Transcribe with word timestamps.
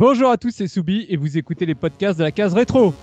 Bonjour 0.00 0.30
à 0.30 0.38
tous, 0.38 0.52
c'est 0.52 0.66
Soubi 0.66 1.04
et 1.10 1.18
vous 1.18 1.36
écoutez 1.36 1.66
les 1.66 1.74
podcasts 1.74 2.18
de 2.18 2.24
la 2.24 2.32
case 2.32 2.54
rétro. 2.54 2.94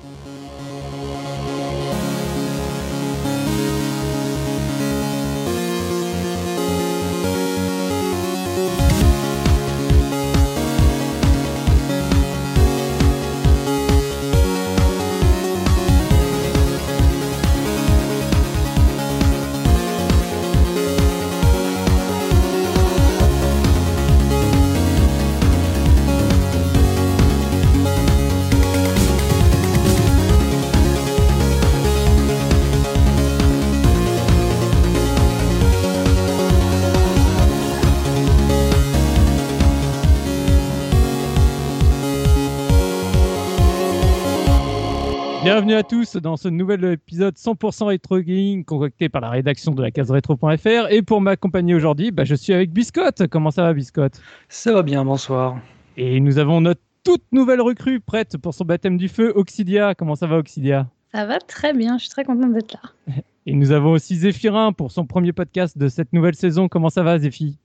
Tous 46.18 46.22
dans 46.22 46.38
ce 46.38 46.48
nouvel 46.48 46.84
épisode 46.86 47.36
100% 47.36 47.86
rétro 47.86 48.20
gaming 48.20 48.64
concocté 48.66 49.10
par 49.10 49.22
la 49.22 49.30
rédaction 49.30 49.74
de 49.74 49.82
la 49.82 49.92
case 49.92 50.12
rétro.fr. 50.12 50.90
Et 50.90 51.02
pour 51.02 51.22
m'accompagner 51.22 51.76
aujourd'hui, 51.76 52.12
bah, 52.12 52.24
je 52.24 52.36
suis 52.36 52.54
avec 52.54 52.72
Biscotte. 52.72 53.28
Comment 53.28 53.52
ça 53.52 53.64
va, 53.64 53.74
Biscotte? 53.74 54.20
Ça 54.50 54.74
va 54.74 54.84
bien, 54.84 55.06
bonsoir. 55.06 55.60
Et 55.96 56.20
nous 56.20 56.38
avons 56.38 56.62
notre 56.62 56.82
toute 57.04 57.24
nouvelle 57.32 57.62
recrue 57.62 58.00
prête 58.00 58.38
pour 58.38 58.54
son 58.54 58.66
baptême 58.66 58.98
du 58.98 59.10
feu, 59.10 59.32
Oxidia. 59.36 59.96
Comment 59.96 60.16
ça 60.16 60.28
va, 60.28 60.38
Oxidia? 60.38 60.88
Ça 61.14 61.26
va 61.26 61.40
très 61.40 61.74
bien, 61.74 61.98
je 61.98 62.04
suis 62.04 62.12
très 62.12 62.26
contente 62.26 62.54
d'être 62.54 62.74
là. 62.74 63.14
Et 63.46 63.54
nous 63.54 63.72
avons 63.72 63.92
aussi 63.92 64.16
Zéphirin 64.16 64.74
pour 64.74 64.92
son 64.92 65.06
premier 65.06 65.34
podcast 65.34 65.78
de 65.78 65.88
cette 65.88 66.14
nouvelle 66.14 66.36
saison. 66.36 66.68
Comment 66.68 66.90
ça 66.90 67.04
va, 67.04 67.18
Zéphi? 67.18 67.58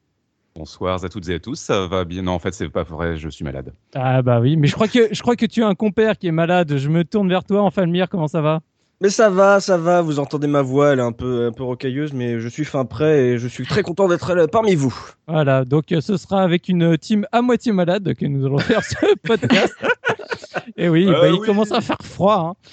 Bonsoir 0.55 1.03
à 1.03 1.08
toutes 1.08 1.28
et 1.31 1.34
à 1.34 1.39
tous, 1.39 1.55
ça 1.58 1.86
va 1.86 2.05
bien? 2.05 2.22
Non, 2.22 2.33
en 2.33 2.39
fait, 2.39 2.53
c'est 2.53 2.69
pas 2.69 2.83
vrai, 2.83 3.17
je 3.17 3.28
suis 3.31 3.42
malade. 3.45 3.72
Ah 3.95 4.20
bah 4.20 4.39
oui, 4.41 4.56
mais 4.56 4.67
je 4.69 4.75
crois 4.75 4.86
que 4.89 5.09
je 5.11 5.22
crois 5.22 5.34
que 5.34 5.47
tu 5.47 5.62
as 5.62 5.67
un 5.67 5.75
compère 5.75 6.19
qui 6.19 6.27
est 6.27 6.33
malade. 6.33 6.77
Je 6.77 6.89
me 6.91 7.05
tourne 7.05 7.28
vers 7.28 7.42
toi, 7.44 7.62
Enfalmir, 7.62 8.09
comment 8.11 8.28
ça 8.28 8.42
va? 8.42 8.61
Mais 9.00 9.09
ça 9.09 9.31
va, 9.31 9.59
ça 9.61 9.78
va, 9.78 10.00
vous 10.03 10.19
entendez 10.20 10.47
ma 10.47 10.61
voix, 10.62 10.92
elle 10.92 10.98
est 11.00 11.03
un 11.03 11.11
peu, 11.11 11.47
un 11.47 11.53
peu 11.53 11.64
rocailleuse, 11.64 12.12
mais 12.12 12.39
je 12.39 12.47
suis 12.48 12.64
fin 12.64 12.84
prêt 12.84 13.31
et 13.31 13.39
je 13.39 13.48
suis 13.48 13.67
très 13.67 13.83
content 13.83 14.06
d'être 14.09 14.33
là 14.34 14.47
parmi 14.47 14.75
vous. 14.77 14.94
Voilà, 15.27 15.64
donc 15.64 15.91
euh, 15.91 16.00
ce 16.00 16.17
sera 16.17 16.42
avec 16.42 16.69
une 16.69 16.97
team 16.98 17.27
à 17.33 17.42
moitié 17.42 17.72
malade 17.72 18.14
que 18.14 18.27
nous 18.27 18.47
allons 18.47 18.59
faire 18.59 18.84
ce 18.84 18.94
podcast. 19.27 19.75
et 20.77 20.89
oui, 20.89 21.06
Ah 21.09 21.12
bah, 21.20 21.28
il 21.31 21.41
commence 21.41 21.72
à 21.72 21.81
faire 21.81 21.98
froid. 22.03 22.50
hein. 22.53 22.69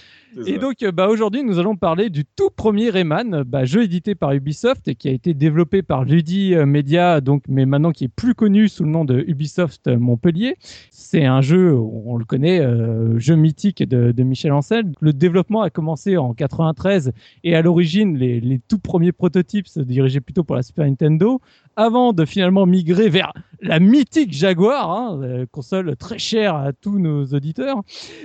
Et 0.46 0.58
donc, 0.58 0.84
euh, 0.84 0.92
bah, 0.92 1.08
aujourd'hui, 1.08 1.44
nous 1.44 1.60
allons 1.60 1.76
parler 1.76 2.10
du 2.10 2.24
tout 2.24 2.50
premier 2.50 2.90
Rayman, 2.90 3.44
bah, 3.44 3.66
jeu 3.66 3.84
édité 3.84 4.16
par 4.16 4.32
Ubisoft 4.34 4.88
et 4.88 4.96
qui 4.96 5.08
a 5.08 5.12
été 5.12 5.34
développé 5.34 5.82
par 5.82 6.04
Ludi 6.04 6.54
euh, 6.54 6.66
Media, 6.66 7.20
donc, 7.22 7.44
mais 7.48 7.66
maintenant 7.66 7.92
qui 7.92 8.06
est 8.06 8.10
plus 8.10 8.36
connu 8.36 8.68
sous 8.70 8.84
le 8.84 8.90
nom 8.90 9.06
de 9.06 9.24
Ubisoft 9.28 9.88
euh, 9.88 9.98
Montpellier. 9.98 10.56
C'est 10.92 11.26
un 11.26 11.42
jeu, 11.42 11.74
on 11.74 12.18
le 12.18 12.26
connaît, 12.26 12.60
euh, 12.60 13.18
jeu 13.18 13.36
mythique 13.36 13.82
de, 13.82 14.12
de 14.12 14.24
Michel 14.24 14.52
Ancel. 14.52 14.92
Le 15.02 15.14
développement 15.14 15.62
a 15.62 15.70
commencé 15.70 16.18
en 16.18 16.34
93 16.34 17.12
et 17.44 17.56
à 17.56 17.62
l'origine, 17.62 18.18
les, 18.18 18.40
les 18.40 18.60
tout 18.60 18.80
premiers 18.80 19.12
prototypes 19.12 19.68
se 19.68 19.80
dirigeaient 19.80 20.22
plutôt 20.22 20.44
pour 20.44 20.56
la 20.56 20.62
Super 20.62 20.86
Nintendo 20.86 21.42
avant 21.80 22.12
de 22.12 22.26
finalement 22.26 22.66
migrer 22.66 23.08
vers 23.08 23.32
la 23.62 23.80
mythique 23.80 24.34
Jaguar, 24.34 24.92
hein, 24.92 25.46
console 25.50 25.96
très 25.96 26.20
chère 26.20 26.56
à 26.56 26.74
tous 26.74 27.00
nos 27.00 27.26
auditeurs. 27.28 27.84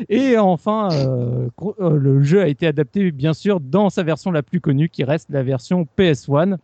Et 0.08 0.36
enfin, 0.36 0.88
euh, 0.90 1.48
euh, 1.80 1.96
le 1.96 2.20
jeu 2.24 2.42
a 2.42 2.48
été 2.48 2.66
adapté 2.66 3.12
bien 3.12 3.32
sûr 3.32 3.60
dans 3.60 3.90
sa 3.90 4.02
version 4.02 4.32
la 4.32 4.42
plus 4.42 4.60
connue 4.60 4.88
qui 4.88 5.04
reste 5.04 5.28
la 5.30 5.44
version 5.44 5.86
PS1 5.96 6.56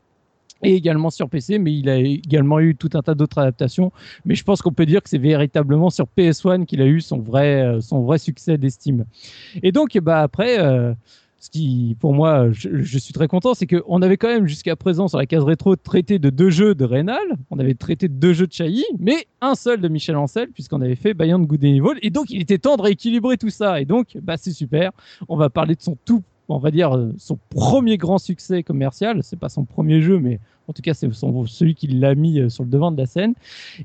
et 0.65 0.75
également 0.75 1.11
sur 1.11 1.29
PC, 1.29 1.61
mais 1.61 1.73
il 1.73 1.89
a 1.89 1.97
également 1.97 2.59
eu 2.59 2.75
tout 2.75 2.91
un 2.95 3.03
tas 3.03 3.15
d'autres 3.15 3.39
adaptations. 3.39 3.93
Mais 4.25 4.35
je 4.35 4.43
pense 4.43 4.61
qu'on 4.61 4.73
peut 4.73 4.85
dire 4.85 5.01
que 5.01 5.09
c'est 5.09 5.19
véritablement 5.19 5.91
sur 5.91 6.09
PS1 6.19 6.67
qu'il 6.67 6.83
a 6.83 6.87
eu 6.87 7.01
son 7.01 7.21
vrai, 7.21 7.63
euh, 7.63 7.81
son 7.81 8.03
vrai 8.03 8.19
succès 8.19 8.59
d'estime. 8.59 9.05
Et 9.63 9.71
donc, 9.71 9.97
bah, 9.99 10.23
après, 10.23 10.59
ce 11.41 11.49
qui, 11.49 11.97
pour 11.99 12.13
moi, 12.13 12.53
je, 12.53 12.99
suis 12.99 13.15
très 13.15 13.27
content, 13.27 13.55
c'est 13.55 13.67
qu'on 13.67 14.03
avait 14.03 14.19
quand 14.19 14.29
même 14.29 14.47
jusqu'à 14.47 14.77
présent 14.77 15.09
sur 15.09 15.17
la 15.17 15.25
case 15.25 15.43
rétro 15.43 15.75
traité 15.75 16.19
de 16.19 16.29
deux 16.29 16.51
jeux 16.51 16.75
de 16.75 16.85
Rénal, 16.85 17.19
on 17.51 17.59
avait 17.59 17.73
traité 17.73 18.09
de 18.09 18.13
deux 18.13 18.35
jeux 18.35 18.47
de 18.47 18.53
Chahi, 18.53 18.85
mais 18.99 19.27
un 19.41 19.55
seul 19.55 19.81
de 19.81 19.89
Michel 19.89 20.17
Ancel, 20.17 20.51
puisqu'on 20.51 20.83
avait 20.83 20.97
fait 20.97 21.15
Beyond 21.15 21.41
Good 21.41 21.65
and 21.65 21.69
Evil, 21.69 21.99
et 22.03 22.11
donc 22.11 22.27
il 22.29 22.43
était 22.43 22.59
temps 22.59 22.77
de 22.77 22.83
rééquilibrer 22.83 23.39
tout 23.39 23.49
ça, 23.49 23.81
et 23.81 23.87
donc 23.87 24.19
bah, 24.23 24.37
c'est 24.37 24.53
super, 24.53 24.91
on 25.31 25.37
va 25.37 25.49
parler 25.49 25.75
de 25.77 25.81
son 25.81 25.97
tout, 26.05 26.23
on 26.51 26.59
va 26.59 26.71
dire, 26.71 26.95
euh, 26.95 27.15
son 27.17 27.39
premier 27.49 27.97
grand 27.97 28.19
succès 28.19 28.63
commercial, 28.63 29.21
c'est 29.23 29.39
pas 29.39 29.49
son 29.49 29.65
premier 29.65 30.03
jeu, 30.03 30.19
mais 30.19 30.41
en 30.69 30.75
tout 30.75 30.83
cas 30.83 30.93
c'est 30.93 31.09
celui 31.11 31.75
qui 31.75 31.87
l'a 31.87 32.15
mis 32.15 32.39
euh, 32.39 32.51
sur 32.51 32.65
le 32.65 32.71
devant 32.71 32.93
de 32.93 32.99
la 32.99 33.07
scène, 33.07 33.33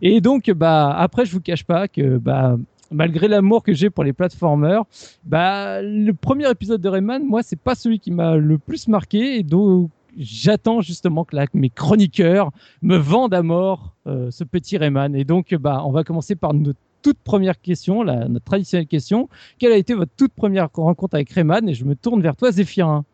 et 0.01 0.19
donc 0.19 0.51
bah, 0.51 0.93
après 0.93 1.25
je 1.25 1.31
vous 1.31 1.41
cache 1.41 1.63
pas 1.63 1.87
que 1.87 2.17
bah, 2.17 2.57
malgré 2.95 3.27
l'amour 3.27 3.63
que 3.63 3.73
j'ai 3.73 3.89
pour 3.89 4.03
les 4.03 4.13
platformers, 4.13 4.83
bah, 5.23 5.81
le 5.81 6.11
premier 6.13 6.49
épisode 6.49 6.81
de 6.81 6.89
Rayman, 6.89 7.23
moi, 7.25 7.43
c'est 7.43 7.59
pas 7.59 7.75
celui 7.75 7.99
qui 7.99 8.11
m'a 8.11 8.35
le 8.37 8.57
plus 8.57 8.87
marqué 8.87 9.37
et 9.37 9.43
donc 9.43 9.89
j'attends 10.17 10.81
justement 10.81 11.25
que 11.25 11.35
là, 11.35 11.45
mes 11.53 11.69
chroniqueurs 11.69 12.51
me 12.81 12.95
vendent 12.97 13.33
à 13.33 13.43
mort 13.43 13.93
euh, 14.07 14.31
ce 14.31 14.43
petit 14.43 14.77
Rayman. 14.77 15.15
Et 15.15 15.25
donc, 15.25 15.53
bah, 15.55 15.83
on 15.85 15.91
va 15.91 16.03
commencer 16.03 16.35
par 16.35 16.53
notre 16.53 16.79
toute 17.01 17.19
première 17.19 17.61
question, 17.61 18.01
la, 18.01 18.27
notre 18.27 18.45
traditionnelle 18.45 18.87
question. 18.87 19.29
Quelle 19.59 19.73
a 19.73 19.77
été 19.77 19.93
votre 19.93 20.11
toute 20.17 20.33
première 20.33 20.69
rencontre 20.73 21.15
avec 21.15 21.29
Rayman? 21.31 21.69
Et 21.69 21.75
je 21.75 21.85
me 21.85 21.95
tourne 21.95 22.21
vers 22.21 22.35
toi, 22.35 22.51
Zéphirin. 22.51 23.05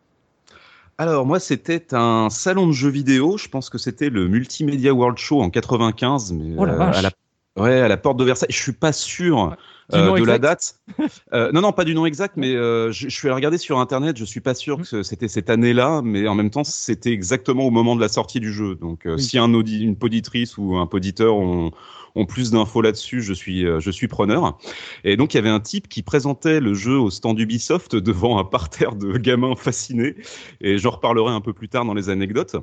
Alors, 0.96 1.26
moi, 1.26 1.40
c'était 1.40 1.92
un 1.92 2.30
salon 2.30 2.68
de 2.68 2.72
jeux 2.72 2.88
vidéo. 2.88 3.36
Je 3.36 3.48
pense 3.48 3.68
que 3.68 3.78
c'était 3.78 4.08
le 4.08 4.28
Multimedia 4.28 4.94
World 4.94 5.18
Show 5.18 5.42
en 5.42 5.50
95, 5.50 6.32
mais 6.32 6.54
Oh 6.56 6.64
la 6.64 6.72
euh, 6.72 6.76
vache. 6.76 6.96
à 6.96 7.02
la 7.02 7.10
Ouais, 7.58 7.80
à 7.80 7.88
la 7.88 7.98
porte 7.98 8.16
de 8.18 8.24
Versailles. 8.24 8.48
Je 8.50 8.56
suis 8.62 8.72
pas 8.72 8.92
sûr 8.92 9.56
euh, 9.92 10.18
de 10.18 10.24
la 10.24 10.38
date. 10.38 10.76
Euh, 11.34 11.50
non, 11.52 11.60
non, 11.62 11.72
pas 11.72 11.84
du 11.84 11.94
nom 11.94 12.04
exact, 12.06 12.36
mais 12.36 12.54
euh, 12.54 12.90
je, 12.92 13.08
je 13.08 13.14
suis 13.14 13.28
allé 13.28 13.34
regarder 13.34 13.58
sur 13.58 13.78
internet. 13.78 14.16
Je 14.18 14.24
suis 14.24 14.40
pas 14.40 14.54
sûr 14.54 14.78
Mhm. 14.78 14.84
que 14.84 15.02
c'était 15.02 15.28
cette 15.28 15.48
année-là, 15.50 16.00
mais 16.02 16.28
en 16.28 16.34
même 16.34 16.50
temps, 16.50 16.64
c'était 16.64 17.12
exactement 17.12 17.64
au 17.66 17.70
moment 17.70 17.96
de 17.96 18.00
la 18.00 18.08
sortie 18.08 18.40
du 18.40 18.52
jeu. 18.52 18.74
Donc, 18.76 19.06
euh, 19.06 19.16
Oui. 19.16 19.22
si 19.22 19.38
un 19.38 19.52
audi 19.54 19.82
une 19.82 19.96
poditrice 19.96 20.56
ou 20.58 20.76
un 20.76 20.86
poditeur 20.86 21.34
ont, 21.36 21.70
ont 22.14 22.26
plus 22.26 22.50
d'infos 22.50 22.82
là-dessus, 22.82 23.22
je 23.22 23.32
suis, 23.32 23.66
euh, 23.66 23.80
je 23.80 23.90
suis 23.90 24.08
preneur. 24.08 24.58
Et 25.04 25.16
donc, 25.16 25.32
il 25.34 25.38
y 25.38 25.40
avait 25.40 25.48
un 25.50 25.60
type 25.60 25.88
qui 25.88 26.02
présentait 26.02 26.60
le 26.60 26.74
jeu 26.74 26.98
au 26.98 27.10
stand 27.10 27.38
Ubisoft 27.40 27.96
devant 27.96 28.38
un 28.38 28.44
parterre 28.44 28.94
de 28.96 29.16
gamins 29.18 29.56
fascinés. 29.56 30.16
Et 30.60 30.78
j'en 30.78 30.90
reparlerai 30.90 31.32
un 31.32 31.40
peu 31.40 31.52
plus 31.54 31.68
tard 31.68 31.84
dans 31.86 31.94
les 31.94 32.08
anecdotes. 32.10 32.56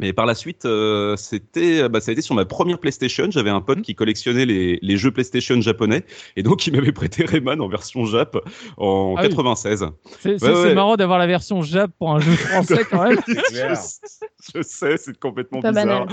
Mais 0.00 0.12
par 0.12 0.26
la 0.26 0.34
suite, 0.34 0.64
euh, 0.64 1.16
c'était, 1.16 1.88
bah, 1.88 2.00
ça 2.00 2.10
a 2.10 2.12
été 2.12 2.22
sur 2.22 2.34
ma 2.34 2.44
première 2.44 2.78
PlayStation. 2.78 3.26
J'avais 3.30 3.50
un 3.50 3.60
pote 3.60 3.82
qui 3.82 3.94
collectionnait 3.94 4.46
les, 4.46 4.78
les 4.80 4.96
jeux 4.96 5.10
PlayStation 5.10 5.60
japonais, 5.60 6.04
et 6.36 6.42
donc 6.42 6.66
il 6.66 6.72
m'avait 6.74 6.92
prêté 6.92 7.24
Rayman 7.24 7.60
en 7.60 7.68
version 7.68 8.04
Jap 8.06 8.36
en 8.76 9.14
Ah 9.16 9.22
oui. 9.22 9.28
96. 9.28 9.86
C'est 10.20 10.38
c'est- 10.38 10.44
Ouais, 10.48 10.54
c'est 10.54 10.62
ouais. 10.68 10.74
marrant 10.74 10.96
d'avoir 10.96 11.18
la 11.18 11.26
version 11.26 11.62
Jap 11.62 11.90
pour 11.98 12.12
un 12.12 12.20
jeu 12.20 12.32
français 12.32 12.84
quand 12.90 13.02
même. 13.02 13.18
je, 13.26 13.74
je 14.54 14.62
sais, 14.62 14.96
c'est 14.96 15.18
complètement 15.18 15.58
bizarre. 15.58 15.74
banal. 15.74 16.06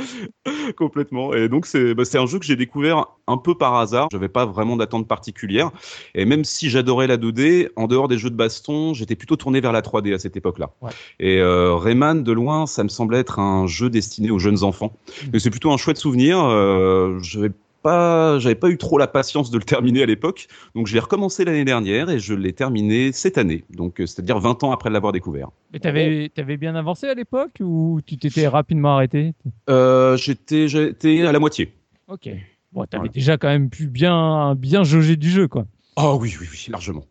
complètement. 0.78 1.34
Et 1.34 1.48
donc, 1.50 1.66
c'est 1.66 1.94
bah, 1.94 2.06
c'est 2.06 2.18
un 2.18 2.26
jeu 2.26 2.40
que 2.40 2.46
j'ai 2.46 2.56
découvert 2.56 3.06
un 3.28 3.38
peu 3.38 3.56
par 3.56 3.76
hasard. 3.76 4.08
J'avais 4.12 4.30
pas 4.30 4.46
vraiment 4.46 4.76
d'attente 4.78 5.08
particulière. 5.08 5.72
Et 6.14 6.26
même 6.26 6.44
si 6.44 6.70
j'adorais 6.70 7.08
la 7.08 7.18
2D, 7.18 7.70
en 7.76 7.88
dehors 7.88 8.08
des 8.08 8.18
jeux 8.18 8.30
de 8.30 8.36
baston, 8.36 8.94
j'étais 8.94 9.16
plutôt 9.16 9.36
tourné 9.36 9.62
vers 9.62 9.72
la 9.72 9.82
3D 9.82 10.14
à 10.14 10.20
cette 10.20 10.38
époque-là. 10.38 10.72
Ouais. 10.82 10.92
Et 11.20 11.38
euh, 11.40 11.76
Rayman, 11.76 12.24
de 12.24 12.32
loin, 12.32 12.66
ça 12.68 12.84
me 12.84 12.90
semblait 12.90 13.20
être 13.20 13.40
un 13.40 13.68
jeu 13.68 13.75
destiné 13.84 14.32
aux 14.32 14.40
jeunes 14.40 14.64
enfants. 14.64 14.94
Mais 15.32 15.40
c'est 15.40 15.50
plutôt 15.50 15.72
un 15.72 15.78
chouette 15.78 15.98
souvenir. 15.98 16.44
Euh, 16.44 17.20
j'avais 17.22 17.52
pas, 17.84 18.40
j'avais 18.40 18.56
pas 18.56 18.70
eu 18.70 18.78
trop 18.78 18.98
la 18.98 19.06
patience 19.08 19.52
de 19.52 19.58
le 19.60 19.64
terminer 19.64 20.02
à 20.02 20.06
l'époque. 20.08 20.48
Donc, 20.74 20.88
je 20.88 20.94
l'ai 20.94 21.00
recommencé 21.00 21.46
l'année 21.46 21.66
dernière 21.66 22.10
et 22.10 22.18
je 22.20 22.34
l'ai 22.34 22.52
terminé 22.54 23.12
cette 23.12 23.38
année. 23.38 23.64
Donc, 23.70 24.02
euh, 24.02 24.06
c'est-à-dire 24.08 24.40
20 24.40 24.64
ans 24.64 24.72
après 24.72 24.90
l'avoir 24.90 25.14
découvert. 25.14 25.50
Mais 25.72 25.80
t'avais 25.80 26.32
avais 26.38 26.58
bien 26.58 26.76
avancé 26.76 27.08
à 27.08 27.14
l'époque 27.14 27.58
ou 27.60 28.00
tu 28.06 28.18
t'étais 28.18 28.48
rapidement 28.48 28.96
arrêté? 28.96 29.34
Euh, 29.70 30.18
j'étais, 30.18 30.68
j'étais 30.68 31.22
à 31.28 31.32
la 31.32 31.40
moitié. 31.40 31.74
Ok. 32.08 32.30
Bon, 32.74 32.84
t'avais 32.86 33.02
Voilà. 33.02 33.12
déjà 33.12 33.38
quand 33.38 33.48
même 33.50 33.70
pu 33.70 33.88
bien, 33.88 34.56
bien 34.56 34.84
jauger 34.84 35.16
du 35.16 35.30
jeu, 35.30 35.48
quoi. 35.48 35.66
Oh 35.96 36.18
oui, 36.20 36.34
oui, 36.42 36.48
oui, 36.52 36.66
largement. 36.70 37.06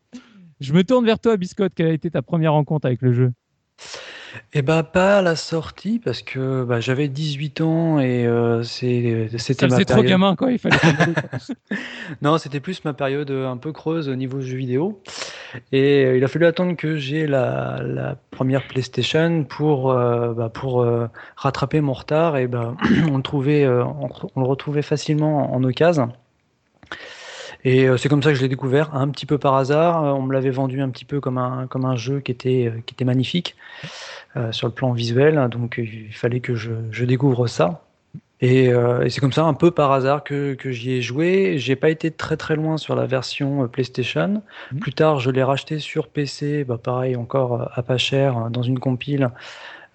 Je 0.60 0.72
me 0.72 0.82
tourne 0.84 1.06
vers 1.06 1.18
toi, 1.18 1.36
Biscotte. 1.36 1.72
Quelle 1.74 1.86
a 1.86 1.92
été 1.92 2.10
ta 2.10 2.20
première 2.22 2.52
rencontre 2.52 2.86
avec 2.86 3.00
le 3.00 3.12
jeu? 3.12 3.32
Eh 4.56 4.62
bah, 4.62 4.84
pas 4.84 5.18
à 5.18 5.22
la 5.22 5.34
sortie 5.34 5.98
parce 5.98 6.22
que 6.22 6.62
bah, 6.62 6.78
j'avais 6.78 7.08
18 7.08 7.60
ans 7.60 7.98
et 7.98 8.24
euh, 8.24 8.62
c'est- 8.62 9.26
c'était 9.36 9.66
ma 9.66 9.70
faisait 9.74 9.84
trop 9.84 9.96
période. 9.96 10.10
gamin, 10.12 10.36
quoi. 10.36 10.52
Il 10.52 10.58
fallait. 10.60 10.76
Non, 12.22 12.38
c'était 12.38 12.60
plus 12.60 12.84
ma 12.84 12.92
période 12.94 13.30
euh, 13.32 13.48
un 13.48 13.56
peu 13.56 13.72
creuse 13.72 14.08
au 14.08 14.14
niveau 14.14 14.40
jeux 14.40 14.56
vidéo. 14.56 15.02
Et 15.72 16.04
euh, 16.04 16.16
il 16.16 16.22
a 16.24 16.28
fallu 16.28 16.46
attendre 16.46 16.76
que 16.76 16.96
j'ai 16.96 17.26
la, 17.26 17.80
la 17.82 18.16
première 18.30 18.66
PlayStation 18.68 19.44
pour, 19.44 19.90
euh, 19.90 20.32
bah, 20.34 20.50
pour 20.50 20.86
rattraper 21.36 21.80
mon 21.80 21.92
retard. 21.92 22.36
Et 22.36 22.46
bah, 22.46 22.74
on, 23.10 23.16
le 23.16 23.22
trouvait, 23.22 23.66
on, 23.66 24.08
on 24.36 24.40
le 24.40 24.46
retrouvait 24.46 24.82
facilement 24.82 25.52
en 25.52 25.64
occasion. 25.64 26.12
Et 27.64 27.88
c'est 27.96 28.08
comme 28.10 28.22
ça 28.22 28.30
que 28.30 28.36
je 28.36 28.42
l'ai 28.42 28.48
découvert, 28.48 28.94
un 28.94 29.08
petit 29.08 29.24
peu 29.24 29.38
par 29.38 29.54
hasard. 29.54 30.02
On 30.02 30.22
me 30.22 30.32
l'avait 30.34 30.50
vendu 30.50 30.82
un 30.82 30.90
petit 30.90 31.06
peu 31.06 31.20
comme 31.20 31.38
un, 31.38 31.66
comme 31.66 31.86
un 31.86 31.96
jeu 31.96 32.20
qui 32.20 32.30
était, 32.30 32.72
qui 32.84 32.94
était 32.94 33.06
magnifique 33.06 33.56
sur 34.50 34.66
le 34.66 34.72
plan 34.74 34.92
visuel, 34.92 35.48
donc 35.50 35.78
il 35.78 36.12
fallait 36.12 36.40
que 36.40 36.54
je, 36.54 36.72
je 36.90 37.04
découvre 37.04 37.46
ça. 37.46 37.84
Euh, 38.42 39.02
et, 39.02 39.10
c'est 39.10 39.20
comme 39.20 39.32
ça, 39.32 39.44
un 39.44 39.54
peu 39.54 39.70
par 39.70 39.92
hasard, 39.92 40.24
que, 40.24 40.54
que 40.54 40.70
j'y 40.70 40.92
ai 40.92 41.02
joué. 41.02 41.58
J'ai 41.58 41.76
pas 41.76 41.90
été 41.90 42.10
très 42.10 42.36
très 42.36 42.56
loin 42.56 42.76
sur 42.76 42.94
la 42.94 43.06
version 43.06 43.64
euh, 43.64 43.66
PlayStation. 43.66 44.42
Mmh. 44.72 44.78
Plus 44.78 44.92
tard, 44.92 45.20
je 45.20 45.30
l'ai 45.30 45.42
racheté 45.42 45.78
sur 45.78 46.08
PC, 46.08 46.64
bah 46.64 46.78
pareil, 46.82 47.16
encore 47.16 47.62
euh, 47.62 47.66
à 47.74 47.82
pas 47.82 47.98
cher, 47.98 48.50
dans 48.50 48.62
une 48.62 48.78
compile, 48.78 49.30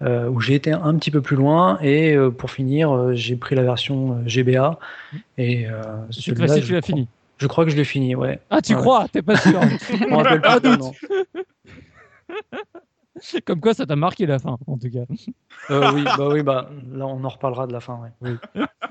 où 0.02 0.40
j'ai 0.40 0.54
été 0.54 0.72
un 0.72 0.94
petit 0.94 1.10
peu 1.10 1.20
plus 1.20 1.36
loin. 1.36 1.78
Et 1.82 2.16
pour 2.38 2.50
finir, 2.50 3.12
j'ai 3.12 3.36
pris 3.36 3.54
la 3.54 3.62
version 3.62 4.22
GBA. 4.24 4.78
Mmh. 5.12 5.16
Et 5.36 5.66
celui-là, 6.08 6.58
tu 6.58 6.72
l'as 6.72 6.80
fini. 6.80 7.06
Je 7.40 7.46
crois 7.46 7.64
que 7.64 7.70
je 7.70 7.76
l'ai 7.76 7.84
fini, 7.84 8.14
ouais. 8.14 8.38
Ah, 8.50 8.60
tu 8.60 8.76
crois? 8.76 9.06
T'es 9.08 9.22
pas 9.22 9.36
sûr 9.36 9.60
On 10.10 10.18
rappelle 10.18 10.42
pas, 10.42 10.60
doute. 10.60 10.80
Comme 13.44 13.60
quoi, 13.60 13.74
ça 13.74 13.86
t'a 13.86 13.96
marqué 13.96 14.26
la 14.26 14.38
fin, 14.38 14.58
en 14.66 14.76
tout 14.76 14.90
cas. 14.90 15.04
Euh, 15.70 15.90
oui, 15.94 16.04
bah 16.04 16.28
oui, 16.30 16.42
bah 16.42 16.70
là, 16.92 17.06
on 17.06 17.22
en 17.24 17.28
reparlera 17.28 17.66
de 17.66 17.72
la 17.72 17.80
fin. 17.80 17.98
Oui. 18.20 18.30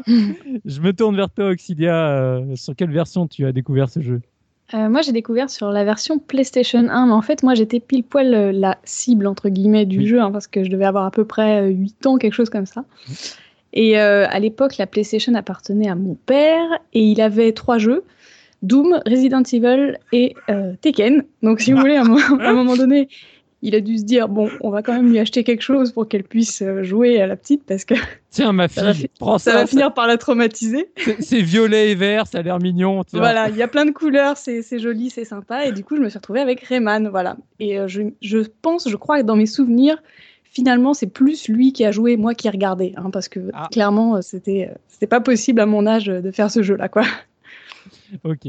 Je 0.66 0.82
me 0.82 0.94
tourne 0.94 1.16
vers 1.16 1.30
toi, 1.30 1.50
Oxidia. 1.50 2.10
Euh, 2.10 2.56
sur 2.56 2.76
quelle 2.76 2.92
version 2.92 3.28
tu 3.28 3.46
as 3.46 3.52
découvert 3.52 3.90
ce 3.90 4.02
jeu? 4.02 4.22
Euh, 4.74 4.88
moi, 4.88 5.02
j'ai 5.02 5.12
découvert 5.12 5.50
sur 5.50 5.72
la 5.72 5.84
version 5.84 6.20
PlayStation 6.20 6.88
1, 6.90 7.08
mais 7.08 7.12
en 7.12 7.22
fait, 7.22 7.42
moi, 7.42 7.56
j'étais 7.56 7.80
pile 7.80 8.04
poil 8.04 8.52
la 8.52 8.78
cible, 8.84 9.26
entre 9.26 9.50
guillemets, 9.50 9.86
du 9.86 10.06
jeu, 10.06 10.22
hein, 10.22 10.32
parce 10.32 10.48
que 10.48 10.64
je 10.64 10.70
devais 10.70 10.86
avoir 10.86 11.06
à 11.06 11.12
peu 11.12 11.26
près 11.26 11.68
8 11.70 12.06
ans, 12.06 12.18
quelque 12.18 12.34
chose 12.34 12.52
comme 12.52 12.68
ça. 12.68 12.86
Et 13.74 13.98
à 13.98 14.40
l'époque, 14.40 14.78
la 14.78 14.86
PlayStation 14.86 15.34
appartenait 15.34 15.90
à 15.90 15.96
mon 15.96 16.14
père, 16.14 16.68
et 16.94 17.02
il 17.02 17.20
avait 17.20 17.52
trois 17.52 17.80
jeux. 17.80 18.04
Doom, 18.62 19.02
Resident 19.06 19.44
Evil 19.44 19.98
et 20.12 20.36
Tekken. 20.82 21.24
Donc, 21.44 21.62
si 21.62 21.72
vous 21.72 21.80
voulez, 21.82 21.96
à 21.96 22.04
un 22.04 22.54
moment 22.54 22.76
donné, 22.76 23.08
il 23.62 23.76
a 23.76 23.82
dû 23.82 23.98
se 23.98 24.04
dire 24.04 24.30
bon, 24.30 24.50
on 24.62 24.70
va 24.70 24.82
quand 24.82 24.94
même 24.94 25.10
lui 25.10 25.20
acheter 25.20 25.44
quelque 25.44 25.62
chose 25.62 25.92
pour 25.92 26.08
qu'elle 26.08 26.24
puisse 26.24 26.62
euh, 26.62 26.84
jouer 26.84 27.22
à 27.22 27.28
la 27.28 27.36
petite 27.36 27.64
parce 27.66 27.84
que 27.86 27.94
tiens 28.30 28.54
ma 28.54 28.68
fille, 28.68 28.82
ça 28.82 28.94
va, 28.94 28.94
prends 29.20 29.38
ça, 29.38 29.54
va 29.54 29.68
finir 29.68 29.94
par 29.94 30.08
la 30.08 30.18
traumatiser. 30.18 30.90
C'est 31.20 31.42
violet 31.42 31.92
et 31.92 31.96
vert, 31.96 32.28
ça 32.28 32.40
a 32.40 32.42
l'air 32.42 32.60
mignon. 32.60 33.02
Voilà, 33.12 33.50
il 33.50 33.58
y 33.58 33.62
a 33.62 33.68
plein 33.68 33.86
de 33.86 33.92
couleurs, 33.92 34.38
c'est 34.38 34.80
joli, 34.80 35.10
c'est 35.10 35.26
sympa 35.26 35.66
et 35.66 35.72
du 35.72 35.84
coup 35.84 35.96
je 35.96 36.02
me 36.02 36.10
suis 36.10 36.18
retrouvée 36.18 36.42
avec 36.42 36.62
Rayman, 36.62 37.10
voilà. 37.10 37.38
Et 37.60 37.80
euh, 37.80 37.88
je, 37.88 38.04
je, 38.22 38.40
pense, 38.62 38.88
je 38.88 38.96
crois 38.96 39.20
que 39.20 39.26
dans 39.26 39.36
mes 39.36 39.46
souvenirs, 39.46 40.02
finalement 40.44 40.94
c'est 40.94 41.08
plus 41.08 41.48
lui 41.48 41.74
qui 41.74 41.86
a 41.86 41.92
joué, 41.92 42.18
moi 42.18 42.34
qui 42.34 42.48
ai 42.48 42.52
regardé, 42.52 42.94
hein, 42.98 43.10
parce 43.12 43.28
que 43.28 43.40
ah. 43.54 43.68
clairement 43.72 44.18
euh, 44.18 44.22
c'était 44.22 44.72
c'était 44.88 45.08
pas 45.08 45.22
possible 45.22 45.60
à 45.60 45.66
mon 45.66 45.86
âge 45.86 46.06
de 46.06 46.32
faire 46.32 46.50
ce 46.52 46.62
jeu 46.62 46.76
là 46.76 46.88
quoi. 46.88 47.04
Ok. 48.24 48.48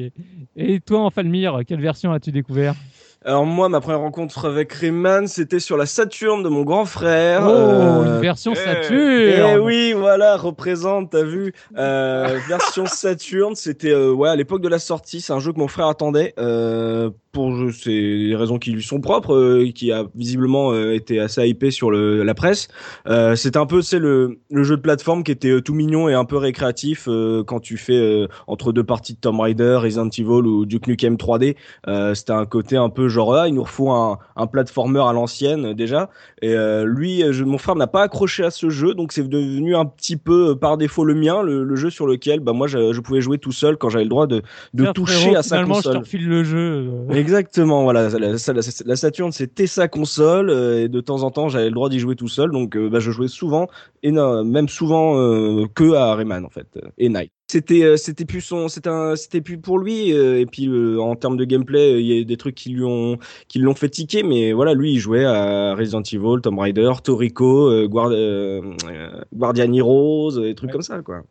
Et 0.56 0.80
toi, 0.80 1.00
en 1.00 1.10
Falmir, 1.10 1.60
quelle 1.66 1.80
version 1.80 2.12
as-tu 2.12 2.32
découvert? 2.32 2.74
Alors 3.22 3.44
moi, 3.44 3.68
ma 3.68 3.82
première 3.82 4.00
rencontre 4.00 4.48
avec 4.48 4.72
Rayman, 4.72 5.26
c'était 5.26 5.60
sur 5.60 5.76
la 5.76 5.84
Saturne 5.84 6.42
de 6.42 6.48
mon 6.48 6.62
grand 6.62 6.86
frère. 6.86 7.42
Oh, 7.44 7.50
euh, 7.50 8.16
une 8.16 8.20
version 8.22 8.52
eh, 8.52 8.56
Saturne. 8.56 8.98
Eh 8.98 9.58
oui, 9.58 9.92
voilà, 9.92 10.38
représente, 10.38 11.10
t'as 11.10 11.22
vu, 11.22 11.52
euh, 11.76 12.38
version 12.48 12.86
Saturne. 12.86 13.54
C'était 13.56 13.90
euh, 13.90 14.10
ouais 14.10 14.30
à 14.30 14.36
l'époque 14.36 14.62
de 14.62 14.68
la 14.68 14.78
sortie. 14.78 15.20
C'est 15.20 15.34
un 15.34 15.38
jeu 15.38 15.52
que 15.52 15.58
mon 15.58 15.68
frère 15.68 15.88
attendait 15.88 16.34
euh, 17.30 17.40
pour 17.40 17.72
ces 17.72 18.34
raisons 18.34 18.58
qui 18.58 18.72
lui 18.72 18.82
sont 18.82 19.00
propres, 19.00 19.34
euh, 19.34 19.70
qui 19.72 19.92
a 19.92 20.04
visiblement 20.14 20.72
euh, 20.72 20.94
été 20.94 21.20
assez 21.20 21.46
hypé 21.46 21.70
sur 21.70 21.90
le, 21.90 22.22
la 22.22 22.34
presse. 22.34 22.68
Euh, 23.06 23.36
c'est 23.36 23.56
un 23.56 23.66
peu 23.66 23.82
c'est 23.82 23.98
le, 23.98 24.38
le 24.50 24.62
jeu 24.64 24.76
de 24.76 24.82
plateforme 24.82 25.22
qui 25.22 25.32
était 25.32 25.60
tout 25.62 25.74
mignon 25.74 26.08
et 26.08 26.14
un 26.14 26.24
peu 26.24 26.36
récréatif 26.36 27.08
quand 27.46 27.60
tu 27.60 27.76
fais 27.76 28.26
entre 28.46 28.72
deux 28.72 28.84
parties 28.84 29.14
de 29.14 29.18
Tomb 29.18 29.40
Raider, 29.40 29.78
Resident 29.80 30.08
Evil 30.08 30.46
ou 30.46 30.66
Duke 30.66 30.86
Nukem 30.86 31.16
3D. 31.16 31.56
C'était 32.14 32.32
un 32.32 32.46
côté 32.46 32.76
un 32.76 32.88
peu 32.88 33.08
genre 33.08 33.34
ah, 33.34 33.48
il 33.48 33.54
nous 33.54 33.64
faut 33.64 33.90
un, 33.90 34.18
un 34.36 34.46
platformer 34.46 35.02
à 35.06 35.12
l'ancienne 35.12 35.74
déjà. 35.74 36.10
Et 36.42 36.54
lui, 36.84 37.22
je, 37.30 37.44
mon 37.44 37.58
frère 37.58 37.76
n'a 37.76 37.86
pas 37.86 38.02
accroché 38.02 38.44
à 38.44 38.50
ce 38.50 38.70
jeu, 38.70 38.94
donc 38.94 39.12
c'est 39.12 39.28
devenu 39.28 39.76
un 39.76 39.86
petit 39.86 40.16
peu 40.16 40.56
par 40.56 40.76
défaut 40.76 41.04
le 41.04 41.14
mien, 41.14 41.42
le, 41.42 41.64
le 41.64 41.76
jeu 41.76 41.90
sur 41.90 42.06
lequel 42.06 42.40
bah 42.40 42.52
moi 42.52 42.66
je, 42.66 42.92
je, 42.92 43.00
pouvais 43.00 43.20
jouer 43.20 43.38
tout 43.38 43.52
seul 43.52 43.76
quand 43.76 43.88
j'avais 43.88 44.04
le 44.04 44.10
droit 44.10 44.26
de, 44.26 44.42
de 44.74 44.86
toucher 44.92 45.36
à 45.36 45.42
sa 45.42 45.64
console. 45.64 46.02
Je 46.04 46.10
te 46.10 46.16
le 46.16 46.44
jeu. 46.44 46.90
Exactement, 47.20 47.82
voilà. 47.82 48.08
La, 48.08 48.32
la, 48.32 48.96
Saturn, 48.96 49.30
c'était 49.30 49.66
sa 49.66 49.88
console, 49.88 50.48
euh, 50.48 50.84
et 50.84 50.88
de 50.88 51.00
temps 51.00 51.22
en 51.22 51.30
temps, 51.30 51.48
j'avais 51.48 51.66
le 51.66 51.74
droit 51.74 51.90
d'y 51.90 51.98
jouer 51.98 52.16
tout 52.16 52.28
seul, 52.28 52.50
donc 52.50 52.76
euh, 52.76 52.88
bah, 52.88 52.98
je 52.98 53.10
jouais 53.10 53.28
souvent, 53.28 53.68
et 54.02 54.10
non, 54.10 54.42
même 54.42 54.68
souvent 54.68 55.18
euh, 55.18 55.66
que 55.74 55.92
à 55.92 56.14
Rayman 56.14 56.44
en 56.46 56.48
fait, 56.48 56.66
et 56.96 57.08
Night. 57.10 57.30
C'était 57.48 57.96
c'était 57.96 58.24
plus 58.24 58.40
son, 58.40 58.68
c'était 58.68 58.90
c'était 59.16 59.40
plus 59.40 59.58
pour 59.58 59.78
lui, 59.78 60.10
et 60.10 60.46
puis 60.46 60.70
en 60.98 61.16
termes 61.16 61.36
de 61.36 61.44
gameplay, 61.44 62.00
il 62.00 62.06
y 62.06 62.20
a 62.20 62.24
des 62.24 62.36
trucs 62.36 62.54
qui 62.54 62.70
lui 62.70 62.84
ont 62.84 63.18
qui 63.48 63.58
l'ont 63.58 63.74
fait 63.74 63.88
tiquer, 63.88 64.22
mais 64.22 64.52
voilà, 64.52 64.72
lui, 64.72 64.92
il 64.92 64.98
jouait 64.98 65.24
à 65.24 65.74
Resident 65.74 66.02
Evil, 66.02 66.40
Tomb 66.42 66.60
Raider, 66.60 66.92
Toriko, 67.02 67.88
Guard, 67.88 68.12
Guardian 69.34 69.72
Heroes, 69.72 70.40
des 70.40 70.54
trucs 70.54 70.70
comme 70.70 70.82
ça, 70.82 71.02
quoi. 71.02 71.24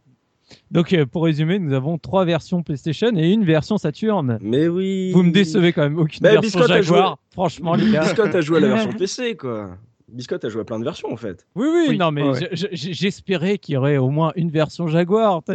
Donc, 0.72 0.94
euh, 0.94 1.06
pour 1.06 1.24
résumer, 1.24 1.60
nous 1.60 1.74
avons 1.74 1.98
trois 1.98 2.26
versions 2.26 2.64
PlayStation 2.64 3.16
et 3.16 3.32
une 3.32 3.44
version 3.44 3.78
Saturn. 3.78 4.38
Mais 4.42 4.68
oui. 4.68 5.12
Vous 5.12 5.24
me 5.24 5.32
décevez 5.32 5.74
quand 5.74 5.84
même. 5.84 5.98
Aucune 5.98 6.22
bah, 6.22 6.40
version 6.40 6.64
Jaguar. 6.64 7.18
Franchement, 7.32 7.76
les 7.76 7.92
gars. 7.92 8.02
Biscotte 8.02 8.36
a 8.36 8.42
joué 8.42 8.58
à 8.58 8.62
la 8.62 8.68
version 8.70 8.92
PC, 8.98 9.36
quoi. 9.36 9.78
Biscotte 10.12 10.44
a 10.46 10.50
joué 10.50 10.62
à 10.62 10.66
plein 10.66 10.80
de 10.80 10.84
versions 10.84 11.12
en 11.12 11.18
fait. 11.18 11.46
Oui, 11.56 11.68
oui, 11.72 11.98
non, 11.98 12.12
mais 12.12 12.24
j'espérais 12.52 13.60
qu'il 13.60 13.76
y 13.76 13.78
aurait 13.78 13.98
au 13.98 14.10
moins 14.10 14.32
une 14.36 14.50
version 14.50 14.88
Jaguar. 14.88 15.44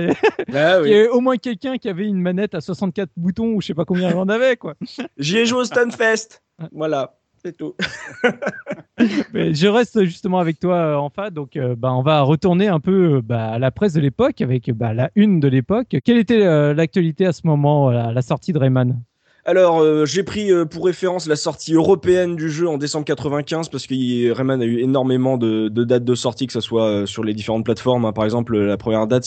Ah, 0.56 0.78
qu'il 0.82 0.90
y 0.90 0.94
ait 0.94 1.08
au 1.08 1.20
moins 1.20 1.36
quelqu'un 1.36 1.78
qui 1.78 1.88
avait 1.88 2.06
une 2.06 2.20
manette 2.20 2.54
à 2.54 2.60
64 2.60 3.10
boutons 3.16 3.54
ou 3.54 3.60
je 3.60 3.68
sais 3.68 3.74
pas 3.74 3.84
combien 3.84 4.10
il 4.10 4.16
en 4.16 4.28
avait, 4.28 4.56
quoi. 4.56 4.74
J'y 5.18 5.38
ai 5.38 5.46
joué 5.46 5.60
au 5.60 5.64
Stunfest. 5.64 6.42
voilà. 6.70 7.16
C'est 7.44 7.56
tout. 7.58 7.74
je 8.98 9.66
reste 9.66 10.02
justement 10.04 10.38
avec 10.38 10.58
toi, 10.58 10.76
euh, 10.76 10.96
Enfa. 10.96 11.28
Donc, 11.28 11.56
euh, 11.56 11.76
bah, 11.76 11.92
on 11.92 12.00
va 12.00 12.22
retourner 12.22 12.68
un 12.68 12.80
peu 12.80 13.16
euh, 13.16 13.22
bah, 13.22 13.50
à 13.50 13.58
la 13.58 13.70
presse 13.70 13.92
de 13.92 14.00
l'époque 14.00 14.40
avec 14.40 14.70
bah, 14.70 14.94
la 14.94 15.10
une 15.14 15.40
de 15.40 15.48
l'époque. 15.48 15.94
Quelle 16.04 16.16
était 16.16 16.38
l'actualité 16.72 17.26
à 17.26 17.32
ce 17.32 17.46
moment, 17.46 17.90
la 17.90 18.22
sortie 18.22 18.54
de 18.54 18.58
Rayman? 18.58 18.98
Alors, 19.46 19.80
euh, 19.80 20.06
j'ai 20.06 20.22
pris 20.22 20.50
euh, 20.50 20.64
pour 20.64 20.86
référence 20.86 21.26
la 21.26 21.36
sortie 21.36 21.74
européenne 21.74 22.34
du 22.34 22.48
jeu 22.48 22.66
en 22.66 22.78
décembre 22.78 23.04
95 23.04 23.68
parce 23.68 23.86
que 23.86 24.32
Rayman 24.32 24.62
a 24.62 24.64
eu 24.64 24.78
énormément 24.78 25.36
de, 25.36 25.68
de, 25.68 25.84
dates 25.84 26.04
de 26.04 26.14
sortie, 26.14 26.46
que 26.46 26.52
ce 26.54 26.62
soit 26.62 26.86
euh, 26.86 27.06
sur 27.06 27.22
les 27.22 27.34
différentes 27.34 27.62
plateformes. 27.62 28.06
Hein. 28.06 28.14
Par 28.14 28.24
exemple, 28.24 28.56
la 28.56 28.78
première 28.78 29.06
date 29.06 29.24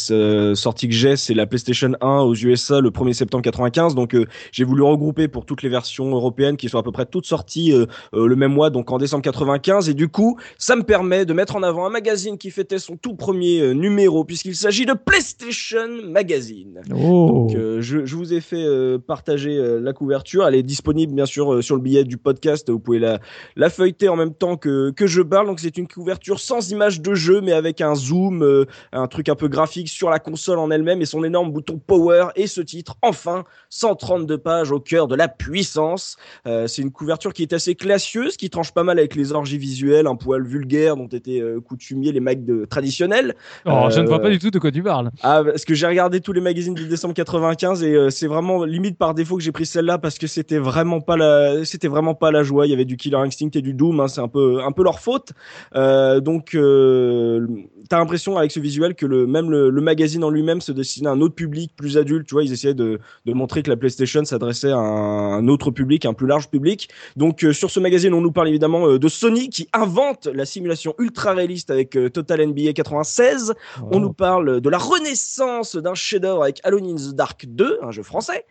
sortie 0.56 0.88
que 0.88 0.96
j'ai, 0.96 1.18
c'est 1.18 1.36
la 1.36 1.46
PlayStation 1.46 1.92
1 2.02 2.22
aux 2.22 2.34
USA 2.34 2.82
le 2.82 2.90
1er 2.90 3.14
septembre 3.14 3.44
95. 3.44 3.94
Donc, 3.94 4.16
j'ai 4.52 4.64
voulu 4.64 4.82
regrouper 4.82 5.28
pour 5.28 5.46
toutes 5.46 5.62
les 5.62 5.70
versions 5.70 6.10
européennes 6.10 6.58
qui 6.58 6.68
sont 6.68 6.80
à 6.80 6.84
peu 6.84 6.92
près 6.92 7.06
toutes 7.06 7.28
sorties 7.28 7.74
le 8.14 8.36
même 8.36 8.54
mois, 8.54 8.70
donc 8.70 8.92
en 8.92 8.98
décembre 8.98 9.24
95. 9.24 9.90
Et 9.90 9.94
du 9.94 10.08
coup, 10.08 10.40
ça 10.58 10.76
me 10.76 10.84
permet 10.84 11.26
de 11.26 11.34
mettre 11.34 11.56
en 11.56 11.64
avant 11.64 11.86
un 11.86 11.90
magazine 11.90 12.38
qui 12.38 12.50
fêtait 12.50 12.80
son 12.80 12.98
tout 12.98 13.16
premier 13.16 13.74
numéro 13.76 14.24
puisqu'il 14.24 14.56
s'agit 14.56 14.86
de 14.86 14.94
PlayStation 14.94 15.88
Magazine. 16.06 16.82
Oh. 16.92 17.28
Donc, 17.28 17.52
je, 17.52 18.06
je, 18.06 18.16
vous 18.16 18.34
ai 18.34 18.42
fait 18.42 18.66
partager 19.06 19.58
la 19.82 19.94
couverture 19.94 20.07
elle 20.48 20.56
est 20.56 20.64
disponible 20.64 21.14
bien 21.14 21.26
sûr 21.26 21.54
euh, 21.54 21.62
sur 21.62 21.76
le 21.76 21.82
billet 21.82 22.04
du 22.04 22.18
podcast. 22.18 22.70
Vous 22.70 22.80
pouvez 22.80 23.00
la, 23.00 23.20
la 23.56 23.70
feuilleter 23.70 24.10
en 24.10 24.16
même 24.16 24.34
temps 24.34 24.58
que, 24.58 24.92
que 24.92 25.08
je 25.08 25.22
parle. 25.22 25.48
Donc 25.48 25.60
c'est 25.60 25.78
une 25.78 25.88
couverture 25.88 26.40
sans 26.40 26.72
image 26.72 27.02
de 27.02 27.14
jeu, 27.14 27.42
mais 27.42 27.54
avec 27.54 27.82
un 27.82 27.96
zoom, 27.96 28.44
euh, 28.44 28.66
un 28.92 29.08
truc 29.08 29.30
un 29.30 29.36
peu 29.36 29.48
graphique 29.48 29.90
sur 29.90 30.10
la 30.10 30.20
console 30.20 30.60
en 30.60 30.72
elle-même 30.72 31.02
et 31.02 31.06
son 31.06 31.24
énorme 31.24 31.52
bouton 31.52 31.80
power 31.80 32.28
et 32.36 32.48
ce 32.48 32.62
titre. 32.62 32.96
Enfin, 33.02 33.44
132 33.70 34.38
pages 34.38 34.72
au 34.72 34.80
cœur 34.80 35.08
de 35.08 35.16
la 35.16 35.28
puissance. 35.28 36.18
Euh, 36.46 36.68
c'est 36.68 36.82
une 36.82 36.92
couverture 36.92 37.34
qui 37.34 37.44
est 37.44 37.54
assez 37.54 37.76
classieuse, 37.76 38.38
qui 38.38 38.50
tranche 38.50 38.72
pas 38.72 38.84
mal 38.84 39.00
avec 39.00 39.16
les 39.16 39.32
orgies 39.32 39.58
visuelles, 39.58 40.08
un 40.08 40.16
poil 40.16 40.44
vulgaire 40.44 40.96
dont 40.96 41.08
étaient 41.08 41.42
coutumiers 41.66 42.12
les 42.12 42.20
mecs 42.20 42.46
de, 42.46 42.66
traditionnels. 42.66 43.36
Oh, 43.66 43.88
je 43.90 44.00
ne 44.00 44.08
vois 44.08 44.20
pas 44.20 44.30
du 44.30 44.40
tout 44.40 44.52
de 44.52 44.60
quoi 44.60 44.72
tu 44.72 44.84
parles. 44.84 45.12
Ah, 45.22 45.44
parce 45.44 45.66
que 45.66 45.74
j'ai 45.74 45.88
regardé 45.88 46.22
tous 46.22 46.34
les 46.34 46.42
magazines 46.42 46.74
du 46.74 46.88
décembre 46.88 47.14
95 47.14 47.84
et 47.84 48.10
c'est 48.10 48.28
vraiment 48.28 48.64
limite 48.64 48.98
par 48.98 49.14
défaut 49.14 49.38
que 49.38 49.44
j'ai 49.44 49.52
pris 49.52 49.66
celle-là 49.66 49.97
parce 49.98 50.18
que 50.18 50.28
c'était 50.28 50.58
vraiment 50.58 51.02
pas 51.02 51.18
la, 51.18 51.66
c'était 51.66 51.88
vraiment 51.88 52.16
pas 52.16 52.32
la 52.32 52.44
joie. 52.44 52.68
Il 52.68 52.70
y 52.70 52.74
avait 52.74 52.86
du 52.86 52.98
Killer 52.98 53.18
Instinct 53.18 53.50
et 53.56 53.62
du 53.62 53.74
Doom. 53.74 54.00
Hein, 54.00 54.08
c'est 54.08 54.22
un 54.22 54.28
peu, 54.28 54.62
un 54.62 54.72
peu 54.72 54.84
leur 54.84 55.00
faute. 55.00 55.32
Euh, 55.76 56.20
donc, 56.20 56.56
euh, 56.56 57.48
t'as 57.90 57.98
l'impression 57.98 58.38
avec 58.38 58.52
ce 58.52 58.60
visuel 58.60 58.96
que 58.96 59.06
le 59.06 59.28
même 59.28 59.50
le, 59.50 59.72
magazine 59.82 60.24
en 60.24 60.30
lui-même 60.30 60.60
se 60.60 60.72
destinait 60.72 61.10
à 61.10 61.14
un 61.14 61.22
autre 61.22 61.36
public 61.36 61.72
plus 61.76 61.98
adulte. 61.98 62.28
Tu 62.28 62.36
vois, 62.36 62.44
ils 62.44 62.52
essayaient 62.52 62.74
de, 62.74 63.00
de 63.26 63.34
montrer 63.34 63.64
que 63.64 63.70
la 63.70 63.78
PlayStation 63.78 64.24
s'adressait 64.26 64.72
à 64.72 64.78
un, 64.78 65.48
autre 65.48 65.72
public, 65.72 66.06
un 66.06 66.14
plus 66.14 66.28
large 66.28 66.50
public. 66.50 66.90
Donc, 67.16 67.44
euh, 67.44 67.54
sur 67.54 67.72
ce 67.72 67.80
magazine, 67.80 68.14
on 68.14 68.22
nous 68.22 68.32
parle 68.32 68.50
évidemment 68.50 68.88
euh, 68.88 69.00
de 69.00 69.08
Sony 69.08 69.50
qui 69.50 69.70
invente 69.74 70.28
la 70.28 70.46
simulation 70.46 70.96
ultra 71.00 71.34
réaliste 71.34 71.72
avec 71.72 71.98
Total 72.14 72.46
NBA 72.48 72.74
96. 72.74 73.54
On 73.92 74.00
nous 74.00 74.14
parle 74.14 74.62
de 74.62 74.70
la 74.70 74.78
renaissance 74.78 75.76
d'un 75.76 75.94
chef-d'œuvre 75.94 76.44
avec 76.44 76.60
Alone 76.64 76.86
in 76.86 76.96
the 76.96 77.16
Dark 77.16 77.46
2, 77.48 77.80
un 77.82 77.92
jeu 77.92 78.04
français. 78.04 78.46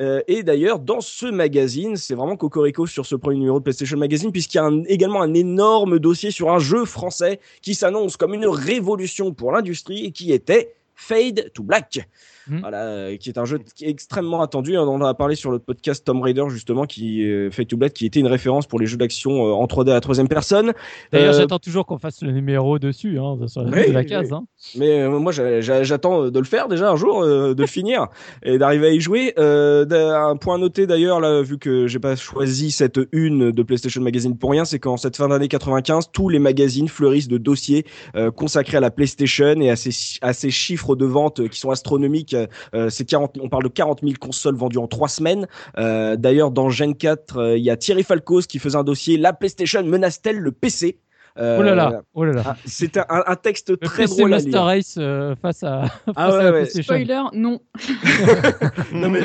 Euh, 0.00 0.22
et 0.26 0.42
d'ailleurs, 0.42 0.78
dans 0.78 1.00
ce 1.00 1.26
magazine, 1.26 1.96
c'est 1.96 2.14
vraiment 2.14 2.36
cocorico 2.36 2.86
sur 2.86 3.04
ce 3.04 3.14
premier 3.14 3.38
numéro 3.38 3.58
de 3.58 3.64
PlayStation 3.64 3.98
Magazine, 3.98 4.32
puisqu'il 4.32 4.56
y 4.56 4.60
a 4.60 4.70
également 4.86 5.20
un 5.20 5.34
énorme 5.34 5.98
dossier 5.98 6.30
sur 6.30 6.50
un 6.50 6.58
jeu 6.58 6.84
français 6.84 7.40
qui 7.60 7.74
s'annonce 7.74 8.16
comme 8.16 8.34
une 8.34 8.46
révolution 8.46 9.34
pour 9.34 9.52
l'industrie 9.52 10.06
et 10.06 10.12
qui 10.12 10.32
était 10.32 10.74
Fade 10.94 11.50
to 11.52 11.62
Black. 11.62 12.08
Hmm. 12.48 12.60
voilà, 12.60 13.16
qui 13.16 13.28
est 13.28 13.38
un 13.38 13.44
jeu 13.44 13.58
qui 13.74 13.84
est 13.84 13.90
extrêmement 13.90 14.42
attendu. 14.42 14.76
On 14.76 14.82
en 14.82 15.02
a 15.02 15.14
parlé 15.14 15.34
sur 15.34 15.50
le 15.50 15.58
podcast 15.58 16.04
Tomb 16.04 16.22
Raider 16.22 16.44
justement, 16.48 16.86
qui 16.86 17.24
fait 17.50 17.64
to 17.64 17.76
qui 17.94 18.06
était 18.06 18.20
une 18.20 18.26
référence 18.26 18.66
pour 18.66 18.78
les 18.78 18.86
jeux 18.86 18.96
d'action 18.96 19.42
en 19.54 19.66
3D 19.66 19.90
à 19.90 19.94
la 19.94 20.00
troisième 20.00 20.28
personne. 20.28 20.72
D'ailleurs, 21.12 21.34
j'attends 21.34 21.58
toujours 21.58 21.86
qu'on 21.86 21.98
fasse 21.98 22.22
le 22.22 22.30
numéro 22.30 22.78
dessus, 22.78 23.18
hein, 23.18 23.36
sur 23.46 23.62
la, 23.62 24.04
case. 24.04 24.32
Hein. 24.32 24.44
Mais 24.76 25.08
moi, 25.08 25.32
j'attends 25.32 26.30
de 26.30 26.38
le 26.38 26.44
faire 26.44 26.68
déjà 26.68 26.90
un 26.90 26.96
jour, 26.96 27.24
de 27.24 27.54
le 27.58 27.66
finir 27.66 28.06
et 28.42 28.58
d'arriver 28.58 28.88
à 28.88 28.90
y 28.90 29.00
jouer. 29.00 29.34
un 29.36 30.36
point 30.36 30.58
noté 30.58 30.86
d'ailleurs, 30.86 31.20
là, 31.20 31.42
vu 31.42 31.58
que 31.58 31.86
j'ai 31.86 31.98
pas 31.98 32.16
choisi 32.16 32.70
cette 32.70 33.00
une 33.12 33.50
de 33.50 33.62
PlayStation 33.62 34.02
Magazine 34.02 34.36
pour 34.36 34.50
rien, 34.50 34.64
c'est 34.64 34.78
qu'en 34.78 34.96
cette 34.96 35.16
fin 35.16 35.28
d'année 35.28 35.48
95, 35.48 36.10
tous 36.12 36.28
les 36.28 36.38
magazines 36.38 36.88
fleurissent 36.88 37.28
de 37.28 37.38
dossiers 37.38 37.84
euh, 38.16 38.30
consacrés 38.30 38.76
à 38.76 38.80
la 38.80 38.90
PlayStation 38.90 39.60
et 39.60 39.70
à 39.70 39.76
ces 39.76 40.50
chiffres 40.50 40.96
de 40.96 41.04
vente 41.04 41.48
qui 41.48 41.58
sont 41.58 41.70
astronomiques. 41.70 42.31
Euh, 42.34 42.90
c'est 42.90 43.04
40, 43.04 43.38
on 43.40 43.48
parle 43.48 43.64
de 43.64 43.68
40 43.68 44.00
000 44.02 44.14
consoles 44.20 44.56
vendues 44.56 44.78
en 44.78 44.86
trois 44.86 45.08
semaines. 45.08 45.46
Euh, 45.78 46.16
d'ailleurs, 46.16 46.50
dans 46.50 46.70
Gen 46.70 46.94
4, 46.94 47.56
il 47.56 47.62
y 47.62 47.70
a 47.70 47.76
Thierry 47.76 48.02
Falcos 48.02 48.42
qui 48.42 48.58
faisait 48.58 48.78
un 48.78 48.84
dossier 48.84 49.16
La 49.16 49.32
PlayStation 49.32 49.82
menace-t-elle 49.82 50.38
le 50.38 50.52
PC 50.52 50.98
euh, 51.38 51.58
oh 51.58 51.62
là 51.62 51.74
là, 51.74 52.02
oh 52.14 52.24
là 52.24 52.32
là. 52.32 52.42
Ah, 52.46 52.56
c'est 52.66 52.98
un, 52.98 53.04
un, 53.08 53.36
texte 53.36 53.78
très 53.80 54.04
drôle 54.06 54.30
Master 54.30 54.64
Race 54.64 54.96
euh, 54.98 55.34
face 55.40 55.62
à, 55.62 55.84
ah 56.14 56.30
face 56.30 56.34
ouais, 56.34 56.46
à 56.46 56.52
ouais. 56.52 56.64
Spoiler, 56.66 57.22
non. 57.32 57.60
non 58.92 59.08
mais 59.08 59.22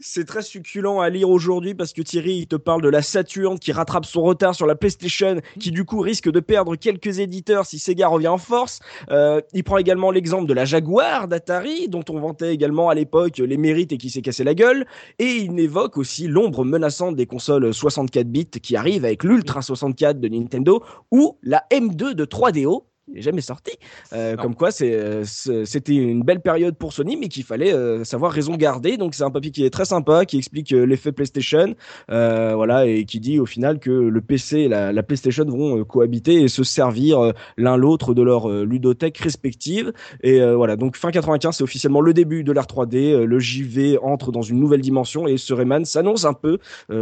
c'est 0.00 0.24
très 0.24 0.42
succulent 0.42 1.00
à 1.00 1.08
lire 1.10 1.30
aujourd'hui 1.30 1.74
parce 1.74 1.92
que 1.92 2.02
Thierry 2.02 2.38
il 2.38 2.46
te 2.48 2.56
parle 2.56 2.82
de 2.82 2.88
la 2.88 3.02
Saturn 3.02 3.58
qui 3.58 3.70
rattrape 3.70 4.04
son 4.04 4.22
retard 4.22 4.54
sur 4.54 4.66
la 4.66 4.74
PlayStation, 4.74 5.40
qui 5.60 5.70
du 5.70 5.84
coup 5.84 6.00
risque 6.00 6.28
de 6.28 6.40
perdre 6.40 6.74
quelques 6.74 7.20
éditeurs 7.20 7.66
si 7.66 7.78
Sega 7.78 8.08
revient 8.08 8.28
en 8.28 8.38
force. 8.38 8.80
Euh, 9.10 9.40
il 9.52 9.62
prend 9.62 9.78
également 9.78 10.10
l'exemple 10.10 10.46
de 10.46 10.54
la 10.54 10.64
Jaguar 10.64 11.28
d'Atari 11.28 11.88
dont 11.88 12.04
on 12.10 12.18
vantait 12.18 12.52
également 12.52 12.88
à 12.88 12.94
l'époque 12.94 13.38
les 13.38 13.56
mérites 13.56 13.92
et 13.92 13.98
qui 13.98 14.10
s'est 14.10 14.22
cassé 14.22 14.42
la 14.42 14.54
gueule. 14.54 14.86
Et 15.20 15.36
il 15.36 15.58
évoque 15.60 15.98
aussi 15.98 16.26
l'ombre 16.26 16.64
menaçante 16.64 17.14
des 17.14 17.26
consoles 17.26 17.72
64 17.72 18.26
bits 18.26 18.46
qui 18.46 18.74
arrivent 18.76 19.04
avec 19.04 19.22
l'Ultra 19.22 19.62
64 19.62 20.18
de 20.18 20.28
Nintendo 20.28 20.82
la 21.42 21.66
M2 21.70 22.14
de 22.14 22.24
3DO 22.24 22.84
il 23.08 23.16
n'est 23.16 23.22
jamais 23.22 23.40
sorti. 23.40 23.72
Euh, 24.12 24.36
comme 24.36 24.54
quoi, 24.54 24.70
euh, 24.82 25.24
c'était 25.24 25.94
une 25.94 26.22
belle 26.22 26.40
période 26.40 26.76
pour 26.76 26.92
Sony, 26.92 27.16
mais 27.16 27.28
qu'il 27.28 27.44
fallait 27.44 27.72
euh, 27.72 28.04
savoir 28.04 28.32
raison 28.32 28.56
garder. 28.56 28.96
Donc, 28.96 29.14
c'est 29.14 29.24
un 29.24 29.30
papier 29.30 29.50
qui 29.50 29.64
est 29.64 29.70
très 29.70 29.84
sympa, 29.84 30.24
qui 30.24 30.36
explique 30.36 30.70
l'effet 30.70 31.12
PlayStation, 31.12 31.74
voilà, 32.08 32.86
et 32.86 33.04
qui 33.04 33.20
dit 33.20 33.38
au 33.38 33.46
final 33.46 33.78
que 33.78 33.90
le 33.90 34.20
PC 34.20 34.58
et 34.60 34.68
la, 34.68 35.02
PlayStation 35.02 35.44
vont 35.44 35.84
cohabiter 35.84 36.42
et 36.42 36.48
se 36.48 36.64
servir 36.64 37.32
l'un 37.56 37.76
l'autre 37.76 38.14
de 38.14 38.22
leur 38.22 38.48
ludothèque 38.48 39.18
respective. 39.18 39.92
Et 40.22 40.40
voilà, 40.54 40.76
donc 40.76 40.96
fin 40.96 41.10
95, 41.10 41.56
c'est 41.56 41.64
officiellement 41.64 42.00
le 42.00 42.12
début 42.12 42.44
de 42.44 42.52
l'art 42.52 42.66
3D. 42.66 43.22
le 43.22 43.38
JV 43.38 43.98
entre 44.02 44.32
dans 44.32 44.42
une 44.42 44.58
nouvelle 44.58 44.80
dimension 44.80 45.26
et 45.26 45.36
ce 45.36 45.54
Rayman 45.54 45.84
s'annonce 45.84 46.24
un 46.24 46.34
peu 46.34 46.58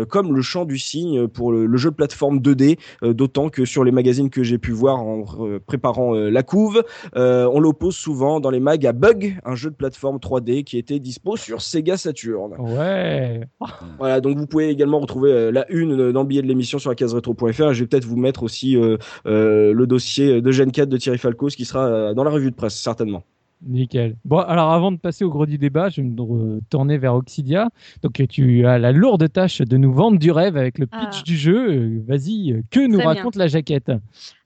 comme 0.09 0.35
le 0.35 0.43
champ 0.43 0.65
du 0.65 0.79
signe 0.79 1.27
pour 1.27 1.53
le, 1.53 1.67
le 1.67 1.77
jeu 1.77 1.91
de 1.91 1.97
plateforme 1.97 2.39
2D, 2.39 2.79
d'autant 3.03 3.49
que 3.49 3.65
sur 3.65 3.83
les 3.83 3.93
magazines 3.93 4.31
que 4.31 4.43
j'ai 4.43 4.59
pu 4.59 4.73
voir 4.73 4.99
en 4.99 5.25
préparant 5.67 5.96
euh, 5.99 6.31
la 6.31 6.43
couve. 6.43 6.83
Euh, 7.17 7.49
on 7.53 7.61
l'oppose 7.61 7.97
souvent 7.97 8.41
dans 8.41 8.51
les 8.51 8.61
mags 8.61 8.87
à 8.87 8.93
Bug, 8.93 9.39
un 9.45 9.55
jeu 9.55 9.71
de 9.71 9.75
plateforme 9.75 10.19
3D 10.19 10.65
qui 10.65 10.79
était 10.79 10.99
dispo 10.99 11.37
sur 11.37 11.61
Sega 11.63 11.97
Saturn. 11.97 12.55
Ouais. 12.59 13.41
Voilà, 13.99 14.21
donc 14.21 14.37
vous 14.39 14.47
pouvez 14.47 14.69
également 14.69 15.01
retrouver 15.01 15.33
euh, 15.33 15.51
la 15.51 15.71
une 15.71 16.13
dans 16.13 16.23
le 16.23 16.27
billet 16.27 16.43
de 16.43 16.47
l'émission 16.47 16.79
sur 16.79 16.91
la 16.91 16.97
case 16.97 17.15
rétro.fr. 17.15 17.73
Je 17.73 17.81
vais 17.81 17.87
peut-être 17.87 18.05
vous 18.05 18.17
mettre 18.17 18.43
aussi 18.43 18.77
le 19.25 19.85
dossier 19.85 20.41
de 20.41 20.51
Gen 20.51 20.71
4 20.71 20.89
de 20.89 20.97
Thierry 20.97 21.19
Falcos 21.19 21.51
qui 21.51 21.65
sera 21.65 22.15
dans 22.15 22.25
la 22.25 22.31
revue 22.31 22.51
de 22.51 22.57
presse, 22.57 22.75
certainement. 22.75 23.23
Nickel. 23.67 24.17
Bon, 24.25 24.39
alors 24.39 24.73
avant 24.73 24.93
de 24.93 24.97
passer 24.97 25.25
au 25.25 25.31
gros 25.31 25.47
du 25.47 25.59
débat, 25.59 25.89
je 25.89 26.01
vais 26.01 26.07
me 26.07 26.61
tourner 26.71 26.99
vers 26.99 27.15
Oxidia. 27.15 27.69
Donc, 28.03 28.23
tu 28.29 28.67
as 28.67 28.79
la 28.79 28.93
lourde 28.93 29.31
tâche 29.33 29.61
de 29.61 29.77
nous 29.77 29.93
vendre 29.93 30.19
du 30.19 30.31
rêve 30.31 30.57
avec 30.57 30.79
le 30.79 30.87
pitch 30.87 31.19
ah. 31.21 31.23
du 31.25 31.37
jeu. 31.37 31.71
Euh, 31.71 32.03
vas-y, 32.07 32.63
que 32.71 32.87
nous 32.87 32.99
raconte 32.99 33.37
la 33.37 33.47
jaquette 33.49 33.93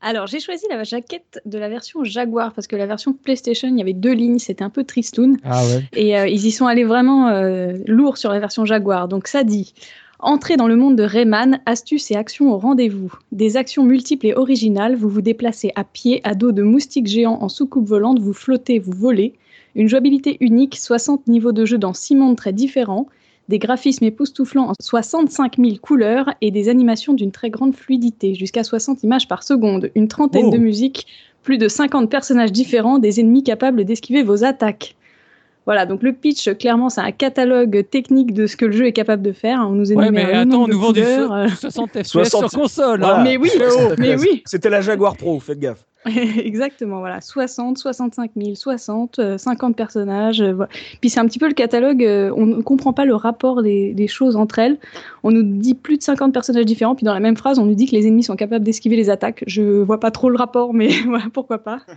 Alors, 0.00 0.26
j'ai 0.26 0.40
choisi 0.40 0.64
la 0.70 0.82
jaquette 0.84 1.40
de 1.44 1.58
la 1.58 1.68
version 1.68 2.04
Jaguar 2.04 2.52
parce 2.52 2.66
que 2.66 2.76
la 2.76 2.86
version 2.86 3.12
PlayStation, 3.12 3.68
il 3.68 3.78
y 3.78 3.82
avait 3.82 3.92
deux 3.92 4.12
lignes, 4.12 4.38
c'était 4.38 4.64
un 4.64 4.70
peu 4.70 4.84
tristoun. 4.84 5.36
Ah 5.44 5.62
ouais. 5.64 5.84
Et 5.94 6.18
euh, 6.18 6.26
ils 6.26 6.46
y 6.46 6.50
sont 6.50 6.66
allés 6.66 6.84
vraiment 6.84 7.28
euh, 7.28 7.74
lourds 7.86 8.18
sur 8.18 8.30
la 8.30 8.40
version 8.40 8.64
Jaguar. 8.64 9.08
Donc, 9.08 9.26
ça 9.26 9.44
dit 9.44 9.74
Entrez 10.22 10.58
dans 10.58 10.68
le 10.68 10.76
monde 10.76 10.96
de 10.96 11.02
Rayman, 11.02 11.60
astuces 11.64 12.10
et 12.10 12.16
actions 12.16 12.52
au 12.52 12.58
rendez-vous. 12.58 13.10
Des 13.32 13.56
actions 13.56 13.84
multiples 13.84 14.26
et 14.26 14.34
originales, 14.34 14.94
vous 14.94 15.08
vous 15.08 15.22
déplacez 15.22 15.72
à 15.76 15.84
pied, 15.84 16.20
à 16.24 16.34
dos 16.34 16.52
de 16.52 16.62
moustiques 16.62 17.06
géants 17.06 17.38
en 17.40 17.48
soucoupe 17.48 17.88
volante, 17.88 18.18
vous 18.18 18.34
flottez, 18.34 18.78
vous 18.78 18.92
volez. 18.92 19.32
Une 19.74 19.88
jouabilité 19.88 20.36
unique, 20.40 20.76
60 20.76 21.26
niveaux 21.26 21.52
de 21.52 21.64
jeu 21.64 21.78
dans 21.78 21.94
6 21.94 22.16
mondes 22.16 22.36
très 22.36 22.52
différents, 22.52 23.06
des 23.48 23.58
graphismes 23.58 24.04
époustouflants 24.04 24.68
en 24.68 24.74
65 24.78 25.56
000 25.56 25.76
couleurs 25.80 26.30
et 26.42 26.50
des 26.50 26.68
animations 26.68 27.14
d'une 27.14 27.32
très 27.32 27.48
grande 27.48 27.74
fluidité, 27.74 28.34
jusqu'à 28.34 28.62
60 28.62 29.02
images 29.02 29.26
par 29.26 29.42
seconde, 29.42 29.90
une 29.94 30.08
trentaine 30.08 30.46
oh. 30.48 30.50
de 30.50 30.58
musiques, 30.58 31.06
plus 31.42 31.56
de 31.56 31.66
50 31.66 32.10
personnages 32.10 32.52
différents, 32.52 32.98
des 32.98 33.20
ennemis 33.20 33.42
capables 33.42 33.84
d'esquiver 33.84 34.22
vos 34.22 34.44
attaques. 34.44 34.96
Voilà, 35.66 35.86
donc 35.86 36.02
le 36.02 36.12
pitch, 36.12 36.52
clairement, 36.56 36.88
c'est 36.88 37.00
un 37.00 37.12
catalogue 37.12 37.88
technique 37.90 38.32
de 38.32 38.46
ce 38.46 38.56
que 38.56 38.64
le 38.64 38.72
jeu 38.72 38.86
est 38.86 38.92
capable 38.92 39.22
de 39.22 39.32
faire. 39.32 39.60
On 39.60 39.72
nous 39.72 39.92
ouais, 39.92 40.10
mais 40.10 40.32
attends, 40.32 40.64
on 40.64 40.68
nous 40.68 40.80
vend 40.80 40.92
du 40.92 41.02
60 41.02 42.02
FPS 42.02 42.28
sur 42.28 42.50
console. 42.50 43.04
Hein. 43.04 43.22
Mais 43.22 43.36
oui, 43.36 43.50
mais 43.98 44.16
oui. 44.16 44.42
C'était 44.46 44.70
la 44.70 44.80
Jaguar 44.80 45.16
Pro, 45.16 45.38
faites 45.38 45.58
gaffe. 45.58 45.84
Exactement, 46.06 47.00
voilà. 47.00 47.20
60, 47.20 47.76
65 47.76 48.30
000, 48.34 48.54
60, 48.54 49.36
50 49.36 49.76
personnages. 49.76 50.40
Euh, 50.40 50.66
Puis 51.00 51.10
c'est 51.10 51.20
un 51.20 51.26
petit 51.26 51.38
peu 51.38 51.46
le 51.46 51.54
catalogue, 51.54 52.02
euh, 52.02 52.32
on 52.36 52.46
ne 52.46 52.62
comprend 52.62 52.94
pas 52.94 53.04
le 53.04 53.14
rapport 53.14 53.62
des, 53.62 54.06
choses 54.08 54.36
entre 54.36 54.58
elles. 54.58 54.78
On 55.22 55.30
nous 55.30 55.42
dit 55.42 55.74
plus 55.74 55.98
de 55.98 56.02
50 56.02 56.32
personnages 56.32 56.64
différents, 56.64 56.94
puis 56.94 57.04
dans 57.04 57.12
la 57.12 57.20
même 57.20 57.36
phrase, 57.36 57.58
on 57.58 57.66
nous 57.66 57.74
dit 57.74 57.86
que 57.86 57.94
les 57.94 58.06
ennemis 58.06 58.22
sont 58.22 58.36
capables 58.36 58.64
d'esquiver 58.64 58.96
les 58.96 59.10
attaques. 59.10 59.44
Je 59.46 59.62
vois 59.62 60.00
pas 60.00 60.10
trop 60.10 60.30
le 60.30 60.36
rapport, 60.36 60.72
mais 60.72 60.88
voilà, 61.06 61.24
pourquoi 61.32 61.58
pas. 61.58 61.80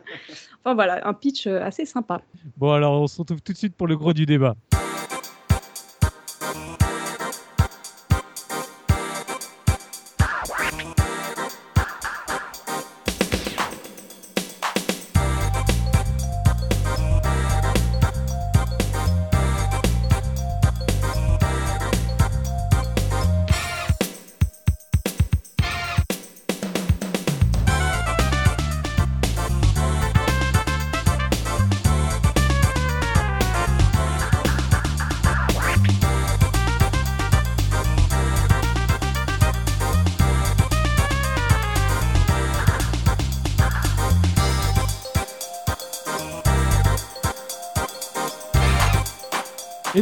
Enfin 0.66 0.76
voilà, 0.76 1.06
un 1.06 1.14
pitch 1.14 1.46
euh, 1.46 1.62
assez 1.62 1.86
sympa. 1.86 2.22
Bon, 2.56 2.72
alors 2.72 3.02
on 3.02 3.08
se 3.08 3.20
retrouve 3.20 3.42
tout 3.42 3.52
de 3.52 3.58
suite 3.58 3.76
pour 3.76 3.86
le 3.86 3.98
gros 3.98 4.14
du 4.14 4.26
débat. 4.26 4.56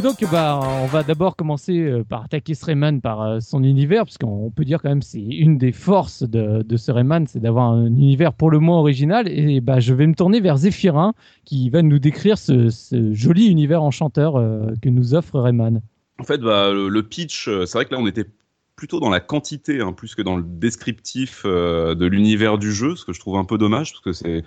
Donc, 0.02 0.24
bah, 0.32 0.58
on 0.82 0.86
va 0.86 1.04
d'abord 1.04 1.36
commencer 1.36 1.78
euh, 1.78 2.02
par 2.02 2.24
attaquer 2.24 2.54
ce 2.54 2.66
Rayman 2.66 3.00
par 3.00 3.22
euh, 3.22 3.40
son 3.40 3.62
univers, 3.62 4.04
puisqu'on 4.04 4.50
peut 4.50 4.64
dire 4.64 4.82
quand 4.82 4.88
même 4.88 5.00
c'est 5.00 5.20
une 5.20 5.58
des 5.58 5.70
forces 5.70 6.24
de, 6.24 6.62
de 6.62 6.76
ce 6.76 6.90
Rayman, 6.90 7.26
c'est 7.28 7.38
d'avoir 7.38 7.70
un 7.70 7.86
univers 7.86 8.32
pour 8.32 8.50
le 8.50 8.58
moins 8.58 8.78
original. 8.78 9.28
Et 9.28 9.60
bah, 9.60 9.78
je 9.78 9.94
vais 9.94 10.08
me 10.08 10.14
tourner 10.14 10.40
vers 10.40 10.56
Zéphirin, 10.56 11.14
qui 11.44 11.70
va 11.70 11.82
nous 11.82 12.00
décrire 12.00 12.36
ce, 12.36 12.68
joli 13.12 13.46
univers 13.46 13.82
enchanteur 13.82 14.36
euh, 14.36 14.72
que 14.82 14.88
nous 14.88 15.14
offre 15.14 15.38
Rayman. 15.38 15.80
En 16.18 16.24
fait, 16.24 16.38
bah, 16.38 16.72
le, 16.72 17.02
pitch, 17.02 17.44
c'est 17.44 17.72
vrai 17.72 17.84
que 17.84 17.94
là, 17.94 18.00
on 18.00 18.06
était 18.08 18.26
plutôt 18.74 18.98
dans 18.98 19.10
la 19.10 19.20
quantité, 19.20 19.80
hein, 19.80 19.92
plus 19.92 20.16
que 20.16 20.22
dans 20.22 20.36
le 20.36 20.42
descriptif 20.42 21.44
de 21.44 22.06
l'univers 22.06 22.58
du 22.58 22.72
jeu, 22.72 22.96
ce 22.96 23.04
que 23.04 23.12
je 23.12 23.20
trouve 23.20 23.36
un 23.36 23.44
peu 23.44 23.56
dommage, 23.56 23.92
parce 23.92 24.02
que 24.02 24.12
c'est 24.12 24.42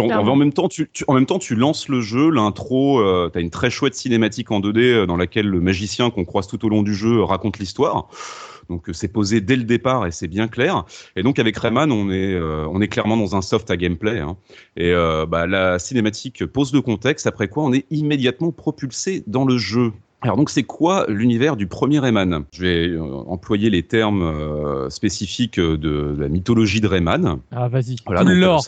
en, 0.00 0.36
même 0.36 0.52
temps, 0.52 0.68
tu, 0.68 0.88
en 1.06 1.14
même 1.14 1.26
temps, 1.26 1.38
tu 1.38 1.54
lances 1.54 1.88
le 1.88 2.00
jeu, 2.00 2.30
l'intro, 2.30 3.00
euh, 3.00 3.30
tu 3.30 3.38
as 3.38 3.40
une 3.42 3.50
très 3.50 3.70
chouette 3.70 3.94
cinématique 3.94 4.50
en 4.50 4.60
2D 4.60 4.78
euh, 4.78 5.06
dans 5.06 5.16
laquelle 5.16 5.46
le 5.46 5.60
magicien 5.60 6.10
qu'on 6.10 6.24
croise 6.24 6.46
tout 6.46 6.64
au 6.64 6.68
long 6.68 6.82
du 6.82 6.94
jeu 6.94 7.22
raconte 7.22 7.58
l'histoire. 7.58 8.08
Donc 8.70 8.88
euh, 8.88 8.92
c'est 8.92 9.08
posé 9.08 9.40
dès 9.40 9.56
le 9.56 9.64
départ 9.64 10.06
et 10.06 10.10
c'est 10.10 10.28
bien 10.28 10.48
clair. 10.48 10.84
Et 11.16 11.22
donc 11.22 11.38
avec 11.38 11.56
Rayman, 11.58 11.92
on 11.92 12.10
est 12.10 12.38
on 12.40 12.80
est 12.80 12.88
clairement 12.88 13.16
dans 13.16 13.36
un 13.36 13.42
soft 13.42 13.70
à 13.70 13.76
gameplay. 13.76 14.20
Hein. 14.20 14.36
Et 14.76 14.92
bah, 15.28 15.46
la 15.46 15.78
cinématique 15.78 16.46
pose 16.46 16.72
le 16.72 16.80
contexte. 16.80 17.26
Après 17.26 17.48
quoi, 17.48 17.64
on 17.64 17.72
est 17.72 17.86
immédiatement 17.90 18.52
propulsé 18.52 19.24
dans 19.26 19.44
le 19.44 19.58
jeu. 19.58 19.92
Alors 20.22 20.36
donc 20.36 20.50
c'est 20.50 20.62
quoi 20.62 21.04
l'univers 21.08 21.56
du 21.56 21.66
premier 21.66 21.98
Rayman? 21.98 22.44
Je 22.52 22.62
vais 22.62 22.88
euh, 22.90 23.02
employer 23.02 23.70
les 23.70 23.82
termes 23.82 24.22
euh, 24.22 24.88
spécifiques 24.88 25.58
de, 25.58 26.16
la 26.16 26.28
mythologie 26.28 26.80
de 26.80 26.86
Rayman. 26.86 27.40
Ah 27.50 27.68
vas-y, 27.68 27.96
voilà, 28.06 28.22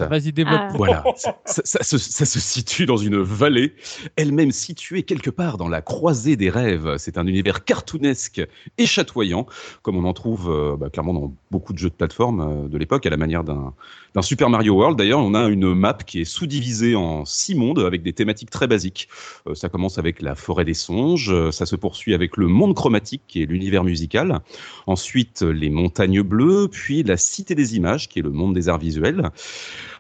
vas-y 0.08 0.32
développe. 0.32 0.60
Ah. 0.60 0.72
Voilà, 0.74 1.04
ça, 1.44 1.62
se, 1.62 1.96
ça, 1.96 2.24
se, 2.24 2.40
situe 2.40 2.86
dans 2.86 2.96
une 2.96 3.22
vallée, 3.22 3.74
elle-même 4.16 4.50
située 4.50 5.04
quelque 5.04 5.30
part 5.30 5.56
dans 5.56 5.68
la 5.68 5.80
croisée 5.80 6.36
des 6.36 6.50
rêves. 6.50 6.96
C'est 6.98 7.18
un 7.18 7.26
univers 7.26 7.64
cartoonesque 7.64 8.44
et 8.76 8.86
chatoyant, 8.86 9.46
comme 9.82 9.96
on 9.96 10.04
en 10.04 10.12
trouve 10.12 10.50
euh, 10.50 10.76
bah, 10.76 10.90
clairement 10.90 11.14
dans 11.14 11.34
beaucoup 11.52 11.72
de 11.72 11.78
jeux 11.78 11.90
de 11.90 11.94
plateforme 11.94 12.68
de 12.68 12.78
l'époque, 12.78 13.06
à 13.06 13.10
la 13.10 13.16
manière 13.16 13.44
d'un 13.44 13.74
Super 14.22 14.50
Mario 14.50 14.74
World. 14.74 14.98
D'ailleurs, 14.98 15.20
on 15.20 15.34
a 15.34 15.48
une 15.48 15.74
map 15.74 15.94
qui 15.94 16.20
est 16.20 16.24
sous-divisée 16.24 16.94
en 16.94 17.24
six 17.24 17.54
mondes 17.54 17.80
avec 17.80 18.02
des 18.02 18.12
thématiques 18.12 18.50
très 18.50 18.66
basiques. 18.66 19.08
ça 19.54 19.68
commence 19.68 19.98
avec 19.98 20.22
la 20.22 20.34
forêt 20.34 20.64
des 20.64 20.74
songes 20.74 21.24
euh, 21.30 21.50
ça 21.50 21.66
se 21.66 21.76
poursuit 21.76 22.14
avec 22.14 22.36
le 22.36 22.46
monde 22.46 22.74
chromatique, 22.74 23.22
qui 23.28 23.42
est 23.42 23.46
l'univers 23.46 23.84
musical. 23.84 24.40
Ensuite, 24.86 25.42
les 25.42 25.70
montagnes 25.70 26.22
bleues, 26.22 26.68
puis 26.70 27.02
la 27.02 27.16
cité 27.16 27.54
des 27.54 27.76
images, 27.76 28.08
qui 28.08 28.18
est 28.18 28.22
le 28.22 28.30
monde 28.30 28.54
des 28.54 28.68
arts 28.68 28.78
visuels. 28.78 29.30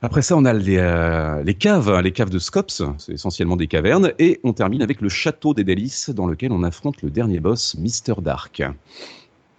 Après 0.02 0.22
ça, 0.22 0.36
on 0.36 0.44
a 0.44 0.52
les, 0.52 0.76
euh, 0.78 1.44
caves, 1.58 1.90
hein, 1.90 2.02
les 2.02 2.12
caves 2.12 2.30
de 2.30 2.38
Scops, 2.38 2.82
c'est 2.98 3.12
essentiellement 3.12 3.56
des 3.56 3.66
cavernes. 3.66 4.12
Et 4.18 4.40
on 4.44 4.52
termine 4.52 4.82
avec 4.82 5.00
le 5.00 5.08
château 5.08 5.54
des 5.54 5.64
délices, 5.64 6.10
dans 6.10 6.26
lequel 6.26 6.52
on 6.52 6.62
affronte 6.62 7.02
le 7.02 7.10
dernier 7.10 7.40
boss, 7.40 7.76
Mister 7.76 8.14
Dark. 8.20 8.62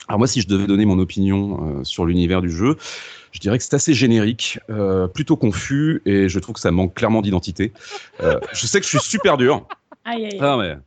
Alors 0.08 0.20
moi, 0.20 0.28
si 0.28 0.42
je 0.42 0.48
devais 0.48 0.68
donner 0.68 0.86
mon 0.86 1.00
opinion 1.00 1.80
euh, 1.80 1.84
sur 1.84 2.06
l'univers 2.06 2.42
du 2.42 2.52
jeu, 2.52 2.78
je 3.36 3.40
dirais 3.42 3.58
que 3.58 3.64
c'est 3.66 3.74
assez 3.74 3.94
générique, 3.94 4.60
plutôt 5.14 5.36
confus, 5.36 6.02
et 6.06 6.30
je 6.30 6.40
trouve 6.40 6.56
que 6.56 6.62
ça 6.62 6.72
manque 6.72 6.94
clairement 6.94 7.22
d'identité. 7.22 7.74
je 8.20 8.66
sais 8.66 8.80
que 8.80 8.86
je 8.86 8.98
suis 8.98 9.10
super 9.10 9.36
dur. 9.36 9.68
Aïe, 10.06 10.26
aïe. 10.26 10.38
Ah, 10.40 10.58
mais 10.58 10.78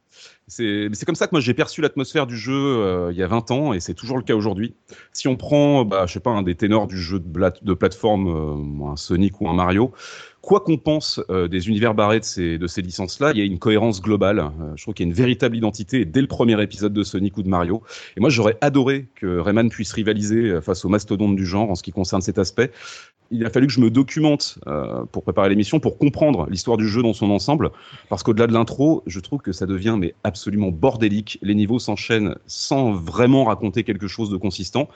c'est 0.49 1.05
comme 1.05 1.15
ça 1.15 1.27
que 1.27 1.35
moi 1.35 1.41
j'ai 1.41 1.55
perçu 1.55 1.81
l'atmosphère 1.83 2.27
du 2.27 2.37
jeu 2.37 2.55
euh, 2.55 3.13
il 3.13 3.19
y 3.19 3.23
a 3.23 3.27
20 3.27 3.51
ans 3.51 3.73
et 3.73 3.81
c'est 3.81 3.95
toujours 3.95 4.17
le 4.17 4.23
cas 4.23 4.35
aujourd'hui. 4.35 4.75
Si 5.13 5.29
on 5.29 5.37
prend, 5.37 5.85
bah, 5.85 6.07
je 6.07 6.15
sais 6.15 6.21
pas, 6.21 6.31
un 6.31 6.43
des 6.43 6.55
ténors 6.55 6.87
du 6.87 6.97
jeu 6.97 7.21
de, 7.21 7.53
de 7.63 7.75
plateforme, 7.75 8.29
euh, 8.29 8.91
un 8.93 8.97
Sonic 8.97 9.41
ou 9.41 9.49
un 9.49 9.55
Mario, 9.55 9.93
quoi 10.49 10.61
qu'on 10.61 10.79
pense 10.79 11.21
euh, 11.29 11.47
des 11.47 11.69
univers 11.69 11.93
barrés 11.93 12.21
de 12.21 12.25
ces, 12.25 12.57
de 12.57 12.67
ces 12.67 12.81
licences-là, 12.81 13.33
il 13.35 13.39
y 13.39 13.43
a 13.43 13.45
une 13.45 13.59
cohérence 13.59 14.01
globale. 14.01 14.51
je 14.77 14.83
trouve 14.83 14.95
qu'il 14.95 15.05
y 15.05 15.09
a 15.09 15.11
une 15.11 15.17
véritable 15.17 15.55
identité 15.57 16.07
dès 16.07 16.23
le 16.23 16.27
premier 16.27 16.61
épisode 16.63 16.95
de 16.95 17.03
Sonic 17.03 17.37
ou 17.37 17.43
de 17.43 17.49
Mario. 17.49 17.83
Et 18.17 18.21
moi 18.21 18.31
j'aurais 18.31 18.57
adoré 18.63 19.09
que 19.15 19.39
Rayman 19.39 19.69
puisse 19.69 19.93
rivaliser 19.93 20.61
face 20.63 20.87
aux 20.87 20.89
mastodontes 20.89 21.37
du 21.37 21.45
genre 21.45 21.71
en 21.71 21.75
ce 21.75 21.83
qui 21.83 21.93
concerne 21.93 22.23
cet 22.23 22.39
aspect 22.39 22.71
il 23.31 23.45
a 23.45 23.51
fallu 23.51 23.67
que 23.67 23.73
je 23.73 23.81
me 23.81 23.91
documente 23.91 24.59
euh, 24.67 25.05
pour 25.13 25.23
préparer 25.23 25.49
l'émission, 25.49 25.81
pour 25.81 25.99
comprendre 25.99 26.47
l'histoire 26.49 26.77
du 26.77 26.89
jeu 26.89 27.03
dans 27.03 27.13
son 27.13 27.31
ensemble, 27.31 27.71
parce 28.09 28.23
qu'au-delà 28.23 28.47
de 28.47 28.53
l'intro, 28.53 29.03
je 29.07 29.21
trouve 29.21 29.41
que 29.41 29.53
ça 29.53 29.67
devient 29.67 29.97
mais 29.99 30.15
absolument 30.25 30.71
bordélique. 30.71 31.39
Les 31.43 31.55
niveaux 31.55 31.79
s'enchaînent 31.79 32.37
sans 32.47 32.93
vraiment 32.93 33.45
raconter 33.45 33.85
quelque 33.85 34.09
chose 34.09 34.31
de 34.31 34.37
consistant. 34.37 34.89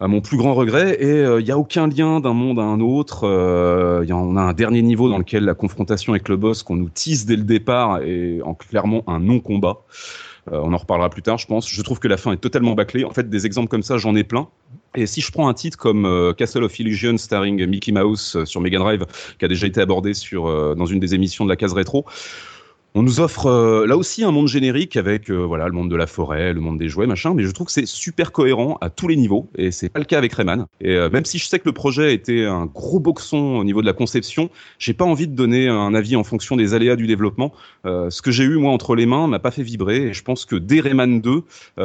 À 0.00 0.06
mon 0.06 0.20
plus 0.20 0.36
grand 0.36 0.54
regret, 0.54 0.96
et 1.00 1.08
il 1.08 1.24
euh, 1.24 1.42
n'y 1.42 1.50
a 1.50 1.58
aucun 1.58 1.88
lien 1.88 2.20
d'un 2.20 2.32
monde 2.32 2.60
à 2.60 2.62
un 2.62 2.78
autre. 2.78 3.24
Euh, 3.24 4.04
y 4.06 4.12
a, 4.12 4.16
on 4.16 4.36
a 4.36 4.42
un 4.42 4.52
dernier 4.52 4.80
niveau 4.80 5.08
dans 5.08 5.18
lequel 5.18 5.44
la 5.44 5.54
confrontation 5.54 6.12
avec 6.12 6.28
le 6.28 6.36
boss 6.36 6.62
qu'on 6.62 6.76
nous 6.76 6.88
tisse 6.88 7.26
dès 7.26 7.34
le 7.34 7.42
départ 7.42 8.02
est 8.02 8.40
en 8.42 8.54
clairement 8.54 9.02
un 9.08 9.18
non-combat. 9.18 9.78
Euh, 10.52 10.60
on 10.62 10.72
en 10.72 10.76
reparlera 10.76 11.10
plus 11.10 11.22
tard, 11.22 11.38
je 11.38 11.46
pense. 11.46 11.68
Je 11.68 11.82
trouve 11.82 11.98
que 11.98 12.08
la 12.08 12.16
fin 12.16 12.32
est 12.32 12.38
totalement 12.38 12.74
bâclée. 12.74 13.04
En 13.04 13.10
fait, 13.10 13.28
des 13.28 13.46
exemples 13.46 13.68
comme 13.68 13.82
ça, 13.82 13.98
j'en 13.98 14.14
ai 14.14 14.24
plein. 14.24 14.48
Et 14.94 15.06
si 15.06 15.20
je 15.20 15.30
prends 15.30 15.48
un 15.48 15.54
titre 15.54 15.76
comme 15.76 16.06
euh, 16.06 16.32
Castle 16.32 16.64
of 16.64 16.78
Illusion 16.78 17.16
starring 17.18 17.64
Mickey 17.66 17.92
Mouse 17.92 18.36
euh, 18.36 18.44
sur 18.44 18.60
Mega 18.60 18.78
Drive, 18.78 19.04
qui 19.38 19.44
a 19.44 19.48
déjà 19.48 19.66
été 19.66 19.80
abordé 19.80 20.14
sur, 20.14 20.76
dans 20.76 20.86
une 20.86 21.00
des 21.00 21.14
émissions 21.14 21.44
de 21.44 21.50
la 21.50 21.56
case 21.56 21.72
rétro, 21.72 22.04
on 22.94 23.02
nous 23.02 23.20
offre 23.20 23.46
euh, 23.46 23.86
là 23.86 23.96
aussi 23.96 24.24
un 24.24 24.30
monde 24.30 24.48
générique 24.48 24.96
avec 24.96 25.30
euh, 25.30 25.34
voilà 25.34 25.66
le 25.66 25.72
monde 25.72 25.90
de 25.90 25.96
la 25.96 26.06
forêt, 26.06 26.52
le 26.52 26.60
monde 26.60 26.78
des 26.78 26.88
jouets, 26.88 27.06
machin, 27.06 27.34
mais 27.34 27.42
je 27.42 27.50
trouve 27.50 27.66
que 27.66 27.72
c'est 27.72 27.86
super 27.86 28.32
cohérent 28.32 28.78
à 28.80 28.88
tous 28.88 29.08
les 29.08 29.16
niveaux 29.16 29.50
et 29.56 29.70
c'est 29.70 29.90
pas 29.90 29.98
le 29.98 30.06
cas 30.06 30.16
avec 30.16 30.32
Rayman. 30.32 30.66
Et 30.80 30.94
euh, 30.94 31.10
même 31.10 31.26
si 31.26 31.38
je 31.38 31.46
sais 31.46 31.58
que 31.58 31.66
le 31.66 31.72
projet 31.72 32.14
était 32.14 32.46
un 32.46 32.64
gros 32.66 32.98
boxon 32.98 33.58
au 33.58 33.64
niveau 33.64 33.82
de 33.82 33.86
la 33.86 33.92
conception, 33.92 34.48
j'ai 34.78 34.94
pas 34.94 35.04
envie 35.04 35.28
de 35.28 35.34
donner 35.34 35.68
un 35.68 35.94
avis 35.94 36.16
en 36.16 36.24
fonction 36.24 36.56
des 36.56 36.72
aléas 36.72 36.96
du 36.96 37.06
développement. 37.06 37.52
ce 37.84 38.22
que 38.22 38.30
j'ai 38.30 38.44
eu 38.44 38.56
moi 38.56 38.72
entre 38.72 38.94
les 38.94 39.06
mains 39.06 39.26
m'a 39.26 39.38
pas 39.38 39.50
fait 39.50 39.62
vibrer 39.62 40.08
et 40.08 40.12
je 40.12 40.22
pense 40.22 40.44
que 40.44 40.56
dès 40.56 40.80
Rayman 40.80 41.20
2, 41.20 41.42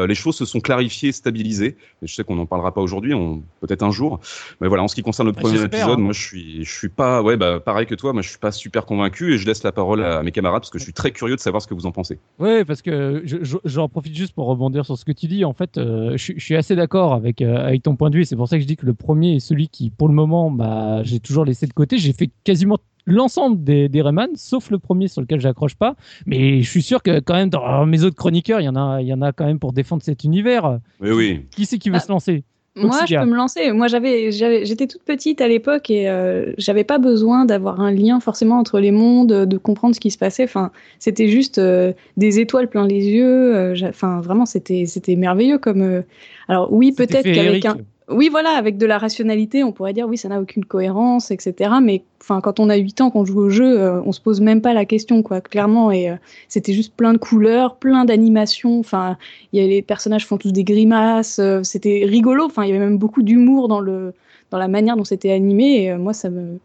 les 0.07 0.15
choses 0.15 0.36
se 0.36 0.45
sont 0.45 0.62
clarifiées, 0.62 1.12
stabilisées. 1.12 1.77
Et 2.01 2.07
je 2.07 2.13
sais 2.13 2.24
qu'on 2.24 2.36
n'en 2.36 2.45
parlera 2.45 2.74
pas 2.74 2.81
aujourd'hui, 2.81 3.13
peut-être 3.62 3.83
un 3.83 3.91
jour. 3.91 4.19
Mais 4.61 4.68
voilà, 4.68 4.83
en 4.83 4.87
ce 4.87 4.96
qui 4.96 5.03
concerne 5.03 5.27
le 5.27 5.33
bah, 5.33 5.42
premier 5.42 5.61
épisode, 5.63 6.00
hein. 6.00 6.01
moi 6.01 6.13
je 6.13 6.22
suis 6.22 6.63
je 6.63 6.72
suis 6.72 6.89
pas 6.89 7.22
ouais 7.22 7.37
bah 7.37 7.59
pareil 7.59 7.85
que 7.85 7.96
toi, 7.96 8.13
moi 8.13 8.22
je 8.22 8.29
suis 8.29 8.39
pas 8.39 8.51
super 8.51 8.85
convaincu 8.85 9.33
et 9.33 9.37
je 9.37 9.46
laisse 9.46 9.63
la 9.63 9.72
parole 9.72 10.03
à 10.03 10.24
mes 10.24 10.31
camarades 10.31 10.61
parce 10.61 10.72
que 10.72 10.79
je 10.79 10.83
suis 10.83 10.93
très 10.94 11.12
curieux 11.12 11.36
de 11.36 11.42
savoir 11.42 11.62
ce 11.62 11.68
que 11.68 11.74
vous 11.74 11.86
en 11.86 11.92
pensez. 11.92 12.20
Oui, 12.40 12.64
parce 12.66 12.82
que 12.82 13.24
j'en 13.66 13.90
profite 13.90 14.16
juste 14.16 14.34
pour 14.34 14.48
rebondir 14.48 14.86
sur 14.86 14.98
ce 14.98 15.06
que 15.06 15.12
tu 15.12 15.27
dis. 15.27 15.46
En 15.46 15.53
fait, 15.53 15.77
euh, 15.77 16.18
je, 16.18 16.34
suis 16.38 16.56
assez 16.56 16.75
d'accord 16.75 17.14
avec, 17.14 17.42
euh, 17.42 17.66
avec 17.66 17.84
ton 17.84 17.96
point 17.96 18.10
de 18.10 18.16
vue. 18.16 18.25
C'est 18.25 18.36
pour 18.36 18.48
ça 18.48 18.58
que 18.58 18.62
je 18.62 18.68
dis 18.68 18.75
que 18.75 18.86
le 18.86 18.94
premier 18.94 19.36
est 19.36 19.40
celui 19.40 19.68
qui, 19.68 19.90
pour 19.90 20.08
le 20.08 20.14
moment, 20.14 20.51
bah, 20.51 21.03
j'ai 21.03 21.20
toujours 21.20 21.46
laissé 21.46 21.68
de 21.68 21.74
côté. 21.74 21.98
J'ai 21.98 22.14
fait 22.14 22.29
quasiment 22.44 22.77
l'ensemble 23.06 23.64
des, 23.64 23.90
des 23.90 24.01
Rayman, 24.01 24.29
sauf 24.36 24.72
le 24.72 24.79
premier 24.79 25.08
sur 25.08 25.22
lequel 25.22 25.40
j'accroche 25.40 25.75
pas. 25.75 25.96
Mais 26.25 26.62
je 26.62 26.70
suis 26.70 26.84
sûr 26.84 27.03
que 27.03 27.20
quand 27.20 27.34
même 27.34 27.50
dans 27.50 27.86
mes 27.86 28.03
autres 28.03 28.16
chroniqueurs, 28.16 28.62
il 28.62 28.66
y 28.66 28.70
en 28.70 28.75
a, 28.75 29.01
il 29.01 29.08
y 29.08 29.14
en 29.14 29.22
a 29.22 29.32
quand 29.32 29.46
même 29.46 29.60
pour 29.60 29.74
défendre 29.74 30.03
cet 30.03 30.24
univers. 30.24 30.79
Oui, 31.01 31.12
oui. 31.12 31.46
Qui 31.51 31.66
c'est 31.66 31.77
qui 31.77 31.90
veut 31.90 31.96
bah, 31.96 32.00
se 32.00 32.12
lancer? 32.12 32.44
Moi, 32.75 33.05
je 33.07 33.16
peux 33.16 33.25
me 33.25 33.36
lancer. 33.36 33.72
Moi, 33.72 33.88
j'avais, 33.88 34.31
j'étais 34.31 34.88
toute 34.88 35.03
petite 35.03 35.42
à 35.42 35.48
l'époque 35.48 35.92
et 35.92 36.09
euh, 36.09 36.53
j'avais 36.57 36.83
pas 36.83 36.98
besoin 36.98 37.46
d'avoir 37.46 37.79
un 37.81 37.92
lien 37.92 38.20
forcément 38.20 38.57
entre 38.57 38.79
les 38.79 38.92
mondes, 38.92 39.46
de 39.46 39.57
comprendre 39.57 39.94
ce 39.94 40.00
qui 40.00 40.09
se 40.09 40.18
passait. 40.18 40.44
Enfin, 40.44 40.72
c'était 40.98 41.27
juste 41.27 41.59
euh, 41.59 41.94
des 42.18 42.40
étoiles 42.40 42.68
plein 42.70 42.88
les 42.88 43.05
yeux. 43.05 43.55
Euh, 43.55 43.75
enfin, 43.88 44.22
vraiment, 44.22 44.46
c'était, 44.46 44.86
c'était 44.88 45.16
merveilleux 45.16 45.59
comme. 45.59 46.03
Alors 46.48 46.74
oui, 46.74 46.92
peut-être 46.92 47.31
qu'avec 47.31 47.66
un 47.66 47.77
oui, 48.13 48.29
voilà, 48.29 48.51
avec 48.51 48.77
de 48.77 48.85
la 48.85 48.97
rationalité, 48.97 49.63
on 49.63 49.71
pourrait 49.71 49.93
dire 49.93 50.07
oui, 50.07 50.17
ça 50.17 50.29
n'a 50.29 50.39
aucune 50.39 50.65
cohérence, 50.65 51.31
etc. 51.31 51.75
Mais 51.81 52.03
enfin, 52.21 52.41
quand 52.41 52.59
on 52.59 52.69
a 52.69 52.75
8 52.75 53.01
ans, 53.01 53.11
qu'on 53.11 53.25
joue 53.25 53.39
au 53.39 53.49
jeu, 53.49 53.79
euh, 53.79 54.01
on 54.05 54.11
se 54.11 54.21
pose 54.21 54.41
même 54.41 54.61
pas 54.61 54.73
la 54.73 54.85
question, 54.85 55.23
quoi, 55.23 55.41
clairement. 55.41 55.91
Et 55.91 56.09
euh, 56.09 56.15
c'était 56.47 56.73
juste 56.73 56.93
plein 56.95 57.13
de 57.13 57.17
couleurs, 57.17 57.75
plein 57.75 58.05
d'animations. 58.05 58.79
Enfin, 58.79 59.17
il 59.51 59.63
y 59.63 59.67
les 59.67 59.81
personnages 59.81 60.25
font 60.25 60.37
tous 60.37 60.51
des 60.51 60.63
grimaces. 60.63 61.39
Euh, 61.39 61.61
c'était 61.63 62.05
rigolo. 62.05 62.45
Enfin, 62.45 62.63
il 62.63 62.69
y 62.69 62.71
avait 62.71 62.85
même 62.85 62.97
beaucoup 62.97 63.23
d'humour 63.23 63.67
dans 63.67 63.79
le 63.79 64.13
dans 64.51 64.57
la 64.59 64.67
manière 64.67 64.95
dont 64.95 65.03
c'était 65.03 65.31
animé. 65.31 65.85
Et 65.85 65.97
moi, 65.97 66.13
ça 66.13 66.29
me, 66.29 66.59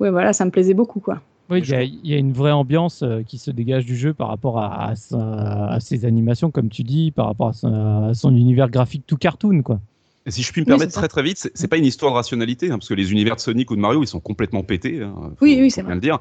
ouais, 0.00 0.10
voilà, 0.10 0.32
ça 0.32 0.44
me 0.44 0.50
plaisait 0.50 0.74
beaucoup, 0.74 1.00
quoi. 1.00 1.20
Oui, 1.48 1.60
il 1.60 2.10
y, 2.10 2.14
a 2.14 2.18
une 2.18 2.32
vraie 2.32 2.50
ambiance 2.50 3.04
qui 3.28 3.38
se 3.38 3.52
dégage 3.52 3.86
du 3.86 3.94
jeu 3.94 4.12
par 4.12 4.26
rapport 4.26 4.58
à, 4.58 4.94
à, 5.12 5.78
ses 5.78 6.04
animations, 6.04 6.50
comme 6.50 6.70
tu 6.70 6.82
dis, 6.82 7.12
par 7.12 7.26
rapport 7.26 7.52
à, 7.62 8.14
son 8.14 8.34
univers 8.34 8.68
graphique 8.68 9.04
tout 9.06 9.16
cartoon, 9.16 9.62
quoi. 9.62 9.78
Si 10.28 10.42
je 10.42 10.52
puis 10.52 10.62
me 10.62 10.66
permettre 10.66 10.92
très 10.92 11.08
très 11.08 11.22
vite, 11.22 11.50
c'est 11.54 11.68
pas 11.68 11.76
une 11.76 11.84
histoire 11.84 12.12
de 12.12 12.16
rationalité, 12.16 12.66
hein, 12.66 12.78
parce 12.78 12.88
que 12.88 12.94
les 12.94 13.12
univers 13.12 13.36
de 13.36 13.40
Sonic 13.40 13.70
ou 13.70 13.76
de 13.76 13.80
Mario, 13.80 14.02
ils 14.02 14.08
sont 14.08 14.20
complètement 14.20 14.62
pétés. 14.62 15.02
Hein, 15.02 15.14
oui, 15.40 15.56
oui, 15.60 15.70
c'est 15.70 15.82
bien 15.82 15.94
le 15.94 16.00
dire. 16.00 16.18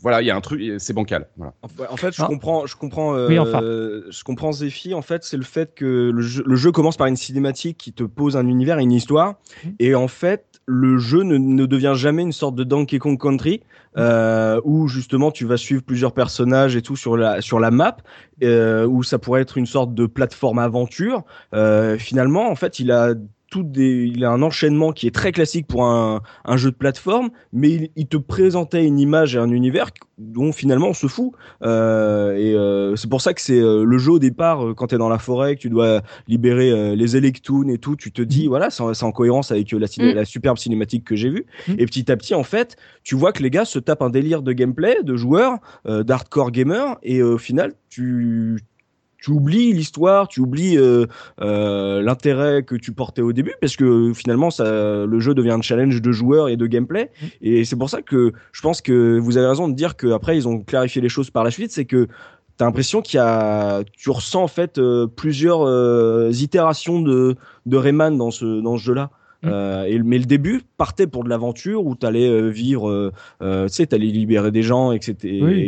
Voilà, 0.00 0.20
il 0.22 0.26
y 0.26 0.30
a 0.30 0.36
un 0.36 0.40
truc, 0.40 0.62
c'est 0.78 0.92
bancal. 0.92 1.28
Voilà. 1.36 1.54
En 1.90 1.96
fait, 1.96 2.14
je 2.14 2.22
ah. 2.22 2.26
comprends, 2.26 2.66
je 2.66 2.76
comprends, 2.76 3.14
euh, 3.14 4.06
je 4.10 4.24
comprends 4.24 4.52
Zephy. 4.52 4.94
En 4.94 5.02
fait, 5.02 5.24
c'est 5.24 5.36
le 5.36 5.42
fait 5.42 5.74
que 5.74 6.10
le 6.12 6.56
jeu, 6.56 6.72
commence 6.72 6.96
par 6.96 7.06
une 7.06 7.16
cinématique 7.16 7.78
qui 7.78 7.92
te 7.92 8.04
pose 8.04 8.36
un 8.36 8.46
univers, 8.46 8.78
une 8.78 8.92
histoire, 8.92 9.34
mmh. 9.64 9.68
et 9.78 9.94
en 9.94 10.08
fait, 10.08 10.55
le 10.66 10.98
jeu 10.98 11.22
ne, 11.22 11.38
ne, 11.38 11.64
devient 11.64 11.94
jamais 11.94 12.22
une 12.22 12.32
sorte 12.32 12.56
de 12.56 12.64
Donkey 12.64 12.98
Kong 12.98 13.20
Country 13.20 13.62
euh, 13.96 14.60
où 14.64 14.88
justement 14.88 15.30
tu 15.30 15.46
vas 15.46 15.56
suivre 15.56 15.82
plusieurs 15.82 16.12
personnages 16.12 16.76
et 16.76 16.82
tout 16.82 16.96
sur 16.96 17.16
la 17.16 17.40
sur 17.40 17.60
la 17.60 17.70
map 17.70 17.96
euh, 18.42 18.84
où 18.86 19.02
ça 19.02 19.18
pourrait 19.18 19.42
être 19.42 19.56
une 19.56 19.66
sorte 19.66 19.94
de 19.94 20.06
plateforme 20.06 20.58
aventure. 20.58 21.22
Euh, 21.54 21.96
finalement, 21.96 22.50
en 22.50 22.56
fait, 22.56 22.78
il 22.80 22.90
a 22.90 23.14
tout 23.50 23.62
des, 23.62 24.10
il 24.12 24.24
a 24.24 24.30
un 24.30 24.42
enchaînement 24.42 24.92
qui 24.92 25.06
est 25.06 25.14
très 25.14 25.32
classique 25.32 25.66
pour 25.66 25.84
un, 25.84 26.20
un 26.44 26.56
jeu 26.56 26.70
de 26.70 26.76
plateforme, 26.76 27.30
mais 27.52 27.90
il, 27.94 28.06
te 28.06 28.16
présentait 28.16 28.84
une 28.84 28.98
image 28.98 29.36
et 29.36 29.38
un 29.38 29.50
univers 29.50 29.90
dont 30.18 30.52
finalement 30.52 30.88
on 30.88 30.94
se 30.94 31.06
fout. 31.06 31.32
Euh, 31.62 32.36
et 32.36 32.54
euh, 32.54 32.96
c'est 32.96 33.08
pour 33.08 33.20
ça 33.20 33.34
que 33.34 33.40
c'est 33.40 33.60
euh, 33.60 33.84
le 33.84 33.98
jeu 33.98 34.12
au 34.12 34.18
départ, 34.18 34.66
euh, 34.66 34.74
quand 34.74 34.88
tu 34.88 34.96
es 34.96 34.98
dans 34.98 35.08
la 35.08 35.18
forêt, 35.18 35.54
que 35.54 35.60
tu 35.60 35.70
dois 35.70 36.02
libérer 36.26 36.70
euh, 36.70 36.96
les 36.96 37.16
Electoons 37.16 37.68
et 37.68 37.78
tout, 37.78 37.94
tu 37.94 38.10
te 38.10 38.22
dis, 38.22 38.46
mm. 38.46 38.48
voilà, 38.48 38.70
c'est 38.70 39.04
en 39.04 39.12
cohérence 39.12 39.52
avec 39.52 39.70
la, 39.70 39.78
mm. 39.78 40.14
la 40.14 40.24
superbe 40.24 40.58
cinématique 40.58 41.04
que 41.04 41.14
j'ai 41.14 41.30
vue. 41.30 41.46
Mm. 41.68 41.74
Et 41.78 41.86
petit 41.86 42.10
à 42.10 42.16
petit, 42.16 42.34
en 42.34 42.44
fait, 42.44 42.76
tu 43.04 43.14
vois 43.14 43.32
que 43.32 43.42
les 43.42 43.50
gars 43.50 43.64
se 43.64 43.78
tapent 43.78 44.02
un 44.02 44.10
délire 44.10 44.42
de 44.42 44.52
gameplay, 44.52 45.02
de 45.02 45.16
joueurs, 45.16 45.58
d'hardcore 45.84 46.50
gamers, 46.50 46.96
et 47.02 47.22
au 47.22 47.38
final, 47.38 47.74
tu 47.88 48.58
tu 49.18 49.30
oublies 49.30 49.72
l'histoire, 49.72 50.28
tu 50.28 50.40
oublies 50.40 50.76
euh, 50.76 51.06
euh, 51.40 52.02
l'intérêt 52.02 52.62
que 52.62 52.74
tu 52.74 52.92
portais 52.92 53.22
au 53.22 53.32
début, 53.32 53.54
parce 53.60 53.76
que 53.76 54.12
finalement, 54.14 54.50
ça, 54.50 55.06
le 55.06 55.20
jeu 55.20 55.34
devient 55.34 55.52
un 55.52 55.62
challenge 55.62 56.02
de 56.02 56.12
joueurs 56.12 56.48
et 56.48 56.56
de 56.56 56.66
gameplay. 56.66 57.10
Mmh. 57.10 57.26
Et 57.42 57.64
c'est 57.64 57.76
pour 57.76 57.90
ça 57.90 58.02
que 58.02 58.32
je 58.52 58.62
pense 58.62 58.80
que 58.80 59.18
vous 59.18 59.36
avez 59.36 59.46
raison 59.46 59.68
de 59.68 59.74
dire 59.74 59.96
qu'après, 59.96 60.36
ils 60.36 60.48
ont 60.48 60.60
clarifié 60.60 61.00
les 61.00 61.08
choses 61.08 61.30
par 61.30 61.44
la 61.44 61.50
suite. 61.50 61.72
C'est 61.72 61.86
que 61.86 62.06
tu 62.06 62.62
as 62.62 62.66
l'impression 62.66 63.02
qu'il 63.02 63.18
y 63.18 63.20
a, 63.20 63.82
tu 63.92 64.10
ressens 64.10 64.42
en 64.42 64.48
fait 64.48 64.78
euh, 64.78 65.06
plusieurs 65.06 66.32
itérations 66.32 67.00
de, 67.00 67.36
de 67.66 67.76
Rayman 67.76 68.16
dans 68.16 68.30
ce, 68.30 68.60
dans 68.60 68.76
ce 68.76 68.84
jeu-là. 68.84 69.10
Et, 69.42 70.00
mais 70.02 70.18
le 70.18 70.24
début 70.24 70.62
partait 70.76 71.06
pour 71.06 71.22
de 71.22 71.28
l'aventure 71.28 71.86
où 71.86 71.94
tu 71.94 72.04
allais 72.04 72.50
vivre, 72.50 73.12
tu 73.40 73.46
sais, 73.68 73.86
tu 73.86 73.94
allais 73.94 74.06
libérer 74.06 74.50
des 74.50 74.62
gens, 74.62 74.90
etc. 74.90 75.14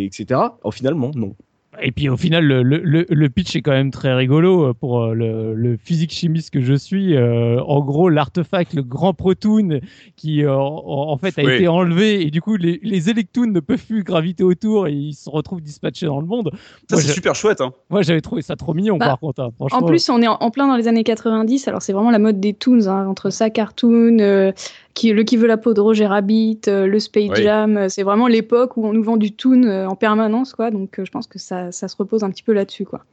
etc. 0.04 0.40
Oh, 0.64 0.72
finalement, 0.72 1.12
non. 1.14 1.36
Et 1.82 1.92
puis 1.92 2.08
au 2.08 2.16
final, 2.16 2.44
le, 2.44 2.62
le, 2.62 3.06
le, 3.08 3.28
pitch 3.28 3.56
est 3.56 3.62
quand 3.62 3.72
même 3.72 3.90
très 3.90 4.14
rigolo 4.14 4.74
pour 4.74 5.02
euh, 5.02 5.14
le, 5.14 5.54
le 5.54 5.76
physique 5.76 6.12
chimiste 6.12 6.50
que 6.50 6.60
je 6.60 6.74
suis. 6.74 7.16
Euh, 7.16 7.60
en 7.62 7.80
gros, 7.80 8.08
l'artefact, 8.08 8.74
le 8.74 8.82
grand 8.82 9.14
protoon, 9.14 9.80
qui 10.16 10.44
euh, 10.44 10.54
en, 10.54 11.16
fait 11.18 11.38
a 11.38 11.42
été 11.42 11.68
enlevé 11.68 12.26
et 12.26 12.30
du 12.30 12.40
coup 12.40 12.56
les, 12.56 12.80
les 12.82 13.10
électoons 13.10 13.46
ne 13.46 13.60
peuvent 13.60 13.84
plus 13.84 14.02
graviter 14.02 14.44
autour 14.44 14.88
et 14.88 14.92
ils 14.92 15.14
se 15.14 15.30
retrouvent 15.30 15.60
dispatchés 15.60 16.06
dans 16.06 16.20
le 16.20 16.26
monde. 16.26 16.50
Ça 16.90 16.96
c'est 16.96 17.12
super 17.12 17.34
chouette. 17.34 17.60
Hein. 17.60 17.72
Moi 17.90 18.02
j'avais 18.02 18.20
trouvé 18.20 18.42
ça 18.42 18.56
trop 18.56 18.74
mignon 18.74 18.96
bah, 18.96 19.06
par 19.06 19.20
contre. 19.20 19.42
Hein, 19.42 19.50
en 19.70 19.82
plus, 19.82 20.08
on 20.08 20.20
est 20.22 20.28
en, 20.28 20.50
plein 20.50 20.66
dans 20.66 20.76
les 20.76 20.88
années 20.88 21.04
90. 21.04 21.68
Alors 21.68 21.82
c'est 21.82 21.92
vraiment 21.92 22.10
la 22.10 22.18
mode 22.18 22.40
des 22.40 22.54
toons 22.54 22.86
hein, 22.88 23.06
entre 23.06 23.30
ça, 23.30 23.50
cartoon, 23.50 24.52
qui, 24.98 25.12
le 25.12 25.22
qui 25.22 25.36
veut 25.36 25.46
la 25.46 25.56
peau 25.56 25.74
de 25.74 25.80
Roger 25.80 26.06
Rabbit, 26.06 26.60
le 26.66 26.98
Space 26.98 27.40
Jam. 27.40 27.88
C'est 27.88 28.02
vraiment 28.02 28.26
l'époque 28.26 28.76
où 28.76 28.86
on 28.86 28.92
nous 28.92 29.02
vend 29.02 29.16
du 29.16 29.32
toon 29.32 29.86
en 29.86 29.94
permanence, 29.96 30.54
quoi. 30.54 30.70
Donc 30.70 31.00
je 31.02 31.10
pense 31.10 31.26
que 31.26 31.38
ça, 31.38 31.72
ça 31.72 31.88
se 31.88 31.96
repose 31.96 32.24
un 32.24 32.30
petit 32.30 32.42
peu 32.42 32.52
là-dessus, 32.52 32.84
quoi. 32.84 33.04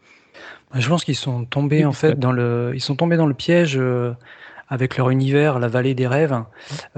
Bah, 0.74 0.80
je 0.80 0.90
pense 0.90 1.04
qu'ils 1.04 1.16
sont 1.16 1.46
tombés 1.46 1.86
en 1.86 1.92
fait 1.92 2.20
dans 2.20 2.32
le, 2.32 2.72
ils 2.74 2.82
sont 2.82 2.96
tombés 2.96 3.18
dans 3.18 3.28
le 3.28 3.34
piège 3.34 3.78
euh, 3.78 4.12
avec 4.68 4.98
leur 4.98 5.10
univers, 5.10 5.60
la 5.60 5.68
vallée 5.68 5.94
des 5.94 6.08
rêves. 6.08 6.36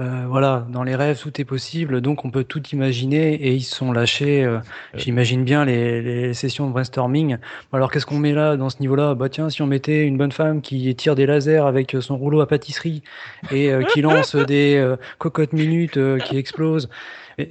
Euh, 0.00 0.24
voilà, 0.28 0.66
dans 0.70 0.82
les 0.82 0.96
rêves 0.96 1.20
tout 1.20 1.40
est 1.40 1.44
possible, 1.44 2.00
donc 2.00 2.24
on 2.24 2.30
peut 2.30 2.44
tout 2.44 2.62
imaginer 2.68 3.34
et 3.34 3.54
ils 3.54 3.62
sont 3.62 3.92
lâchés. 3.92 4.44
Euh, 4.44 4.58
j'imagine 4.94 5.44
bien 5.44 5.64
les, 5.64 6.02
les, 6.02 6.34
sessions 6.34 6.66
de 6.66 6.72
brainstorming. 6.72 7.36
Alors 7.72 7.90
qu'est-ce 7.90 8.06
qu'on 8.06 8.18
met 8.18 8.32
là 8.32 8.56
dans 8.56 8.70
ce 8.70 8.80
niveau-là? 8.80 9.14
Bah 9.14 9.28
tiens, 9.28 9.50
si 9.50 9.62
on 9.62 9.66
mettait 9.66 10.06
une 10.06 10.16
bonne 10.16 10.32
femme 10.32 10.62
qui 10.62 10.94
tire 10.94 11.14
des 11.14 11.26
lasers 11.26 11.66
avec 11.66 11.96
son 12.00 12.16
rouleau 12.16 12.40
à 12.40 12.46
pâtisserie 12.46 13.02
et 13.50 13.72
qui 13.92 14.02
lance 14.02 14.36
des 14.46 14.94
cocottes 15.18 15.52
minutes 15.52 15.98
qui 16.24 16.36
explosent. 16.36 16.88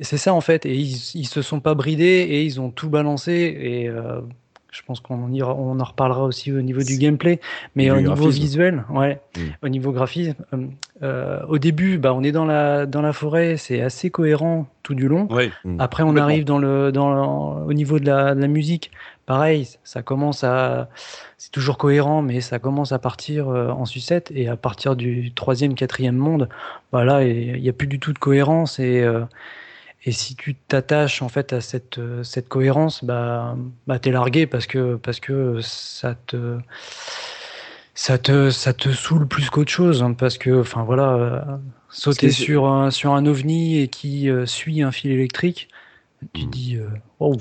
C'est 0.01 0.17
ça 0.17 0.33
en 0.33 0.41
fait, 0.41 0.65
et 0.65 0.75
ils, 0.75 1.11
ils 1.15 1.27
se 1.27 1.41
sont 1.41 1.61
pas 1.61 1.73
bridés 1.73 2.05
et 2.29 2.43
ils 2.43 2.59
ont 2.59 2.71
tout 2.71 2.89
balancé 2.89 3.31
et 3.33 3.89
je 4.71 4.81
pense 4.85 4.99
qu'on 4.99 5.23
en, 5.23 5.31
on 5.31 5.79
en 5.79 5.83
reparlera 5.83 6.23
aussi 6.23 6.51
au 6.51 6.61
niveau 6.61 6.81
du 6.81 6.97
gameplay, 6.97 7.39
mais 7.75 7.89
au 7.89 8.01
niveau 8.01 8.29
visuel, 8.29 8.83
ouais, 8.89 9.19
mm. 9.35 9.41
au 9.63 9.69
niveau 9.69 9.91
graphisme, 9.91 10.35
euh, 10.53 10.67
euh, 11.03 11.39
au 11.47 11.57
début, 11.57 11.97
bah, 11.97 12.13
on 12.13 12.23
est 12.23 12.31
dans 12.31 12.45
la 12.45 12.85
dans 12.85 13.01
la 13.01 13.13
forêt, 13.13 13.57
c'est 13.57 13.81
assez 13.81 14.09
cohérent 14.09 14.67
tout 14.83 14.93
du 14.93 15.07
long. 15.07 15.27
Mm. 15.63 15.79
Après, 15.79 16.03
on 16.03 16.15
arrive 16.15 16.43
dans 16.43 16.59
le 16.59 16.91
dans 16.91 17.65
au 17.65 17.73
niveau 17.73 17.99
de 17.99 18.05
la, 18.05 18.35
de 18.35 18.41
la, 18.41 18.47
musique, 18.47 18.91
pareil, 19.25 19.67
ça 19.83 20.01
commence 20.01 20.43
à 20.43 20.89
c'est 21.37 21.51
toujours 21.51 21.77
cohérent, 21.77 22.21
mais 22.21 22.41
ça 22.41 22.59
commence 22.59 22.91
à 22.91 22.99
partir 22.99 23.49
euh, 23.49 23.69
en 23.69 23.85
sucette 23.85 24.31
et 24.35 24.49
à 24.49 24.57
partir 24.57 24.95
du 24.95 25.33
troisième, 25.33 25.75
quatrième 25.75 26.17
monde, 26.17 26.49
bah 26.91 27.03
là, 27.03 27.23
il 27.23 27.61
n'y 27.61 27.69
a 27.69 27.73
plus 27.73 27.87
du 27.87 27.99
tout 27.99 28.11
de 28.11 28.19
cohérence 28.19 28.79
et 28.79 29.05
et 30.05 30.11
si 30.11 30.35
tu 30.35 30.55
t'attaches 30.55 31.21
en 31.21 31.29
fait 31.29 31.53
à 31.53 31.61
cette, 31.61 31.97
euh, 31.97 32.23
cette 32.23 32.47
cohérence, 32.47 33.03
bah, 33.03 33.57
bah 33.87 33.99
t'es 33.99 34.11
largué 34.11 34.45
parce 34.45 34.67
que, 34.67 34.95
parce 34.95 35.19
que 35.19 35.59
ça 35.61 36.15
te, 36.15 36.57
ça 37.93 38.17
te, 38.17 38.49
ça 38.51 38.73
te 38.73 38.89
saoule 38.89 39.27
plus 39.27 39.49
qu'autre 39.49 39.71
chose. 39.71 40.03
Hein, 40.03 40.13
parce 40.13 40.37
que, 40.37 40.61
enfin 40.61 40.83
voilà, 40.83 41.13
euh, 41.13 41.41
sauter 41.89 42.29
sur 42.29 42.67
un, 42.67 42.91
sur 42.91 43.13
un 43.13 43.25
ovni 43.25 43.79
et 43.79 43.87
qui 43.87 44.29
euh, 44.29 44.45
suit 44.45 44.83
un 44.83 44.91
fil 44.91 45.11
électrique, 45.11 45.67
tu 46.33 46.45
hmm. 46.45 46.49
dis. 46.51 46.77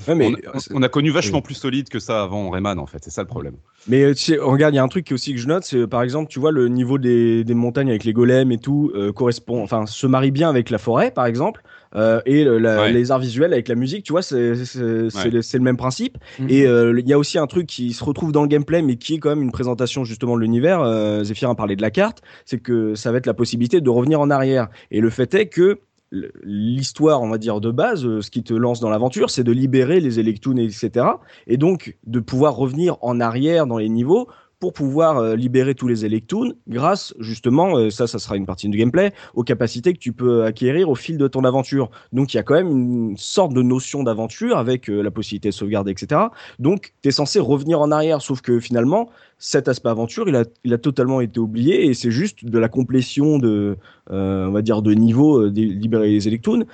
Mais 0.09 0.33
on, 0.73 0.83
a 0.83 0.89
connu 0.89 1.11
vachement 1.11 1.43
plus 1.43 1.55
solide 1.55 1.91
que 1.91 1.99
ça 1.99 2.23
avant 2.23 2.51
Rayman 2.51 2.79
en 2.79 2.87
fait, 2.87 3.05
c'est 3.05 3.11
ça 3.11 3.23
le 3.23 3.29
problème. 3.29 3.57
Mais 3.87 4.15
tu 4.15 4.23
sais, 4.23 4.39
regarde, 4.39 4.73
il 4.73 4.79
y 4.79 4.81
a 4.81 4.83
un 4.83 4.89
truc 4.89 5.13
aussi 5.13 5.35
que 5.35 5.41
je 5.41 5.47
note, 5.47 5.65
c'est 5.65 5.87
par 5.87 6.03
exemple, 6.03 6.31
tu 6.31 6.41
vois, 6.41 6.53
le 6.53 6.69
niveau 6.69 6.97
des, 6.97 7.45
des 7.45 7.55
montagnes 7.55 7.91
avec 7.91 8.05
les 8.05 8.15
golems 8.15 8.51
et 8.51 8.59
tout 8.59 8.93
correspond, 9.15 9.63
enfin, 9.63 9.87
se 9.87 10.07
marie 10.07 10.31
bien 10.31 10.49
avec 10.49 10.71
la 10.71 10.79
forêt, 10.79 11.11
par 11.11 11.27
exemple. 11.27 11.63
Euh, 11.97 12.21
et 12.27 12.45
les 12.93 13.11
arts 13.11 13.19
visuels 13.19 13.53
avec 13.53 13.69
la 13.69 13.75
musique, 13.75 14.05
tu 14.05 14.13
vois, 14.13 14.23
c'est 14.23 14.37
le, 14.37 15.59
même 15.61 15.77
principe. 15.77 16.19
Mhm. 16.39 16.47
Et 16.51 16.67
euh, 16.67 16.99
il 16.99 17.09
y 17.09 17.13
a 17.13 17.19
aussi 17.19 17.39
un 17.39 17.47
truc 17.47 17.67
qui 17.67 17.93
se 17.93 18.05
retrouve 18.05 18.33
dans 18.33 18.43
le 18.43 18.49
gameplay, 18.49 18.83
mais 18.83 18.97
qui 18.97 19.15
est 19.15 19.19
quand 19.19 19.31
même 19.31 19.43
une 19.43 19.53
présentation 19.53 20.05
justement 20.05 20.37
de 20.37 20.43
l'univers. 20.43 20.81
Euh, 20.83 21.25
Zephyr 21.25 21.51
a 21.51 21.55
parlé 21.55 21.77
de 21.77 21.83
la 21.83 21.91
carte, 21.91 22.23
c'est 22.45 22.59
que 22.59 22.95
ça 22.95 23.13
va 23.13 23.19
être 23.19 23.27
la 23.27 23.35
possibilité 23.35 23.81
de 23.81 23.91
revenir 23.91 24.21
en 24.21 24.31
arrière. 24.31 24.69
Et 24.91 25.01
le 25.01 25.11
fait 25.11 25.35
est 25.35 25.47
que 25.47 25.81
l'histoire, 26.13 27.21
on 27.23 27.29
va 27.29 27.39
dire, 27.39 27.61
de 27.61 27.71
base, 27.71 28.03
ce 28.21 28.31
qui 28.31 28.45
te 28.45 28.55
lance 28.55 28.79
dans 28.81 28.91
l'aventure, 28.91 29.29
c'est 29.29 29.43
de 29.43 29.53
libérer 29.53 30.01
les 30.01 30.21
Electoons, 30.21 30.57
etc. 30.57 31.07
Et 31.47 31.57
donc 31.57 31.97
de 32.07 32.21
pouvoir 32.21 32.55
revenir 32.55 32.97
en 33.01 33.21
arrière 33.21 33.67
dans 33.67 33.79
les 33.79 33.89
niveaux 33.89 34.29
pour 34.59 34.73
pouvoir 34.73 35.19
euh, 35.19 35.37
libérer 35.37 35.75
tous 35.75 35.87
les 35.87 36.05
Electoons 36.05 36.55
grâce 36.67 37.15
justement, 37.19 37.77
euh, 37.77 37.91
ça 37.91 38.07
ça 38.07 38.19
sera 38.19 38.37
une 38.37 38.47
partie 38.47 38.69
du 38.69 38.79
gameplay, 38.79 39.13
aux 39.35 39.43
capacités 39.43 39.93
que 39.93 39.99
tu 39.99 40.13
peux 40.13 40.45
acquérir 40.45 40.89
au 40.89 40.95
fil 40.95 41.19
de 41.19 41.29
ton 41.29 41.45
aventure. 41.45 41.91
Donc 42.13 42.33
il 42.33 42.39
y 42.39 42.41
a 42.41 42.43
quand 42.43 42.55
même 42.55 42.71
une 42.71 43.17
sorte 43.19 43.53
de 43.53 43.63
notion 43.63 44.03
d'aventure 44.03 44.57
avec 44.57 44.89
euh, 44.89 45.03
la 45.03 45.11
possibilité 45.11 45.51
de 45.51 45.55
sauvegarder, 45.55 45.93
etc. 45.93 46.23
Donc 46.59 46.95
tu 47.03 47.09
es 47.11 47.13
censé 47.13 47.39
revenir 47.39 47.81
en 47.81 47.91
arrière, 47.91 48.23
sauf 48.23 48.41
que 48.41 48.59
finalement 48.59 49.11
cet 49.39 49.69
aspect 49.69 49.91
aventure 49.91 50.27
il 50.31 50.37
a, 50.37 50.45
il 50.65 50.73
a 50.73 50.79
totalement 50.79 51.21
été 51.21 51.39
oublié 51.39 51.87
et 51.87 51.93
c'est 51.93 52.11
juste 52.11 52.47
de 52.47 52.59
la 52.59 52.71
complétion 52.71 53.39
de, 53.39 53.77
on 54.09 54.51
va 54.51 54.63
dire, 54.63 54.81
de 54.81 54.95
niveau 54.95 55.51
des 55.51 55.67
libérer 55.67 56.09
les 56.09 56.27
Electoons 56.27 56.65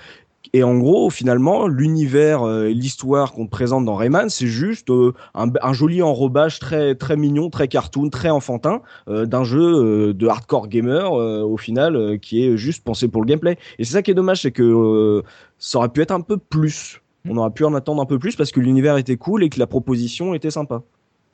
et 0.54 0.62
en 0.64 0.76
gros, 0.76 1.08
finalement, 1.08 1.66
l'univers 1.66 2.42
euh, 2.42 2.66
et 2.66 2.74
l'histoire 2.74 3.32
qu'on 3.32 3.46
te 3.46 3.50
présente 3.50 3.86
dans 3.86 3.94
Rayman, 3.94 4.28
c'est 4.28 4.46
juste 4.46 4.90
euh, 4.90 5.14
un, 5.34 5.72
joli 5.72 6.02
enrobage 6.02 6.58
très 6.58 6.94
très 6.94 7.16
mignon, 7.16 7.48
très 7.48 7.68
cartoon, 7.68 8.10
très 8.10 8.28
enfantin 8.28 8.82
euh, 9.08 9.24
d'un 9.24 9.44
jeu 9.44 10.12
de 10.12 10.26
hardcore 10.28 10.68
gamer 10.68 11.12
au 11.12 11.56
final 11.56 12.18
qui 12.20 12.44
est 12.44 12.56
juste 12.56 12.84
pensé 12.84 13.08
pour 13.08 13.22
le 13.22 13.26
gameplay. 13.26 13.56
Et 13.78 13.84
c'est 13.84 13.92
ça 13.92 14.02
qui 14.02 14.10
est 14.10 14.14
dommage, 14.14 14.42
c'est 14.42 14.52
que 14.52 15.22
ça 15.58 15.78
aurait 15.78 15.88
pu 15.88 16.02
être 16.02 16.10
un 16.10 16.20
peu 16.20 16.36
plus. 16.36 17.00
On 17.28 17.36
aurait 17.36 17.50
pu 17.50 17.64
en 17.64 17.74
attendre 17.74 18.02
un 18.02 18.06
peu 18.06 18.18
plus 18.18 18.36
parce 18.36 18.52
que 18.52 18.60
l'univers 18.60 18.96
était 18.98 19.16
cool 19.16 19.44
et 19.44 19.48
que 19.48 19.58
la 19.58 19.66
proposition 19.66 20.34
était 20.34 20.50
sympa. 20.50 20.82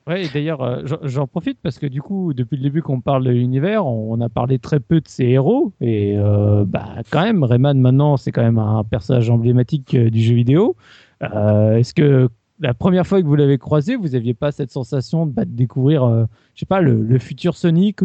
Ouais, 0.09 0.27
d'ailleurs, 0.33 0.63
euh, 0.63 0.81
j'en 1.03 1.27
profite 1.27 1.59
parce 1.61 1.77
que 1.77 1.85
du 1.85 2.01
coup, 2.01 2.33
depuis 2.33 2.57
le 2.57 2.63
début 2.63 2.81
qu'on 2.81 2.99
parle 2.99 3.23
de 3.25 3.29
l'univers, 3.29 3.85
on 3.85 4.19
a 4.21 4.27
parlé 4.27 4.57
très 4.57 4.79
peu 4.79 5.01
de 5.01 5.07
ses 5.07 5.25
héros. 5.25 5.71
Et 5.81 6.15
euh, 6.17 6.65
bah, 6.65 6.95
quand 7.11 7.21
même, 7.21 7.43
Rayman, 7.43 7.79
maintenant, 7.79 8.17
c'est 8.17 8.31
quand 8.31 8.41
même 8.41 8.57
un 8.57 8.83
personnage 8.83 9.29
emblématique 9.29 9.93
euh, 9.93 10.09
du 10.09 10.19
jeu 10.19 10.33
vidéo. 10.33 10.75
Est-ce 11.21 11.93
que 11.93 12.27
la 12.59 12.73
première 12.73 13.05
fois 13.05 13.21
que 13.21 13.27
vous 13.27 13.35
l'avez 13.35 13.59
croisé, 13.59 13.95
vous 13.95 14.09
n'aviez 14.09 14.33
pas 14.33 14.51
cette 14.51 14.71
sensation 14.71 15.27
de, 15.27 15.31
bah, 15.31 15.43
découvrir, 15.45 16.27
je 16.55 16.59
sais 16.59 16.65
pas, 16.65 16.81
le, 16.81 17.19
futur 17.19 17.55
Sonic 17.55 17.99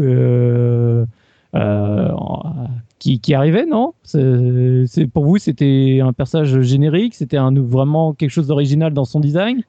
qui, 2.99 3.21
qui, 3.21 3.35
arrivait, 3.35 3.65
non? 3.65 3.95
C'est 4.03 5.07
Pour 5.07 5.25
vous, 5.25 5.39
c'était 5.39 6.01
un 6.03 6.13
personnage 6.13 6.61
générique? 6.61 7.15
C'était 7.15 7.39
vraiment 7.39 8.13
quelque 8.13 8.31
chose 8.31 8.49
d'original 8.49 8.93
dans 8.93 9.07
son 9.07 9.21
design? 9.21 9.63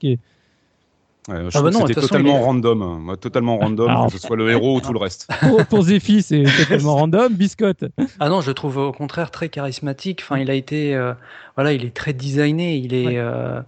Je 1.27 1.57
ah 1.57 1.61
bah 1.61 1.71
c'était 1.71 1.99
totalement 1.99 2.39
random, 2.39 2.81
hein. 2.81 3.15
totalement 3.19 3.57
random, 3.57 4.05
que 4.05 4.11
ce 4.11 4.19
soit 4.19 4.35
le 4.35 4.49
héros 4.51 4.77
ou 4.77 4.81
tout 4.81 4.93
le 4.93 4.99
reste. 4.99 5.27
Pour, 5.39 5.65
pour 5.65 5.81
Zephy, 5.81 6.21
c'est 6.21 6.43
totalement 6.43 6.95
random. 6.97 7.33
Biscotte. 7.33 7.85
Ah 8.19 8.29
non, 8.29 8.41
je 8.41 8.47
le 8.47 8.53
trouve 8.53 8.77
au 8.77 8.91
contraire 8.91 9.31
très 9.31 9.49
charismatique. 9.49 10.21
Enfin, 10.23 10.37
il 10.37 10.51
a 10.51 10.53
été, 10.53 10.93
euh, 10.95 11.13
voilà, 11.55 11.73
il 11.73 11.83
est 11.83 11.95
très 11.95 12.13
designé. 12.13 12.75
Il 12.75 12.93
est, 12.93 13.17
euh, 13.17 13.59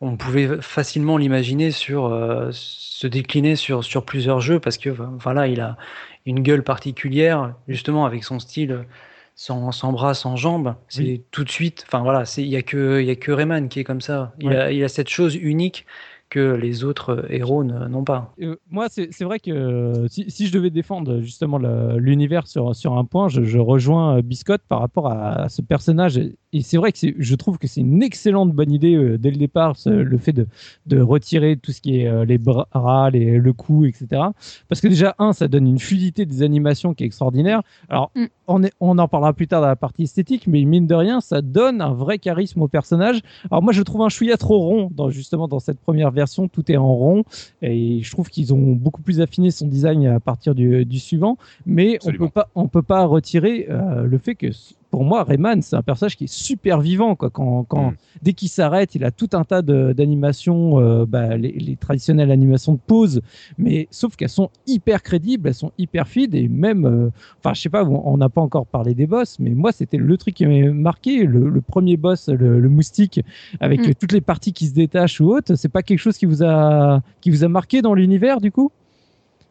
on 0.00 0.16
pouvait 0.16 0.62
facilement 0.62 1.18
l'imaginer 1.18 1.70
sur, 1.70 2.06
euh, 2.06 2.48
se 2.52 3.06
décliner 3.06 3.56
sur 3.56 3.84
sur 3.84 4.04
plusieurs 4.04 4.40
jeux 4.40 4.58
parce 4.58 4.78
que 4.78 4.88
voilà, 4.88 5.48
il 5.48 5.60
a 5.60 5.76
une 6.24 6.40
gueule 6.40 6.62
particulière, 6.62 7.54
justement 7.68 8.06
avec 8.06 8.24
son 8.24 8.38
style 8.38 8.86
sans, 9.34 9.70
sans, 9.70 9.92
bras, 9.92 10.14
sans 10.14 10.34
jambes. 10.36 10.74
C'est 10.88 11.20
tout 11.30 11.44
de 11.44 11.50
suite. 11.50 11.84
Enfin 11.86 12.02
voilà, 12.02 12.24
il 12.38 12.46
y 12.46 12.56
a 12.56 12.62
que 12.62 13.00
il 13.02 13.06
y 13.06 13.10
a 13.10 13.16
que 13.16 13.32
Rayman 13.32 13.68
qui 13.68 13.80
est 13.80 13.84
comme 13.84 14.00
ça. 14.00 14.32
Il, 14.40 14.56
a, 14.56 14.72
il 14.72 14.82
a 14.82 14.88
cette 14.88 15.10
chose 15.10 15.34
unique 15.36 15.84
que 16.28 16.54
les 16.54 16.84
autres 16.84 17.26
héros 17.30 17.62
n'ont 17.64 18.04
pas. 18.04 18.34
Euh, 18.40 18.56
moi, 18.70 18.86
c'est 18.88 19.22
vrai 19.22 19.38
que 19.38 19.50
euh, 19.50 20.08
si, 20.08 20.30
si, 20.30 20.46
je 20.46 20.52
devais 20.52 20.70
défendre 20.70 21.20
justement 21.20 21.58
l'univers 21.58 22.46
sur, 22.46 22.74
sur 22.74 22.98
un 22.98 23.04
point, 23.04 23.28
je, 23.28 23.58
rejoins 23.58 24.18
euh, 24.18 24.22
Biscotte 24.22 24.62
par 24.68 24.80
rapport 24.80 25.10
à, 25.10 25.48
ce 25.48 25.62
personnage. 25.62 26.20
Et 26.52 26.62
c'est 26.62 26.76
vrai 26.76 26.92
que 26.92 26.98
je 27.18 27.34
trouve 27.34 27.58
que 27.58 27.66
c'est 27.66 27.80
une 27.80 28.02
excellente 28.02 28.52
bonne 28.52 28.72
idée 28.72 29.16
dès 29.18 29.30
le 29.30 29.36
départ, 29.36 29.74
le 29.86 30.18
fait 30.18 30.32
de, 30.32 30.46
de, 30.86 31.00
retirer 31.00 31.56
tout 31.56 31.72
ce 31.72 31.80
qui 31.80 32.00
est 32.00 32.24
les 32.24 32.38
bras, 32.38 33.10
les, 33.10 33.38
le 33.38 33.52
cou, 33.52 33.84
etc. 33.84 34.22
Parce 34.68 34.80
que 34.80 34.88
déjà, 34.88 35.14
un, 35.18 35.32
ça 35.32 35.48
donne 35.48 35.66
une 35.66 35.78
fluidité 35.78 36.24
des 36.24 36.42
animations 36.42 36.94
qui 36.94 37.04
est 37.04 37.06
extraordinaire. 37.06 37.62
Alors, 37.88 38.10
mm. 38.14 38.24
on, 38.46 38.62
est, 38.62 38.72
on 38.80 38.98
en 38.98 39.08
parlera 39.08 39.32
plus 39.32 39.48
tard 39.48 39.60
dans 39.60 39.66
la 39.66 39.76
partie 39.76 40.04
esthétique, 40.04 40.46
mais 40.46 40.64
mine 40.64 40.86
de 40.86 40.94
rien, 40.94 41.20
ça 41.20 41.42
donne 41.42 41.80
un 41.80 41.92
vrai 41.92 42.18
charisme 42.18 42.62
au 42.62 42.68
personnage. 42.68 43.20
Alors 43.50 43.62
moi, 43.62 43.72
je 43.72 43.82
trouve 43.82 44.02
un 44.02 44.08
chouïa 44.08 44.36
trop 44.36 44.58
rond, 44.58 44.88
dans, 44.92 45.10
justement, 45.10 45.48
dans 45.48 45.60
cette 45.60 45.80
première 45.80 46.10
version, 46.10 46.48
tout 46.48 46.70
est 46.70 46.76
en 46.76 46.94
rond. 46.94 47.24
Et 47.62 48.00
je 48.02 48.10
trouve 48.10 48.28
qu'ils 48.28 48.54
ont 48.54 48.72
beaucoup 48.72 49.02
plus 49.02 49.20
affiné 49.20 49.50
son 49.50 49.66
design 49.66 50.06
à 50.06 50.20
partir 50.20 50.54
du, 50.54 50.86
suivant. 50.98 51.36
Mais 51.66 51.98
on 52.04 52.12
peut 52.12 52.28
pas, 52.28 52.48
on 52.54 52.68
peut 52.68 52.82
pas 52.82 53.04
retirer 53.04 53.66
euh, 53.70 54.04
le 54.04 54.18
fait 54.18 54.34
que 54.34 54.48
pour 54.90 55.04
moi, 55.04 55.24
Rayman, 55.24 55.62
c'est 55.62 55.76
un 55.76 55.82
personnage 55.82 56.16
qui 56.16 56.24
est 56.24 56.32
super 56.32 56.80
vivant. 56.80 57.16
Quoi. 57.16 57.30
Quand, 57.30 57.64
quand, 57.64 57.90
mm. 57.90 57.96
Dès 58.22 58.32
qu'il 58.32 58.48
s'arrête, 58.48 58.94
il 58.94 59.04
a 59.04 59.10
tout 59.10 59.28
un 59.32 59.44
tas 59.44 59.62
d'animations, 59.62 60.80
euh, 60.80 61.04
bah, 61.06 61.36
les, 61.36 61.76
traditionnelles 61.76 62.30
animations 62.30 62.74
de 62.74 62.78
pause, 62.78 63.20
mais 63.58 63.88
sauf 63.90 64.16
qu'elles 64.16 64.28
sont 64.28 64.50
hyper 64.66 65.02
crédibles, 65.02 65.48
elles 65.48 65.54
sont 65.54 65.72
hyper 65.78 66.08
fidèles 66.08 66.44
et 66.44 66.48
même, 66.48 66.86
euh, 66.86 67.10
enfin, 67.38 67.54
je 67.54 67.60
sais 67.60 67.68
pas, 67.68 67.84
on 67.84 68.16
n'a 68.16 68.28
pas 68.28 68.40
encore 68.40 68.66
parlé 68.66 68.94
des 68.94 69.06
boss, 69.06 69.38
mais 69.38 69.50
moi, 69.50 69.72
c'était 69.72 69.96
le 69.96 70.16
truc 70.16 70.34
qui 70.34 70.46
m'a 70.46 70.72
marqué, 70.72 71.24
le, 71.24 71.60
premier 71.60 71.96
boss, 71.96 72.28
le, 72.28 72.68
moustique, 72.68 73.20
avec 73.60 73.86
mm. 73.86 73.94
toutes 73.94 74.12
les 74.12 74.20
parties 74.20 74.52
qui 74.52 74.66
se 74.66 74.74
détachent 74.74 75.20
ou 75.20 75.34
autres. 75.34 75.54
C'est 75.56 75.68
pas 75.68 75.82
quelque 75.82 75.98
chose 75.98 76.16
qui 76.16 76.26
vous 76.26 76.42
a, 76.42 77.02
qui 77.20 77.30
vous 77.30 77.44
a 77.44 77.48
marqué 77.48 77.82
dans 77.82 77.94
l'univers, 77.94 78.40
du 78.40 78.50
coup? 78.50 78.70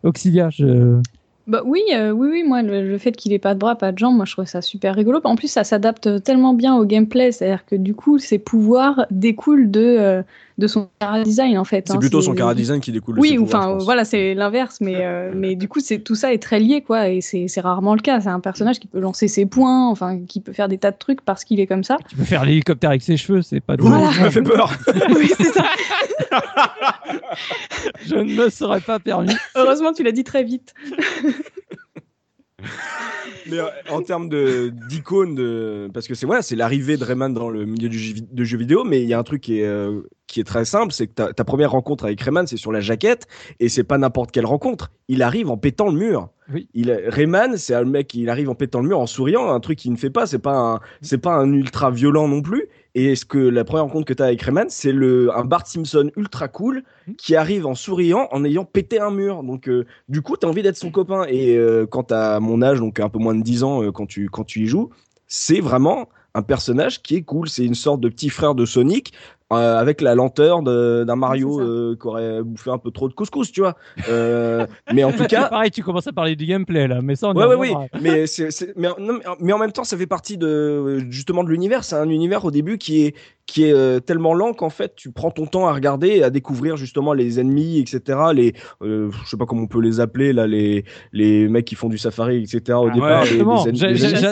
Auxilia, 0.04 0.50
je... 0.50 1.02
Bah 1.48 1.62
oui, 1.64 1.84
euh, 1.94 2.10
oui, 2.10 2.28
oui, 2.32 2.44
moi, 2.44 2.64
le, 2.64 2.98
fait 2.98 3.12
qu'il 3.12 3.32
ait 3.32 3.40
pas 3.40 3.54
de 3.54 3.60
bras, 3.60 3.76
pas 3.76 3.92
de 3.92 4.00
jambes, 4.00 4.16
moi, 4.16 4.26
je 4.26 4.32
trouve 4.32 4.46
ça 4.46 4.64
super 4.64 4.96
rigolo. 4.96 5.22
En 5.24 5.36
plus, 5.36 5.48
ça 5.48 5.64
s'adapte 5.64 6.24
tellement 6.24 6.56
bien 6.56 6.76
au 6.76 6.86
gameplay, 6.86 7.32
c'est-à-dire 7.32 7.66
que 7.68 7.76
du 7.76 7.94
coup, 7.94 8.18
ses 8.18 8.40
pouvoirs 8.40 9.06
découlent 9.12 9.70
de, 9.70 9.80
euh, 9.82 10.24
de 10.58 10.68
son 10.68 10.88
cara 11.00 11.22
design, 11.24 11.58
en 11.58 11.66
fait. 11.66 11.86
C'est 11.88 11.94
hein. 11.94 12.00
plutôt 12.00 12.22
son 12.22 12.34
cara 12.34 12.56
design 12.56 12.80
qui 12.80 12.92
découle 12.92 13.16
de 13.16 13.22
Oui, 13.22 13.38
enfin, 13.40 13.78
voilà, 13.82 14.06
c'est 14.06 14.34
l'inverse, 14.34 14.78
mais, 14.80 15.06
euh, 15.06 15.32
mais 15.36 15.56
du 15.56 15.68
coup, 15.68 15.80
c'est 15.80 16.00
tout 16.00 16.16
ça 16.16 16.34
est 16.34 16.42
très 16.42 16.60
lié, 16.60 16.82
quoi, 16.82 17.10
et 17.10 17.22
c'est 17.22 17.48
rarement 17.60 17.94
le 17.94 18.02
cas. 18.02 18.22
C'est 18.22 18.30
un 18.30 18.40
personnage 18.40 18.80
qui 18.80 18.88
peut 18.88 19.00
lancer 19.00 19.28
ses 19.28 19.46
poings, 19.46 19.90
enfin, 19.90 20.20
qui 20.28 20.40
peut 20.40 20.54
faire 20.54 20.68
des 20.68 20.78
tas 20.78 20.92
de 20.92 20.98
trucs 20.98 21.22
parce 21.22 21.44
qu'il 21.44 21.60
est 21.60 21.68
comme 21.68 21.84
ça. 21.84 21.98
Qui 22.08 22.16
peut 22.16 22.24
faire 22.24 22.46
l'hélicoptère 22.46 22.92
avec 22.92 23.02
ses 23.02 23.18
cheveux, 23.18 23.42
c'est 23.42 23.60
pas. 23.60 23.76
Voilà. 23.78 24.12
Ça 24.14 24.24
me 24.24 24.30
fait 24.30 24.42
peur. 24.42 24.72
oui, 25.16 25.32
c'est 25.38 25.52
ça. 25.52 25.66
je 28.06 28.16
ne 28.16 28.34
me 28.36 28.50
serais 28.50 28.82
pas 28.82 29.00
permis. 29.00 29.36
Heureusement, 29.56 29.94
tu 29.94 30.04
l'as 30.04 30.12
dit 30.12 30.24
très 30.24 30.44
vite. 30.44 30.74
Mais 33.50 33.60
euh, 33.60 33.68
en 33.90 34.02
termes 34.02 34.30
d'icône, 34.90 35.36
de... 35.36 35.90
parce 35.94 36.08
que 36.08 36.16
c'est 36.16 36.26
ouais, 36.26 36.42
c'est 36.42 36.56
l'arrivée 36.56 36.98
de 36.98 37.04
Rayman 37.04 37.34
dans 37.34 37.50
le 37.50 37.66
milieu 37.66 37.90
du 37.90 38.00
jeu, 38.00 38.16
de 38.20 38.44
jeux 38.44 38.58
vidéo, 38.58 38.84
mais 38.84 39.02
il 39.02 39.08
y 39.08 39.14
a 39.14 39.20
un 39.20 39.24
truc 39.24 39.42
qui 39.42 39.60
est, 39.60 39.68
euh, 39.68 40.02
qui 40.28 40.40
est 40.40 40.44
très 40.44 40.66
simple, 40.66 40.92
c'est 40.92 41.08
que 41.08 41.14
ta, 41.14 41.34
ta, 41.34 41.44
première 41.44 41.72
rencontre 41.72 42.06
avec 42.06 42.20
Rayman, 42.22 42.48
c'est 42.48 42.58
sur 42.58 42.72
la 42.72 42.80
jaquette, 42.80 43.28
et 43.60 43.70
c'est 43.70 43.84
pas 43.84 43.98
n'importe 43.98 44.32
quelle 44.32 44.46
rencontre. 44.46 44.92
Il 45.08 45.22
arrive 45.22 45.50
en 45.50 45.58
pétant 45.58 45.88
le 45.88 45.98
mur. 45.98 46.30
Oui. 46.52 46.68
Il, 46.74 46.92
Rayman, 46.92 47.58
c'est 47.58 47.76
un 47.76 47.84
mec, 47.84 48.14
il 48.14 48.30
arrive 48.30 48.50
en 48.50 48.56
pétant 48.56 48.82
le 48.82 48.88
mur, 48.88 49.00
en 49.00 49.08
souriant, 49.08 49.50
un 49.50 49.60
truc 49.60 49.80
qu'il 49.80 49.92
ne 49.92 49.98
fait 49.98 50.10
pas. 50.10 50.26
C'est 50.26 50.40
pas 50.40 50.58
un, 50.58 50.80
c'est 51.02 51.20
pas 51.20 51.36
un 51.36 51.52
ultra 51.54 51.92
violent 51.92 52.28
non 52.28 52.42
plus. 52.42 52.68
Et 52.98 53.16
ce 53.16 53.26
que 53.26 53.38
la 53.38 53.66
première 53.66 53.84
rencontre 53.84 54.06
que 54.06 54.14
tu 54.14 54.24
as 54.24 54.28
avec 54.28 54.42
Rayman, 54.42 54.68
c'est 54.70 54.94
le 54.94 55.30
un 55.36 55.44
Bart 55.44 55.68
Simpson 55.68 56.10
ultra 56.16 56.48
cool 56.48 56.84
mmh. 57.08 57.14
qui 57.16 57.36
arrive 57.36 57.66
en 57.66 57.76
souriant 57.76 58.30
en 58.32 58.46
ayant 58.46 58.64
pété 58.64 59.00
un 59.00 59.12
mur. 59.12 59.44
Donc 59.44 59.68
euh, 59.68 59.86
du 60.08 60.22
coup, 60.22 60.38
tu 60.38 60.46
as 60.46 60.50
envie 60.50 60.64
d'être 60.64 60.78
son 60.78 60.92
copain 60.92 61.26
et 61.28 61.58
euh, 61.58 61.86
quand 61.86 62.06
tu 62.06 62.14
as 62.14 62.40
mon 62.40 62.62
âge, 62.62 62.80
donc 62.80 63.02
un 63.02 63.10
peu 63.10 63.20
moins 63.20 63.36
de 63.36 63.44
10 63.44 63.64
ans 63.64 63.84
euh, 63.84 63.92
quand 63.92 64.06
tu 64.06 64.30
quand 64.30 64.46
tu 64.46 64.62
y 64.62 64.68
joues, 64.68 64.90
c'est 65.28 65.60
vraiment 65.60 66.08
un 66.36 66.42
personnage 66.42 67.02
qui 67.02 67.16
est 67.16 67.22
cool, 67.22 67.50
c'est 67.50 67.66
une 67.66 67.76
sorte 67.76 68.00
de 68.00 68.10
petit 68.10 68.30
frère 68.30 68.56
de 68.56 68.66
Sonic 68.66 69.14
euh, 69.54 69.78
avec 69.78 70.02
la 70.02 70.16
lenteur 70.16 70.64
d'un 70.64 71.16
Mario 71.16 71.62
euh, 71.62 71.96
qui 72.02 72.08
aurait 72.08 72.42
bouffé 72.42 72.72
un 72.72 72.80
peu 72.80 72.90
trop 72.90 73.08
de 73.08 73.14
couscous, 73.14 73.52
tu 73.52 73.62
vois. 73.62 73.76
Euh, 74.10 74.66
mais 74.92 75.04
en 75.04 75.12
tout 75.12 75.26
cas, 75.30 75.50
pareil, 75.50 75.70
tu 75.70 75.84
commences 75.84 76.08
à 76.08 76.14
parler 76.14 76.36
du 76.36 76.48
gameplay 76.48 76.88
là, 76.88 77.02
mais 77.04 77.16
ça, 77.16 77.30
on 77.30 77.36
ouais, 77.36 77.46
ouais, 77.46 77.56
oui. 77.56 77.74
mais 78.02 78.26
c'est, 78.26 78.50
mais, 78.76 78.88
mais, 79.40 79.54
en 79.54 79.60
même 79.60 79.72
temps, 79.72 79.84
ça 79.84 79.98
fait 79.98 80.08
partie 80.08 80.38
de 80.40 80.98
justement 81.12 81.44
de 81.44 81.50
l'univers. 81.50 81.84
C'est 81.84 81.96
un 81.96 82.10
univers 82.10 82.44
au 82.44 82.50
début 82.50 82.80
qui 82.80 83.06
est 83.06 83.16
qui 83.46 83.66
est 83.66 83.74
euh, 83.74 84.00
tellement 84.00 84.34
lent 84.34 84.54
qu'en 84.54 84.70
fait 84.70 84.96
tu 84.96 85.12
prends 85.12 85.30
ton 85.30 85.46
temps 85.46 85.68
à 85.68 85.74
regarder 85.74 86.08
et 86.08 86.24
à 86.24 86.30
découvrir 86.30 86.78
justement 86.78 87.14
les 87.14 87.40
ennemis 87.40 87.80
etc 87.80 88.20
les 88.34 88.54
euh, 88.82 89.12
je 89.24 89.30
sais 89.30 89.38
pas 89.38 89.46
comment 89.46 89.64
on 89.64 89.68
peut 89.68 89.82
les 89.82 90.00
appeler 90.00 90.34
là 90.34 90.48
les 90.48 90.84
les 91.14 91.48
mecs 91.48 91.66
qui 91.66 91.76
font 91.76 91.90
du 91.90 91.98
safari 91.98 92.44
etc 92.44 92.80
au 92.80 92.90
ah 92.90 92.94
départ 92.94 93.26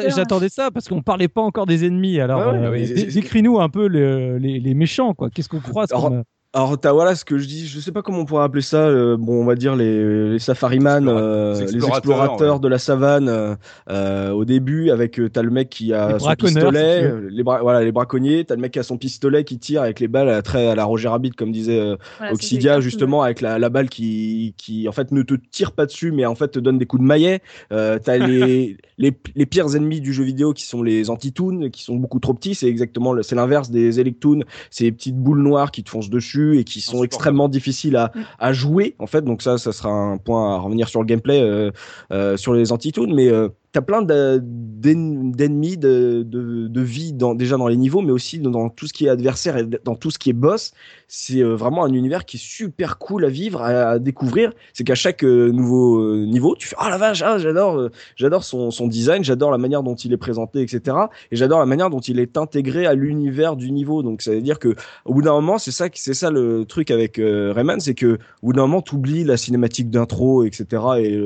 j'attendais 0.10 0.49
ça 0.49 0.71
parce 0.71 0.88
qu'on 0.88 1.02
parlait 1.02 1.28
pas 1.28 1.41
encore 1.41 1.67
des 1.67 1.86
ennemis 1.86 2.19
alors 2.19 2.41
euh, 2.41 2.71
décris-nous 3.13 3.60
un 3.60 3.69
peu 3.69 3.86
les, 3.86 4.39
les, 4.39 4.73
méchants 4.73 5.03
quoi. 5.13 5.30
Qu'est-ce 5.30 5.50
qu'on 5.50 5.60
croit 5.60 5.86
alors, 5.92 6.12
t'as 6.54 6.92
voilà 6.92 7.16
ce 7.16 7.26
que 7.26 7.39
je 7.39 7.48
dis, 7.48 7.68
je 7.68 7.80
sais 7.80 7.92
pas 7.92 8.04
comment 8.04 8.20
on 8.20 8.26
pourrait 8.26 8.44
appeler 8.44 8.62
ça. 8.62 8.86
Euh, 8.86 9.18
bon, 9.18 9.42
on 9.42 9.46
va 9.46 9.56
dire 9.56 9.76
les, 9.76 10.30
les 10.34 10.39
safariman, 10.39 11.08
euh, 11.08 11.66
les 11.66 11.84
explorateurs 11.84 12.60
de 12.60 12.68
la 12.68 12.78
savane. 12.78 13.58
Euh, 13.89 14.32
au 14.32 14.46
début, 14.46 14.92
avec 14.92 15.20
t'as 15.32 15.42
le 15.42 15.50
mec 15.50 15.70
qui 15.70 15.94
a 15.94 16.20
son 16.20 16.36
pistolet, 16.36 17.12
les 17.30 17.42
voilà 17.44 17.84
les 17.84 17.92
braconniers. 17.92 18.46
T'as 18.46 18.56
le 18.56 18.62
mec 18.62 18.74
qui 18.74 18.80
a 18.80 18.84
son 18.84 18.98
pistolet 18.98 19.44
qui 19.44 19.58
tire 19.58 19.82
avec 19.82 20.00
les 20.00 20.08
balles 20.08 20.30
à, 20.30 20.42
très 20.44 20.68
à 20.68 20.76
la 20.76 20.86
Roger 20.86 21.08
Rabbit, 21.08 21.32
comme 21.32 21.52
disait 21.52 21.96
Oxidia, 22.32 22.80
justement 22.82 23.24
avec 23.24 23.42
la, 23.42 23.58
la 23.58 23.70
balle 23.70 23.89
qui 23.89 24.54
qui 24.58 24.88
en 24.88 24.92
fait 24.92 25.12
ne 25.12 25.24
te 25.24 25.34
tire 25.34 25.72
pas 25.72 25.88
dessus, 25.88 26.12
mais 26.12 26.26
en 26.28 26.36
fait 26.36 26.50
te 26.50 26.60
donne 26.60 26.78
des 26.78 26.86
coups 26.86 27.02
de 27.02 27.08
maillet. 27.08 27.42
t'as 27.70 28.18
les, 28.18 28.78
les 29.00 29.18
les 29.36 29.46
pires 29.48 29.76
ennemis 29.76 30.02
du 30.02 30.13
jeu 30.13 30.24
vidéo 30.24 30.54
qui 30.54 30.66
sont 30.66 30.84
les 30.84 31.10
anti-toons, 31.10 31.72
qui 31.72 31.84
sont 31.84 31.96
beaucoup 31.96 32.20
trop 32.20 32.36
petits. 32.36 32.54
C'est 32.54 32.68
exactement 32.68 33.16
c'est 33.24 33.36
l'inverse 33.36 33.72
des 33.72 34.00
Electoons, 34.00 34.42
ces 34.70 34.92
petites 34.92 35.18
boules 35.18 35.42
noires 35.42 35.72
qui 35.72 35.84
te 35.84 35.89
foncent 35.89 36.12
dessus 36.12 36.42
et 36.51 36.63
qui 36.63 36.82
sont 36.82 37.03
extrêmement 37.03 37.49
difficiles 37.49 37.95
à, 37.95 38.12
mm. 38.13 38.21
à, 38.39 38.53
jouer 38.53 38.95
en 38.99 39.08
fait. 39.08 39.21
Donc 39.21 39.41
ça, 39.41 39.58
ça 39.58 39.71
sera 39.71 39.89
un 39.89 40.17
point 40.17 40.56
à 40.56 40.58
revenir 40.60 40.88
sur 40.89 40.99
le 40.99 41.06
gameplay 41.06 41.41
euh, 41.41 41.71
euh, 42.12 42.38
sur 42.38 42.53
les 42.53 42.71
anti-toons, 42.71 43.13
mais 43.13 43.29
euh, 43.29 43.49
t'as 43.74 43.82
plein 43.82 44.04
d'ennemis, 44.04 45.78
de, 45.78 46.82
vie 46.82 47.12
dans, 47.12 47.34
déjà 47.34 47.58
dans 47.58 47.68
les 47.68 47.76
niveaux, 47.76 48.02
mais 48.02 48.12
aussi 48.12 48.40
dans 48.40 48.70
tout 48.70 48.88
ce 48.88 48.94
qui 48.94 49.08
est 49.08 49.10
adversaire 49.10 49.58
et 49.58 49.66
dans 49.84 49.96
tout 49.96 50.12
ce 50.12 50.20
qui 50.20 50.30
est 50.30 50.34
boss. 50.34 50.74
C'est 51.08 51.44
euh, 51.44 51.56
vraiment 51.56 51.84
un 51.84 51.94
univers 51.94 52.26
qui 52.26 52.38
est 52.38 52.44
super 52.44 52.98
cool 53.00 53.26
à 53.26 53.30
vivre, 53.30 53.62
à, 53.62 54.00
découvrir. 54.00 54.52
C'est 54.74 54.84
qu'à 54.84 54.96
chaque 54.96 55.24
euh, 55.24 55.52
nouveau 55.52 56.00
euh, 56.00 56.26
niveau, 56.26 56.56
tu 56.56 56.68
fais 56.68 56.76
ah 56.78 56.90
la 56.90 56.98
vache, 56.98 57.24
ah, 57.24 57.40
j'adore, 57.40 57.90
j'adore 58.16 58.44
son, 58.44 58.88
design, 58.88 59.24
j'adore 59.24 59.50
la 59.50 59.58
manière 59.58 59.82
dont 59.82 59.96
il 59.96 60.14
est 60.14 60.18
présenté, 60.18 60.62
etc. 60.62 60.98
Et 61.32 61.36
j'adore 61.36 61.60
la 61.60 61.66
manière 61.66 61.90
dont 61.90 62.00
il 62.00 62.20
est 62.20 62.38
intégré 62.38 62.86
à 62.86 62.94
l'univers 62.94 63.56
du 63.56 63.72
niveau. 63.72 64.04
Donc 64.04 64.22
ça 64.22 64.32
veut 64.32 64.42
dire 64.42 64.60
que 64.60 64.76
au 65.06 65.16
bout 65.16 65.24
d'un 65.24 65.34
moment, 65.34 65.58
c'est 65.58 65.72
ça, 65.72 65.88
c'est 65.94 66.14
ça 66.14 66.30
le 66.30 66.66
truc 66.66 66.92
avec 66.92 67.18
Rayman, 67.18 67.80
c'est 67.80 67.96
que 67.96 68.20
au 68.44 68.48
bout 68.48 68.54
d'un 68.54 68.62
moment, 68.64 68.82
t'oublies 68.84 69.24
la 69.24 69.38
cinématique 69.38 69.90
d'intro, 69.90 70.44
etc. 70.44 70.84
Et, 71.00 71.20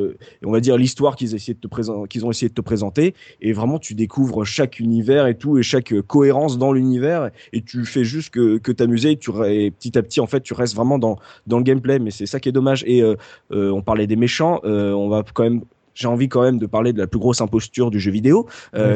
on 0.46 0.52
va 0.52 0.62
dire 0.62 0.78
l'histoire 0.78 1.18
qu'ils 1.18 1.36
essaient 1.36 1.54
de 1.54 1.60
te 1.60 1.68
présenter, 1.68 2.08
qu'ils 2.08 2.26
de 2.45 2.54
te 2.54 2.62
présenter. 2.62 3.13
Et 3.41 3.54
vraiment 3.54 3.80
tu 3.80 3.93
découvres 3.93 4.45
chaque 4.45 4.80
univers 4.80 5.28
et 5.28 5.38
tout 5.38 5.58
et 5.58 5.63
chaque 5.63 5.93
cohérence 6.02 6.58
dans 6.58 6.71
l'univers. 6.71 7.32
Et 7.54 7.62
tu 7.62 7.86
fais 7.86 8.04
juste 8.04 8.30
que, 8.30 8.58
que 8.58 8.71
t'amuser. 8.71 9.12
Et 9.12 9.17
tu 9.17 9.32
et 9.45 9.71
petit 9.71 9.97
à 9.97 10.04
petit 10.04 10.19
en 10.19 10.28
fait 10.28 10.41
tu 10.41 10.54
restes 10.54 10.76
vraiment 10.76 11.00
dans 11.00 11.17
dans 11.47 11.58
le 11.58 11.63
gameplay. 11.63 12.00
Mais 12.00 12.12
c'est 12.12 12.26
ça 12.26 12.39
qui 12.39 12.50
est 12.50 12.54
dommage. 12.54 12.84
Et 12.88 13.02
euh, 13.02 13.15
euh, 13.52 13.71
on 13.71 13.82
parlait 13.82 14.08
des 14.08 14.15
méchants. 14.15 14.62
Euh, 14.63 14.91
on 14.91 15.10
va 15.10 15.23
quand 15.34 15.43
même 15.43 15.62
j'ai 15.93 16.08
envie 16.08 16.30
quand 16.30 16.43
même 16.43 16.60
de 16.60 16.67
parler 16.67 16.93
de 16.93 17.00
la 17.00 17.08
plus 17.08 17.19
grosse 17.19 17.41
imposture 17.41 17.89
du 17.89 18.00
jeu 18.00 18.12
vidéo, 18.12 18.47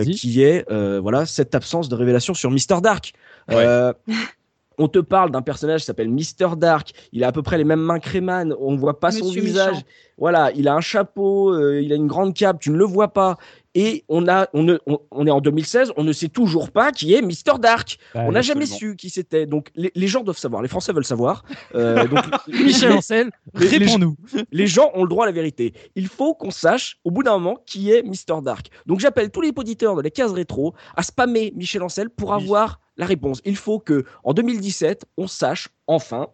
qui 0.06 0.44
est 0.44 0.66
voilà 1.00 1.26
cette 1.26 1.56
absence 1.56 1.90
de 1.90 1.96
révélation 1.96 2.36
sur 2.36 2.52
Mister 2.52 2.78
Dark. 2.82 3.14
on 4.82 4.88
te 4.88 5.00
parle 5.00 5.32
d'un 5.32 5.42
personnage 5.42 5.82
qui 5.82 5.86
s'appelle 5.86 6.10
Mister 6.10 6.48
Dark. 6.58 6.92
Il 7.12 7.24
a 7.24 7.28
à 7.28 7.32
peu 7.32 7.42
près 7.42 7.58
les 7.58 7.64
mêmes 7.64 7.82
mains 7.82 8.00
que 8.00 8.56
On 8.60 8.76
voit 8.76 9.00
pas 9.00 9.12
son 9.12 9.30
visage. 9.30 9.78
Voilà, 10.18 10.52
il 10.52 10.68
a 10.68 10.76
un 10.76 10.82
chapeau, 10.82 11.58
il 11.80 11.92
a 11.92 11.96
une 11.96 12.08
grande 12.08 12.34
cape. 12.34 12.60
Tu 12.60 12.70
ne 12.70 12.78
le 12.78 12.86
vois 12.86 13.10
pas 13.10 13.38
et 13.74 14.04
on 14.10 14.28
a 14.28 14.50
on, 14.54 14.78
on, 15.12 15.28
est 15.28 15.32
en 15.32 15.40
2016, 15.40 15.94
on 15.96 16.04
ne 16.04 16.12
sait 16.12 16.28
toujours 16.28 16.72
pas 16.72 16.92
qui 16.92 17.14
est 17.14 17.22
Mister 17.22 17.54
Dark. 17.60 17.98
on 18.16 18.32
n'a 18.32 18.42
jamais 18.42 18.66
su 18.66 18.96
qui 18.96 19.10
c'était. 19.10 19.46
Donc 19.46 19.72
les, 19.76 20.08
gens 20.08 20.24
doivent 20.24 20.38
savoir, 20.38 20.62
les 20.62 20.68
Français 20.68 20.92
veulent 20.94 21.06
savoir. 21.06 21.44
Euh, 21.76 22.06
donc, 22.08 22.26
Michel 22.48 22.92
Ancel, 22.92 23.32
réponds-nous. 23.54 24.16
Les, 24.52 24.68
gens 24.68 24.92
ont 24.94 25.04
le 25.04 25.10
droit 25.10 25.26
à 25.26 25.28
la 25.28 25.34
vérité. 25.34 25.74
Il 25.96 26.08
faut 26.08 26.34
qu'on 26.34 26.52
sache 26.52 27.00
au 27.04 27.12
bout 27.12 27.24
d'un 27.24 27.38
moment 27.38 27.58
qui 27.66 27.92
est 27.92 28.04
Mister 28.04 28.36
Dark. 28.44 28.68
Donc 28.86 29.00
j'appelle 29.00 29.32
tous 29.32 29.42
les 29.42 29.52
auditeurs 29.56 29.96
de 29.96 30.02
la 30.02 30.10
case 30.10 30.32
rétro 30.32 30.74
à 30.96 31.04
spammer 31.04 31.54
Michel 31.56 31.84
Ancel 31.84 32.10
pour 32.10 32.34
avoir 32.34 32.82
la 32.98 33.06
réponse. 33.06 33.42
Il 33.46 33.56
faut 33.56 33.80
que 33.80 34.04
en 34.24 34.34
2017, 34.34 35.06
on 35.18 35.28
sache 35.28 35.70
enfin 35.88 36.28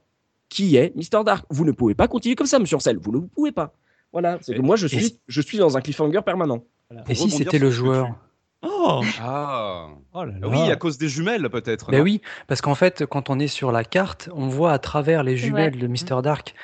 qui 0.49 0.75
est 0.75 0.95
Mister 0.95 1.19
Dark. 1.23 1.45
Vous 1.49 1.65
ne 1.65 1.71
pouvez 1.71 1.93
pas 1.93 2.07
continuer 2.07 2.35
comme 2.35 2.47
ça, 2.47 2.57
Monsieur 2.57 2.77
Ancel. 2.77 2.97
Vous 2.97 3.11
ne 3.11 3.19
pouvez 3.19 3.51
pas. 3.51 3.73
Voilà, 4.11 4.39
c'est 4.41 4.55
que 4.55 4.61
moi 4.61 4.77
je 4.77 4.87
suis, 4.87 5.19
je 5.27 5.41
suis 5.41 5.57
dans 5.57 5.77
un 5.77 5.81
cliffhanger 5.81 6.21
permanent. 6.25 6.63
Et 7.07 7.15
si 7.15 7.29
c'était 7.29 7.59
le 7.59 7.71
joueur 7.71 8.15
Oh 8.61 9.01
Ah 9.21 9.87
oh 10.13 10.23
Oui, 10.43 10.71
à 10.71 10.75
cause 10.75 10.97
des 10.97 11.09
jumelles 11.09 11.49
peut-être. 11.49 11.91
Ben 11.91 12.01
oui, 12.01 12.21
parce 12.47 12.61
qu'en 12.61 12.75
fait, 12.75 13.05
quand 13.05 13.29
on 13.29 13.39
est 13.39 13.47
sur 13.47 13.71
la 13.71 13.83
carte, 13.83 14.29
on 14.33 14.47
voit 14.47 14.71
à 14.71 14.79
travers 14.79 15.23
les 15.23 15.37
jumelles 15.37 15.77
de 15.77 15.87
Mister 15.87 16.15
Dark. 16.23 16.55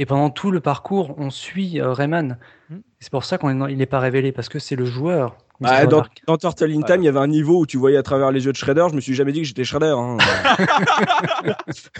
Et 0.00 0.06
pendant 0.06 0.30
tout 0.30 0.50
le 0.50 0.60
parcours, 0.60 1.14
on 1.18 1.30
suit 1.30 1.80
euh, 1.80 1.92
Rayman. 1.92 2.38
Mm. 2.70 2.76
C'est 3.00 3.10
pour 3.10 3.24
ça 3.24 3.36
qu'il 3.38 3.56
n'est 3.56 3.86
pas 3.86 3.98
révélé, 3.98 4.30
parce 4.30 4.48
que 4.48 4.58
c'est 4.60 4.76
le 4.76 4.84
joueur 4.84 5.36
bah, 5.60 5.86
dans, 5.86 6.04
dans, 6.28 6.36
Turtle 6.36 6.70
in 6.70 6.82
Time, 6.82 7.02
il 7.02 7.06
y 7.06 7.08
avait 7.08 7.18
un 7.18 7.26
niveau 7.26 7.60
où 7.60 7.66
tu 7.66 7.78
voyais 7.78 7.96
à 7.96 8.04
travers 8.04 8.30
les 8.30 8.44
yeux 8.44 8.52
de 8.52 8.56
Shredder. 8.56 8.86
Je 8.90 8.94
me 8.94 9.00
suis 9.00 9.14
jamais 9.14 9.32
dit 9.32 9.40
que 9.40 9.46
j'étais 9.46 9.64
Shredder. 9.64 9.94
Hein. 9.96 10.18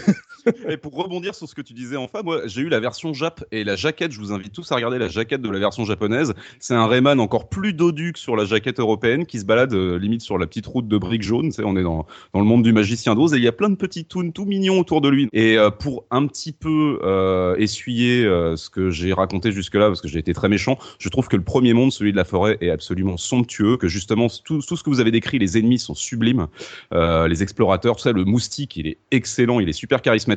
et 0.68 0.76
pour 0.76 0.94
rebondir 0.94 1.34
sur 1.34 1.48
ce 1.48 1.54
que 1.54 1.62
tu 1.62 1.72
disais 1.72 1.96
enfin, 1.96 2.22
moi 2.22 2.42
j'ai 2.46 2.62
eu 2.62 2.68
la 2.68 2.80
version 2.80 3.12
Jap 3.12 3.44
et 3.52 3.64
la 3.64 3.76
jaquette. 3.76 4.12
Je 4.12 4.20
vous 4.20 4.32
invite 4.32 4.52
tous 4.52 4.70
à 4.72 4.74
regarder 4.74 4.98
la 4.98 5.08
jaquette 5.08 5.42
de 5.42 5.50
la 5.50 5.58
version 5.58 5.84
japonaise. 5.84 6.34
C'est 6.60 6.74
un 6.74 6.86
Rayman 6.86 7.20
encore 7.20 7.48
plus 7.48 7.72
dodu 7.72 8.12
que 8.12 8.18
sur 8.18 8.36
la 8.36 8.44
jaquette 8.44 8.80
européenne 8.80 9.26
qui 9.26 9.38
se 9.40 9.44
balade 9.44 9.72
euh, 9.74 9.98
limite 9.98 10.22
sur 10.22 10.38
la 10.38 10.46
petite 10.46 10.66
route 10.66 10.88
de 10.88 10.98
briques 10.98 11.22
jaunes. 11.22 11.50
on 11.58 11.76
est 11.76 11.82
dans, 11.82 12.06
le 12.34 12.42
monde 12.42 12.62
du 12.62 12.72
magicien 12.72 13.14
d'Oz 13.14 13.34
et 13.34 13.36
il 13.38 13.42
y 13.42 13.48
a 13.48 13.52
plein 13.52 13.70
de 13.70 13.76
petits 13.76 14.04
toons 14.04 14.30
tout 14.30 14.44
mignons 14.44 14.78
autour 14.78 15.00
de 15.00 15.08
lui. 15.08 15.28
Et 15.32 15.58
euh, 15.58 15.70
pour 15.70 16.04
un 16.10 16.26
petit 16.26 16.52
peu 16.52 17.00
euh, 17.02 17.56
essuyer 17.56 18.24
ce 18.56 18.70
que 18.70 18.90
j'ai 18.90 19.12
raconté 19.12 19.52
jusque-là, 19.52 19.88
parce 19.88 20.00
que 20.00 20.08
j'ai 20.08 20.18
été 20.18 20.32
très 20.32 20.48
méchant, 20.48 20.78
je 20.98 21.08
trouve 21.08 21.28
que 21.28 21.36
le 21.36 21.42
premier 21.42 21.72
monde, 21.72 21.92
celui 21.92 22.12
de 22.12 22.16
la 22.16 22.24
forêt, 22.24 22.58
est 22.60 22.70
absolument 22.70 23.16
somptueux 23.16 23.76
que 23.76 23.88
justement 23.88 24.28
tout, 24.44 24.60
tout, 24.60 24.76
ce 24.76 24.82
que 24.82 24.90
vous 24.90 25.00
avez 25.00 25.10
décrit, 25.10 25.38
les 25.38 25.58
ennemis 25.58 25.78
sont 25.78 25.94
sublimes, 25.94 26.46
les 26.92 27.42
explorateurs, 27.42 27.96
tout 27.96 28.02
ça, 28.02 28.12
le 28.12 28.24
moustique, 28.24 28.76
il 28.76 28.86
est 28.86 28.98
excellent, 29.10 29.60
il 29.60 29.68
est 29.68 29.72
super 29.72 30.02
charismatique, 30.02 30.27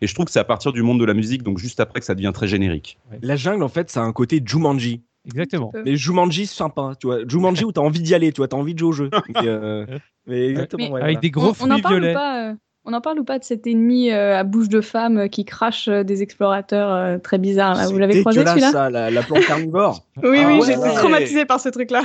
et 0.00 0.06
je 0.06 0.14
trouve 0.14 0.26
que 0.26 0.32
c'est 0.32 0.38
à 0.40 0.44
partir 0.44 0.72
du 0.72 0.82
monde 0.82 1.00
de 1.00 1.04
la 1.04 1.14
musique, 1.14 1.42
donc 1.42 1.58
juste 1.58 1.80
après 1.80 2.00
que 2.00 2.06
ça 2.06 2.14
devient 2.14 2.32
très 2.34 2.48
générique. 2.48 2.98
La 3.22 3.36
jungle, 3.36 3.62
en 3.62 3.68
fait, 3.68 3.90
ça 3.90 4.00
a 4.00 4.04
un 4.04 4.12
côté 4.12 4.42
Jumanji. 4.44 5.02
Exactement. 5.26 5.72
Mais 5.84 5.96
Jumanji, 5.96 6.46
c'est 6.46 6.56
sympa, 6.56 6.92
tu 6.98 7.06
vois. 7.06 7.18
Jumanji 7.28 7.64
où 7.64 7.72
t'as 7.72 7.80
envie 7.82 8.00
d'y 8.00 8.14
aller, 8.14 8.32
tu 8.32 8.38
vois, 8.38 8.48
t'as 8.48 8.56
envie 8.56 8.72
de 8.74 8.78
jouer 8.78 8.88
au 8.88 8.92
jeu. 8.92 9.10
mais, 9.28 9.40
euh, 9.46 9.84
mais 10.26 10.48
exactement, 10.48 10.84
Mais- 10.86 10.90
ouais, 10.92 11.00
Avec 11.02 11.16
voilà. 11.16 11.20
des 11.20 11.30
gros 11.30 11.46
on, 11.46 11.48
on 11.48 11.50
en 11.50 11.54
fruits 11.70 11.82
parle 11.82 11.94
ou 11.94 11.98
violets. 11.98 12.14
pas 12.14 12.48
euh, 12.50 12.54
On 12.84 12.92
en 12.94 13.00
parle 13.02 13.18
ou 13.20 13.24
pas 13.24 13.38
de 13.38 13.44
cet 13.44 13.66
ennemi 13.66 14.10
euh, 14.10 14.38
à 14.38 14.44
bouche 14.44 14.68
de 14.70 14.80
femme 14.80 15.18
euh, 15.18 15.28
qui 15.28 15.44
crache 15.44 15.88
euh, 15.88 16.02
des 16.04 16.22
explorateurs 16.22 16.90
euh, 16.90 17.18
très 17.18 17.36
bizarres 17.36 17.74
là 17.74 17.86
Vous 17.88 17.98
l'avez 17.98 18.20
croisé 18.20 18.44
celui-là 18.46 18.70
ça, 18.72 18.88
la, 18.90 19.10
la 19.10 19.22
plante 19.22 19.44
carnivore. 19.46 20.00
Oui, 20.22 20.38
Ah 20.42 20.48
oui, 20.48 20.58
ouais. 20.60 20.60
j'ai 20.66 20.72
été 20.72 20.94
traumatisée 20.94 21.44
par 21.44 21.60
ce 21.60 21.68
truc-là. 21.68 22.02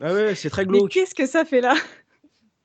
Ah 0.00 0.12
ouais, 0.14 0.34
c'est 0.34 0.48
très 0.48 0.64
Mais 0.64 0.78
glauque. 0.78 0.90
qu'est-ce 0.90 1.14
que 1.14 1.26
ça 1.26 1.44
fait 1.44 1.60
là? 1.60 1.74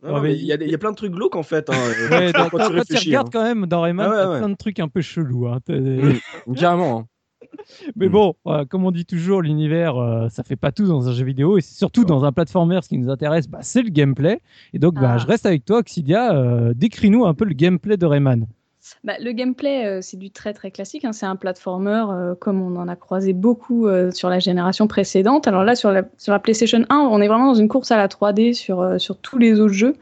Non, 0.03 0.13
Ouais, 0.15 0.21
mais 0.21 0.27
mais 0.29 0.35
il 0.35 0.45
y, 0.45 0.51
a 0.53 0.57
des- 0.57 0.65
il 0.65 0.71
y 0.71 0.75
a 0.75 0.77
plein 0.77 0.91
de 0.91 0.95
trucs 0.95 1.11
glauques 1.11 1.35
en 1.35 1.43
fait. 1.43 1.69
Hein, 1.69 1.73
Ouais, 2.11 2.31
quand 2.35 2.45
tu 2.45 2.49
quand 2.51 2.69
tu 2.69 2.73
réfléchis, 2.75 3.09
regardes 3.09 3.27
hein. 3.27 3.31
quand 3.33 3.43
même 3.43 3.65
dans 3.65 3.81
Rayman, 3.81 4.05
Ah 4.07 4.09
ouais, 4.11 4.15
t'as 4.23 4.29
ouais. 4.31 4.37
plein 4.39 4.49
de 4.49 4.55
trucs 4.55 4.79
un 4.79 4.87
peu 4.87 5.01
chelous. 5.01 5.47
hein. 5.47 5.59
Carrément. 6.55 7.07
Mais 7.95 8.07
Mm. 8.07 8.11
bon, 8.11 8.33
euh, 8.47 8.65
comme 8.65 8.85
on 8.85 8.91
dit 8.91 9.05
toujours, 9.05 9.41
l'univers, 9.41 9.97
euh, 9.97 10.27
ça 10.29 10.43
fait 10.43 10.55
pas 10.55 10.71
tout 10.71 10.85
dans 10.85 11.07
un 11.07 11.13
jeu 11.13 11.23
vidéo, 11.25 11.57
et 11.57 11.61
c'est 11.61 11.75
surtout 11.77 12.03
dans 12.03 12.25
un 12.25 12.31
platformer, 12.31 12.79
ce 12.83 12.89
qui 12.89 12.97
nous 12.97 13.09
intéresse, 13.09 13.47
bah, 13.47 13.59
c'est 13.61 13.81
le 13.81 13.89
gameplay. 13.89 14.41
Et 14.73 14.79
donc, 14.79 14.95
bah, 14.95 15.13
Ah. 15.13 15.17
je 15.17 15.25
reste 15.27 15.45
avec 15.45 15.63
toi, 15.65 15.79
Oxidia. 15.79 16.35
euh, 16.35 16.73
Décris-nous 16.75 17.25
un 17.25 17.33
peu 17.33 17.45
le 17.45 17.53
gameplay 17.53 17.95
de 17.97 18.05
Rayman. 18.05 18.47
Bah, 19.03 19.13
le 19.19 19.31
gameplay, 19.31 19.85
euh, 19.85 19.99
c'est 20.01 20.17
du 20.17 20.31
très 20.31 20.53
très 20.53 20.71
classique. 20.71 21.05
hein. 21.05 21.13
C'est 21.13 21.25
un 21.25 21.35
platformer 21.35 22.05
euh, 22.09 22.35
comme 22.35 22.61
on 22.61 22.75
en 22.79 22.87
a 22.87 22.95
croisé 22.95 23.33
beaucoup 23.33 23.87
euh, 23.87 24.11
sur 24.11 24.29
la 24.29 24.39
génération 24.39 24.87
précédente. 24.87 25.47
Alors 25.47 25.63
là, 25.63 25.75
sur 25.75 25.91
la, 25.91 26.03
sur 26.17 26.33
la 26.33 26.39
PlayStation 26.39 26.83
1, 26.89 26.95
on 26.95 27.21
est 27.21 27.27
vraiment 27.27 27.47
dans 27.47 27.59
une 27.59 27.67
course 27.67 27.91
à 27.91 27.97
la 27.97 28.07
3D 28.07 28.53
sur, 28.53 28.99
sur 28.99 29.17
tous 29.17 29.37
les 29.37 29.59
autres 29.59 29.73
jeux. 29.73 29.95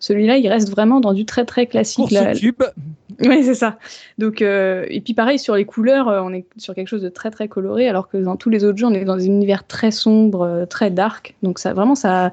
Celui-là, 0.00 0.36
il 0.36 0.48
reste 0.48 0.70
vraiment 0.70 1.00
dans 1.00 1.12
du 1.12 1.24
très 1.24 1.44
très 1.44 1.66
classique. 1.66 1.96
Course 1.96 2.12
La- 2.12 2.34
cube, 2.34 2.62
Oui, 3.20 3.44
c'est 3.44 3.54
ça. 3.54 3.78
Donc, 4.18 4.40
et 4.40 5.02
puis 5.04 5.14
pareil, 5.14 5.38
sur 5.38 5.54
les 5.54 5.64
couleurs, 5.64 6.06
on 6.08 6.32
est 6.32 6.46
sur 6.56 6.74
quelque 6.74 6.88
chose 6.88 7.02
de 7.02 7.08
très 7.08 7.30
très 7.30 7.46
coloré, 7.46 7.88
alors 7.88 8.08
que 8.08 8.16
dans 8.16 8.36
tous 8.36 8.48
les 8.50 8.64
autres 8.64 8.78
jeux, 8.78 8.86
on 8.86 8.94
est 8.94 9.04
dans 9.04 9.14
un 9.14 9.20
univers 9.20 9.66
très 9.66 9.90
sombre, 9.90 10.66
très 10.68 10.90
dark. 10.90 11.34
Donc 11.42 11.58
ça, 11.58 11.74
vraiment, 11.74 11.94
ça, 11.94 12.32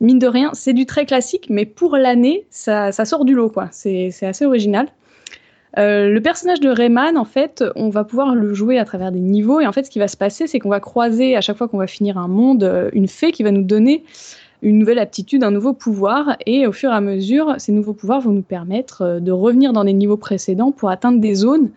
mine 0.00 0.18
de 0.18 0.26
rien, 0.26 0.50
c'est 0.52 0.74
du 0.74 0.84
très 0.84 1.06
classique, 1.06 1.46
mais 1.48 1.64
pour 1.64 1.96
l'année, 1.96 2.44
ça, 2.50 2.92
ça 2.92 3.04
sort 3.04 3.24
du 3.24 3.34
lot, 3.34 3.48
quoi. 3.48 3.68
C'est 3.72 4.12
assez 4.22 4.44
original. 4.44 4.88
Euh, 5.78 6.10
le 6.10 6.20
personnage 6.20 6.60
de 6.60 6.68
Rayman, 6.68 7.16
en 7.16 7.24
fait, 7.24 7.64
on 7.76 7.88
va 7.88 8.04
pouvoir 8.04 8.34
le 8.34 8.52
jouer 8.52 8.78
à 8.78 8.84
travers 8.84 9.12
des 9.12 9.20
niveaux. 9.20 9.60
Et 9.60 9.66
en 9.66 9.72
fait, 9.72 9.84
ce 9.84 9.90
qui 9.90 9.98
va 9.98 10.08
se 10.08 10.16
passer, 10.16 10.46
c'est 10.46 10.58
qu'on 10.58 10.68
va 10.68 10.80
croiser 10.80 11.36
à 11.36 11.40
chaque 11.40 11.56
fois 11.56 11.68
qu'on 11.68 11.78
va 11.78 11.86
finir 11.86 12.18
un 12.18 12.28
monde, 12.28 12.64
euh, 12.64 12.90
une 12.92 13.08
fée 13.08 13.32
qui 13.32 13.42
va 13.42 13.50
nous 13.50 13.62
donner 13.62 14.04
une 14.62 14.78
nouvelle 14.78 14.98
aptitude, 14.98 15.42
un 15.44 15.50
nouveau 15.50 15.72
pouvoir. 15.72 16.36
Et 16.46 16.66
au 16.66 16.72
fur 16.72 16.90
et 16.90 16.94
à 16.94 17.00
mesure, 17.00 17.54
ces 17.58 17.72
nouveaux 17.72 17.94
pouvoirs 17.94 18.20
vont 18.20 18.32
nous 18.32 18.42
permettre 18.42 19.02
euh, 19.02 19.20
de 19.20 19.32
revenir 19.32 19.72
dans 19.72 19.84
des 19.84 19.92
niveaux 19.92 20.16
précédents 20.16 20.72
pour 20.72 20.90
atteindre 20.90 21.20
des 21.20 21.34
zones 21.34 21.70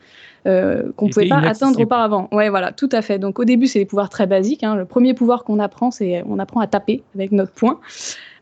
euh, 0.45 0.91
qu'on 0.95 1.07
ne 1.07 1.11
pouvait 1.11 1.27
pas 1.27 1.39
atteindre 1.39 1.79
auparavant. 1.79 2.27
Ouais, 2.31 2.49
voilà, 2.49 2.71
tout 2.71 2.89
à 2.91 3.01
fait. 3.01 3.17
Donc 3.17 3.39
au 3.39 3.45
début, 3.45 3.65
c'est 3.65 3.79
des 3.79 3.85
pouvoirs 3.85 4.09
très 4.09 4.27
basiques. 4.27 4.63
hein. 4.63 4.75
Le 4.75 4.85
premier 4.85 5.13
pouvoir 5.15 5.43
qu'on 5.43 5.57
apprend, 5.59 5.89
c'est 5.89 6.23
on 6.27 6.37
apprend 6.37 6.59
à 6.59 6.67
taper 6.67 7.01
avec 7.15 7.31
notre 7.31 7.51
poing. 7.51 7.79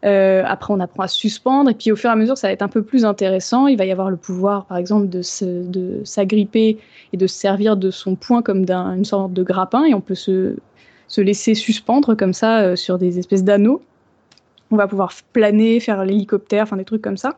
Euh, 0.05 0.43
après, 0.45 0.73
on 0.73 0.79
apprend 0.79 1.03
à 1.03 1.07
suspendre. 1.07 1.69
Et 1.69 1.73
puis, 1.73 1.91
au 1.91 1.95
fur 1.95 2.09
et 2.09 2.13
à 2.13 2.15
mesure, 2.15 2.37
ça 2.37 2.47
va 2.47 2.53
être 2.53 2.61
un 2.61 2.67
peu 2.67 2.83
plus 2.83 3.05
intéressant. 3.05 3.67
Il 3.67 3.77
va 3.77 3.85
y 3.85 3.91
avoir 3.91 4.09
le 4.09 4.17
pouvoir, 4.17 4.65
par 4.65 4.77
exemple, 4.77 5.07
de 5.07 5.21
se- 5.21 5.63
de 5.63 6.01
s'agripper 6.03 6.77
et 7.13 7.17
de 7.17 7.27
se 7.27 7.35
servir 7.35 7.77
de 7.77 7.89
son 7.91 8.15
poing 8.15 8.41
comme 8.41 8.65
d'une 8.65 9.05
sorte 9.05 9.31
de 9.33 9.43
grappin. 9.43 9.85
Et 9.85 9.93
on 9.93 10.01
peut 10.01 10.15
se, 10.15 10.55
se 11.07 11.21
laisser 11.21 11.55
suspendre 11.55 12.15
comme 12.15 12.33
ça 12.33 12.61
euh, 12.61 12.75
sur 12.75 12.97
des 12.97 13.17
espèces 13.19 13.43
d'anneaux. 13.43 13.81
On 14.71 14.75
va 14.75 14.87
pouvoir 14.87 15.13
planer, 15.33 15.79
faire 15.79 16.03
l'hélicoptère, 16.03 16.63
enfin 16.63 16.77
des 16.77 16.85
trucs 16.85 17.01
comme 17.01 17.17
ça. 17.17 17.37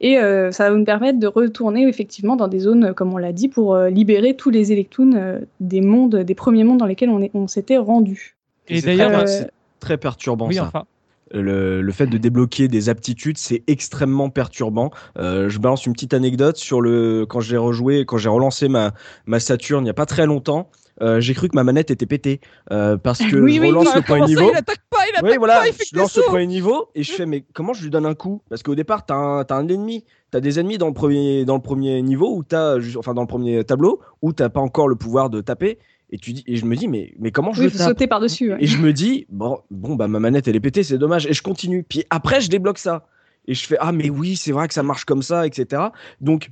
Et 0.00 0.18
euh, 0.18 0.52
ça 0.52 0.70
va 0.70 0.76
nous 0.76 0.84
permettre 0.84 1.18
de 1.18 1.26
retourner 1.26 1.88
effectivement 1.88 2.36
dans 2.36 2.46
des 2.46 2.60
zones, 2.60 2.94
comme 2.94 3.12
on 3.12 3.16
l'a 3.16 3.32
dit, 3.32 3.48
pour 3.48 3.74
euh, 3.74 3.88
libérer 3.88 4.34
tous 4.34 4.50
les 4.50 4.70
électoons 4.70 5.14
euh, 5.16 5.40
des 5.58 5.80
mondes, 5.80 6.14
des 6.14 6.34
premiers 6.36 6.62
mondes 6.62 6.78
dans 6.78 6.86
lesquels 6.86 7.10
on, 7.10 7.20
est- 7.20 7.32
on 7.34 7.48
s'était 7.48 7.78
rendu. 7.78 8.36
Et 8.68 8.80
d'ailleurs, 8.82 9.10
très, 9.10 9.22
euh, 9.22 9.26
c'est 9.26 9.50
très 9.80 9.96
perturbant 9.96 10.46
oui, 10.46 10.54
ça. 10.56 10.64
enfin, 10.64 10.84
Le, 11.32 11.82
le 11.82 11.92
fait 11.92 12.06
de 12.06 12.16
débloquer 12.16 12.68
des 12.68 12.88
aptitudes, 12.88 13.36
c'est 13.38 13.62
extrêmement 13.66 14.30
perturbant. 14.30 14.90
Euh, 15.18 15.48
je 15.48 15.58
balance 15.58 15.84
une 15.84 15.92
petite 15.92 16.14
anecdote 16.14 16.56
sur 16.56 16.80
le 16.80 17.26
quand 17.28 17.40
j'ai 17.40 17.56
rejoué, 17.58 18.04
quand 18.06 18.16
j'ai 18.16 18.30
relancé 18.30 18.68
ma 18.68 18.92
ma 19.26 19.38
Saturn 19.38 19.82
il 19.82 19.84
n'y 19.84 19.90
a 19.90 19.94
pas 19.94 20.06
très 20.06 20.24
longtemps. 20.26 20.70
euh, 21.02 21.20
j'ai 21.20 21.34
cru 21.34 21.48
que 21.48 21.54
ma 21.54 21.64
manette 21.64 21.90
était 21.90 22.06
pétée 22.06 22.40
euh, 22.72 22.96
parce 22.96 23.18
que 23.20 23.36
Oui, 23.40 23.56
je 23.56 23.60
relance 23.60 23.86
oui. 23.88 23.92
le 23.96 24.02
premier 24.02 24.20
comment 24.20 24.26
ça, 24.26 24.40
niveau. 24.40 24.50
il 24.52 24.56
attaque 24.56 24.80
pas, 24.90 24.98
il 25.06 25.16
attaque 25.16 25.30
Oui, 25.30 25.36
voilà, 25.38 25.58
pas, 25.60 25.68
il 25.68 25.74
je 25.74 25.96
lance 25.96 26.16
le 26.16 26.22
premier 26.22 26.46
niveau 26.46 26.88
et 26.94 27.02
je 27.02 27.12
fais, 27.12 27.26
mais 27.26 27.44
comment 27.52 27.72
je 27.74 27.82
lui 27.84 27.90
donne 27.90 28.06
un 28.06 28.14
coup? 28.14 28.40
Parce 28.48 28.62
qu'au 28.62 28.74
départ, 28.74 29.04
t'as 29.06 29.14
un, 29.14 29.44
t'as 29.44 29.56
un 29.56 29.68
ennemi, 29.68 30.04
t'as 30.30 30.40
des 30.40 30.58
ennemis 30.58 30.78
dans 30.78 30.88
le 30.88 30.94
premier, 30.94 31.44
dans 31.44 31.54
le 31.56 31.62
premier 31.62 32.00
niveau, 32.02 32.34
où 32.34 32.42
t'as, 32.42 32.78
enfin 32.96 33.14
dans 33.14 33.20
le 33.22 33.28
premier 33.28 33.62
tableau, 33.64 34.00
où 34.22 34.32
t'as 34.32 34.48
pas 34.48 34.60
encore 34.60 34.88
le 34.88 34.96
pouvoir 34.96 35.30
de 35.30 35.40
taper. 35.42 35.78
Et, 36.10 36.18
tu 36.18 36.32
dis, 36.32 36.44
et 36.46 36.56
je 36.56 36.64
me 36.64 36.74
dis, 36.74 36.88
mais, 36.88 37.12
mais 37.18 37.30
comment 37.30 37.52
je 37.52 37.60
Oui, 37.62 37.66
le 37.70 37.76
tape 37.76 37.88
sauter 37.88 38.06
par-dessus. 38.06 38.52
ouais. 38.52 38.58
Et 38.60 38.66
je 38.66 38.78
me 38.78 38.92
dis, 38.92 39.26
bon, 39.28 39.60
bon, 39.70 39.94
bah 39.94 40.08
ma 40.08 40.18
manette 40.18 40.48
elle 40.48 40.56
est 40.56 40.60
pétée, 40.60 40.82
c'est 40.82 40.98
dommage. 40.98 41.26
Et 41.26 41.32
je 41.34 41.42
continue. 41.42 41.84
Puis 41.86 42.04
après, 42.10 42.40
je 42.40 42.48
débloque 42.48 42.78
ça. 42.78 43.06
Et 43.46 43.54
je 43.54 43.66
fais, 43.66 43.76
ah, 43.80 43.92
mais 43.92 44.10
oui, 44.10 44.36
c'est 44.36 44.52
vrai 44.52 44.68
que 44.68 44.74
ça 44.74 44.82
marche 44.82 45.04
comme 45.04 45.22
ça, 45.22 45.46
etc. 45.46 45.82
Donc, 46.20 46.50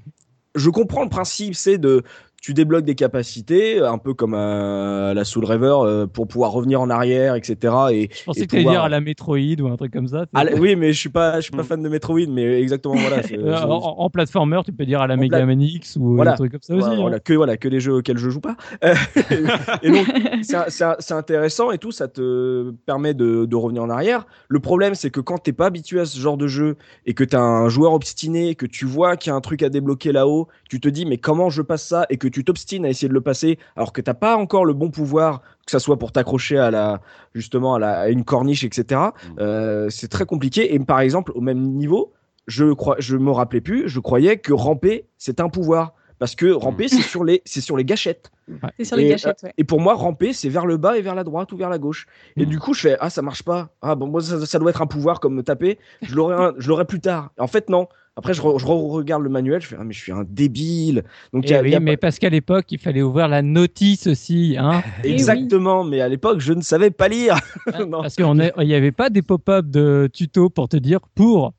je 0.54 0.70
comprends 0.70 1.02
le 1.02 1.08
principe, 1.10 1.54
c'est 1.54 1.78
de. 1.78 2.02
Tu 2.46 2.54
débloques 2.54 2.84
des 2.84 2.94
capacités, 2.94 3.80
un 3.80 3.98
peu 3.98 4.14
comme 4.14 4.32
à 4.34 5.12
la 5.14 5.24
Soul 5.24 5.46
River, 5.46 5.74
euh, 5.82 6.06
pour 6.06 6.28
pouvoir 6.28 6.52
revenir 6.52 6.80
en 6.80 6.90
arrière, 6.90 7.34
etc. 7.34 7.74
Et, 7.90 8.08
Je 8.12 8.22
pensais 8.22 8.42
et 8.42 8.46
que 8.46 8.50
tu 8.50 8.54
allais 8.54 8.62
pouvoir- 8.66 8.74
dire 8.74 8.84
à 8.84 8.88
la 8.88 9.00
Metroid 9.00 9.36
ou 9.60 9.66
un 9.66 9.76
truc 9.76 9.92
comme 9.92 10.06
ça. 10.06 10.26
ah, 10.32 10.44
oui, 10.56 10.76
mais 10.76 10.92
je 10.92 11.00
suis 11.00 11.08
pas, 11.08 11.38
je 11.38 11.40
suis 11.40 11.50
pas 11.50 11.62
Mm. 11.64 11.66
fan 11.66 11.82
de 11.82 11.88
Metroid, 11.88 12.28
mais 12.28 12.60
exactement 12.62 12.94
voilà. 12.94 13.16
Euh, 13.32 13.52
en, 13.68 13.96
en 13.98 14.10
platformer, 14.10 14.60
tu 14.64 14.70
peux 14.72 14.86
dire 14.86 15.00
à 15.00 15.08
la 15.08 15.16
Mega 15.16 15.44
Man 15.44 15.60
X 15.60 15.96
ou 15.96 16.14
Voilà. 16.14 16.34
un 16.34 16.36
truc 16.36 16.52
comme 16.52 16.60
ça 16.62 16.72
voilà, 16.76 16.94
aussi. 16.94 17.14
hein. 17.16 17.18
que 17.24 17.32
voilà 17.34 17.56
que 17.56 17.66
les 17.66 17.80
jeux 17.80 17.94
auxquels 17.94 18.18
je 18.18 18.30
joue 18.30 18.40
pas. 18.40 18.54
Euh, 18.84 18.94
et 19.82 19.90
donc 19.90 20.06
c'est- 20.42 21.12
intéressant 21.12 21.72
et 21.72 21.78
tout, 21.78 21.90
ça 21.90 22.06
te 22.06 22.70
permet 22.86 23.12
de, 23.14 23.44
de 23.46 23.56
revenir 23.56 23.82
en 23.82 23.90
arrière. 23.90 24.24
Le 24.48 24.60
problème, 24.60 24.94
c'est 24.94 25.10
que 25.10 25.20
quand 25.20 25.38
t'es 25.38 25.52
pas 25.52 25.66
habitué 25.66 25.98
à 25.98 26.04
ce 26.04 26.20
genre 26.20 26.36
de 26.36 26.46
jeu 26.46 26.76
et 27.06 27.14
que 27.14 27.24
t'as 27.24 27.40
un 27.40 27.68
joueur 27.68 27.92
obstiné, 27.92 28.54
que 28.54 28.66
tu 28.66 28.84
vois 28.84 29.16
qu'il 29.16 29.30
y 29.30 29.32
a 29.32 29.36
un 29.36 29.40
truc 29.40 29.64
à 29.64 29.68
débloquer 29.68 30.12
là-haut, 30.12 30.46
tu 30.70 30.78
te 30.78 30.88
dis 30.88 31.06
mais 31.06 31.18
comment 31.18 31.50
je 31.50 31.62
passe 31.62 31.84
ça 31.88 32.06
et 32.08 32.18
que 32.18 32.28
tu 32.28 32.35
t'obstines 32.44 32.84
à 32.84 32.88
essayer 32.88 33.08
de 33.08 33.14
le 33.14 33.20
passer 33.20 33.58
alors 33.76 33.92
que 33.92 34.00
t'as 34.00 34.14
pas 34.14 34.36
encore 34.36 34.64
le 34.64 34.72
bon 34.72 34.90
pouvoir, 34.90 35.40
que 35.64 35.70
ça 35.70 35.78
soit 35.78 35.98
pour 35.98 36.12
t'accrocher 36.12 36.58
à 36.58 36.70
la 36.70 37.00
justement 37.34 37.74
à, 37.74 37.78
la, 37.78 38.00
à 38.00 38.08
une 38.08 38.24
corniche, 38.24 38.64
etc. 38.64 39.00
Euh, 39.38 39.88
c'est 39.90 40.08
très 40.08 40.26
compliqué. 40.26 40.74
Et 40.74 40.78
par 40.78 41.00
exemple, 41.00 41.32
au 41.34 41.40
même 41.40 41.60
niveau, 41.60 42.12
je 42.46 42.72
crois, 42.72 42.96
je 42.98 43.16
me 43.16 43.30
rappelais 43.30 43.60
plus, 43.60 43.88
je 43.88 44.00
croyais 44.00 44.38
que 44.38 44.52
ramper 44.52 45.06
c'est 45.18 45.40
un 45.40 45.48
pouvoir. 45.48 45.94
Parce 46.18 46.34
que 46.34 46.50
ramper, 46.50 46.88
c'est 46.88 47.02
sur 47.02 47.24
les, 47.24 47.42
c'est 47.44 47.60
sur 47.60 47.76
les 47.76 47.84
gâchettes. 47.84 48.30
C'est 48.78 48.84
sur 48.84 48.96
les 48.96 49.04
Et, 49.04 49.08
gâchettes, 49.10 49.42
ouais. 49.42 49.52
Et 49.58 49.64
pour 49.64 49.80
moi, 49.80 49.94
ramper, 49.94 50.32
c'est 50.32 50.48
vers 50.48 50.64
le 50.66 50.76
bas 50.78 50.96
et 50.96 51.02
vers 51.02 51.14
la 51.14 51.24
droite 51.24 51.52
ou 51.52 51.56
vers 51.56 51.68
la 51.68 51.78
gauche. 51.78 52.06
Et 52.36 52.46
Mm. 52.46 52.48
du 52.48 52.58
coup, 52.58 52.72
je 52.74 52.80
fais, 52.80 52.96
ah, 53.00 53.10
ça 53.10 53.20
marche 53.22 53.42
pas. 53.42 53.68
Ah, 53.82 53.94
bon, 53.94 54.06
moi, 54.06 54.20
ça, 54.22 54.44
ça 54.46 54.58
doit 54.58 54.70
être 54.70 54.80
un 54.82 54.86
pouvoir 54.86 55.20
comme 55.20 55.34
me 55.34 55.42
taper. 55.42 55.78
Je 56.02 56.14
l'aurai, 56.14 56.34
un- 56.36 56.54
je 56.58 56.68
l'aurai 56.68 56.84
plus 56.86 57.00
tard. 57.00 57.30
En 57.38 57.46
fait, 57.48 57.68
non. 57.68 57.86
Après, 58.18 58.32
je, 58.32 58.40
re- 58.40 58.58
je 58.58 58.64
re- 58.64 58.90
regarde 58.92 59.22
le 59.22 59.28
manuel, 59.28 59.60
je 59.60 59.66
fais, 59.66 59.76
ah, 59.78 59.84
mais 59.84 59.92
je 59.92 60.00
suis 60.00 60.10
un 60.12 60.24
débile. 60.26 61.04
Donc, 61.34 61.46
y 61.46 61.52
Eh 61.52 61.56
a- 61.56 61.60
il 61.60 61.66
y 61.66 61.68
oui, 61.70 61.74
a 61.74 61.80
mais 61.80 61.98
parce 61.98 62.18
qu'à 62.18 62.30
l'époque, 62.30 62.64
il 62.70 62.78
fallait 62.78 63.02
ouvrir 63.02 63.28
la 63.28 63.42
notice 63.42 64.06
aussi. 64.06 64.56
Hein, 64.58 64.82
oui. 65.04 65.10
Exactement. 65.10 65.84
Mais 65.84 66.00
à 66.00 66.08
l'époque, 66.08 66.40
je 66.40 66.54
ne 66.54 66.62
savais 66.62 66.90
pas 66.90 67.08
lire. 67.08 67.36
non. 67.86 68.00
parce 68.00 68.14
qu'il 68.16 68.24
n'y 68.32 68.74
avait 68.74 68.92
pas 68.92 69.10
des 69.10 69.20
pop-up 69.20 69.66
de 69.66 70.08
tuto 70.10 70.48
pour 70.48 70.66
te 70.70 70.78
dire 70.78 71.00
pour 71.14 71.52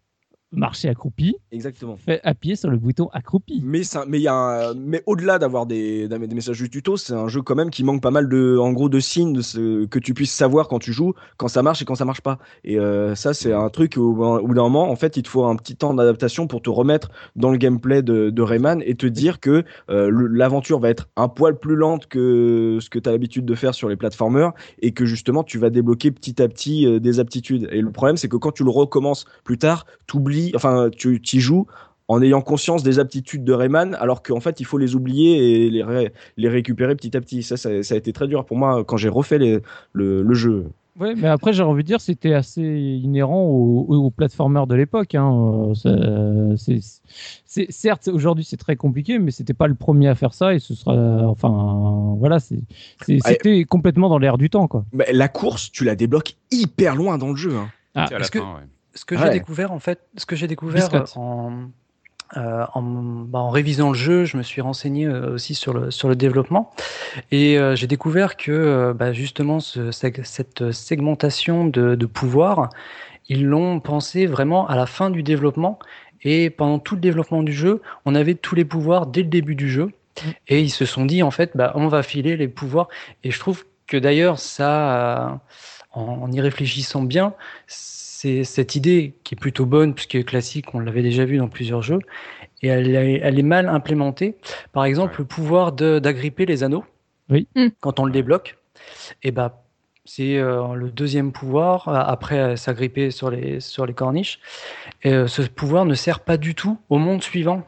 marcher 0.51 0.87
accroupi, 0.89 1.35
Exactement. 1.51 1.97
fais 1.97 2.21
appuyer 2.23 2.55
sur 2.55 2.69
le 2.69 2.77
bouton 2.77 3.09
accroupi. 3.11 3.61
Mais, 3.63 3.83
ça- 3.83 4.05
mais, 4.07 4.17
il 4.19 4.23
y 4.23 4.27
a 4.29 4.33
un- 4.33 4.73
mais 4.75 5.03
au-delà 5.05 5.39
d'avoir 5.39 5.65
des, 5.65 6.07
des 6.07 6.17
messages 6.17 6.61
de 6.61 6.67
tuto, 6.67 6.95
c'est 6.95 7.13
un 7.13 7.27
jeu 7.27 7.41
quand 7.41 7.55
même 7.55 7.69
qui 7.69 7.83
manque 7.83 8.01
pas 8.01 8.11
mal 8.11 8.29
de, 8.29 8.57
en 8.57 8.71
gros, 8.71 8.87
de 8.87 8.99
signes 8.99 9.33
de 9.33 9.41
ce, 9.41 9.85
que 9.85 9.99
tu 9.99 10.13
puisses 10.13 10.31
savoir 10.31 10.67
quand 10.69 10.79
tu 10.79 10.93
joues, 10.93 11.13
quand 11.35 11.49
ça 11.49 11.63
marche 11.63 11.81
et 11.81 11.85
quand 11.85 11.95
ça 11.95 12.05
marche 12.05 12.21
pas. 12.21 12.39
Et 12.63 12.79
euh, 12.79 13.13
ça, 13.15 13.33
c'est 13.33 13.51
un 13.51 13.69
truc 13.69 13.95
où, 13.97 14.23
au 14.23 14.47
bout 14.47 14.53
d'un 14.53 14.63
moment, 14.63 14.89
en 14.89 14.95
fait, 14.95 15.17
il 15.17 15.23
te 15.23 15.27
faut 15.27 15.43
un 15.43 15.55
petit 15.57 15.75
temps 15.75 15.93
d'adaptation 15.93 16.47
pour 16.47 16.61
te 16.61 16.69
remettre 16.69 17.09
dans 17.35 17.51
le 17.51 17.57
gameplay 17.57 18.01
de, 18.01 18.29
de 18.29 18.41
Rayman 18.41 18.81
et 18.85 18.95
te 18.95 19.05
dire 19.05 19.41
que 19.41 19.65
euh, 19.89 20.29
l'aventure 20.31 20.79
va 20.79 20.89
être 20.89 21.09
un 21.17 21.27
poil 21.27 21.59
plus 21.59 21.75
lente 21.75 22.07
que 22.07 22.77
ce 22.81 22.89
que 22.89 22.99
tu 22.99 23.09
as 23.09 23.11
l'habitude 23.11 23.45
de 23.45 23.55
faire 23.55 23.73
sur 23.73 23.89
les 23.89 23.97
platformers 23.97 24.51
et 24.81 24.93
que 24.93 25.05
justement, 25.05 25.43
tu 25.43 25.57
vas 25.57 25.69
débloquer 25.69 26.11
petit 26.11 26.41
à 26.41 26.47
petit 26.47 26.85
euh, 26.85 26.99
des 26.99 27.19
aptitudes. 27.19 27.67
Et 27.71 27.81
le 27.81 27.91
problème, 27.91 28.15
c'est 28.15 28.29
que 28.29 28.37
quand 28.37 28.51
tu 28.53 28.63
le 28.63 28.69
recommences 28.69 29.25
plus 29.43 29.57
tard, 29.57 29.85
t'oublies, 30.07 30.36
enfin, 30.55 30.89
tu 30.95 31.19
y 31.33 31.39
joues 31.39 31.67
en 32.09 32.21
ayant 32.21 32.41
conscience 32.41 32.83
des 32.83 32.99
aptitudes 32.99 33.43
de 33.43 33.51
Rayman, 33.53 33.95
alors 33.99 34.23
qu'en 34.23 34.39
fait, 34.39 34.59
il 34.61 34.65
faut 34.65 34.77
les 34.77 34.95
oublier 34.95 35.65
et 35.65 35.69
les, 35.69 35.83
ré- 35.83 36.13
les 36.37 36.47
récupérer 36.49 36.95
petit 36.95 37.17
à 37.17 37.21
petit. 37.21 37.43
Ça, 37.43 37.57
ça, 37.57 37.83
ça 37.83 37.95
a 37.95 37.97
été 37.97 38.13
très 38.13 38.27
dur 38.27 38.45
pour 38.45 38.57
moi 38.57 38.83
quand 38.85 38.95
j'ai 38.97 39.09
refait 39.09 39.37
les- 39.39 39.59
le, 39.93 40.23
le 40.23 40.33
jeu. 40.33 40.67
Ouais, 40.99 41.13
mais 41.15 41.27
après, 41.27 41.53
j'ai 41.53 41.61
envie 41.61 41.83
de 41.83 41.87
dire, 41.87 42.01
c'était 42.01 42.33
assez 42.33 42.63
inhérent 42.63 43.43
aux, 43.43 44.09
platformers 44.09 44.65
de 44.65 44.73
l'époque. 44.73 45.13
Hein. 45.13 45.73
C'est, 46.55 47.67
certes, 47.69 48.07
aujourd'hui, 48.07 48.43
c'est 48.43 48.57
très 48.57 48.75
compliqué, 48.75 49.19
mais 49.19 49.29
c'était 49.31 49.53
pas 49.53 49.67
le 49.67 49.75
premier 49.75 50.07
à 50.07 50.15
faire 50.15 50.33
ça, 50.33 50.55
et 50.55 50.59
ce 50.59 50.73
sera, 50.73 50.95
enfin, 51.27 52.15
voilà, 52.17 52.39
c'était 52.39 53.65
complètement 53.65 54.09
dans 54.09 54.17
l'air 54.17 54.37
du 54.39 54.49
temps, 54.49 54.67
quoi. 54.67 54.85
Mais 54.91 55.07
la 55.11 55.27
course, 55.27 55.71
tu 55.71 55.83
la 55.83 55.95
débloques 55.95 56.35
hyper 56.51 56.95
loin 56.95 57.17
dans 57.17 57.29
le 57.29 57.35
jeu. 57.35 57.55
Hein. 57.55 57.67
Ah, 57.93 58.07
que, 58.31 58.39
ce 58.97 59.05
que 59.05 59.15
j'ai 59.17 59.29
découvert, 59.29 59.71
en 59.71 59.79
fait, 59.79 59.99
ce 60.17 60.25
que 60.25 60.35
j'ai 60.35 60.47
découvert 60.47 60.89
en, 61.15 61.69
euh, 62.35 62.65
en, 62.73 62.81
bah, 62.81 63.39
en, 63.39 63.49
révisant 63.49 63.89
le 63.89 63.95
jeu, 63.95 64.25
je 64.25 64.37
me 64.37 64.43
suis 64.43 64.59
renseigné 64.59 65.05
euh, 65.05 65.35
aussi 65.35 65.55
sur 65.55 65.73
le, 65.73 65.91
sur 65.91 66.09
le 66.09 66.15
développement. 66.15 66.71
Et 67.31 67.57
euh, 67.57 67.75
j'ai 67.75 67.87
découvert 67.87 68.35
que 68.35 68.93
bah, 68.97 69.13
justement 69.13 69.59
ce, 69.59 69.91
cette 69.91 70.71
segmentation 70.71 71.65
de, 71.65 71.95
de 71.95 72.05
pouvoir, 72.05 72.69
ils 73.29 73.45
l'ont 73.45 73.79
pensé 73.79 74.25
vraiment 74.25 74.67
à 74.67 74.75
la 74.75 74.87
fin 74.87 75.09
du 75.09 75.23
développement. 75.23 75.79
Et 76.23 76.49
pendant 76.49 76.79
tout 76.79 76.95
le 76.95 77.01
développement 77.01 77.43
du 77.43 77.53
jeu, 77.53 77.81
on 78.05 78.15
avait 78.15 78.33
tous 78.35 78.55
les 78.55 78.65
pouvoirs 78.65 79.05
dès 79.05 79.21
le 79.21 79.29
début 79.29 79.55
du 79.55 79.69
jeu. 79.69 79.85
Mm. 79.85 80.29
et 80.47 80.61
ils 80.61 80.71
se 80.71 80.85
sont 80.85 81.05
dit 81.05 81.21
en 81.21 81.29
fait, 81.29 81.51
bah, 81.55 81.71
on 81.75 81.87
va 81.87 82.01
filer 82.01 82.35
les 82.35 82.47
pouvoirs. 82.47 82.87
Et 83.23 83.29
je 83.29 83.39
trouve 83.39 83.63
que 83.85 83.95
d'ailleurs 83.95 84.39
ça, 84.39 85.39
en, 85.91 86.01
en 86.01 86.31
y 86.31 86.41
réfléchissant 86.41 87.03
bien, 87.03 87.35
c'est 88.19 88.43
cette 88.43 88.73
idée 88.73 89.13
qui 89.23 89.35
est 89.35 89.39
plutôt 89.39 89.67
bonne, 89.67 89.93
puisque 89.93 90.25
classique, 90.25 90.73
on 90.73 90.79
l'avait 90.79 91.03
déjà 91.03 91.23
vu 91.23 91.37
dans 91.37 91.49
plusieurs 91.49 91.83
jeux, 91.83 91.99
et 92.63 92.67
elle, 92.67 92.95
est 92.95 93.43
mal 93.43 93.69
implémentée. 93.69 94.37
Par 94.73 94.85
exemple, 94.85 95.17
le 95.19 95.25
pouvoir 95.25 95.71
d'agripper 95.71 96.47
les 96.47 96.63
anneaux, 96.63 96.83
oui. 97.29 97.47
Hmm. 97.53 97.67
quand 97.79 97.99
on 97.99 98.05
le 98.05 98.11
débloque, 98.11 98.57
et 99.21 99.27
eh 99.27 99.31
ben, 99.31 99.51
c'est 100.05 100.37
euh, 100.37 100.73
le 100.73 100.89
deuxième 100.89 101.31
pouvoir, 101.31 101.89
après 101.89 102.57
s'agripper 102.57 103.11
sur 103.11 103.29
les, 103.29 103.59
sur 103.59 103.85
les 103.85 103.93
corniches. 103.93 104.39
Et, 105.03 105.13
euh, 105.13 105.27
ce 105.27 105.43
pouvoir 105.43 105.85
ne 105.85 105.93
sert 105.93 106.21
pas 106.21 106.37
du 106.37 106.55
tout 106.55 106.79
au 106.89 106.97
monde 106.97 107.21
suivant. 107.21 107.61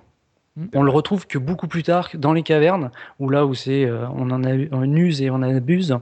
Hmm. 0.55 0.65
On 0.73 0.81
le 0.81 0.89
retrouve 0.89 1.27
que 1.27 1.37
beaucoup 1.37 1.67
plus 1.67 1.83
tard 1.83 2.09
dans 2.15 2.33
les 2.33 2.41
cavernes, 2.41 2.89
où 3.19 3.29
là 3.29 3.45
où 3.45 3.53
c'est 3.53 3.85
euh, 3.85 4.07
on 4.15 4.31
en 4.31 4.43
a, 4.43 4.55
on 4.71 4.95
use 4.95 5.21
et 5.21 5.29
on 5.29 5.35
en 5.35 5.43
abuse, 5.43 5.95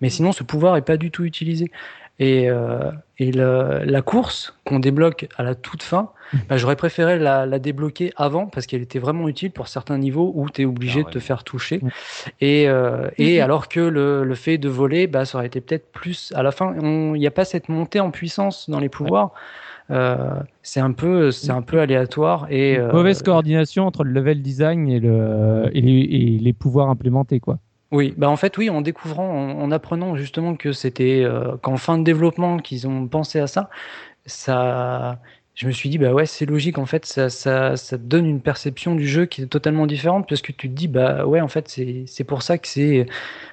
mais 0.00 0.10
sinon 0.10 0.32
ce 0.32 0.42
pouvoir 0.42 0.76
est 0.76 0.82
pas 0.82 0.96
du 0.96 1.12
tout 1.12 1.22
utilisé. 1.22 1.70
Et, 2.18 2.48
euh, 2.48 2.90
et 3.22 3.30
le, 3.30 3.82
la 3.84 4.02
course 4.02 4.52
qu'on 4.64 4.80
débloque 4.80 5.28
à 5.36 5.44
la 5.44 5.54
toute 5.54 5.84
fin, 5.84 6.10
mmh. 6.32 6.38
bah, 6.48 6.56
j'aurais 6.56 6.74
préféré 6.74 7.20
la, 7.20 7.46
la, 7.46 7.60
débloquer 7.60 8.12
avant 8.16 8.46
parce 8.46 8.66
qu'elle 8.66 8.82
était 8.82 8.98
vraiment 8.98 9.28
utile 9.28 9.52
pour 9.52 9.68
certains 9.68 9.96
niveaux 9.96 10.32
où 10.34 10.50
tu 10.50 10.62
es 10.62 10.64
obligé 10.64 11.02
ah 11.04 11.08
de 11.08 11.10
te 11.12 11.18
faire 11.20 11.44
toucher. 11.44 11.78
Mmh. 11.80 11.88
Et, 12.40 12.68
euh, 12.68 13.08
et 13.18 13.38
mmh. 13.38 13.42
alors 13.44 13.68
que 13.68 13.78
le, 13.78 14.24
le, 14.24 14.34
fait 14.34 14.58
de 14.58 14.68
voler, 14.68 15.06
bah, 15.06 15.24
ça 15.24 15.38
aurait 15.38 15.46
été 15.46 15.60
peut-être 15.60 15.92
plus 15.92 16.32
à 16.34 16.42
la 16.42 16.50
fin. 16.50 16.74
Il 16.80 17.12
n'y 17.12 17.26
a 17.28 17.30
pas 17.30 17.44
cette 17.44 17.68
montée 17.68 18.00
en 18.00 18.10
puissance 18.10 18.68
dans 18.68 18.80
les 18.80 18.88
pouvoirs. 18.88 19.32
Euh, 19.90 20.40
c'est 20.62 20.80
un 20.80 20.92
peu 20.92 21.30
c'est 21.32 21.50
un 21.50 21.60
peu 21.60 21.80
aléatoire 21.80 22.46
et 22.50 22.78
euh, 22.78 22.92
mauvaise 22.92 23.20
coordination 23.20 23.84
entre 23.84 24.04
le 24.04 24.12
level 24.12 24.40
design 24.40 24.88
et 24.88 25.00
le 25.00 25.70
et 25.74 25.80
les, 25.80 26.00
et 26.00 26.38
les 26.38 26.52
pouvoirs 26.52 26.88
implémentés 26.88 27.40
quoi. 27.40 27.58
Oui, 27.92 28.14
bah 28.16 28.30
en 28.30 28.36
fait 28.36 28.56
oui, 28.56 28.70
en 28.70 28.80
découvrant, 28.80 29.28
en, 29.28 29.70
apprenant 29.70 30.16
justement 30.16 30.56
que 30.56 30.72
c'était 30.72 31.22
euh, 31.24 31.58
qu'en 31.58 31.76
fin 31.76 31.98
de 31.98 32.04
développement 32.04 32.56
qu'ils 32.56 32.88
ont 32.88 33.06
pensé 33.06 33.38
à 33.38 33.46
ça, 33.46 33.68
ça, 34.24 35.20
je 35.54 35.66
me 35.66 35.72
suis 35.72 35.90
dit 35.90 35.98
bah 35.98 36.12
ouais 36.14 36.24
c'est 36.24 36.46
logique 36.46 36.78
en 36.78 36.86
fait 36.86 37.04
ça, 37.04 37.28
ça, 37.28 37.76
ça 37.76 37.98
donne 37.98 38.24
une 38.24 38.40
perception 38.40 38.94
du 38.94 39.06
jeu 39.06 39.26
qui 39.26 39.42
est 39.42 39.46
totalement 39.46 39.86
différente 39.86 40.26
parce 40.26 40.40
que 40.40 40.52
tu 40.52 40.70
te 40.70 40.74
dis 40.74 40.88
bah 40.88 41.26
ouais 41.26 41.42
en 41.42 41.48
fait 41.48 41.68
c'est 42.06 42.24
pour 42.24 42.42
ça 42.42 42.56
que 42.56 42.66
c'est 42.66 43.06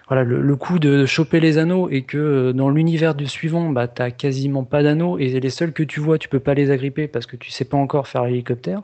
voilà 0.08 0.24
le, 0.24 0.42
le, 0.42 0.56
coup 0.56 0.80
de 0.80 1.06
choper 1.06 1.42
les 1.42 1.58
anneaux 1.58 1.90
et 1.90 2.04
que 2.04 2.18
euh, 2.18 2.54
dans 2.54 2.70
l'univers 2.70 3.16
du 3.16 3.28
suivant 3.28 3.70
bah 3.70 3.90
t'as 3.90 4.10
quasiment 4.10 4.64
pas 4.64 4.84
d'anneaux 4.84 5.18
et 5.18 5.38
les 5.38 5.50
seuls 5.50 5.74
que 5.74 5.84
tu 5.84 6.00
vois 6.00 6.18
tu 6.18 6.30
peux 6.30 6.40
pas 6.40 6.54
les 6.54 6.72
agripper 6.72 7.10
parce 7.10 7.26
que 7.26 7.36
tu 7.36 7.52
sais 7.52 7.66
pas 7.66 7.78
encore 7.78 8.08
faire 8.08 8.24
l'hélicoptère 8.24 8.84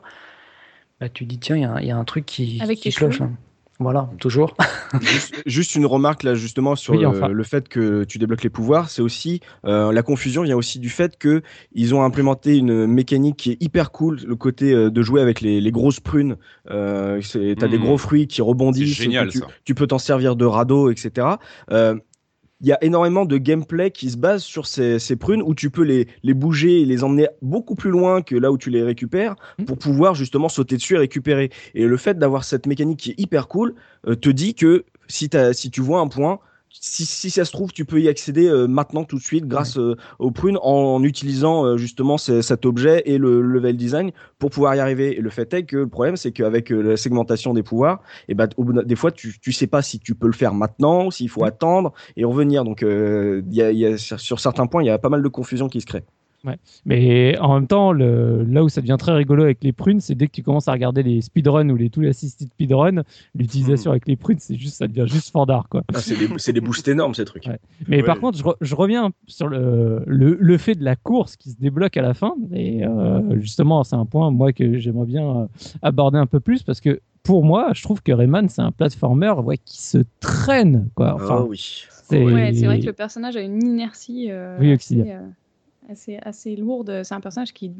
bah 1.00 1.08
tu 1.08 1.24
dis 1.24 1.38
tiens 1.38 1.56
il 1.56 1.62
y 1.62 1.64
a, 1.64 1.82
y 1.82 1.90
a, 1.90 1.96
un 1.96 2.04
truc 2.04 2.26
qui, 2.26 2.60
Avec 2.62 2.78
qui 2.78 2.90
cloche. 2.90 3.22
Voilà, 3.78 4.08
toujours. 4.20 4.56
juste, 5.46 5.74
une 5.74 5.84
remarque 5.84 6.22
là 6.22 6.34
justement 6.34 6.76
sur 6.76 6.94
le, 6.94 7.44
fait 7.44 7.68
que 7.68 8.04
tu 8.04 8.18
débloques 8.18 8.42
les 8.42 8.50
pouvoirs, 8.50 8.88
c'est 8.88 9.02
aussi 9.02 9.40
euh, 9.66 9.92
la 9.92 10.02
confusion 10.02 10.42
vient 10.42 10.56
aussi 10.56 10.78
du 10.78 10.88
fait 10.88 11.18
que 11.18 11.42
ils 11.72 11.94
ont 11.94 12.02
implémenté 12.02 12.56
une 12.56 12.86
mécanique 12.86 13.36
qui 13.36 13.50
est 13.52 13.62
hyper 13.62 13.92
cool, 13.92 14.20
le 14.26 14.34
côté 14.34 14.72
euh, 14.72 14.90
de 14.90 15.02
jouer 15.02 15.20
avec 15.20 15.40
les, 15.42 15.70
grosses 15.70 16.00
prunes. 16.00 16.36
Euh, 16.70 17.20
T'as 17.32 17.68
des 17.68 17.78
hmm. 17.78 17.82
gros 17.82 17.98
fruits 17.98 18.26
qui 18.26 18.40
rebondissent, 18.40 18.96
génial, 18.96 19.28
tu, 19.28 19.40
tu, 19.64 19.74
peux 19.74 19.86
t'en 19.86 19.98
servir 19.98 20.36
de 20.36 20.44
radeau, 20.44 20.90
etc. 20.90 21.26
Euh, 21.70 21.96
il 22.60 22.66
y 22.68 22.72
a 22.72 22.82
énormément 22.82 23.24
de 23.24 23.36
gameplay 23.36 23.90
qui 23.90 24.10
se 24.10 24.16
base 24.16 24.42
sur 24.42 24.66
ces, 24.66 24.98
ces, 24.98 25.16
prunes 25.16 25.42
où 25.42 25.54
tu 25.54 25.70
peux 25.70 25.82
les, 25.82 26.08
les 26.22 26.34
bouger 26.34 26.80
et 26.80 26.84
les 26.84 27.04
emmener 27.04 27.28
beaucoup 27.42 27.74
plus 27.74 27.90
loin 27.90 28.22
que 28.22 28.34
là 28.34 28.50
où 28.50 28.58
tu 28.58 28.70
les 28.70 28.82
récupères 28.82 29.36
mmh. 29.58 29.64
pour 29.64 29.78
pouvoir 29.78 30.14
justement 30.14 30.48
sauter 30.48 30.76
dessus 30.76 30.94
et 30.94 30.98
récupérer. 30.98 31.50
Et 31.74 31.86
le 31.86 31.96
fait 31.96 32.18
d'avoir 32.18 32.44
cette 32.44 32.66
mécanique 32.66 32.98
qui 32.98 33.10
est 33.10 33.20
hyper 33.20 33.48
cool 33.48 33.74
euh, 34.06 34.14
te 34.14 34.30
dit 34.30 34.54
que 34.54 34.84
si, 35.06 35.28
as, 35.36 35.52
si 35.52 35.70
tu 35.70 35.80
vois 35.80 36.00
un 36.00 36.08
point, 36.08 36.40
si, 36.68 37.06
si, 37.06 37.30
ça 37.30 37.44
se 37.44 37.52
trouve, 37.52 37.72
tu 37.72 37.84
peux 37.84 38.00
y 38.00 38.08
accéder 38.08 38.46
euh, 38.46 38.66
maintenant 38.66 39.04
tout 39.04 39.16
de 39.16 39.22
suite 39.22 39.46
grâce 39.46 39.78
euh, 39.78 39.96
aux 40.18 40.30
prunes 40.30 40.58
en, 40.62 41.02
utilisant 41.02 41.64
euh, 41.64 41.76
justement 41.76 42.18
cet 42.18 42.66
objet 42.66 43.02
et 43.06 43.18
le 43.18 43.40
level 43.40 43.76
design 43.76 44.12
pour 44.38 44.50
pouvoir 44.50 44.74
y 44.74 44.80
arriver. 44.80 45.16
Et 45.16 45.20
le 45.20 45.30
fait 45.30 45.52
est 45.54 45.64
que 45.64 45.76
le 45.76 45.88
problème, 45.88 46.16
c'est 46.16 46.32
qu'avec 46.32 46.70
la 46.70 46.96
segmentation 46.96 47.54
des 47.54 47.62
pouvoirs, 47.62 48.00
et 48.28 48.32
eh 48.32 48.34
ben, 48.34 48.48
des 48.84 48.96
fois, 48.96 49.10
tu, 49.10 49.38
tu 49.40 49.52
sais 49.52 49.66
pas 49.66 49.82
si 49.82 49.98
tu 49.98 50.14
peux 50.14 50.26
le 50.26 50.32
faire 50.32 50.54
maintenant, 50.54 51.10
s'il 51.10 51.28
faut 51.28 51.44
attendre 51.44 51.92
et 52.16 52.24
revenir. 52.24 52.64
Donc, 52.64 52.82
il 52.82 53.44
y 53.54 53.62
a, 53.62 53.72
y 53.72 53.86
a, 53.86 53.96
sur 53.98 54.40
certains 54.40 54.66
points, 54.66 54.82
il 54.82 54.86
y 54.86 54.90
a 54.90 54.98
pas 54.98 55.08
mal 55.08 55.22
de 55.22 55.28
confusion 55.28 55.68
qui 55.68 55.80
se 55.80 55.86
crée. 55.86 56.04
Mais 56.84 57.38
en 57.38 57.54
même 57.54 57.66
temps, 57.66 57.92
le, 57.92 58.44
là 58.44 58.64
où 58.64 58.68
ça 58.68 58.80
devient 58.80 58.96
très 58.98 59.12
rigolo 59.12 59.44
avec 59.44 59.62
les 59.62 59.72
prunes, 59.72 60.00
c'est 60.00 60.14
dès 60.14 60.26
que 60.26 60.32
tu 60.32 60.42
commences 60.42 60.68
à 60.68 60.72
regarder 60.72 61.02
les 61.02 61.20
speedruns 61.20 61.68
ou 61.70 61.76
les 61.76 61.90
tous 61.90 62.00
les 62.00 62.08
assisted 62.08 62.48
speedruns, 62.48 63.02
l'utilisation 63.34 63.90
hmm. 63.90 63.92
avec 63.92 64.08
les 64.08 64.16
prunes, 64.16 64.38
c'est 64.38 64.56
juste, 64.56 64.76
ça 64.76 64.86
devient 64.86 65.06
juste 65.06 65.30
fandard, 65.30 65.68
quoi. 65.68 65.82
Ah, 65.94 66.00
c'est 66.00 66.16
des, 66.16 66.52
des, 66.52 66.60
boosts 66.60 66.88
énormes, 66.88 67.14
ces 67.14 67.24
trucs. 67.24 67.48
Mais 67.88 68.02
par 68.02 68.20
contre, 68.20 68.38
je, 68.60 68.74
reviens 68.74 69.10
sur 69.26 69.48
le, 69.48 70.02
le, 70.06 70.58
fait 70.58 70.74
de 70.74 70.84
la 70.84 70.96
course 70.96 71.36
qui 71.36 71.50
se 71.50 71.56
débloque 71.58 71.96
à 71.96 72.02
la 72.02 72.14
fin. 72.14 72.34
Et 72.52 72.84
euh, 72.84 73.40
justement, 73.40 73.84
c'est 73.84 73.96
un 73.96 74.06
point, 74.06 74.30
moi, 74.30 74.52
que 74.52 74.78
j'aimerais 74.78 75.06
bien 75.06 75.36
euh, 75.36 75.46
aborder 75.82 76.18
un 76.18 76.26
peu 76.26 76.40
plus 76.40 76.62
parce 76.62 76.80
que 76.80 77.00
pour 77.22 77.44
moi, 77.44 77.70
je 77.74 77.82
trouve 77.82 78.02
que 78.02 78.12
Rayman, 78.12 78.48
c'est 78.48 78.62
un 78.62 78.70
platformer 78.70 79.32
ouais, 79.44 79.58
qui 79.58 79.82
se 79.82 79.98
traîne, 80.20 80.88
quoi. 80.94 81.14
Enfin, 81.14 81.40
oh, 81.40 81.48
oui. 81.50 81.86
C'est 82.08 82.22
ouais, 82.22 82.52
vrai 82.52 82.78
que 82.78 82.86
le 82.86 82.92
personnage 82.92 83.36
a 83.36 83.40
une 83.40 83.66
inertie. 83.66 84.30
Euh, 84.30 84.56
oui, 84.60 84.72
assez, 84.72 85.04
assez 86.22 86.56
lourde. 86.56 87.02
C'est 87.04 87.14
un 87.14 87.20
personnage 87.20 87.52
qui. 87.52 87.72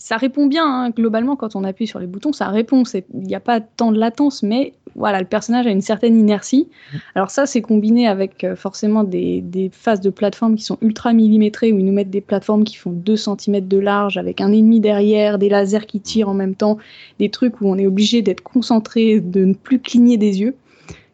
Ça 0.00 0.16
répond 0.16 0.46
bien, 0.46 0.64
hein, 0.64 0.90
globalement, 0.90 1.34
quand 1.34 1.56
on 1.56 1.64
appuie 1.64 1.88
sur 1.88 1.98
les 1.98 2.06
boutons, 2.06 2.32
ça 2.32 2.48
répond. 2.48 2.84
Il 2.94 3.20
n'y 3.20 3.34
a 3.34 3.40
pas 3.40 3.60
tant 3.60 3.90
de 3.90 3.98
latence, 3.98 4.44
mais 4.44 4.74
voilà, 4.94 5.18
le 5.18 5.26
personnage 5.26 5.66
a 5.66 5.70
une 5.70 5.80
certaine 5.80 6.16
inertie. 6.16 6.68
Alors, 7.16 7.30
ça, 7.30 7.46
c'est 7.46 7.62
combiné 7.62 8.06
avec 8.06 8.44
euh, 8.44 8.54
forcément 8.54 9.02
des, 9.02 9.40
des, 9.40 9.70
phases 9.72 10.00
de 10.00 10.10
plateforme 10.10 10.54
qui 10.54 10.62
sont 10.62 10.78
ultra 10.82 11.12
millimétrées, 11.12 11.72
où 11.72 11.78
ils 11.78 11.84
nous 11.84 11.92
mettent 11.92 12.10
des 12.10 12.20
plateformes 12.20 12.62
qui 12.62 12.76
font 12.76 12.90
2 12.90 13.16
cm 13.16 13.66
de 13.66 13.78
large, 13.78 14.18
avec 14.18 14.40
un 14.40 14.52
ennemi 14.52 14.78
derrière, 14.78 15.38
des 15.38 15.48
lasers 15.48 15.86
qui 15.86 16.00
tirent 16.00 16.28
en 16.28 16.34
même 16.34 16.54
temps, 16.54 16.78
des 17.18 17.30
trucs 17.30 17.60
où 17.60 17.68
on 17.68 17.76
est 17.76 17.86
obligé 17.86 18.22
d'être 18.22 18.42
concentré, 18.42 19.20
de 19.20 19.44
ne 19.44 19.54
plus 19.54 19.80
cligner 19.80 20.16
des 20.16 20.40
yeux. 20.40 20.54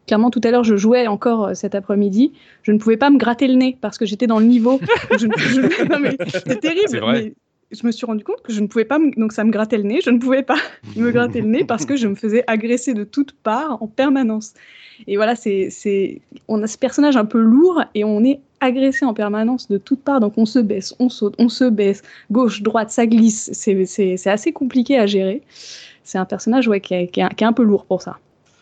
Clairement, 0.07 0.29
tout 0.29 0.41
à 0.43 0.51
l'heure, 0.51 0.63
je 0.63 0.75
jouais 0.75 1.07
encore 1.07 1.47
euh, 1.47 1.53
cet 1.53 1.75
après-midi. 1.75 2.33
Je 2.63 2.71
ne 2.71 2.77
pouvais 2.77 2.97
pas 2.97 3.09
me 3.09 3.17
gratter 3.17 3.47
le 3.47 3.55
nez 3.55 3.77
parce 3.81 3.97
que 3.97 4.05
j'étais 4.05 4.27
dans 4.27 4.39
le 4.39 4.45
niveau. 4.45 4.79
c'était 5.17 6.55
terrible. 6.57 7.01
Mais 7.11 7.33
je 7.71 7.85
me 7.85 7.91
suis 7.91 8.05
rendu 8.05 8.23
compte 8.23 8.41
que 8.43 8.53
je 8.53 8.61
ne 8.61 8.67
pouvais 8.67 8.85
pas, 8.85 8.99
donc 9.17 9.31
ça 9.31 9.43
me 9.43 9.51
grattait 9.51 9.77
le 9.77 9.83
nez. 9.83 10.01
Je 10.03 10.11
ne 10.11 10.19
pouvais 10.19 10.43
pas 10.43 10.57
me 10.95 11.11
gratter 11.11 11.41
le 11.41 11.47
nez 11.47 11.63
parce 11.63 11.85
que 11.85 11.95
je 11.95 12.07
me 12.07 12.15
faisais 12.15 12.43
agresser 12.47 12.93
de 12.93 13.03
toutes 13.03 13.33
parts 13.33 13.81
en 13.81 13.87
permanence. 13.87 14.53
Et 15.07 15.15
voilà, 15.17 15.35
c'est, 15.35 16.21
on 16.47 16.61
a 16.61 16.67
ce 16.67 16.77
personnage 16.77 17.17
un 17.17 17.25
peu 17.25 17.39
lourd 17.39 17.83
et 17.95 18.03
on 18.03 18.23
est 18.23 18.39
agressé 18.61 19.05
en 19.05 19.13
permanence 19.13 19.67
de 19.67 19.77
toutes 19.77 20.01
parts. 20.01 20.19
Donc 20.19 20.37
on 20.37 20.45
se 20.45 20.59
baisse, 20.59 20.95
on 20.99 21.09
saute, 21.09 21.33
on 21.39 21.49
se 21.49 21.65
baisse, 21.65 22.03
gauche, 22.31 22.61
droite, 22.61 22.91
ça 22.91 23.07
glisse. 23.07 23.49
C'est, 23.53 24.27
assez 24.27 24.51
compliqué 24.53 24.97
à 24.97 25.07
gérer. 25.07 25.41
C'est 26.03 26.19
un 26.19 26.25
personnage 26.25 26.67
ouais, 26.67 26.79
qui 26.79 26.93
est 26.93 27.43
un 27.43 27.53
peu 27.53 27.63
lourd 27.63 27.85
pour 27.85 28.03
ça. 28.03 28.19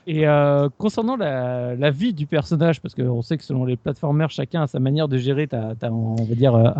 Et 0.08 0.28
euh, 0.28 0.70
concernant 0.78 1.16
la, 1.16 1.76
la, 1.76 1.90
vie 1.92 2.14
du 2.14 2.26
personnage, 2.26 2.82
parce 2.82 2.94
qu'on 2.94 3.22
sait 3.22 3.38
que 3.38 3.44
selon 3.44 3.66
les 3.66 3.78
plateformers, 3.78 4.30
chacun 4.30 4.64
a 4.64 4.68
sa 4.68 4.80
manière 4.80 5.08
de 5.08 5.18
gérer, 5.18 5.48
ta, 5.48 5.76
on 5.84 6.16
va 6.16 6.36
dire, 6.36 6.56
euh, 6.56 6.72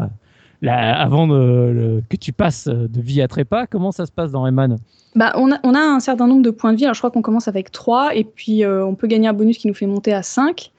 la, 0.62 1.00
avant 1.00 1.28
de, 1.28 2.04
que 2.10 2.18
tu 2.18 2.34
passes 2.34 2.68
de 2.68 3.02
vie 3.02 3.22
à 3.22 3.28
trépas, 3.28 3.66
comment 3.68 3.92
ça 3.92 4.06
se 4.06 4.12
passe 4.12 4.32
dans 4.32 4.44
Rayman? 4.44 4.78
Bah, 5.16 5.34
on, 5.36 5.52
a, 5.52 5.60
on 5.64 5.74
a 5.74 5.80
un 5.80 6.00
certain 6.00 6.28
nombre 6.28 6.42
de 6.42 6.50
points 6.50 6.74
de 6.74 6.78
vie. 6.78 6.84
Alors, 6.84 6.96
je 6.96 7.00
crois 7.00 7.12
qu'on 7.12 7.22
commence 7.22 7.48
avec 7.48 7.72
3, 7.72 8.16
et 8.16 8.26
puis 8.26 8.66
euh, 8.66 8.86
on 8.86 8.96
peut 8.96 9.08
gagner 9.08 9.28
un 9.28 9.34
bonus 9.34 9.58
qui 9.58 9.68
nous 9.68 9.74
fait 9.74 9.88
monter 9.88 10.14
à 10.14 10.24
5. 10.24 10.72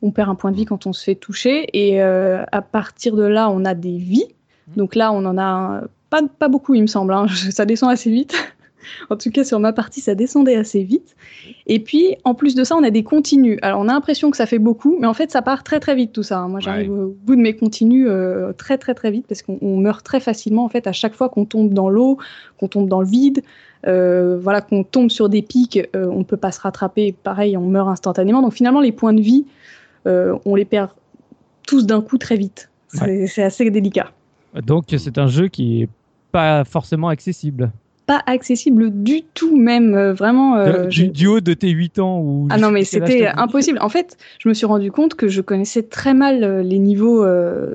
On 0.00 0.10
perd 0.10 0.30
un 0.30 0.34
point 0.34 0.50
de 0.50 0.56
vie 0.56 0.64
quand 0.64 0.86
on 0.86 0.92
se 0.92 1.04
fait 1.04 1.14
toucher, 1.14 1.68
et 1.74 2.00
à 2.00 2.62
partir 2.62 3.14
de 3.14 3.22
là, 3.22 3.50
on 3.50 3.64
a 3.64 3.74
des 3.74 3.98
vies. 3.98 4.26
Mmh. 4.68 4.78
Donc 4.78 4.94
là, 4.94 5.12
on 5.12 5.24
en 5.24 5.38
a 5.38 5.82
pas, 6.10 6.22
pas 6.38 6.48
beaucoup, 6.48 6.74
il 6.74 6.82
me 6.82 6.86
semble. 6.86 7.12
Hein. 7.12 7.26
Ça 7.50 7.64
descend 7.66 7.90
assez 7.90 8.10
vite. 8.10 8.34
En 9.10 9.16
tout 9.16 9.30
cas, 9.30 9.44
sur 9.44 9.60
ma 9.60 9.72
partie, 9.72 10.00
ça 10.00 10.14
descendait 10.14 10.56
assez 10.56 10.82
vite. 10.82 11.16
Et 11.66 11.80
puis, 11.80 12.16
en 12.24 12.34
plus 12.34 12.54
de 12.54 12.64
ça, 12.64 12.76
on 12.76 12.82
a 12.82 12.90
des 12.90 13.02
continus. 13.02 13.58
Alors, 13.62 13.80
on 13.80 13.88
a 13.88 13.92
l'impression 13.92 14.30
que 14.30 14.36
ça 14.36 14.46
fait 14.46 14.58
beaucoup, 14.58 14.96
mais 15.00 15.06
en 15.06 15.14
fait, 15.14 15.30
ça 15.30 15.42
part 15.42 15.62
très 15.62 15.80
très 15.80 15.94
vite 15.94 16.12
tout 16.12 16.22
ça. 16.22 16.46
Moi, 16.48 16.60
j'arrive 16.60 16.92
au 16.92 17.16
bout 17.24 17.36
de 17.36 17.40
mes 17.40 17.54
continus 17.54 18.06
euh, 18.08 18.52
très 18.52 18.78
très 18.78 18.94
très 18.94 19.10
vite 19.10 19.26
parce 19.26 19.42
qu'on 19.42 19.76
meurt 19.78 20.04
très 20.04 20.20
facilement 20.20 20.64
en 20.64 20.68
fait 20.68 20.86
à 20.86 20.92
chaque 20.92 21.14
fois 21.14 21.28
qu'on 21.28 21.44
tombe 21.44 21.72
dans 21.72 21.88
l'eau, 21.88 22.18
qu'on 22.58 22.68
tombe 22.68 22.88
dans 22.88 23.00
le 23.00 23.06
vide. 23.06 23.42
Euh, 23.86 24.38
voilà, 24.40 24.60
qu'on 24.60 24.84
tombe 24.84 25.10
sur 25.10 25.28
des 25.28 25.42
pics, 25.42 25.76
euh, 25.96 26.06
on 26.06 26.20
ne 26.20 26.24
peut 26.24 26.36
pas 26.36 26.52
se 26.52 26.60
rattraper. 26.60 27.12
Pareil, 27.12 27.56
on 27.56 27.66
meurt 27.66 27.88
instantanément. 27.88 28.42
Donc 28.42 28.52
finalement, 28.52 28.80
les 28.80 28.92
points 28.92 29.12
de 29.12 29.20
vie, 29.20 29.46
on 30.06 30.54
les 30.54 30.64
perd 30.64 30.90
tous 31.66 31.86
d'un 31.86 32.00
coup 32.00 32.18
très 32.18 32.36
vite. 32.36 32.70
C'est 32.88 33.42
assez 33.42 33.70
délicat. 33.70 34.12
Donc 34.66 34.84
c'est 34.88 35.18
un 35.18 35.28
jeu 35.28 35.48
qui 35.48 35.82
est 35.82 35.88
pas 36.30 36.64
forcément 36.64 37.08
accessible 37.08 37.70
pas 38.06 38.22
accessible 38.26 38.90
du 38.90 39.22
tout, 39.34 39.56
même 39.56 39.94
euh, 39.94 40.12
vraiment. 40.12 40.56
Euh, 40.56 40.86
du, 40.86 41.26
haut 41.26 41.40
de 41.40 41.54
tes 41.54 41.68
8 41.68 41.98
ans 41.98 42.20
ou 42.20 42.48
Ah 42.50 42.58
non, 42.58 42.70
mais 42.70 42.84
c'était 42.84 43.26
impossible. 43.26 43.78
En 43.80 43.88
fait, 43.88 44.16
je 44.38 44.48
me 44.48 44.54
suis 44.54 44.66
rendu 44.66 44.90
compte 44.90 45.14
que 45.14 45.28
je 45.28 45.40
connaissais 45.40 45.82
très 45.82 46.14
mal 46.14 46.42
euh, 46.42 46.62
les 46.62 46.78
niveaux, 46.78 47.24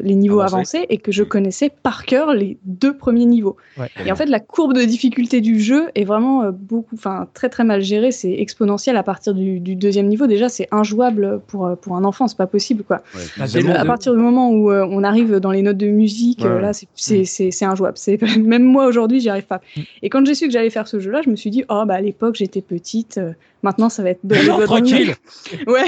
les 0.02 0.16
niveaux 0.16 0.42
avancés 0.42 0.86
et 0.90 0.98
que 0.98 1.12
je 1.12 1.24
connaissais 1.24 1.70
par 1.70 2.06
cœur 2.06 2.34
les 2.34 2.58
deux 2.66 2.96
premiers 2.96 3.26
niveaux. 3.26 3.58
Et 4.06 4.12
en 4.12 4.16
fait, 4.16 4.26
la 4.26 4.40
courbe 4.40 4.74
de 4.74 4.84
difficulté 4.84 5.42
du 5.42 5.60
jeu 5.60 5.88
est 5.96 6.04
vraiment 6.04 6.52
beaucoup, 6.52 6.96
enfin 6.96 7.28
très 7.34 7.50
très 7.50 7.64
mal 7.64 7.82
gérée. 7.82 8.12
C'est 8.12 8.34
exponentiel 8.34 8.98
à 8.98 9.04
partir 9.04 9.34
du, 9.34 9.60
deuxième 9.60 10.08
niveau. 10.08 10.28
Déjà, 10.28 10.50
c'est 10.50 10.68
injouable 10.72 11.42
pour 11.48 11.76
pour 11.78 11.96
un 11.96 12.04
enfant. 12.04 12.28
C'est 12.28 12.38
pas 12.38 12.48
possible, 12.48 12.84
quoi. 12.84 13.02
à 13.40 13.86
partir 13.86 14.14
du 14.14 14.20
moment 14.20 14.52
où 14.52 14.72
on 14.72 15.04
arrive 15.04 15.38
dans 15.40 15.52
les 15.52 15.62
notes 15.62 15.78
de 15.78 15.88
musique, 15.88 16.42
là, 16.44 16.72
c'est 16.74 17.26
c'est 17.26 17.66
injouable. 17.66 17.98
C'est 17.98 18.20
même 18.38 18.64
moi 18.64 18.86
aujourd'hui, 18.86 19.20
j'y 19.20 19.30
arrive 19.30 19.46
pas. 19.46 19.62
Mm. 19.76 19.82
Et 20.04 20.10
quand 20.10 20.17
j'ai 20.26 20.36
su 20.36 20.48
que 20.48 20.52
j'allais 20.52 20.70
faire 20.70 20.88
ce 20.88 21.00
jeu-là, 21.00 21.22
je 21.22 21.30
me 21.30 21.36
suis 21.36 21.50
dit, 21.50 21.64
oh, 21.70 21.84
bah, 21.86 21.96
à 21.96 22.02
l'époque, 22.02 22.36
j'étais 22.36 22.62
petite. 22.62 23.18
Euh, 23.18 23.34
maintenant, 23.64 23.90
ça 23.90 24.04
va 24.04 24.12
être 24.12 24.20
de 24.24 24.36
tranquille. 24.66 25.16
ouais. 25.68 25.86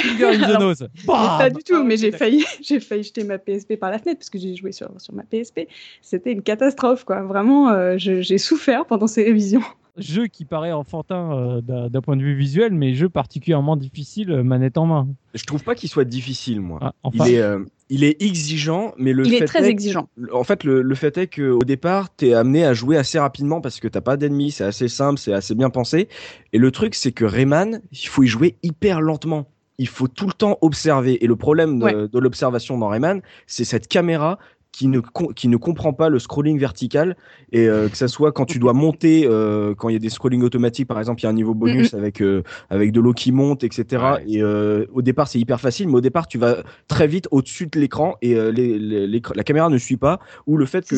pas 1.07 1.49
du 1.49 1.63
tout, 1.63 1.83
mais 1.83 1.97
j'ai 1.97 2.11
failli, 2.11 2.45
j'ai 2.61 2.79
failli 2.79 3.03
jeter 3.03 3.23
ma 3.23 3.37
PSP 3.37 3.75
par 3.75 3.91
la 3.91 3.99
fenêtre 3.99 4.19
parce 4.19 4.29
que 4.29 4.39
j'ai 4.39 4.55
joué 4.55 4.71
sur, 4.71 4.89
sur 4.97 5.13
ma 5.13 5.23
PSP. 5.23 5.61
C'était 6.01 6.31
une 6.31 6.41
catastrophe, 6.41 7.03
quoi. 7.03 7.21
Vraiment, 7.21 7.69
euh, 7.69 7.95
j'ai 7.97 8.37
souffert 8.37 8.85
pendant 8.85 9.07
ces 9.07 9.23
révisions 9.23 9.61
jeu 10.01 10.27
qui 10.27 10.45
paraît 10.45 10.71
enfantin 10.71 11.31
euh, 11.33 11.89
d'un 11.89 12.01
point 12.01 12.15
de 12.15 12.23
vue 12.23 12.35
visuel, 12.35 12.73
mais 12.73 12.93
jeu 12.93 13.09
particulièrement 13.09 13.75
difficile 13.75 14.43
manette 14.43 14.77
en 14.77 14.85
main. 14.85 15.07
Je 15.33 15.43
trouve 15.45 15.63
pas 15.63 15.75
qu'il 15.75 15.89
soit 15.89 16.05
difficile, 16.05 16.61
moi. 16.61 16.79
Ah, 16.81 17.09
il 17.13 17.33
est, 17.33 17.43
il 17.89 18.03
est 18.03 18.21
exigeant, 18.21 18.93
mais 18.97 19.13
le 19.13 19.25
il 19.25 19.31
fait 19.31 19.43
est 19.43 19.45
très 19.45 19.67
exigeant. 19.67 20.09
En 20.31 20.43
fait, 20.43 20.63
le, 20.63 20.95
fait 20.95 21.17
est 21.17 21.27
qu'au 21.27 21.63
départ, 21.63 22.15
tu 22.15 22.27
es 22.27 22.33
amené 22.33 22.63
à 22.63 22.73
jouer 22.73 22.97
assez 22.97 23.17
rapidement 23.17 23.61
parce 23.61 23.79
que 23.79 23.87
t'as 23.87 24.01
pas 24.01 24.15
d'ennemis, 24.15 24.51
c'est 24.51 24.63
assez 24.63 24.87
simple, 24.87 25.19
c'est 25.19 25.33
assez 25.33 25.55
bien 25.55 25.69
pensé. 25.69 26.07
Et 26.53 26.59
le 26.59 26.71
truc, 26.71 26.93
c'est 26.93 27.11
que 27.11 27.25
Rayman, 27.25 27.81
il 27.91 28.07
faut 28.07 28.23
y 28.23 28.27
jouer 28.27 28.57
hyper 28.61 29.01
lentement. 29.01 29.47
Il 29.79 29.87
faut 29.87 30.07
tout 30.07 30.27
le 30.27 30.33
temps 30.33 30.57
observer. 30.61 31.23
Et 31.23 31.27
le 31.27 31.35
problème 31.35 31.79
de 31.79 32.19
l'observation 32.19 32.77
dans 32.77 32.89
Rayman, 32.89 33.21
c'est 33.47 33.63
cette 33.63 33.87
caméra 33.87 34.37
qui 34.71 34.87
ne, 34.87 35.01
qui 35.35 35.47
ne 35.47 35.57
comprend 35.57 35.93
pas 35.93 36.09
le 36.09 36.19
scrolling 36.19 36.57
vertical 36.57 37.17
et 37.51 37.67
euh, 37.67 37.89
que 37.89 37.97
ça 37.97 38.07
soit 38.07 38.31
quand 38.31 38.45
tu 38.45 38.59
dois 38.59 38.73
monter, 38.73 39.25
euh, 39.25 39.73
quand 39.75 39.89
il 39.89 39.93
y 39.93 39.95
a 39.95 39.99
des 39.99 40.09
scrolling 40.09 40.41
automatiques, 40.43 40.87
par 40.87 40.99
exemple, 40.99 41.21
il 41.21 41.23
y 41.23 41.27
a 41.27 41.29
un 41.29 41.33
niveau 41.33 41.53
bonus 41.53 41.93
avec, 41.93 42.21
euh, 42.21 42.43
avec 42.69 42.91
de 42.91 42.99
l'eau 42.99 43.13
qui 43.13 43.31
monte, 43.31 43.63
etc. 43.63 44.03
Et 44.27 44.43
au 44.43 45.01
départ, 45.01 45.27
c'est 45.27 45.39
hyper 45.39 45.59
facile, 45.59 45.87
mais 45.87 45.95
au 45.95 46.01
départ, 46.01 46.27
tu 46.27 46.37
vas 46.37 46.63
très 46.87 47.07
vite 47.07 47.27
au-dessus 47.31 47.67
de 47.67 47.79
l'écran 47.79 48.15
et 48.21 48.35
les, 48.51 49.07
la 49.35 49.43
caméra 49.43 49.69
ne 49.69 49.77
suit 49.77 49.97
pas, 49.97 50.19
ou 50.47 50.57
le 50.57 50.65
fait 50.65 50.87
que 50.87 50.95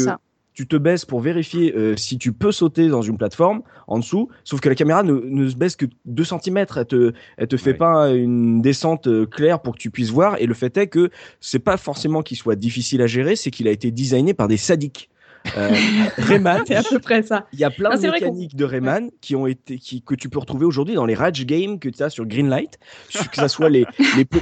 tu 0.61 0.67
te 0.67 0.75
baisses 0.75 1.05
pour 1.05 1.21
vérifier 1.21 1.73
euh, 1.75 1.95
si 1.97 2.19
tu 2.19 2.33
peux 2.33 2.51
sauter 2.51 2.87
dans 2.87 3.01
une 3.01 3.17
plateforme 3.17 3.63
en 3.87 3.97
dessous, 3.97 4.29
sauf 4.43 4.59
que 4.59 4.69
la 4.69 4.75
caméra 4.75 5.01
ne, 5.01 5.13
ne 5.13 5.49
se 5.49 5.55
baisse 5.55 5.75
que 5.75 5.87
2 6.05 6.23
cm, 6.23 6.65
elle 6.75 6.85
te, 6.85 7.13
elle 7.37 7.47
te 7.47 7.57
fait 7.57 7.73
pas 7.73 8.11
une 8.11 8.61
descente 8.61 9.07
euh, 9.07 9.25
claire 9.25 9.63
pour 9.63 9.73
que 9.73 9.79
tu 9.79 9.89
puisses 9.89 10.11
voir, 10.11 10.39
et 10.39 10.45
le 10.45 10.53
fait 10.53 10.77
est 10.77 10.85
que 10.85 11.09
c'est 11.39 11.57
pas 11.57 11.77
forcément 11.77 12.21
qu'il 12.21 12.37
soit 12.37 12.55
difficile 12.55 13.01
à 13.01 13.07
gérer, 13.07 13.35
c'est 13.35 13.49
qu'il 13.49 13.67
a 13.67 13.71
été 13.71 13.89
designé 13.89 14.35
par 14.35 14.47
des 14.47 14.57
sadiques. 14.57 15.09
Euh, 15.57 15.69
Rayman, 16.17 16.63
c'est 16.67 16.75
à 16.75 16.83
peu 16.83 16.99
près 16.99 17.23
ça. 17.23 17.47
Il 17.53 17.59
y 17.59 17.63
a 17.63 17.69
plein 17.69 17.95
de 17.95 18.07
mécaniques 18.07 18.55
de 18.55 18.65
Rayman 18.65 19.09
qui 19.21 19.35
ont 19.35 19.47
été, 19.47 19.77
qui, 19.77 20.01
que 20.01 20.15
tu 20.15 20.29
peux 20.29 20.39
retrouver 20.39 20.65
aujourd'hui 20.65 20.95
dans 20.95 21.05
les 21.05 21.15
Rage 21.15 21.45
Games 21.45 21.79
que 21.79 21.89
tu 21.89 22.01
as 22.03 22.09
sur 22.09 22.25
Greenlight, 22.25 22.79
que 23.13 23.35
ça 23.35 23.47
soit 23.47 23.69
les, 23.69 23.85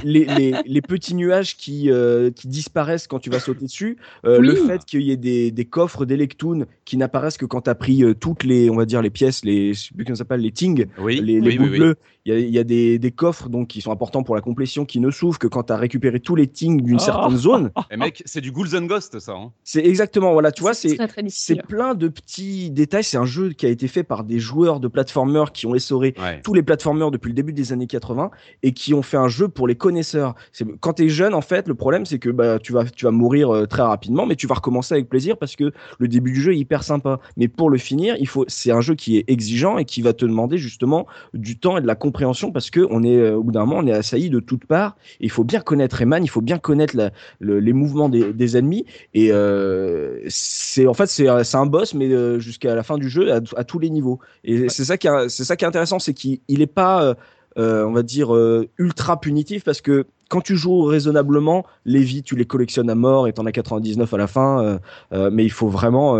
les, 0.04 0.24
les, 0.24 0.54
les, 0.64 0.82
petits 0.82 1.14
nuages 1.14 1.56
qui, 1.56 1.90
euh, 1.90 2.30
qui 2.30 2.48
disparaissent 2.48 3.06
quand 3.06 3.18
tu 3.18 3.30
vas 3.30 3.40
sauter 3.40 3.64
dessus, 3.64 3.98
euh, 4.24 4.40
le 4.40 4.54
fait 4.54 4.84
qu'il 4.84 5.02
y 5.02 5.10
ait 5.10 5.16
des, 5.16 5.50
des 5.50 5.64
coffres 5.64 6.04
d'Electoon 6.04 6.66
qui 6.90 6.96
n'apparaissent 6.96 7.36
que 7.36 7.46
quand 7.46 7.60
tu 7.60 7.70
as 7.70 7.76
pris 7.76 8.02
toutes 8.18 8.42
les, 8.42 8.68
on 8.68 8.74
va 8.74 8.84
dire, 8.84 9.00
les 9.00 9.10
pièces, 9.10 9.44
les, 9.44 9.74
je 9.74 9.80
sais 9.80 9.94
plus 9.94 10.04
comment 10.04 10.16
ça 10.16 10.22
s'appelle, 10.22 10.40
les 10.40 10.50
ting, 10.50 10.86
les, 11.06 11.20
les 11.20 11.56
boules 11.56 11.70
bleues. 11.70 11.94
Il 12.24 12.34
y 12.34 12.36
a, 12.36 12.38
y 12.40 12.58
a 12.58 12.64
des, 12.64 12.98
des, 12.98 13.10
coffres 13.12 13.48
donc 13.48 13.68
qui 13.68 13.80
sont 13.80 13.92
importants 13.92 14.22
pour 14.22 14.34
la 14.34 14.42
complétion 14.42 14.84
qui 14.84 15.00
ne 15.00 15.10
s'ouvrent 15.10 15.38
que 15.38 15.46
quand 15.46 15.62
tu 15.62 15.72
as 15.72 15.76
récupéré 15.76 16.20
tous 16.20 16.34
les 16.34 16.48
ting 16.48 16.82
d'une 16.82 16.96
oh. 16.96 16.98
certaine 16.98 17.36
zone. 17.36 17.70
Et 17.76 17.82
eh, 17.92 17.96
mec, 17.96 18.22
c'est 18.26 18.40
du 18.40 18.50
Ghouls 18.50 18.76
and 18.76 18.86
Ghost 18.86 19.20
ça. 19.20 19.32
Hein. 19.32 19.52
C'est 19.62 19.86
exactement, 19.86 20.32
voilà, 20.32 20.50
tu 20.50 20.62
vois, 20.62 20.74
c'est 20.74 20.98
c'est 21.28 21.62
plein 21.62 21.94
de 21.94 22.08
petits 22.08 22.70
détails. 22.70 23.04
C'est 23.04 23.16
un 23.16 23.24
jeu 23.24 23.50
qui 23.50 23.66
a 23.66 23.68
été 23.68 23.86
fait 23.88 24.02
par 24.02 24.24
des 24.24 24.40
joueurs 24.40 24.80
de 24.80 24.88
platformers 24.88 25.52
qui 25.52 25.66
ont 25.66 25.74
essoré 25.76 26.14
tous 26.42 26.54
les 26.54 26.62
platformers 26.62 27.12
depuis 27.12 27.28
le 27.28 27.34
début 27.34 27.52
des 27.52 27.72
années 27.72 27.86
80 27.86 28.30
et 28.64 28.72
qui 28.72 28.92
ont 28.92 29.02
fait 29.02 29.16
un 29.16 29.28
jeu 29.28 29.48
pour 29.48 29.68
les 29.68 29.76
connaisseurs. 29.76 30.34
Quand 30.80 30.94
tu 30.94 31.04
es 31.04 31.08
jeune, 31.08 31.34
en 31.34 31.40
fait, 31.40 31.68
le 31.68 31.74
problème 31.74 32.04
c'est 32.04 32.18
que 32.18 32.30
bah, 32.30 32.58
tu, 32.58 32.72
vas, 32.72 32.84
tu 32.84 33.04
vas 33.04 33.12
mourir 33.12 33.54
euh, 33.54 33.66
très 33.66 33.82
rapidement, 33.82 34.26
mais 34.26 34.36
tu 34.36 34.46
vas 34.46 34.56
recommencer 34.56 34.94
avec 34.94 35.08
plaisir 35.08 35.38
parce 35.38 35.56
que 35.56 35.72
le 35.98 36.08
début 36.08 36.32
du 36.32 36.40
jeu 36.40 36.52
est 36.52 36.58
hyper 36.58 36.79
sympa. 36.82 37.20
Mais 37.36 37.48
pour 37.48 37.70
le 37.70 37.78
finir, 37.78 38.16
il 38.18 38.28
faut, 38.28 38.44
c'est 38.48 38.70
un 38.70 38.80
jeu 38.80 38.94
qui 38.94 39.18
est 39.18 39.24
exigeant 39.28 39.78
et 39.78 39.84
qui 39.84 40.02
va 40.02 40.12
te 40.12 40.24
demander 40.24 40.58
justement 40.58 41.06
du 41.34 41.58
temps 41.58 41.78
et 41.78 41.80
de 41.80 41.86
la 41.86 41.94
compréhension 41.94 42.52
parce 42.52 42.70
que 42.70 42.86
on 42.90 43.02
est, 43.02 43.16
euh, 43.16 43.36
au 43.36 43.42
bout 43.42 43.52
d'un 43.52 43.64
moment, 43.64 43.78
on 43.78 43.86
est 43.86 43.92
assailli 43.92 44.30
de 44.30 44.40
toutes 44.40 44.66
parts. 44.66 44.96
il 45.20 45.30
faut 45.30 45.44
bien 45.44 45.60
connaître 45.60 45.96
Rayman, 45.96 46.22
il 46.24 46.28
faut 46.28 46.40
bien 46.40 46.58
connaître 46.58 46.96
les 47.40 47.72
mouvements 47.72 48.08
des, 48.08 48.56
ennemis. 48.56 48.84
Et 49.14 49.28
euh, 49.32 50.20
c'est 50.28 50.86
en 50.86 50.94
fait, 50.94 51.06
c'est 51.06 51.28
un 51.28 51.66
boss, 51.66 51.94
mais 51.94 52.08
euh, 52.10 52.38
jusqu'à 52.38 52.74
la 52.74 52.82
fin 52.82 52.98
du 52.98 53.08
jeu, 53.08 53.32
à, 53.32 53.64
tous 53.64 53.78
les 53.78 53.90
niveaux. 53.90 54.18
Et 54.44 54.68
c'est 54.68 54.84
ça 54.84 54.96
qui 54.96 55.08
c'est 55.28 55.44
ça 55.44 55.56
qui 55.56 55.64
est 55.64 55.68
intéressant, 55.68 55.98
c'est 55.98 56.14
qu'il 56.14 56.40
n'est 56.48 56.66
pas, 56.66 57.14
euh, 57.58 57.84
on 57.84 57.92
va 57.92 58.02
dire, 58.02 58.34
ultra 58.78 59.20
punitif 59.20 59.64
parce 59.64 59.80
que 59.80 60.06
quand 60.30 60.40
tu 60.40 60.56
joues 60.56 60.84
raisonnablement, 60.84 61.66
les 61.84 62.00
vies, 62.00 62.22
tu 62.22 62.36
les 62.36 62.46
collectionnes 62.46 62.88
à 62.88 62.94
mort 62.94 63.28
et 63.28 63.32
t'en 63.34 63.44
as 63.44 63.52
99 63.52 64.14
à 64.14 64.16
la 64.16 64.26
fin. 64.26 64.80
mais 65.12 65.44
il 65.44 65.52
faut 65.52 65.68
vraiment 65.68 66.16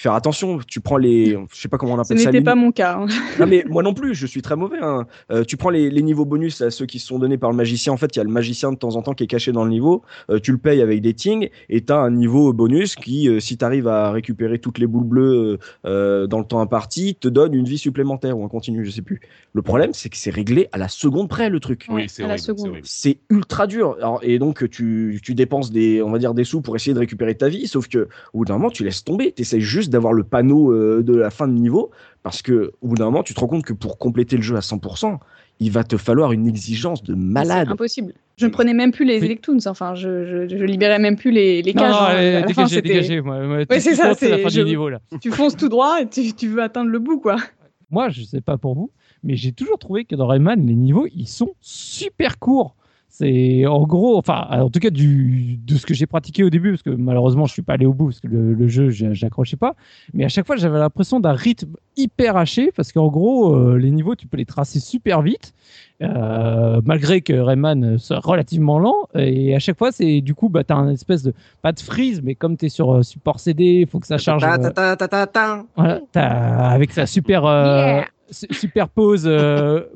faire 0.00 0.14
attention. 0.14 0.58
Tu 0.66 0.80
prends 0.80 0.96
les, 0.96 1.36
je 1.52 1.60
sais 1.60 1.68
pas 1.68 1.76
comment 1.76 1.94
on 1.94 1.98
appelle 1.98 2.18
ça. 2.18 2.24
Ce 2.24 2.30
n'était 2.30 2.44
pas 2.44 2.54
mon 2.54 2.72
cas. 2.72 2.98
Hein. 2.98 3.06
non 3.38 3.46
mais 3.46 3.64
moi 3.68 3.82
non 3.82 3.94
plus, 3.94 4.14
je 4.14 4.26
suis 4.26 4.42
très 4.42 4.56
mauvais. 4.56 4.78
Hein. 4.80 5.06
Euh, 5.30 5.44
tu 5.44 5.56
prends 5.56 5.70
les, 5.70 5.90
les, 5.90 6.02
niveaux 6.02 6.24
bonus, 6.24 6.60
à 6.62 6.70
ceux 6.70 6.86
qui 6.86 6.98
sont 6.98 7.18
donnés 7.18 7.38
par 7.38 7.50
le 7.50 7.56
magicien. 7.56 7.92
En 7.92 7.96
fait, 7.96 8.16
il 8.16 8.18
y 8.18 8.20
a 8.20 8.24
le 8.24 8.30
magicien 8.30 8.72
de 8.72 8.78
temps 8.78 8.96
en 8.96 9.02
temps 9.02 9.12
qui 9.12 9.24
est 9.24 9.28
caché 9.28 9.52
dans 9.52 9.64
le 9.64 9.70
niveau. 9.70 10.02
Euh, 10.30 10.40
tu 10.40 10.52
le 10.52 10.58
payes 10.58 10.80
avec 10.80 11.02
des 11.02 11.14
tings 11.14 11.50
et 11.68 11.82
t'as 11.82 11.98
un 11.98 12.10
niveau 12.10 12.52
bonus 12.52 12.94
qui, 12.94 13.28
euh, 13.28 13.40
si 13.40 13.58
t'arrives 13.58 13.88
à 13.88 14.10
récupérer 14.10 14.58
toutes 14.58 14.78
les 14.78 14.86
boules 14.86 15.04
bleues 15.04 15.58
euh, 15.84 16.26
dans 16.26 16.38
le 16.38 16.44
temps 16.44 16.60
imparti, 16.60 17.14
te 17.14 17.28
donne 17.28 17.54
une 17.54 17.66
vie 17.66 17.78
supplémentaire 17.78 18.38
ou 18.38 18.44
un 18.44 18.48
continu, 18.48 18.84
je 18.84 18.90
sais 18.90 19.02
plus. 19.02 19.20
Le 19.52 19.62
problème, 19.62 19.92
c'est 19.92 20.08
que 20.08 20.16
c'est 20.16 20.30
réglé 20.30 20.68
à 20.72 20.78
la 20.78 20.88
seconde 20.88 21.28
près 21.28 21.50
le 21.50 21.60
truc. 21.60 21.86
Oui, 21.90 22.06
c'est 22.08 22.24
C'est 22.82 23.18
ultra 23.40 23.66
dur. 23.66 23.96
Alors, 23.98 24.20
et 24.22 24.38
donc 24.38 24.68
tu, 24.70 25.20
tu 25.22 25.34
dépenses 25.34 25.72
des, 25.72 26.02
on 26.02 26.10
va 26.10 26.18
dire 26.18 26.34
des 26.34 26.44
sous 26.44 26.60
pour 26.60 26.76
essayer 26.76 26.92
de 26.92 26.98
récupérer 26.98 27.34
ta 27.34 27.48
vie, 27.48 27.66
sauf 27.66 27.88
que 27.88 28.08
au 28.32 28.38
bout 28.38 28.44
d'un 28.44 28.58
moment, 28.58 28.70
tu 28.70 28.84
laisses 28.84 29.02
tomber. 29.02 29.32
T'essayes 29.32 29.62
juste 29.62 29.90
d'avoir 29.90 30.12
le 30.12 30.24
panneau 30.24 30.72
euh, 30.72 31.02
de 31.02 31.16
la 31.16 31.30
fin 31.30 31.48
de 31.48 31.54
niveau, 31.54 31.90
parce 32.22 32.42
que 32.42 32.72
au 32.82 32.88
bout 32.88 32.96
d'un 32.96 33.06
moment, 33.06 33.22
tu 33.22 33.34
te 33.34 33.40
rends 33.40 33.48
compte 33.48 33.64
que 33.64 33.72
pour 33.72 33.98
compléter 33.98 34.36
le 34.36 34.42
jeu 34.42 34.56
à 34.56 34.60
100%, 34.60 35.18
il 35.60 35.70
va 35.70 35.84
te 35.84 35.96
falloir 35.96 36.32
une 36.32 36.46
exigence 36.46 37.02
de 37.02 37.14
malade. 37.14 37.66
C'est 37.68 37.72
impossible. 37.72 38.14
Je 38.36 38.46
ne 38.46 38.50
prenais 38.50 38.72
même 38.72 38.90
plus 38.90 39.04
les 39.04 39.22
Electoons, 39.22 39.58
enfin, 39.66 39.94
je, 39.94 40.48
je, 40.48 40.64
libérais 40.64 40.98
même 40.98 41.16
plus 41.16 41.30
les, 41.30 41.60
les 41.60 41.74
cages. 41.74 41.92
Non, 41.92 41.98
hein. 41.98 42.46
dégagez, 42.46 42.80
dégagez. 42.80 43.22
c'est 43.80 43.94
ça, 43.94 44.14
c'est 44.14 44.30
la 44.30 44.38
fin 44.38 44.48
du 44.48 44.64
niveau 44.64 44.88
là. 44.88 45.00
Tu 45.20 45.30
fonces 45.30 45.56
tout 45.56 45.68
droit 45.68 46.00
et 46.00 46.08
tu, 46.08 46.32
tu, 46.32 46.48
veux 46.48 46.62
atteindre 46.62 46.90
le 46.90 46.98
bout, 46.98 47.20
quoi. 47.20 47.36
Moi, 47.90 48.08
je 48.08 48.22
sais 48.22 48.40
pas 48.40 48.56
pour 48.56 48.74
vous, 48.74 48.90
mais 49.22 49.36
j'ai 49.36 49.52
toujours 49.52 49.78
trouvé 49.78 50.04
que 50.06 50.14
dans 50.14 50.26
Rayman, 50.26 50.66
les 50.66 50.74
niveaux, 50.74 51.06
ils 51.14 51.26
sont 51.26 51.50
super 51.60 52.38
courts. 52.38 52.76
C'est 53.12 53.66
en 53.66 53.86
gros, 53.86 54.16
enfin, 54.16 54.46
en 54.50 54.70
tout 54.70 54.78
cas 54.78 54.90
du, 54.90 55.58
de 55.66 55.74
ce 55.76 55.84
que 55.84 55.94
j'ai 55.94 56.06
pratiqué 56.06 56.44
au 56.44 56.50
début, 56.50 56.70
parce 56.70 56.82
que 56.82 56.90
malheureusement 56.90 57.46
je 57.46 57.52
suis 57.52 57.62
pas 57.62 57.72
allé 57.72 57.84
au 57.84 57.92
bout 57.92 58.06
parce 58.06 58.20
que 58.20 58.28
le, 58.28 58.54
le 58.54 58.68
jeu 58.68 58.90
j'accrochais 58.90 59.56
pas, 59.56 59.74
mais 60.14 60.24
à 60.24 60.28
chaque 60.28 60.46
fois 60.46 60.56
j'avais 60.56 60.78
l'impression 60.78 61.18
d'un 61.18 61.32
rythme 61.32 61.74
hyper 61.96 62.36
haché 62.36 62.70
parce 62.74 62.92
qu'en 62.92 63.08
gros 63.08 63.54
euh, 63.54 63.76
les 63.76 63.90
niveaux 63.90 64.14
tu 64.14 64.26
peux 64.26 64.36
les 64.36 64.44
tracer 64.44 64.78
super 64.78 65.22
vite, 65.22 65.54
euh, 66.02 66.80
malgré 66.84 67.20
que 67.20 67.32
Rayman 67.32 67.98
soit 67.98 68.20
relativement 68.20 68.78
lent 68.78 69.08
et 69.14 69.54
à 69.54 69.58
chaque 69.58 69.76
fois 69.76 69.90
c'est 69.92 70.20
du 70.20 70.34
coup 70.34 70.48
bah 70.48 70.62
t'as 70.64 70.76
un 70.76 70.90
espèce 70.90 71.24
de 71.24 71.34
pas 71.62 71.72
de 71.72 71.80
freeze 71.80 72.22
mais 72.22 72.36
comme 72.36 72.56
tu 72.56 72.66
es 72.66 72.68
sur 72.68 72.94
euh, 72.94 73.02
support 73.02 73.40
CD, 73.40 73.80
il 73.82 73.86
faut 73.88 73.98
que 73.98 74.06
ça 74.06 74.18
charge. 74.18 74.42
voilà, 75.76 76.00
avec 76.70 76.92
sa 76.92 77.06
super 77.06 78.06
superpose 78.30 79.28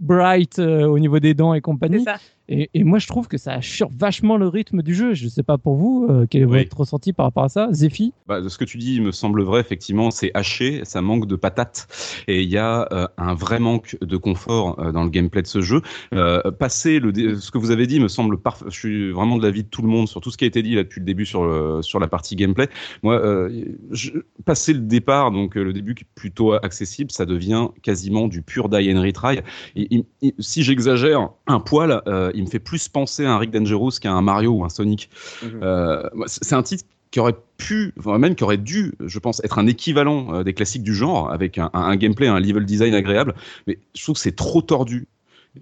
bright 0.00 0.58
au 0.58 0.98
niveau 0.98 1.20
des 1.20 1.34
dents 1.34 1.54
et 1.54 1.60
compagnie. 1.60 2.04
Et, 2.48 2.84
moi, 2.84 2.98
je 2.98 3.06
trouve 3.06 3.26
que 3.26 3.38
ça 3.38 3.54
assure 3.54 3.88
vachement 3.96 4.36
le 4.36 4.48
rythme 4.48 4.82
du 4.82 4.94
jeu. 4.94 5.14
Je 5.14 5.24
ne 5.24 5.30
sais 5.30 5.42
pas 5.42 5.56
pour 5.56 5.76
vous, 5.76 6.06
euh, 6.10 6.26
quel 6.28 6.42
est 6.42 6.44
votre 6.44 6.76
ressenti 6.76 7.14
par 7.14 7.24
rapport 7.26 7.44
à 7.44 7.48
ça, 7.48 7.68
Zephy 7.72 8.12
bah, 8.26 8.46
Ce 8.46 8.58
que 8.58 8.66
tu 8.66 8.76
dis 8.76 9.00
me 9.00 9.12
semble 9.12 9.42
vrai, 9.42 9.60
effectivement, 9.60 10.10
c'est 10.10 10.30
haché, 10.34 10.82
ça 10.84 11.00
manque 11.00 11.26
de 11.26 11.36
patates, 11.36 11.88
et 12.28 12.42
il 12.42 12.48
y 12.48 12.58
a 12.58 12.86
euh, 12.92 13.06
un 13.16 13.34
vrai 13.34 13.60
manque 13.60 13.96
de 14.02 14.16
confort 14.18 14.78
euh, 14.78 14.92
dans 14.92 15.04
le 15.04 15.10
gameplay 15.10 15.40
de 15.40 15.46
ce 15.46 15.62
jeu. 15.62 15.80
passer 16.58 17.00
le, 17.00 17.36
ce 17.36 17.50
que 17.50 17.58
vous 17.58 17.70
avez 17.70 17.86
dit 17.86 17.98
me 17.98 18.08
semble 18.08 18.38
parfait. 18.38 18.66
Je 18.68 18.78
suis 18.78 19.10
vraiment 19.10 19.38
de 19.38 19.42
l'avis 19.42 19.62
de 19.62 19.68
tout 19.68 19.82
le 19.82 19.88
monde 19.88 20.08
sur 20.08 20.20
tout 20.20 20.30
ce 20.30 20.36
qui 20.36 20.44
a 20.44 20.46
été 20.46 20.62
dit 20.62 20.74
là 20.74 20.82
depuis 20.82 21.00
le 21.00 21.06
début 21.06 21.24
sur, 21.24 21.82
sur 21.82 21.98
la 21.98 22.08
partie 22.08 22.36
gameplay. 22.36 22.68
Moi, 23.02 23.48
je, 23.90 24.10
passer 24.44 24.74
le 24.74 24.80
départ, 24.80 25.30
donc 25.30 25.54
le 25.54 25.72
début 25.72 25.94
qui 25.94 26.04
est 26.04 26.14
plutôt 26.14 26.52
accessible, 26.52 27.10
ça 27.10 27.24
devient 27.24 27.68
quasiment 27.82 28.28
du 28.28 28.42
pur 28.42 28.68
die 28.68 28.92
and 28.92 29.00
retry. 29.00 29.40
si 30.38 30.62
j'exagère 30.62 31.30
un 31.46 31.60
poil, 31.60 32.02
il 32.34 32.44
me 32.44 32.48
fait 32.48 32.58
plus 32.58 32.88
penser 32.88 33.24
à 33.24 33.32
un 33.34 33.38
Rick 33.38 33.50
Dangerous 33.50 33.92
qu'à 34.00 34.12
un 34.12 34.22
Mario 34.22 34.52
ou 34.52 34.64
un 34.64 34.68
Sonic. 34.68 35.10
Mhm. 35.42 35.60
Euh, 35.62 36.02
c'est 36.26 36.54
un 36.54 36.62
titre 36.62 36.84
qui 37.10 37.20
aurait 37.20 37.36
pu, 37.58 37.92
enfin 37.98 38.18
même 38.18 38.34
qui 38.34 38.42
aurait 38.42 38.56
dû, 38.56 38.94
je 39.00 39.18
pense, 39.20 39.42
être 39.44 39.58
un 39.58 39.66
équivalent 39.66 40.34
euh, 40.34 40.42
des 40.42 40.52
classiques 40.52 40.82
du 40.82 40.94
genre, 40.94 41.30
avec 41.30 41.58
un, 41.58 41.96
gameplay, 41.96 42.26
un 42.26 42.40
level 42.40 42.64
design 42.64 42.92
agréable. 42.92 43.34
Mais 43.66 43.78
je 43.94 44.02
trouve 44.02 44.16
que 44.16 44.20
c'est 44.20 44.34
trop 44.34 44.62
tordu. 44.62 45.06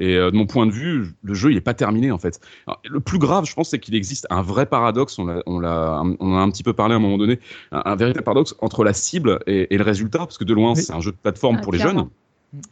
Et 0.00 0.16
euh, 0.16 0.30
de 0.30 0.36
mon 0.36 0.46
point 0.46 0.66
de 0.66 0.72
vue, 0.72 1.12
le 1.22 1.34
jeu, 1.34 1.50
il 1.50 1.54
n'est 1.54 1.60
pas 1.60 1.74
terminé 1.74 2.10
en 2.10 2.16
fait. 2.16 2.40
le 2.88 3.00
plus 3.00 3.18
grave, 3.18 3.44
je 3.44 3.52
pense, 3.52 3.68
c'est 3.68 3.78
qu'il 3.78 3.94
existe 3.94 4.26
un 4.30 4.40
vrai 4.40 4.64
paradoxe. 4.64 5.18
On, 5.18 5.28
a, 5.28 5.42
on, 5.44 5.62
a, 5.62 6.02
on 6.20 6.34
a 6.34 6.40
un 6.40 6.50
petit 6.50 6.62
peu 6.62 6.72
parlé 6.72 6.94
à 6.94 6.96
un 6.96 7.00
moment 7.00 7.18
donné, 7.18 7.38
un, 7.70 7.96
véritable 7.96 8.24
paradoxe 8.24 8.54
entre 8.60 8.82
la 8.82 8.94
cible 8.94 9.40
et, 9.46 9.76
le 9.76 9.84
résultat, 9.84 10.20
parce 10.20 10.38
que 10.38 10.44
de 10.44 10.54
loin, 10.54 10.74
c'est 10.74 10.94
un 10.94 11.00
jeu 11.00 11.10
de 11.10 11.16
plateforme 11.16 11.56
ah, 11.58 11.62
pour 11.62 11.72
les 11.72 11.78
jeunes 11.78 12.08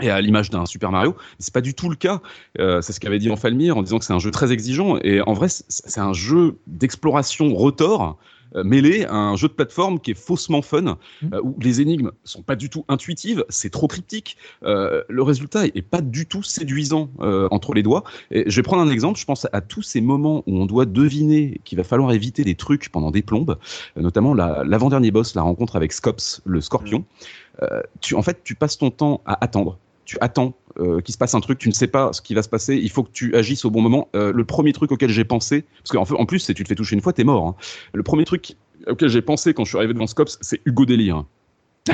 et 0.02 0.10
à 0.10 0.20
l'image 0.20 0.50
d'un 0.50 0.66
Super 0.66 0.90
Mario. 0.90 1.16
C'est 1.38 1.54
pas 1.54 1.60
du 1.60 1.74
tout 1.74 1.88
le 1.88 1.96
cas. 1.96 2.20
Euh, 2.58 2.80
c'est 2.82 2.92
ce 2.92 3.00
qu'avait 3.00 3.18
dit 3.18 3.30
Enfalmir 3.30 3.76
en 3.76 3.82
disant 3.82 3.98
que 3.98 4.04
c'est 4.04 4.12
un 4.12 4.18
jeu 4.18 4.30
très 4.30 4.52
exigeant. 4.52 4.98
Et 5.02 5.20
en 5.20 5.32
vrai, 5.32 5.48
c'est 5.48 6.00
un 6.00 6.12
jeu 6.12 6.58
d'exploration 6.66 7.54
rotor 7.54 8.18
euh, 8.56 8.64
mêlé 8.64 9.04
à 9.04 9.14
un 9.14 9.36
jeu 9.36 9.46
de 9.46 9.52
plateforme 9.52 10.00
qui 10.00 10.10
est 10.10 10.18
faussement 10.18 10.60
fun, 10.60 10.98
euh, 11.22 11.40
où 11.42 11.54
les 11.60 11.80
énigmes 11.80 12.10
sont 12.24 12.42
pas 12.42 12.56
du 12.56 12.68
tout 12.68 12.84
intuitives, 12.88 13.44
c'est 13.48 13.70
trop 13.70 13.86
cryptique. 13.86 14.36
le 14.62 15.22
résultat 15.22 15.66
est 15.66 15.82
pas 15.82 16.00
du 16.00 16.26
tout 16.26 16.42
séduisant 16.42 17.10
entre 17.50 17.74
les 17.74 17.82
doigts. 17.82 18.04
Et 18.30 18.50
je 18.50 18.56
vais 18.56 18.62
prendre 18.62 18.82
un 18.82 18.90
exemple. 18.90 19.18
Je 19.18 19.24
pense 19.24 19.46
à 19.52 19.60
tous 19.60 19.82
ces 19.82 20.00
moments 20.00 20.42
où 20.46 20.58
on 20.58 20.66
doit 20.66 20.84
deviner 20.84 21.60
qu'il 21.64 21.78
va 21.78 21.84
falloir 21.84 22.12
éviter 22.12 22.44
des 22.44 22.54
trucs 22.54 22.90
pendant 22.90 23.10
des 23.10 23.22
plombes, 23.22 23.58
notamment 23.96 24.34
l'avant-dernier 24.34 25.10
boss, 25.10 25.34
la 25.34 25.42
rencontre 25.42 25.76
avec 25.76 25.92
Scops, 25.92 26.42
le 26.44 26.60
scorpion. 26.60 27.04
Euh, 27.49 27.49
tu, 28.00 28.14
en 28.14 28.22
fait, 28.22 28.42
tu 28.44 28.54
passes 28.54 28.78
ton 28.78 28.90
temps 28.90 29.20
à 29.26 29.42
attendre. 29.44 29.78
Tu 30.04 30.16
attends 30.20 30.54
euh, 30.78 31.00
qu'il 31.00 31.12
se 31.12 31.18
passe 31.18 31.34
un 31.34 31.40
truc, 31.40 31.58
tu 31.58 31.68
ne 31.68 31.74
sais 31.74 31.88
pas 31.88 32.12
ce 32.12 32.22
qui 32.22 32.32
va 32.32 32.42
se 32.42 32.48
passer, 32.48 32.76
il 32.76 32.90
faut 32.90 33.02
que 33.02 33.10
tu 33.10 33.34
agisses 33.34 33.64
au 33.64 33.70
bon 33.70 33.82
moment. 33.82 34.08
Euh, 34.14 34.32
le 34.32 34.44
premier 34.44 34.72
truc 34.72 34.92
auquel 34.92 35.10
j'ai 35.10 35.24
pensé, 35.24 35.64
parce 35.82 35.90
qu'en 35.90 36.16
en 36.16 36.26
plus, 36.26 36.38
si 36.38 36.54
tu 36.54 36.62
te 36.62 36.68
fais 36.68 36.76
toucher 36.76 36.94
une 36.94 37.02
fois, 37.02 37.12
t'es 37.12 37.24
mort. 37.24 37.46
Hein. 37.46 37.54
Le 37.92 38.02
premier 38.02 38.24
truc 38.24 38.56
auquel 38.86 39.08
j'ai 39.08 39.20
pensé 39.20 39.52
quand 39.52 39.64
je 39.64 39.70
suis 39.70 39.78
arrivé 39.78 39.94
devant 39.94 40.06
Scops, 40.06 40.38
c'est 40.40 40.60
Hugo 40.64 40.86
Délire. 40.86 41.24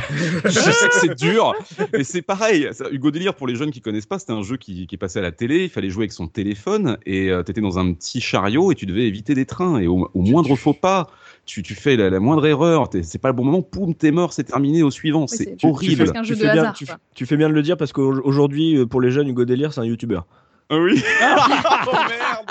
je 0.44 0.50
sais 0.50 0.88
que 0.88 0.94
c'est 0.94 1.14
dur, 1.14 1.54
mais 1.92 2.04
c'est 2.04 2.20
pareil. 2.20 2.68
Hugo 2.90 3.10
Délire, 3.10 3.34
pour 3.34 3.46
les 3.46 3.54
jeunes 3.54 3.70
qui 3.70 3.80
connaissent 3.80 4.06
pas, 4.06 4.18
c'était 4.18 4.32
un 4.32 4.42
jeu 4.42 4.56
qui, 4.56 4.86
qui, 4.86 4.96
passé 4.96 5.20
à 5.20 5.22
la 5.22 5.32
télé. 5.32 5.64
Il 5.64 5.70
fallait 5.70 5.90
jouer 5.90 6.02
avec 6.02 6.12
son 6.12 6.26
téléphone 6.26 6.98
et 7.06 7.30
tu 7.44 7.50
étais 7.50 7.60
dans 7.60 7.78
un 7.78 7.92
petit 7.92 8.20
chariot 8.20 8.72
et 8.72 8.74
tu 8.74 8.84
devais 8.84 9.06
éviter 9.06 9.34
des 9.34 9.46
trains. 9.46 9.78
Et 9.78 9.86
au 9.86 10.10
moindre 10.14 10.56
faux 10.56 10.74
pas, 10.74 11.08
tu, 11.46 11.62
tu 11.62 11.74
fais 11.74 11.96
la, 11.96 12.20
moindre 12.20 12.44
erreur, 12.46 12.90
c'est 13.02 13.18
pas 13.18 13.28
le 13.28 13.34
bon 13.34 13.44
moment, 13.44 13.62
poum, 13.62 13.94
t'es 13.94 14.10
mort, 14.10 14.32
c'est 14.32 14.44
terminé 14.44 14.82
au 14.82 14.90
suivant, 14.90 15.26
c'est 15.26 15.56
horrible. 15.64 16.12
Tu, 16.22 16.34
fais 16.34 16.52
bien, 16.52 16.72
tu, 17.14 17.26
fais 17.26 17.36
bien 17.36 17.48
de 17.48 17.54
le 17.54 17.62
dire 17.62 17.76
parce 17.76 17.92
qu'aujourd'hui, 17.92 18.76
euh, 18.76 18.86
pour 18.86 19.00
les 19.00 19.10
jeunes, 19.10 19.28
Hugo 19.28 19.44
Délire, 19.44 19.72
c'est 19.72 19.80
un 19.80 19.84
youtubeur. 19.84 20.26
Ah 20.68 20.78
oui 20.78 21.00
Oh 21.86 21.92
merde 21.92 22.50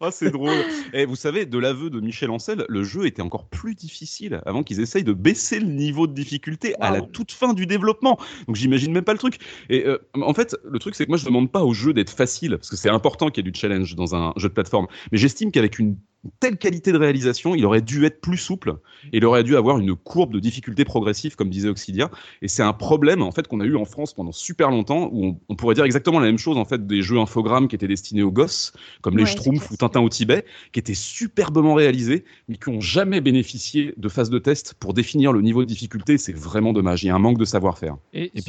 Oh 0.00 0.08
c'est 0.10 0.30
drôle 0.30 0.64
Et 0.92 1.06
vous 1.06 1.14
savez, 1.14 1.46
de 1.46 1.58
l'aveu 1.58 1.90
de 1.90 2.00
Michel 2.00 2.30
Ancel, 2.30 2.64
le 2.68 2.82
jeu 2.82 3.06
était 3.06 3.22
encore 3.22 3.46
plus 3.46 3.74
difficile 3.74 4.40
avant 4.46 4.62
qu'ils 4.62 4.80
essayent 4.80 5.04
de 5.04 5.12
baisser 5.12 5.60
le 5.60 5.66
niveau 5.66 6.06
de 6.06 6.12
difficulté 6.12 6.74
à 6.80 6.90
la 6.90 7.02
toute 7.02 7.30
fin 7.30 7.52
du 7.52 7.66
développement. 7.66 8.18
Donc 8.46 8.56
j'imagine 8.56 8.92
même 8.92 9.04
pas 9.04 9.12
le 9.12 9.18
truc. 9.18 9.38
Et 9.70 9.86
euh, 9.86 9.98
en 10.20 10.34
fait, 10.34 10.56
le 10.64 10.78
truc 10.78 10.94
c'est 10.94 11.04
que 11.04 11.10
moi 11.10 11.18
je 11.18 11.24
demande 11.24 11.52
pas 11.52 11.62
au 11.62 11.72
jeu 11.72 11.92
d'être 11.92 12.10
facile, 12.10 12.56
parce 12.56 12.70
que 12.70 12.76
c'est 12.76 12.90
important 12.90 13.30
qu'il 13.30 13.44
y 13.44 13.48
ait 13.48 13.50
du 13.52 13.58
challenge 13.58 13.94
dans 13.94 14.16
un 14.16 14.32
jeu 14.36 14.48
de 14.48 14.54
plateforme. 14.54 14.86
Mais 15.12 15.18
j'estime 15.18 15.52
qu'avec 15.52 15.78
une 15.78 15.96
telle 16.40 16.56
qualité 16.56 16.92
de 16.92 16.98
réalisation, 16.98 17.54
il 17.54 17.64
aurait 17.66 17.82
dû 17.82 18.04
être 18.04 18.20
plus 18.20 18.36
souple 18.36 18.76
et 19.12 19.18
il 19.18 19.24
aurait 19.24 19.44
dû 19.44 19.56
avoir 19.56 19.78
une 19.78 19.94
courbe 19.94 20.32
de 20.32 20.38
difficulté 20.38 20.84
progressive, 20.84 21.36
comme 21.36 21.50
disait 21.50 21.68
Oxidia. 21.68 22.10
Et 22.42 22.48
c'est 22.48 22.62
un 22.62 22.72
problème 22.72 23.22
en 23.22 23.30
fait 23.30 23.46
qu'on 23.46 23.60
a 23.60 23.64
eu 23.64 23.76
en 23.76 23.84
France 23.84 24.14
pendant 24.14 24.32
super 24.32 24.70
longtemps, 24.70 25.10
où 25.12 25.38
on, 25.48 25.56
pourrait 25.56 25.74
dire 25.74 25.84
exactement 25.84 26.20
la 26.20 26.26
même 26.26 26.38
chose 26.38 26.56
en 26.56 26.64
fait 26.64 26.86
des 26.86 27.02
jeux 27.02 27.18
infogrammes 27.18 27.68
qui 27.68 27.76
étaient 27.76 27.88
destinés 27.88 28.22
aux 28.22 28.32
gosses, 28.32 28.72
comme 29.02 29.16
les 29.16 29.26
Schtroumpfs 29.26 29.70
ou 29.70 29.76
Tintin 29.76 30.00
au 30.00 30.08
Tibet, 30.08 30.44
qui 30.72 30.80
étaient 30.80 30.94
superbement 30.94 31.74
réalisés, 31.74 32.24
mais 32.48 32.56
qui 32.56 32.70
n'ont 32.70 32.80
jamais 32.80 33.20
bénéficié 33.20 33.94
de 33.96 34.08
phase 34.08 34.30
de 34.30 34.38
test 34.38 34.74
pour 34.74 34.94
définir 34.94 35.32
le 35.32 35.42
niveau 35.42 35.62
de 35.62 35.68
difficulté. 35.68 36.18
C'est 36.18 36.36
vraiment 36.36 36.72
dommage. 36.72 37.04
Il 37.04 37.08
y 37.08 37.10
a 37.10 37.14
un 37.14 37.18
manque 37.18 37.38
de 37.38 37.44
savoir-faire. 37.44 37.96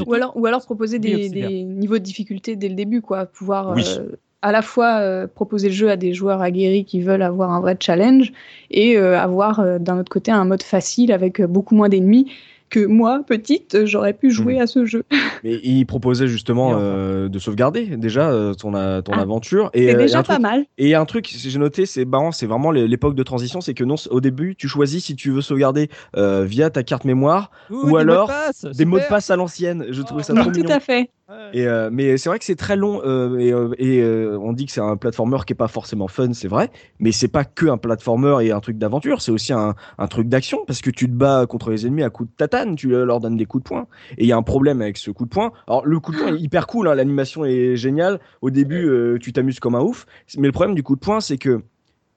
ou 0.05 0.13
alors, 0.13 0.35
ou 0.37 0.45
alors 0.45 0.63
proposer 0.63 0.99
des, 0.99 1.29
niveaux 1.63 1.97
de 1.97 2.03
difficulté 2.03 2.55
dès 2.55 2.69
le 2.69 2.75
début, 2.75 3.01
quoi, 3.01 3.25
pouvoir. 3.25 3.77
Euh, 3.77 4.17
à 4.45 4.51
la 4.51 4.61
fois 4.61 4.99
euh, 4.99 5.25
proposer 5.25 5.69
le 5.69 5.73
jeu 5.73 5.89
à 5.89 5.97
des 5.97 6.13
joueurs 6.13 6.39
aguerris 6.39 6.85
qui 6.85 7.01
veulent 7.01 7.23
avoir 7.23 7.49
un 7.49 7.61
vrai 7.61 7.75
challenge 7.79 8.31
et 8.69 8.95
euh, 8.95 9.19
avoir 9.19 9.59
euh, 9.59 9.79
d'un 9.79 9.99
autre 9.99 10.11
côté 10.11 10.31
un 10.31 10.45
mode 10.45 10.61
facile 10.61 11.11
avec 11.11 11.41
beaucoup 11.41 11.73
moins 11.73 11.89
d'ennemis 11.89 12.31
que 12.69 12.85
moi, 12.85 13.21
petite, 13.25 13.85
j'aurais 13.85 14.13
pu 14.13 14.29
jouer 14.29 14.57
hmm. 14.57 14.61
à 14.61 14.67
ce 14.67 14.85
jeu. 14.85 15.03
Mais 15.43 15.59
il 15.63 15.85
proposait 15.85 16.27
justement 16.27 16.73
euh, 16.75 17.27
de 17.27 17.39
sauvegarder 17.39 17.97
déjà 17.97 18.29
euh, 18.29 18.53
ton, 18.53 18.71
ton 19.01 19.13
ah. 19.13 19.19
aventure. 19.19 19.71
Et 19.73 19.87
c'est 19.87 19.95
déjà 19.95 20.21
pas 20.21 20.37
mal. 20.37 20.65
Et 20.77 20.93
un 20.93 21.05
truc, 21.05 21.27
j'ai 21.35 21.57
noté, 21.57 21.87
c'est 21.87 22.05
marrant, 22.05 22.31
c'est 22.31 22.45
vraiment 22.45 22.69
l'époque 22.69 23.15
de 23.15 23.23
transition, 23.23 23.61
c'est 23.61 23.73
que 23.73 23.83
non, 23.83 23.95
au 24.11 24.21
début, 24.21 24.55
tu 24.55 24.67
choisis 24.67 25.05
si 25.05 25.15
tu 25.15 25.31
veux 25.31 25.41
sauvegarder 25.41 25.89
via 26.15 26.69
ta 26.69 26.83
carte 26.83 27.05
mémoire 27.05 27.49
ou 27.71 27.97
alors 27.97 28.31
des 28.63 28.85
mots 28.85 28.99
de 28.99 29.07
passe 29.09 29.31
à 29.31 29.35
l'ancienne. 29.35 29.87
Je 29.89 30.03
trouvais 30.03 30.21
ça 30.21 30.35
trop 30.35 30.51
Tout 30.51 30.63
à 30.67 30.79
fait. 30.79 31.09
Et 31.53 31.65
mais 31.91 32.17
c'est 32.17 32.29
vrai 32.29 32.37
que 32.37 32.45
c'est 32.45 32.55
très 32.55 32.75
long 32.75 33.01
et, 33.39 33.49
et 33.79 34.05
on 34.39 34.53
dit 34.53 34.65
que 34.65 34.71
c'est 34.71 34.81
un 34.81 34.95
platformer 34.95 35.37
qui 35.45 35.53
est 35.53 35.55
pas 35.55 35.67
forcément 35.67 36.07
fun, 36.07 36.33
c'est 36.33 36.47
vrai, 36.47 36.69
mais 36.99 37.11
c'est 37.11 37.27
pas 37.27 37.43
que 37.45 37.65
un 37.65 37.77
platformer 37.77 38.45
et 38.45 38.51
un 38.51 38.59
truc 38.59 38.77
d'aventure, 38.77 39.21
c'est 39.21 39.31
aussi 39.31 39.51
un, 39.51 39.73
un 39.97 40.07
truc 40.07 40.27
d'action 40.29 40.59
parce 40.67 40.81
que 40.81 40.91
tu 40.91 41.07
te 41.07 41.13
bats 41.13 41.45
contre 41.47 41.71
les 41.71 41.87
ennemis 41.87 42.03
à 42.03 42.09
coups 42.09 42.29
de 42.29 42.35
tata 42.35 42.65
tu 42.75 42.89
leur 42.89 43.19
donnes 43.19 43.37
des 43.37 43.45
coups 43.45 43.63
de 43.63 43.67
poing. 43.67 43.87
Et 44.17 44.23
il 44.23 44.27
y 44.27 44.31
a 44.31 44.37
un 44.37 44.43
problème 44.43 44.81
avec 44.81 44.97
ce 44.97 45.11
coup 45.11 45.25
de 45.25 45.29
poing. 45.29 45.51
Alors, 45.67 45.85
le 45.85 45.99
coup 45.99 46.11
de 46.11 46.17
poing 46.17 46.35
est 46.35 46.39
hyper 46.39 46.67
cool, 46.67 46.87
hein, 46.87 46.95
l'animation 46.95 47.45
est 47.45 47.75
géniale. 47.75 48.19
Au 48.41 48.49
début, 48.49 48.87
euh, 48.87 49.17
tu 49.19 49.33
t'amuses 49.33 49.59
comme 49.59 49.75
un 49.75 49.81
ouf. 49.81 50.05
Mais 50.37 50.47
le 50.47 50.53
problème 50.53 50.75
du 50.75 50.83
coup 50.83 50.95
de 50.95 51.01
poing, 51.01 51.19
c'est 51.19 51.37
que 51.37 51.61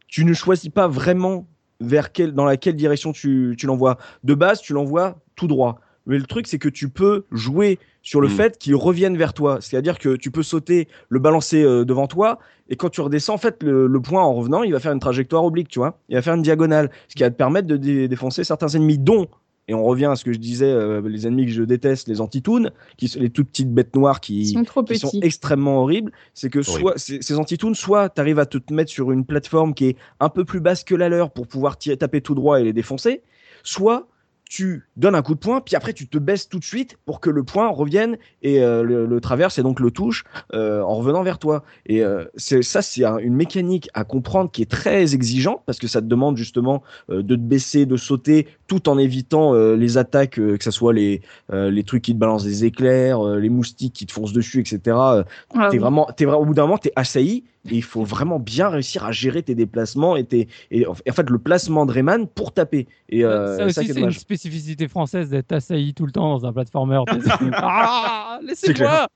tu 0.07 0.25
ne 0.25 0.33
choisis 0.33 0.71
pas 0.71 0.89
vraiment 0.89 1.47
vers 1.81 2.09
dans 2.33 2.45
laquelle 2.45 2.77
direction 2.77 3.13
tu, 3.13 3.55
tu 3.59 3.67
l'envoies. 3.67 3.99
De 4.25 4.35
base, 4.35 4.61
tu 4.61 4.73
l'envoies 4.73 5.19
tout 5.37 5.47
droit. 5.47 5.81
Mais 6.09 6.19
le 6.19 6.25
truc, 6.25 6.47
c'est 6.47 6.59
que 6.59 6.69
tu 6.69 6.89
peux 6.89 7.25
jouer 7.31 7.79
sur 8.03 8.21
le 8.21 8.29
mm. 8.29 8.33
fait 8.33 8.59
qu'il 8.59 8.75
revienne 8.75 9.17
vers 9.17 9.35
toi. 9.35 9.59
C'est-à-dire 9.61 9.99
que 9.99 10.17
tu 10.17 10.31
peux 10.31 10.43
sauter, 10.43 10.89
le 11.09 11.21
balancer 11.21 11.63
euh, 11.63 11.85
devant 11.85 12.07
toi, 12.07 12.39
et 12.71 12.77
quand 12.77 12.91
tu 12.91 13.01
redescends, 13.01 13.35
en 13.35 13.39
fait, 13.39 13.63
le, 13.63 14.01
point 14.01 14.23
en 14.23 14.35
revenant, 14.35 14.63
il 14.63 14.73
va 14.73 14.81
faire 14.81 14.93
une 14.93 15.01
trajectoire 15.01 15.45
oblique, 15.45 15.69
tu 15.69 15.79
vois. 15.79 15.99
Il 16.09 16.17
va 16.17 16.23
faire 16.23 16.35
une 16.35 16.43
diagonale, 16.43 16.91
ce 17.09 17.15
qui 17.15 17.23
va 17.23 17.31
te 17.31 17.37
permettre 17.37 17.69
de 17.69 18.07
défoncer 18.07 18.45
certains 18.45 18.69
ennemis, 18.69 18.99
dont 18.99 19.29
et 19.69 19.75
on 19.75 19.85
revient 19.85 20.07
à 20.07 20.17
ce 20.17 20.25
que 20.25 20.33
je 20.33 20.39
disais, 20.39 20.71
euh, 20.71 21.03
les 21.07 21.27
ennemis 21.27 21.45
que 21.45 21.53
je 21.53 21.63
déteste, 21.63 22.09
les 22.09 22.23
antitoons, 22.23 22.71
qui 22.97 23.07
sont 23.07 23.21
les 23.21 23.29
toutes 23.29 23.49
petites 23.49 23.73
bêtes 23.73 23.95
noires 23.95 24.21
qui, 24.21 24.47
sont, 24.47 24.65
trop 24.65 24.83
qui 24.83 24.99
sont 24.99 25.21
extrêmement 25.21 25.83
horribles. 25.83 26.11
C'est 26.33 26.49
que 26.49 26.63
soit 26.63 26.95
ces, 26.97 27.21
ces 27.21 27.37
antitoons, 27.37 27.75
soit 27.75 28.09
tu 28.09 28.19
arrives 28.19 28.39
à 28.39 28.47
te 28.47 28.59
mettre 28.73 28.91
sur 28.91 29.13
une 29.13 29.27
plateforme 29.27 29.75
qui 29.75 29.89
est 29.89 29.97
un 30.21 30.31
peu 30.31 30.47
plus 30.47 30.61
basse 30.61 30.85
que 30.85 30.95
la 30.95 31.11
leur 31.11 31.31
pour 31.31 31.47
pouvoir 31.47 31.77
taper 31.77 32.23
tout 32.23 32.35
droit 32.35 32.61
et 32.61 32.65
les 32.65 32.73
défoncer, 32.73 33.21
soit 33.63 34.09
tu 34.49 34.89
donnes 34.97 35.15
un 35.15 35.23
coup 35.23 35.35
de 35.35 35.39
poing, 35.39 35.61
puis 35.61 35.77
après 35.77 35.93
tu 35.93 36.09
te 36.09 36.19
baisses 36.19 36.49
tout 36.49 36.59
de 36.59 36.65
suite 36.65 36.97
pour 37.05 37.21
que 37.21 37.29
le 37.29 37.45
point 37.45 37.69
revienne 37.69 38.17
et 38.43 38.63
euh, 38.63 38.83
le, 38.83 39.21
traverse 39.21 39.59
et 39.59 39.63
donc 39.63 39.79
le 39.81 39.91
touche 39.91 40.25
euh, 40.55 40.81
en 40.83 40.95
revenant 40.95 41.23
vers 41.23 41.39
toi. 41.39 41.65
Et 41.87 42.03
euh, 42.03 42.25
c'est 42.37 42.63
ça, 42.63 42.81
c'est 42.81 43.05
une 43.05 43.35
mécanique 43.35 43.91
à 43.95 44.05
comprendre 44.05 44.51
qui 44.51 44.63
est 44.63 44.71
très 44.71 45.15
exigeante 45.15 45.63
parce 45.67 45.79
que 45.79 45.87
ça 45.87 46.01
te 46.01 46.07
demande 46.07 46.37
justement 46.37 46.83
de 47.09 47.23
te 47.23 47.41
baisser, 47.41 47.85
de 47.85 47.97
sauter, 47.97 48.47
tout 48.67 48.89
en 48.89 48.97
évitant 48.97 49.53
les 49.55 49.99
attaques, 49.99 50.37
que 50.37 50.57
ce 50.61 50.71
soit 50.71 50.93
les 50.93 51.21
les 51.53 51.85
trucs 51.85 52.03
qui 52.03 52.15
te 52.15 52.19
balancent 52.19 52.45
des 52.45 52.65
éclairs, 52.65 53.23
les 53.23 53.49
moustiques 53.49 53.93
qui 53.93 54.07
te 54.07 54.13
foncent 54.13 54.33
dessus, 54.33 54.61
etc. 54.61 54.97
Ah 54.97 55.69
t'es 55.71 55.79
vraiment, 55.79 56.09
vraiment, 56.19 56.39
au 56.39 56.45
bout 56.45 56.55
d'un 56.55 56.63
moment, 56.63 56.79
t'es 56.79 56.93
assailli 56.97 57.45
et 57.67 57.77
il 57.77 57.83
faut 57.83 58.05
vraiment 58.05 58.39
bien 58.39 58.69
réussir 58.69 59.05
à 59.05 59.13
gérer 59.13 59.43
tes 59.43 59.55
déplacements 59.55 60.17
et, 60.17 60.25
tes, 60.25 60.49
et 60.71 60.87
en 60.87 60.95
fait 60.95 61.29
le 61.29 61.39
placement 61.39 61.87
de 61.87 61.93
Rayman 61.93 62.27
pour 62.27 62.53
taper. 62.53 62.87
Et 63.11 63.25
euh, 63.25 63.57
ça 63.57 63.67
aussi, 63.67 63.93
c'est 63.93 64.01
une 64.01 64.11
spécificité 64.11 64.87
française 64.89 65.31
d'être 65.31 65.53
assailli 65.53 65.95
tout 65.95 66.07
le 66.07 66.13
temps 66.13 66.39
dans 66.39 66.47
un 66.47 66.53
platformer. 66.53 67.03
ah, 67.55 68.39
laissez-moi 68.43 69.09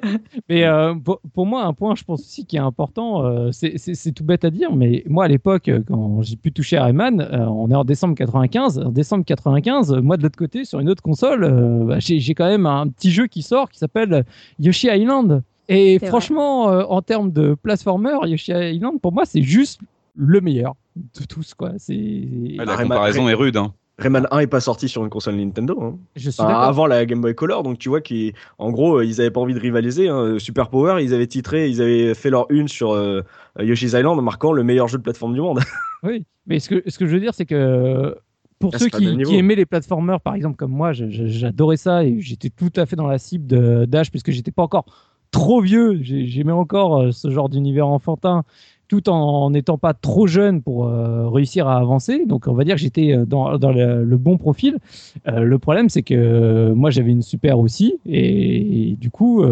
Mais 0.49 0.65
euh, 0.65 0.95
pour, 1.33 1.45
moi, 1.45 1.63
un 1.63 1.73
point, 1.73 1.95
je 1.95 2.03
pense 2.03 2.21
aussi 2.21 2.45
qui 2.45 2.55
est 2.55 2.59
important, 2.59 3.25
euh, 3.25 3.51
c'est 3.51 4.11
tout 4.13 4.23
bête 4.23 4.45
à 4.45 4.49
dire, 4.49 4.73
mais 4.73 5.03
moi 5.07 5.25
à 5.25 5.27
l'époque, 5.27 5.69
quand 5.87 6.21
j'ai 6.21 6.35
pu 6.35 6.51
toucher 6.51 6.77
à 6.77 6.85
Rayman, 6.85 7.21
on 7.31 7.69
est 7.69 7.75
en 7.75 7.83
décembre 7.83 8.15
95. 8.15 8.79
En 8.79 8.91
décembre 8.91 9.25
95, 9.25 9.93
moi 10.01 10.17
de 10.17 10.23
l'autre 10.23 10.37
côté, 10.37 10.65
sur 10.65 10.79
une 10.79 10.89
autre 10.89 11.03
console, 11.03 11.85
bah, 11.85 11.97
j'ai 11.99 12.33
quand 12.33 12.47
même 12.47 12.65
un 12.65 12.87
petit 12.87 13.11
jeu 13.11 13.27
qui 13.27 13.41
sort 13.41 13.69
qui 13.69 13.77
s'appelle 13.77 14.25
Yoshi 14.59 14.87
Island. 14.87 15.43
Et 15.69 15.99
franchement, 15.99 16.63
en 16.65 17.01
termes 17.01 17.31
de 17.31 17.53
platformer, 17.53 18.17
Yoshi 18.25 18.51
Island, 18.51 18.99
pour 18.99 19.13
moi, 19.13 19.25
c'est 19.25 19.43
juste 19.43 19.79
le 20.15 20.41
meilleur 20.41 20.75
de 20.95 21.25
tous. 21.25 21.53
Quoi. 21.53 21.73
C'est... 21.77 22.27
la 22.57 22.75
comparaison 22.75 23.29
est 23.29 23.33
rude. 23.33 23.55
Hein. 23.57 23.73
Rayman 23.99 24.27
1 24.31 24.39
est 24.39 24.47
pas 24.47 24.61
sorti 24.61 24.87
sur 24.87 25.03
une 25.03 25.09
console 25.09 25.35
Nintendo. 25.35 25.77
Hein. 25.81 25.97
Je 26.15 26.29
suis 26.29 26.41
avant 26.41 26.87
la 26.87 27.05
Game 27.05 27.21
Boy 27.21 27.35
Color, 27.35 27.63
donc 27.63 27.77
tu 27.77 27.89
vois 27.89 28.01
qu'en 28.01 28.71
gros, 28.71 29.01
ils 29.01 29.19
avaient 29.19 29.31
pas 29.31 29.41
envie 29.41 29.53
de 29.53 29.59
rivaliser. 29.59 30.07
Hein. 30.07 30.39
Super 30.39 30.69
Power, 30.69 31.03
ils 31.03 31.13
avaient 31.13 31.27
titré, 31.27 31.69
ils 31.69 31.81
avaient 31.81 32.13
fait 32.13 32.29
leur 32.29 32.45
une 32.49 32.67
sur 32.67 32.93
euh, 32.93 33.21
Yoshi's 33.59 33.93
Island 33.93 34.17
en 34.17 34.21
marquant 34.21 34.53
le 34.53 34.63
meilleur 34.63 34.87
jeu 34.87 34.97
de 34.97 35.03
plateforme 35.03 35.33
du 35.33 35.41
monde. 35.41 35.59
oui, 36.03 36.25
mais 36.47 36.59
ce 36.59 36.69
que, 36.69 36.89
ce 36.89 36.97
que 36.97 37.07
je 37.07 37.13
veux 37.13 37.19
dire, 37.19 37.33
c'est 37.33 37.45
que 37.45 38.15
pour 38.57 38.75
ceux 38.75 38.87
qui, 38.87 39.05
aimaient 39.35 39.55
les 39.55 39.65
platformers, 39.65 40.19
par 40.21 40.35
exemple, 40.35 40.55
comme 40.55 40.71
moi, 40.71 40.91
j'adorais 40.93 41.77
ça 41.77 42.03
et 42.03 42.19
j'étais 42.19 42.49
tout 42.49 42.71
à 42.75 42.85
fait 42.85 42.95
dans 42.95 43.07
la 43.07 43.17
cible 43.17 43.87
d'âge 43.87 44.11
puisque 44.11 44.31
j'étais 44.31 44.51
pas 44.51 44.63
encore 44.63 44.85
trop 45.31 45.61
vieux. 45.61 45.99
J'aimais 46.01 46.51
encore 46.51 46.97
euh, 46.97 47.11
ce 47.11 47.29
genre 47.29 47.49
d'univers 47.49 47.87
enfantin 47.87 48.43
tout 48.87 49.07
en 49.07 49.51
n'étant 49.51 49.77
pas 49.77 49.93
trop 49.93 50.25
jeune 50.25 50.63
pour 50.63 50.87
euh, 50.87 51.29
réussir 51.29 51.67
à 51.67 51.77
avancer. 51.77 52.25
Donc 52.25 52.47
on 52.47 52.53
va 52.53 52.63
dire 52.63 52.75
que 52.75 52.81
j'étais 52.81 53.13
euh, 53.13 53.25
dans, 53.25 53.51
le, 53.51 54.17
bon 54.17 54.37
profil. 54.37 54.77
Le 55.25 55.59
problème 55.59 55.89
c'est 55.89 56.01
que 56.01 56.71
moi 56.73 56.89
j'avais 56.89 57.11
une 57.11 57.21
super 57.21 57.59
aussi 57.59 57.99
et, 58.07 58.95
du 58.99 59.11
coup 59.11 59.45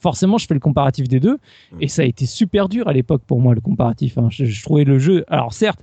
forcément 0.00 0.36
je 0.36 0.46
fais 0.46 0.54
le 0.54 0.60
comparatif 0.60 1.06
des 1.06 1.20
deux 1.20 1.38
et 1.80 1.86
ça 1.86 2.02
a 2.02 2.04
été 2.04 2.26
super 2.26 2.68
dur 2.68 2.88
à 2.88 2.92
l'époque 2.92 3.22
pour 3.24 3.40
moi 3.40 3.54
le 3.54 3.60
comparatif. 3.60 4.18
Hein. 4.18 4.28
je, 4.30 4.62
trouvais 4.62 4.84
le 4.84 4.98
jeu, 4.98 5.24
alors 5.28 5.52
certes 5.52 5.80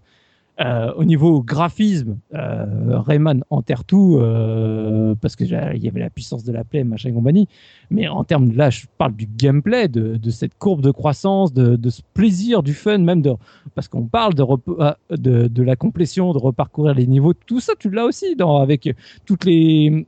euh, 0.60 0.92
au 0.96 1.06
niveau 1.06 1.42
graphisme, 1.42 2.18
euh, 2.34 3.00
Rayman 3.00 3.46
enterre 3.50 3.86
tout 3.86 4.18
euh, 4.20 5.16
parce 5.22 5.38
que 5.38 5.46
il 5.46 5.84
y 5.84 5.88
avait 5.88 6.00
la 6.02 6.10
puissance 6.10 6.44
de 6.44 6.52
la 6.52 6.66
plaie, 6.66 6.84
machin 6.84 7.10
et 7.10 7.14
compagnie. 7.14 7.48
Mais 7.90 8.10
en 8.10 8.26
termes 8.26 8.50
de 8.50 8.58
là, 8.58 8.70
je 8.70 8.86
parle 8.98 9.14
du 9.14 9.26
gameplay, 9.26 9.88
de, 9.88 10.30
cette 10.30 10.58
courbe 10.58 10.82
de 10.82 10.92
croissance, 10.92 11.54
de, 11.54 11.90
ce 11.90 12.02
plaisir, 12.14 12.62
du 12.62 12.74
fun, 12.74 12.98
même 12.98 13.22
de 13.22 13.32
parce 13.74 13.88
qu'on 13.88 14.06
parle 14.06 14.34
de, 14.34 14.44
euh, 14.44 14.94
de, 15.12 15.64
la 15.64 15.76
complétion, 15.78 16.34
de 16.34 16.38
reparcourir 16.38 16.94
les 16.94 17.08
niveaux, 17.08 17.34
tout 17.34 17.62
ça, 17.62 17.74
tu 17.80 17.90
l'as 17.90 18.04
aussi 18.04 18.36
dans 18.36 18.58
avec 18.58 18.94
toutes 19.26 19.46
les 19.46 20.06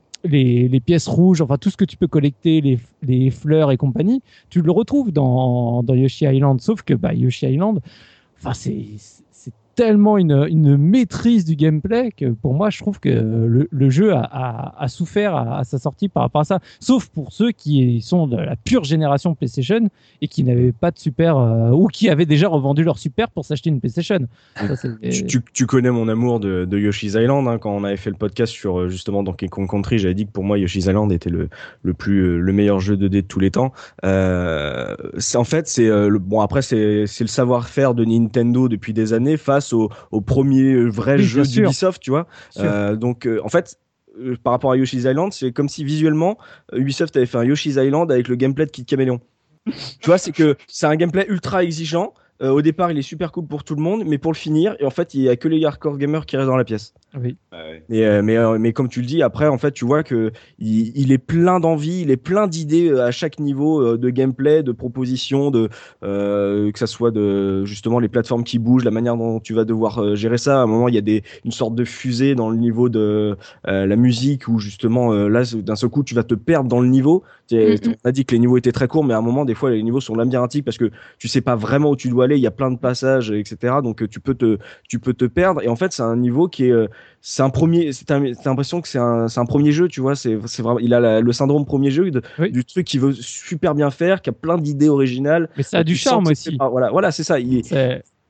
pièces 0.84 1.08
rouges, 1.08 1.40
enfin 1.40 1.56
tout 1.56 1.70
ce 1.70 1.78
que 1.78 1.86
tu 1.86 1.96
peux 1.96 2.08
collecter, 2.08 2.60
les, 2.60 2.78
les 3.02 3.30
fleurs 3.30 3.70
et 3.70 3.78
compagnie, 3.78 4.22
tu 4.50 4.60
le 4.60 4.70
retrouves 4.70 5.12
dans, 5.12 5.82
dans 5.82 5.94
Yoshi 5.94 6.26
Island. 6.26 6.60
Sauf 6.60 6.82
que 6.82 6.92
bah, 6.92 7.14
Yoshi 7.14 7.46
Island, 7.46 7.80
enfin 8.38 8.52
c'est 8.52 9.21
tellement 9.82 10.16
une, 10.16 10.46
une, 10.48 10.76
maîtrise 10.76 11.44
du 11.44 11.56
gameplay 11.56 12.12
que 12.16 12.26
pour 12.26 12.54
moi, 12.54 12.70
je 12.70 12.78
trouve 12.78 13.00
que 13.00 13.08
le, 13.08 13.68
le 13.68 13.90
jeu 13.90 14.12
a, 14.12 14.20
a, 14.20 14.84
a 14.84 14.86
souffert 14.86 15.34
à, 15.34 15.64
sa 15.64 15.80
sortie 15.80 16.08
par 16.08 16.22
rapport 16.22 16.42
à 16.42 16.44
ça. 16.44 16.60
Sauf 16.78 17.08
pour 17.08 17.32
ceux 17.32 17.50
qui 17.50 18.00
sont 18.00 18.28
de 18.28 18.36
la 18.36 18.54
pure 18.54 18.84
génération 18.84 19.34
PlayStation 19.34 19.88
et 20.20 20.28
qui 20.28 20.44
n'avaient 20.44 20.70
pas 20.70 20.92
de 20.92 20.98
super 21.00 21.36
euh, 21.36 21.70
ou 21.70 21.88
qui 21.88 22.08
avaient 22.08 22.26
déjà 22.26 22.46
revendu 22.46 22.84
leur 22.84 22.96
super 22.96 23.28
pour 23.28 23.44
s'acheter 23.44 23.70
une 23.70 23.80
PlayStation. 23.80 24.20
tu, 25.26 25.40
tu, 25.52 25.66
connais 25.66 25.90
mon 25.90 26.06
amour 26.06 26.38
de, 26.38 26.64
de 26.64 26.78
Yoshi's 26.78 27.14
Island. 27.14 27.48
Hein, 27.48 27.58
quand 27.58 27.74
on 27.74 27.82
avait 27.82 27.96
fait 27.96 28.10
le 28.10 28.16
podcast 28.16 28.52
sur 28.52 28.78
euh, 28.78 28.88
justement 28.88 29.24
Donkey 29.24 29.48
Kong 29.48 29.68
Country, 29.68 29.98
j'avais 29.98 30.14
dit 30.14 30.26
que 30.26 30.32
pour 30.32 30.44
moi 30.44 30.58
Yoshi's 30.58 30.86
Island 30.86 31.10
était 31.10 31.30
le, 31.30 31.48
le 31.82 31.92
plus 31.92 32.20
euh, 32.20 32.38
le 32.38 32.52
meilleur 32.52 32.78
jeu 32.78 32.94
2D 32.94 33.08
de 33.08 33.20
tous 33.22 33.40
les 33.40 33.50
temps. 33.50 33.72
Euh, 34.04 34.94
en 35.34 35.44
fait, 35.44 35.66
c'est 35.66 35.88
le 35.88 36.18
bon 36.20 36.40
après 36.40 36.62
c'est 36.62 36.76
le 37.20 37.26
savoir-faire 37.26 37.94
de 37.94 38.04
Nintendo 38.04 38.68
depuis 38.68 38.92
des 38.92 39.12
années 39.12 39.36
face 39.36 39.71
au, 39.72 40.20
premier 40.20 40.74
vrai 40.84 41.18
jeu 41.18 41.42
d'Ubisoft, 41.42 42.02
tu 42.02 42.10
vois. 42.10 42.26
Euh, 42.58 42.96
donc, 42.96 43.26
euh, 43.26 43.40
en 43.44 43.48
fait, 43.48 43.78
euh, 44.18 44.36
par 44.42 44.52
rapport 44.52 44.72
à 44.72 44.76
Yoshi's 44.76 45.04
Island, 45.04 45.32
c'est 45.32 45.52
comme 45.52 45.68
si 45.68 45.84
visuellement 45.84 46.38
Ubisoft 46.72 47.16
avait 47.16 47.26
fait 47.26 47.38
un 47.38 47.44
Yoshi's 47.44 47.76
Island 47.76 48.10
avec 48.10 48.28
le 48.28 48.36
gameplay 48.36 48.66
de 48.66 48.70
Kid 48.70 48.88
Chameleon. 48.88 49.20
tu 49.66 50.06
vois, 50.06 50.18
c'est 50.18 50.32
que 50.32 50.56
c'est 50.66 50.86
un 50.86 50.96
gameplay 50.96 51.26
ultra 51.28 51.62
exigeant. 51.62 52.14
Au 52.42 52.62
départ, 52.62 52.90
il 52.90 52.98
est 52.98 53.02
super 53.02 53.30
cool 53.32 53.46
pour 53.46 53.64
tout 53.64 53.74
le 53.74 53.82
monde, 53.82 54.02
mais 54.06 54.18
pour 54.18 54.32
le 54.32 54.36
finir, 54.36 54.74
et 54.80 54.84
en 54.84 54.90
fait, 54.90 55.14
il 55.14 55.22
y 55.22 55.28
a 55.28 55.36
que 55.36 55.48
les 55.48 55.64
hardcore 55.64 55.96
gamers 55.96 56.26
qui 56.26 56.36
restent 56.36 56.48
dans 56.48 56.56
la 56.56 56.64
pièce. 56.64 56.94
Oui. 57.20 57.36
Mais, 57.88 58.04
euh, 58.04 58.22
mais, 58.22 58.38
euh, 58.38 58.58
mais 58.58 58.72
comme 58.72 58.88
tu 58.88 59.00
le 59.00 59.06
dis, 59.06 59.22
après, 59.22 59.46
en 59.46 59.58
fait, 59.58 59.72
tu 59.72 59.84
vois 59.84 60.02
que 60.02 60.32
il, 60.58 61.12
est 61.12 61.18
plein 61.18 61.60
d'envie, 61.60 62.00
il 62.00 62.10
est 62.10 62.16
plein 62.16 62.46
d'idées 62.46 62.88
euh, 62.88 63.04
à 63.04 63.10
chaque 63.10 63.38
niveau 63.38 63.96
de 63.96 64.10
gameplay, 64.10 64.62
de 64.62 64.72
propositions, 64.72 65.50
de 65.50 65.68
que 66.00 66.78
ça 66.78 66.86
soit 66.86 67.10
de 67.10 67.64
justement 67.64 67.98
les 67.98 68.08
plateformes 68.08 68.44
qui 68.44 68.58
bougent, 68.58 68.84
la 68.84 68.90
manière 68.90 69.16
dont 69.16 69.40
tu 69.40 69.52
vas 69.52 69.64
devoir 69.64 70.16
gérer 70.16 70.38
ça. 70.38 70.60
À 70.60 70.62
un 70.62 70.66
moment, 70.66 70.88
il 70.88 70.94
y 70.94 70.98
a 70.98 71.02
des 71.02 71.22
une 71.44 71.52
sorte 71.52 71.74
de 71.74 71.84
fusée 71.84 72.34
dans 72.34 72.50
le 72.50 72.56
niveau 72.56 72.88
de 72.88 73.36
la 73.64 73.96
musique 73.96 74.48
où 74.48 74.58
justement 74.58 75.12
là, 75.12 75.42
d'un 75.54 75.76
seul 75.76 75.90
coup, 75.90 76.02
tu 76.02 76.14
vas 76.14 76.24
te 76.24 76.34
perdre 76.34 76.68
dans 76.68 76.80
le 76.80 76.88
niveau. 76.88 77.22
Mm, 77.52 77.90
mm. 77.90 77.94
On 78.04 78.08
a 78.08 78.12
dit 78.12 78.24
que 78.24 78.34
les 78.34 78.38
niveaux 78.38 78.56
étaient 78.56 78.72
très 78.72 78.88
courts, 78.88 79.04
mais 79.04 79.14
à 79.14 79.18
un 79.18 79.22
moment, 79.22 79.44
des 79.44 79.54
fois, 79.54 79.70
les 79.70 79.82
niveaux 79.82 80.00
sont 80.00 80.14
labyrinthiques 80.14 80.64
parce 80.64 80.78
que 80.78 80.90
tu 81.18 81.28
sais 81.28 81.40
pas 81.40 81.56
vraiment 81.56 81.90
où 81.90 81.96
tu 81.96 82.08
dois 82.08 82.24
aller. 82.24 82.36
Il 82.36 82.42
y 82.42 82.46
a 82.46 82.50
plein 82.52 82.70
de 82.70 82.78
passages, 82.78 83.30
etc. 83.30 83.76
Donc 83.82 84.08
tu 84.08 84.20
peux 84.20 84.34
te 84.34 84.58
tu 84.88 84.98
peux 84.98 85.14
te 85.14 85.24
perdre. 85.24 85.62
Et 85.62 85.68
en 85.68 85.76
fait, 85.76 85.92
c'est 85.92 86.02
un 86.02 86.16
niveau 86.16 86.48
qui 86.48 86.66
est 86.66 86.88
c'est 87.24 87.42
un 87.42 87.50
premier, 87.50 87.92
c'est 87.92 88.10
l'impression 88.10 88.80
que 88.80 88.88
c'est 88.88 88.98
un, 88.98 89.26
un, 89.34 89.44
premier 89.44 89.70
jeu, 89.70 89.86
tu 89.86 90.00
vois. 90.00 90.16
C'est 90.16 90.34
vraiment, 90.34 90.80
il 90.80 90.92
a 90.92 91.20
le 91.20 91.32
syndrome 91.32 91.64
premier 91.64 91.90
jeu 91.90 92.10
du 92.10 92.64
truc 92.64 92.84
qu'il 92.86 93.00
veut 93.00 93.12
super 93.12 93.74
bien 93.74 93.90
faire, 93.90 94.22
qui 94.22 94.30
a 94.30 94.32
plein 94.32 94.58
d'idées 94.58 94.88
originales. 94.88 95.48
Mais 95.56 95.62
ça 95.62 95.78
a 95.78 95.84
du 95.84 95.94
charme 95.94 96.26
aussi. 96.26 96.58
voilà, 96.58 96.90
voilà, 96.90 97.12
c'est 97.12 97.22
ça. 97.22 97.38
Il, 97.38 97.62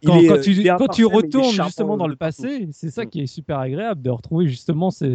quand, 0.05 0.21
quand, 0.27 0.41
tu, 0.41 0.63
quand 0.65 0.89
tu, 0.89 1.05
retournes 1.05 1.65
justement 1.65 1.97
dans 1.97 2.07
le 2.07 2.17
passé, 2.17 2.69
c'est 2.73 2.91
ça 2.91 3.07
qui 3.07 3.21
est 3.21 3.27
super 3.27 3.59
agréable 3.59 4.03
de 4.03 4.11
retrouver 4.11 4.49
justement 4.49 4.91
c'est 4.91 5.15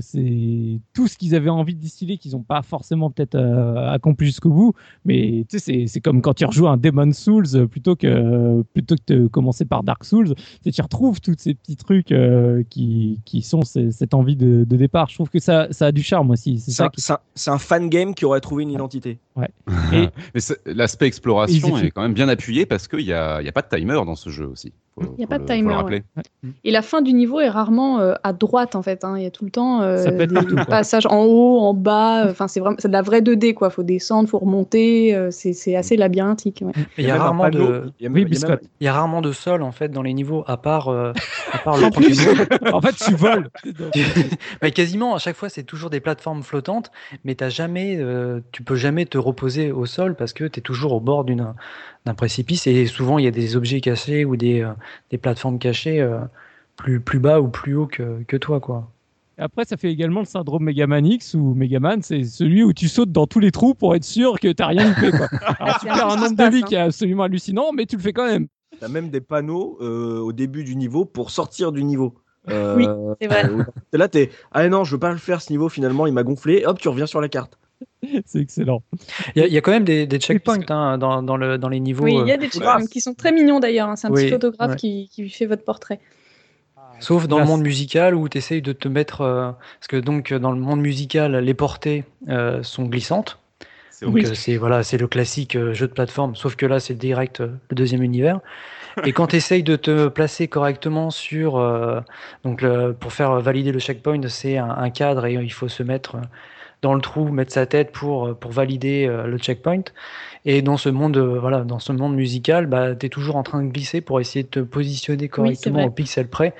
tout 0.93 1.07
ce 1.07 1.17
qu'ils 1.17 1.35
avaient 1.35 1.49
envie 1.49 1.75
de 1.75 1.79
distiller, 1.79 2.17
qu'ils 2.17 2.33
n'ont 2.33 2.43
pas 2.43 2.61
forcément 2.61 3.09
peut-être 3.11 3.35
euh, 3.35 3.91
accompli 3.91 4.27
jusqu'au 4.27 4.49
bout. 4.49 4.73
Mais 5.05 5.45
tu 5.49 5.59
sais, 5.59 5.85
c'est 5.87 6.01
comme 6.01 6.21
quand 6.21 6.33
tu 6.33 6.45
rejoues 6.45 6.67
un 6.67 6.77
Demon 6.77 7.11
Souls 7.11 7.45
euh, 7.55 7.67
plutôt 7.67 7.95
que 7.95 8.61
plutôt 8.73 8.95
que 8.95 9.13
de 9.13 9.27
commencer 9.27 9.65
par 9.65 9.83
Dark 9.83 10.03
Souls, 10.03 10.33
tu 10.71 10.81
retrouves 10.81 11.21
tous 11.21 11.35
ces 11.37 11.53
petits 11.53 11.75
trucs 11.75 12.11
euh, 12.11 12.63
qui, 12.69 13.19
qui 13.25 13.41
sont 13.41 13.61
cette 13.63 14.13
envie 14.13 14.35
de, 14.35 14.65
de, 14.67 14.75
départ. 14.77 15.09
Je 15.09 15.15
trouve 15.15 15.29
que 15.29 15.39
ça, 15.39 15.67
ça 15.71 15.87
a 15.87 15.91
du 15.91 16.03
charme 16.03 16.31
aussi. 16.31 16.59
C'est 16.59 16.83
un, 16.83 16.89
qui... 16.89 17.01
un, 17.47 17.57
fan 17.57 17.89
game 17.89 18.13
qui 18.13 18.25
aurait 18.25 18.41
trouvé 18.41 18.63
une 18.63 18.71
identité. 18.71 19.19
Ouais. 19.35 19.49
Et 19.93 20.39
l'aspect 20.65 21.07
exploration 21.07 21.77
est 21.77 21.91
quand 21.91 22.01
même 22.01 22.13
bien 22.13 22.29
appuyé 22.29 22.65
parce 22.65 22.87
qu'il 22.87 23.05
n'y 23.05 23.13
a, 23.13 23.41
y 23.41 23.49
a 23.49 23.51
pas 23.51 23.61
de 23.61 23.75
timer 23.75 23.93
dans 24.05 24.15
ce 24.15 24.29
jeu 24.29 24.45
aussi. 24.45 24.73
Il 24.99 25.17
n'y 25.17 25.23
a 25.23 25.27
pas 25.27 25.37
de 25.37 25.45
timer. 25.45 25.75
Et 26.63 26.71
la 26.71 26.81
fin 26.81 27.01
du 27.01 27.13
niveau 27.13 27.39
est 27.39 27.49
rarement 27.49 27.99
euh, 27.99 28.13
à 28.23 28.33
droite 28.33 28.75
en 28.75 28.81
fait. 28.81 29.03
Hein. 29.03 29.15
Il 29.17 29.23
y 29.23 29.27
a 29.27 29.31
tout 29.31 29.45
le 29.45 29.51
temps 29.51 29.81
euh, 29.81 30.25
des, 30.25 30.65
passages 30.67 31.05
en 31.05 31.23
haut, 31.23 31.59
en 31.59 31.73
bas. 31.73 32.25
Enfin, 32.29 32.47
c'est 32.47 32.59
vraiment, 32.59 32.77
c'est 32.79 32.87
de 32.87 32.93
la 32.93 33.01
vraie 33.01 33.21
2D 33.21 33.53
quoi. 33.53 33.69
Faut 33.69 33.83
descendre, 33.83 34.27
faut 34.27 34.39
remonter. 34.39 35.13
Euh, 35.13 35.29
c'est, 35.31 35.75
assez 35.75 35.97
labyrinthique. 35.97 36.63
Il 36.97 37.05
y 37.05 37.11
a, 37.11 37.17
rarement 37.17 37.49
de, 37.49 37.91
il 37.99 38.05
y 38.81 38.87
a 38.87 38.93
rarement 38.93 39.21
de 39.21 39.31
sol 39.31 39.61
en 39.61 39.71
fait 39.71 39.89
dans 39.89 40.01
les 40.01 40.13
niveaux 40.13 40.43
à 40.47 40.57
part, 40.57 40.89
à 41.51 41.57
part 41.63 41.77
le 41.77 41.89
premier 41.91 42.07
En 42.73 42.81
fait, 42.81 42.95
tu 42.95 43.13
voles. 43.13 43.49
mais 44.61 44.71
quasiment 44.71 45.13
à 45.13 45.19
chaque 45.19 45.35
fois, 45.35 45.49
c'est 45.49 45.63
toujours 45.63 45.89
des 45.89 45.99
plateformes 45.99 46.41
flottantes, 46.41 46.91
mais 47.23 47.35
t'as 47.35 47.49
jamais, 47.49 47.99
tu 48.51 48.63
peux 48.63 48.75
jamais 48.75 49.05
te 49.05 49.17
reposer 49.17 49.71
au 49.71 49.85
sol 49.85 50.15
parce 50.15 50.33
que 50.33 50.45
tu 50.45 50.59
es 50.59 50.61
toujours 50.61 50.93
au 50.93 50.99
bord 50.99 51.23
d'une 51.23 51.53
d'un 52.05 52.13
précipice 52.13 52.67
et 52.67 52.85
souvent 52.85 53.17
il 53.19 53.25
y 53.25 53.27
a 53.27 53.31
des 53.31 53.55
objets 53.55 53.81
cachés 53.81 54.25
ou 54.25 54.35
des, 54.35 54.61
euh, 54.61 54.71
des 55.11 55.17
plateformes 55.17 55.59
cachées 55.59 56.01
euh, 56.01 56.19
plus, 56.75 56.99
plus 56.99 57.19
bas 57.19 57.41
ou 57.41 57.49
plus 57.49 57.75
haut 57.75 57.87
que, 57.87 58.23
que 58.27 58.37
toi 58.37 58.59
quoi. 58.59 58.89
Après, 59.39 59.65
ça 59.65 59.77
fait 59.77 59.91
également 59.91 60.21
le 60.21 60.25
syndrome 60.25 60.63
Megaman 60.63 61.05
X 61.05 61.35
ou 61.35 61.53
Megaman, 61.53 62.01
c'est 62.01 62.23
celui 62.23 62.63
où 62.63 62.73
tu 62.73 62.87
sautes 62.87 63.11
dans 63.11 63.27
tous 63.27 63.39
les 63.39 63.51
trous 63.51 63.75
pour 63.75 63.95
être 63.95 64.03
sûr 64.03 64.39
que 64.39 64.47
tu 64.47 64.55
n'as 64.57 64.67
rien 64.67 64.87
loupé. 64.87 65.11
Quoi. 65.11 65.27
Alors, 65.59 65.79
tu 65.79 65.85
perds 65.85 66.09
un 66.09 66.17
nombre 66.17 66.35
de 66.35 66.55
vie 66.55 66.63
qui 66.63 66.73
est 66.73 66.79
absolument 66.79 67.23
hallucinant, 67.23 67.71
mais 67.71 67.85
tu 67.85 67.97
le 67.97 68.01
fais 68.01 68.13
quand 68.13 68.25
même. 68.25 68.47
Tu 68.79 68.83
as 68.83 68.87
même 68.87 69.09
des 69.09 69.21
panneaux 69.21 69.77
euh, 69.79 70.17
au 70.21 70.33
début 70.33 70.63
du 70.63 70.75
niveau 70.75 71.05
pour 71.05 71.29
sortir 71.29 71.71
du 71.71 71.83
niveau. 71.83 72.15
oui, 72.47 72.87
c'est 73.21 73.27
vrai. 73.27 73.47
là, 73.93 74.07
es 74.15 74.31
ah 74.53 74.67
non, 74.69 74.83
je 74.83 74.93
veux 74.93 74.99
pas 74.99 75.11
le 75.11 75.17
faire 75.17 75.39
ce 75.39 75.51
niveau 75.51 75.69
finalement, 75.69 76.07
il 76.07 76.13
m'a 76.13 76.23
gonflé. 76.23 76.65
Hop, 76.65 76.79
tu 76.79 76.89
reviens 76.89 77.05
sur 77.05 77.21
la 77.21 77.29
carte. 77.29 77.59
C'est 78.25 78.39
excellent. 78.39 78.83
Il 79.35 79.45
y, 79.45 79.57
a 79.57 79.61
quand 79.61 79.71
même 79.71 79.83
des, 79.83 80.05
des 80.05 80.19
checkpoints 80.19 80.59
hein, 80.69 80.97
dans, 80.97 81.21
dans, 81.21 81.37
le, 81.37 81.57
dans, 81.57 81.69
les 81.69 81.79
niveaux. 81.79 82.03
Oui, 82.03 82.17
il 82.19 82.27
y 82.27 82.31
a 82.31 82.35
euh, 82.35 82.37
des 82.37 82.49
checkpoints 82.49 82.85
qui 82.85 83.01
sont 83.01 83.13
très 83.13 83.31
mignons 83.31 83.59
d'ailleurs. 83.59 83.89
Hein. 83.89 83.95
C'est 83.95 84.07
un 84.07 84.11
petit 84.11 84.29
photographe 84.29 84.75
qui, 84.75 85.09
qui, 85.09 85.29
fait 85.29 85.45
votre 85.45 85.63
portrait. 85.63 85.99
Sauf 86.99 87.27
dans 87.27 87.37
le 87.37 87.45
monde 87.45 87.61
musical 87.61 88.15
où 88.15 88.27
tu 88.27 88.39
essayes 88.39 88.61
de 88.61 88.73
te 88.73 88.87
mettre. 88.87 89.21
Euh, 89.21 89.51
parce 89.79 89.87
que 89.87 89.97
donc 89.97 90.33
dans 90.33 90.51
le 90.51 90.59
monde 90.59 90.81
musical, 90.81 91.35
les 91.35 91.53
portées 91.53 92.05
euh, 92.29 92.63
sont 92.63 92.85
glissantes. 92.85 93.39
Donc 94.01 94.19
c'est 94.35 94.57
voilà, 94.57 94.83
c'est 94.83 94.97
le 94.97 95.07
classique 95.07 95.57
jeu 95.73 95.87
de 95.87 95.91
plateforme, 95.91 96.35
sauf 96.35 96.55
que 96.55 96.67
là 96.67 96.79
c'est 96.79 96.93
direct 96.93 97.39
le 97.39 97.75
deuxième 97.75 98.03
univers. 98.03 98.41
Et 99.05 99.11
quand 99.11 99.27
tu 99.27 99.35
essayes 99.35 99.63
de 99.63 99.75
te 99.75 100.07
placer 100.07 100.47
correctement 100.47 101.09
sur 101.09 101.53
donc 102.43 102.63
pour 102.99 103.11
faire 103.11 103.39
valider 103.41 103.71
le 103.71 103.79
checkpoint, 103.79 104.27
c'est 104.27 104.57
un, 104.57 104.69
un, 104.69 104.89
cadre 104.91 105.25
et 105.25 105.33
il 105.33 105.51
faut 105.51 105.67
se 105.67 105.81
mettre 105.81 106.17
dans 106.81 106.93
le 106.93 107.01
trou, 107.01 107.29
mettre 107.29 107.51
sa 107.51 107.65
tête 107.65 107.91
pour, 107.91 108.27
euh, 108.27 108.33
pour 108.33 108.51
valider 108.51 109.07
euh, 109.07 109.25
le 109.25 109.37
checkpoint. 109.37 109.83
Et 110.45 110.61
dans 110.61 110.77
ce 110.77 110.89
monde, 110.89 111.17
euh, 111.17 111.39
voilà, 111.39 111.61
dans 111.61 111.79
ce 111.79 111.91
monde 111.91 112.15
musical, 112.15 112.67
bah, 112.67 112.95
tu 112.95 113.05
es 113.05 113.09
toujours 113.09 113.35
en 113.35 113.43
train 113.43 113.63
de 113.63 113.69
glisser 113.69 114.01
pour 114.01 114.19
essayer 114.19 114.43
de 114.43 114.49
te 114.49 114.59
positionner 114.59 115.27
correctement 115.27 115.83
au 115.85 115.89
pixel 115.89 116.27
près. 116.27 116.53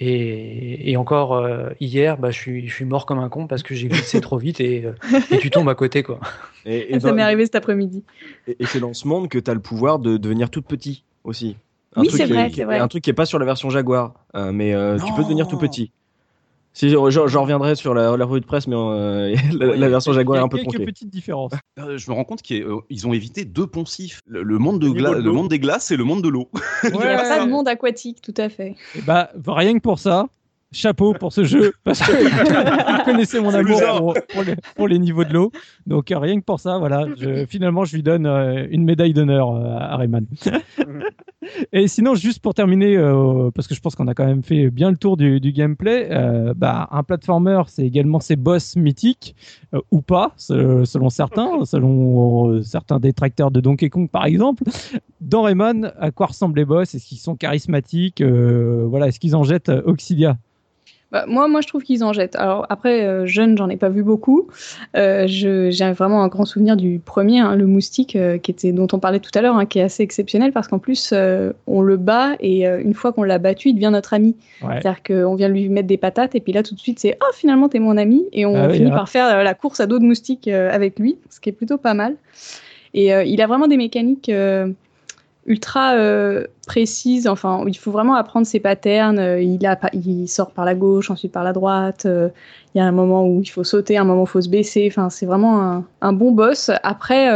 Et, 0.00 0.96
encore 0.96 1.34
euh, 1.34 1.70
hier, 1.80 2.18
bah, 2.18 2.32
je, 2.32 2.38
suis, 2.38 2.68
je 2.68 2.74
suis 2.74 2.84
mort 2.84 3.06
comme 3.06 3.20
un 3.20 3.28
con 3.28 3.46
parce 3.46 3.62
que 3.62 3.76
j'ai 3.76 3.86
glissé 3.86 4.20
trop 4.20 4.38
vite 4.38 4.60
et, 4.60 4.84
et, 5.30 5.38
tu 5.38 5.50
tombes 5.50 5.68
à 5.68 5.76
côté. 5.76 6.02
Quoi. 6.02 6.18
Et, 6.66 6.98
ça 6.98 7.12
m'est 7.12 7.22
arrivé 7.22 7.44
cet 7.44 7.54
après-midi. 7.54 8.02
Et, 8.48 8.66
c'est 8.66 8.80
dans 8.80 8.92
ce 8.92 9.06
monde 9.06 9.28
que 9.28 9.38
tu 9.38 9.50
as 9.50 9.54
le 9.54 9.60
pouvoir 9.60 10.00
de 10.00 10.16
devenir 10.16 10.50
toute 10.50 10.66
petit 10.66 11.04
aussi. 11.22 11.56
Un 11.94 12.02
oui, 12.02 12.08
c'est 12.10 12.26
vrai, 12.26 12.48
vrai, 12.48 12.80
Un 12.80 12.88
truc 12.88 13.04
qui 13.04 13.10
n'est 13.10 13.14
pas 13.14 13.24
sur 13.24 13.38
la 13.38 13.46
version 13.46 13.70
Jaguar, 13.70 14.14
mais 14.34 14.74
tu 15.04 15.12
peux 15.14 15.22
devenir 15.22 15.46
tout 15.46 15.58
petit. 15.58 15.92
Si, 16.74 16.90
j'en 16.90 17.42
reviendrai 17.42 17.76
sur 17.76 17.94
la, 17.94 18.10
revue 18.10 18.40
de 18.40 18.46
presse, 18.46 18.66
mais 18.66 18.74
euh, 18.76 19.36
la, 19.58 19.88
version 19.88 20.12
Jaguar 20.12 20.40
est 20.40 20.42
un 20.42 20.48
peu 20.48 20.58
tronquée. 20.58 20.78
Quelques 20.78 20.88
petites 20.88 21.10
différences. 21.10 21.52
Euh, 21.78 21.96
je 21.96 22.10
me 22.10 22.16
rends 22.16 22.24
compte 22.24 22.42
qu'ils 22.42 22.64
euh, 22.64 23.06
ont 23.06 23.12
évité 23.12 23.44
deux 23.44 23.68
poncifs. 23.68 24.20
Le, 24.26 24.42
monde, 24.58 24.80
de 24.80 24.88
le 24.88 25.32
monde 25.32 25.48
des 25.48 25.60
glaces 25.60 25.92
et 25.92 25.96
le 25.96 26.02
monde 26.02 26.22
de 26.22 26.28
l'eau. 26.28 26.50
Il 26.82 26.90
n'y 26.90 27.02
a 27.04 27.22
pas 27.22 27.44
de 27.44 27.50
monde 27.50 27.68
aquatique, 27.68 28.20
tout 28.20 28.34
à 28.36 28.48
fait. 28.48 28.74
Et 28.96 29.02
bah, 29.02 29.30
rien 29.46 29.74
que 29.74 29.82
pour 29.82 30.00
ça, 30.00 30.26
chapeau 30.74 31.14
pour 31.14 31.32
ce 31.32 31.44
jeu 31.44 31.72
parce 31.84 32.00
que 32.00 32.12
vous 32.12 33.04
connaissez 33.04 33.40
mon 33.40 33.54
amour 33.54 34.14
pour, 34.76 34.88
les, 34.88 34.98
niveaux 34.98 35.24
de 35.24 35.32
l'eau. 35.32 35.52
Donc 35.86 36.12
rien 36.14 36.38
que 36.38 36.44
pour 36.44 36.60
ça, 36.60 36.78
voilà, 36.78 37.06
finalement 37.48 37.84
je 37.84 37.96
lui 37.96 38.02
donne 38.02 38.26
une 38.26 38.84
médaille 38.84 39.14
d'honneur 39.14 39.54
à 39.54 39.96
Rayman. 39.96 40.26
Et 41.72 41.88
sinon, 41.88 42.14
juste 42.14 42.40
pour 42.40 42.54
terminer, 42.54 42.96
euh, 42.96 43.50
parce 43.54 43.68
que 43.68 43.74
je 43.74 43.80
pense 43.80 43.94
qu'on 43.94 44.08
a 44.08 44.14
quand 44.14 44.26
même 44.26 44.42
fait 44.42 44.70
bien 44.70 44.90
le 44.90 44.96
tour 44.96 45.16
du, 45.16 45.40
gameplay, 45.52 46.08
euh, 46.10 46.54
bah, 46.56 46.88
un 46.90 47.02
platformer, 47.02 47.62
c'est 47.68 47.84
également 47.84 48.20
ses 48.20 48.36
boss 48.36 48.76
mythiques, 48.76 49.34
euh, 49.74 49.80
ou 49.90 50.00
pas, 50.00 50.32
selon 50.36 51.10
certains, 51.10 51.50
selon 51.64 52.62
certains 52.62 52.98
détracteurs 52.98 53.50
de 53.50 53.60
Donkey 53.60 53.90
Kong 53.90 54.08
par 54.08 54.26
exemple. 54.26 54.64
Dans 55.20 55.42
Rayman, 55.42 55.92
à 55.98 56.10
quoi 56.10 56.26
ressemblent 56.26 56.58
les 56.58 56.64
boss? 56.64 56.94
Est-ce 56.94 57.06
qu'ils 57.06 57.18
sont 57.18 57.36
charismatiques? 57.36 58.22
Voilà, 58.22 59.08
Est-ce 59.08 59.20
qu'ils 59.20 59.36
en 59.36 59.44
jettent 59.44 59.72
Auxilia 59.84 60.36
bah, 61.14 61.26
moi, 61.28 61.46
moi, 61.46 61.60
je 61.60 61.68
trouve 61.68 61.84
qu'ils 61.84 62.02
en 62.02 62.12
jettent. 62.12 62.34
Alors 62.34 62.66
après, 62.70 63.04
euh, 63.04 63.24
jeune, 63.24 63.56
j'en 63.56 63.68
ai 63.68 63.76
pas 63.76 63.88
vu 63.88 64.02
beaucoup. 64.02 64.48
Euh, 64.96 65.26
j'ai 65.28 65.70
vraiment 65.92 66.24
un 66.24 66.26
grand 66.26 66.44
souvenir 66.44 66.76
du 66.76 66.98
premier, 66.98 67.38
hein, 67.38 67.54
le 67.54 67.66
moustique, 67.66 68.16
euh, 68.16 68.36
qui 68.36 68.50
était 68.50 68.72
dont 68.72 68.88
on 68.92 68.98
parlait 68.98 69.20
tout 69.20 69.30
à 69.36 69.40
l'heure, 69.40 69.54
hein, 69.56 69.64
qui 69.64 69.78
est 69.78 69.82
assez 69.82 70.02
exceptionnel 70.02 70.50
parce 70.50 70.66
qu'en 70.66 70.80
plus, 70.80 71.10
euh, 71.12 71.52
on 71.68 71.82
le 71.82 71.98
bat 71.98 72.32
et 72.40 72.66
une 72.66 72.94
fois 72.94 73.12
qu'on 73.12 73.22
l'a 73.22 73.38
battu, 73.38 73.68
il 73.68 73.74
devient 73.74 73.90
notre 73.92 74.12
ami. 74.12 74.34
C'est-à-dire 74.60 75.04
qu'on 75.04 75.36
vient 75.36 75.48
lui 75.48 75.68
mettre 75.68 75.86
des 75.86 75.98
patates 75.98 76.34
et 76.34 76.40
puis 76.40 76.52
là, 76.52 76.64
tout 76.64 76.74
de 76.74 76.80
suite, 76.80 76.98
c'est 76.98 77.16
oh 77.22 77.32
finalement 77.32 77.68
t'es 77.68 77.78
mon 77.78 77.96
ami 77.96 78.24
et 78.32 78.44
on 78.44 78.56
ah 78.56 78.68
finit 78.68 78.90
hein. 78.90 78.94
par 78.96 79.08
faire 79.08 79.44
la 79.44 79.54
course 79.54 79.78
à 79.78 79.86
dos 79.86 80.00
de 80.00 80.04
moustique 80.04 80.48
avec 80.48 80.98
lui, 80.98 81.16
ce 81.30 81.38
qui 81.38 81.48
est 81.48 81.52
plutôt 81.52 81.78
pas 81.78 81.94
mal. 81.94 82.16
Et 82.92 83.10
il 83.10 83.40
a 83.40 83.46
vraiment 83.46 83.68
des 83.68 83.76
mécaniques 83.76 84.32
ultra 85.46 85.94
euh, 85.94 86.46
précise. 86.66 87.26
Enfin, 87.26 87.64
il 87.66 87.76
faut 87.76 87.90
vraiment 87.90 88.14
apprendre 88.14 88.46
ses 88.46 88.60
patterns. 88.60 89.18
Euh, 89.18 89.40
il, 89.40 89.64
a, 89.66 89.78
il 89.92 90.26
sort 90.28 90.52
par 90.52 90.64
la 90.64 90.74
gauche, 90.74 91.10
ensuite 91.10 91.32
par 91.32 91.44
la 91.44 91.52
droite. 91.52 92.06
Euh, 92.06 92.28
il 92.74 92.78
y 92.78 92.80
a 92.80 92.86
un 92.86 92.92
moment 92.92 93.26
où 93.26 93.40
il 93.40 93.48
faut 93.48 93.64
sauter, 93.64 93.96
un 93.96 94.04
moment 94.04 94.22
où 94.22 94.24
il 94.24 94.30
faut 94.30 94.40
se 94.40 94.48
baisser. 94.48 94.86
Enfin, 94.90 95.10
c'est 95.10 95.26
vraiment 95.26 95.84
un, 96.00 96.12
bon 96.12 96.32
boss. 96.32 96.70
Après, 96.82 97.26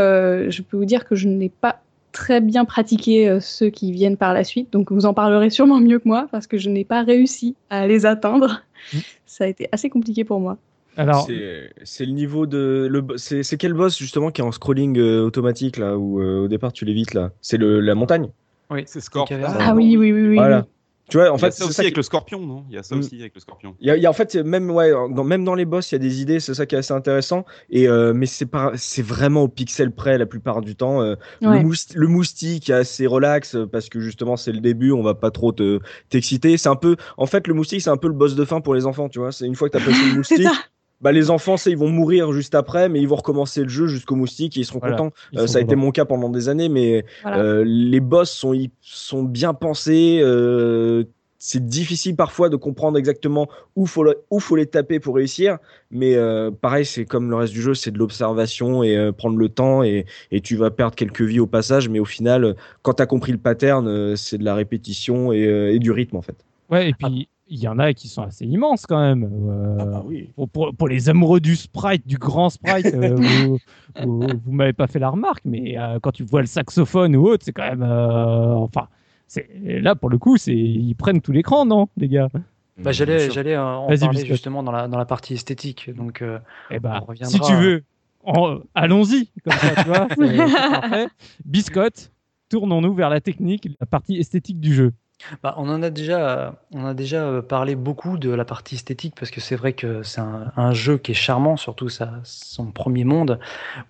je 0.50 0.62
peux 0.62 0.76
vous 0.76 0.84
dire 0.84 1.04
que 1.04 1.14
je 1.14 1.28
n'ai 1.28 1.48
pas 1.48 1.80
très 2.10 2.40
bien 2.40 2.64
pratiqué 2.64 3.38
ceux 3.40 3.70
qui 3.70 3.92
viennent 3.92 4.16
par 4.16 4.34
la 4.34 4.42
suite. 4.42 4.72
Donc, 4.72 4.90
vous 4.90 5.06
en 5.06 5.14
parlerez 5.14 5.50
sûrement 5.50 5.78
mieux 5.78 6.00
que 6.00 6.08
moi 6.08 6.26
parce 6.32 6.48
que 6.48 6.58
je 6.58 6.70
n'ai 6.70 6.84
pas 6.84 7.02
réussi 7.02 7.54
à 7.70 7.86
les 7.86 8.04
atteindre. 8.04 8.62
Mmh. 8.92 8.98
Ça 9.26 9.44
a 9.44 9.46
été 9.46 9.68
assez 9.70 9.90
compliqué 9.90 10.24
pour 10.24 10.40
moi. 10.40 10.58
Alors, 10.98 11.28
c'est 11.84 12.04
le 12.04 12.12
niveau 12.12 12.46
de. 12.46 12.90
C'est 13.16 13.56
quel 13.56 13.72
boss 13.72 13.96
justement 13.96 14.30
qui 14.30 14.40
est 14.40 14.44
en 14.44 14.52
scrolling 14.52 14.98
euh, 14.98 15.22
automatique 15.22 15.76
là 15.76 15.96
où 15.96 16.20
euh, 16.20 16.44
au 16.44 16.48
départ 16.48 16.72
tu 16.72 16.84
l'évites 16.84 17.14
là? 17.14 17.30
C'est 17.40 17.58
la 17.58 17.94
montagne? 17.94 18.30
Oui, 18.70 18.82
c'est 18.86 19.00
Scorpion. 19.00 19.38
Ah, 19.44 19.74
oui, 19.74 19.96
oui, 19.96 20.12
oui, 20.12 20.28
oui. 20.28 20.34
Voilà. 20.34 20.66
Tu 21.08 21.16
vois, 21.16 21.32
en 21.32 21.38
fait, 21.38 21.52
ça 21.52 21.64
aussi 21.64 21.80
avec 21.80 21.96
le 21.96 22.02
scorpion, 22.02 22.40
non? 22.40 22.64
Il 22.68 22.74
y 22.74 22.78
a 22.78 22.82
ça 22.82 22.94
mm. 22.94 22.98
aussi 22.98 23.18
avec 23.18 23.34
le 23.34 23.40
scorpion. 23.40 23.74
Il 23.80 23.86
y, 23.86 24.06
a, 24.06 24.10
en 24.10 24.12
fait 24.12 24.34
même 24.34 24.70
ouais, 24.70 24.90
dans, 24.90 25.24
même 25.24 25.42
dans 25.42 25.54
les 25.54 25.64
boss, 25.64 25.90
il 25.90 25.94
y 25.94 25.96
a 25.96 25.98
des 26.00 26.20
idées, 26.20 26.38
c'est 26.38 26.52
ça 26.52 26.66
qui 26.66 26.74
est 26.74 26.78
assez 26.78 26.92
intéressant. 26.92 27.46
Et 27.70 27.88
euh, 27.88 28.12
mais 28.12 28.26
c'est 28.26 28.44
pas, 28.44 28.72
c'est 28.74 29.00
vraiment 29.00 29.44
au 29.44 29.48
pixel 29.48 29.90
près 29.90 30.18
la 30.18 30.26
plupart 30.26 30.60
du 30.60 30.76
temps. 30.76 31.00
le, 31.00 31.16
le, 31.40 32.08
moustique 32.08 32.68
est 32.68 32.74
assez 32.74 33.06
relax 33.06 33.56
parce 33.72 33.88
que 33.88 34.00
justement 34.00 34.36
c'est 34.36 34.52
le 34.52 34.60
début, 34.60 34.92
on 34.92 35.02
va 35.02 35.14
pas 35.14 35.30
trop 35.30 35.52
te 35.52 35.80
t'exciter. 36.10 36.58
C'est 36.58 36.68
un 36.68 36.76
peu, 36.76 36.96
en 37.16 37.24
fait, 37.24 37.46
le 37.46 37.54
moustique 37.54 37.80
c'est 37.80 37.90
un 37.90 37.96
peu 37.96 38.08
le 38.08 38.14
boss 38.14 38.34
de 38.34 38.44
fin 38.44 38.60
pour 38.60 38.74
les 38.74 38.84
enfants, 38.84 39.08
tu 39.08 39.18
vois. 39.18 39.32
C'est 39.32 39.46
une 39.46 39.54
fois 39.54 39.70
que 39.70 39.78
t'as 39.78 39.84
passé 39.84 40.10
le 40.10 40.14
moustique 40.16 40.46
bah, 41.00 41.12
les 41.12 41.30
enfants, 41.30 41.54
ils 41.66 41.76
vont 41.76 41.88
mourir 41.88 42.32
juste 42.32 42.54
après, 42.54 42.88
mais 42.88 43.00
ils 43.00 43.08
vont 43.08 43.16
recommencer 43.16 43.62
le 43.62 43.68
jeu 43.68 43.86
jusqu'au 43.86 44.16
moustique 44.16 44.56
et 44.56 44.60
ils 44.60 44.64
seront 44.64 44.80
contents. 44.80 45.12
Euh, 45.36 45.46
ça 45.46 45.58
a 45.58 45.60
été 45.60 45.76
mon 45.76 45.92
cas 45.92 46.04
pendant 46.04 46.28
des 46.28 46.48
années, 46.48 46.68
mais 46.68 47.04
euh, 47.26 47.62
les 47.64 48.00
boss 48.00 48.30
sont, 48.30 48.52
ils 48.52 48.70
sont 48.80 49.22
bien 49.22 49.54
pensés. 49.54 50.18
Euh, 50.22 51.04
c'est 51.40 51.64
difficile 51.64 52.16
parfois 52.16 52.48
de 52.48 52.56
comprendre 52.56 52.98
exactement 52.98 53.48
où 53.76 53.86
faut, 53.86 54.04
où 54.28 54.40
faut 54.40 54.56
les 54.56 54.66
taper 54.66 54.98
pour 54.98 55.14
réussir, 55.14 55.58
mais 55.92 56.16
pareil, 56.60 56.84
c'est 56.84 57.04
comme 57.04 57.30
le 57.30 57.36
reste 57.36 57.52
du 57.52 57.62
jeu, 57.62 57.74
c'est 57.74 57.92
de 57.92 57.98
l'observation 57.98 58.82
et 58.82 59.12
prendre 59.16 59.36
le 59.36 59.48
temps 59.48 59.84
et, 59.84 60.04
et, 60.32 60.40
tu 60.40 60.56
vas 60.56 60.72
perdre 60.72 60.96
quelques 60.96 61.22
vies 61.22 61.38
au 61.38 61.46
passage, 61.46 61.88
mais 61.88 62.00
au 62.00 62.04
final, 62.04 62.56
quand 62.82 62.94
tu 62.94 63.02
as 63.04 63.06
compris 63.06 63.30
le 63.30 63.38
pattern, 63.38 64.16
c'est 64.16 64.38
de 64.38 64.44
la 64.44 64.56
répétition 64.56 65.32
et, 65.32 65.44
et, 65.74 65.78
du 65.78 65.92
rythme 65.92 66.16
en 66.16 66.22
fait. 66.22 66.44
Ouais, 66.70 66.88
et 66.88 66.92
puis 66.92 67.28
il 67.50 67.58
y 67.58 67.68
en 67.68 67.78
a 67.78 67.92
qui 67.94 68.08
sont 68.08 68.22
assez 68.22 68.44
immenses 68.44 68.86
quand 68.86 69.00
même. 69.00 69.24
Euh, 69.24 69.76
ah 69.80 69.84
bah 69.84 70.02
oui. 70.04 70.30
pour, 70.52 70.74
pour, 70.74 70.88
les 70.88 71.08
amoureux 71.08 71.40
du 71.40 71.56
sprite, 71.56 72.06
du 72.06 72.18
grand 72.18 72.50
sprite, 72.50 72.86
euh, 72.94 73.16
vous, 74.02 74.26
vous, 74.44 74.52
m'avez 74.52 74.72
pas 74.72 74.86
fait 74.86 74.98
la 74.98 75.10
remarque, 75.10 75.42
mais 75.44 75.78
euh, 75.78 75.98
quand 76.00 76.12
tu 76.12 76.24
vois 76.24 76.40
le 76.40 76.46
saxophone 76.46 77.16
ou 77.16 77.26
autre, 77.26 77.44
c'est 77.44 77.52
quand 77.52 77.68
même. 77.68 77.82
enfin, 77.82 78.88
c'est 79.26 79.48
là 79.64 79.94
pour 79.94 80.10
le 80.10 80.18
coup, 80.18 80.36
c'est 80.36 80.54
ils 80.54 80.94
prennent 80.94 81.20
tout 81.20 81.32
l'écran, 81.32 81.64
non, 81.64 81.88
les 81.96 82.08
gars? 82.08 82.28
Bah, 82.78 82.92
j'allais, 82.92 83.30
j'allais 83.30 83.56
en 83.56 83.88
parler 83.88 84.24
justement 84.24 84.62
dans 84.62 84.70
la, 84.70 84.86
dans 84.86 84.98
la 84.98 85.04
partie 85.04 85.34
esthétique. 85.34 85.90
Donc, 85.94 86.22
eh 86.70 86.78
bah, 86.78 87.04
si 87.22 87.40
tu 87.40 87.54
veux, 87.54 87.84
allons-y. 88.74 89.30
Comme 89.44 89.58
ça, 89.58 89.82
tu 89.82 89.88
vois, 89.88 90.08
Biscotte, 91.44 92.12
tournons-nous 92.48 92.94
vers 92.94 93.10
la 93.10 93.20
technique, 93.20 93.68
la 93.80 93.86
partie 93.86 94.16
esthétique 94.16 94.60
du 94.60 94.74
jeu. 94.74 94.92
Bah, 95.42 95.54
on 95.56 95.68
en 95.68 95.82
a 95.82 95.90
déjà, 95.90 96.54
on 96.72 96.86
a 96.86 96.94
déjà 96.94 97.24
euh, 97.24 97.42
parlé 97.42 97.74
beaucoup 97.74 98.18
de 98.18 98.30
la 98.30 98.44
partie 98.44 98.76
esthétique 98.76 99.14
parce 99.18 99.30
que 99.30 99.40
c'est 99.40 99.56
vrai 99.56 99.72
que 99.72 100.02
c'est 100.02 100.20
un, 100.20 100.72
jeu 100.72 100.96
qui 100.98 101.12
est 101.12 101.14
charmant, 101.14 101.56
surtout 101.56 101.88
son 101.88 102.66
premier 102.72 103.04
monde 103.04 103.40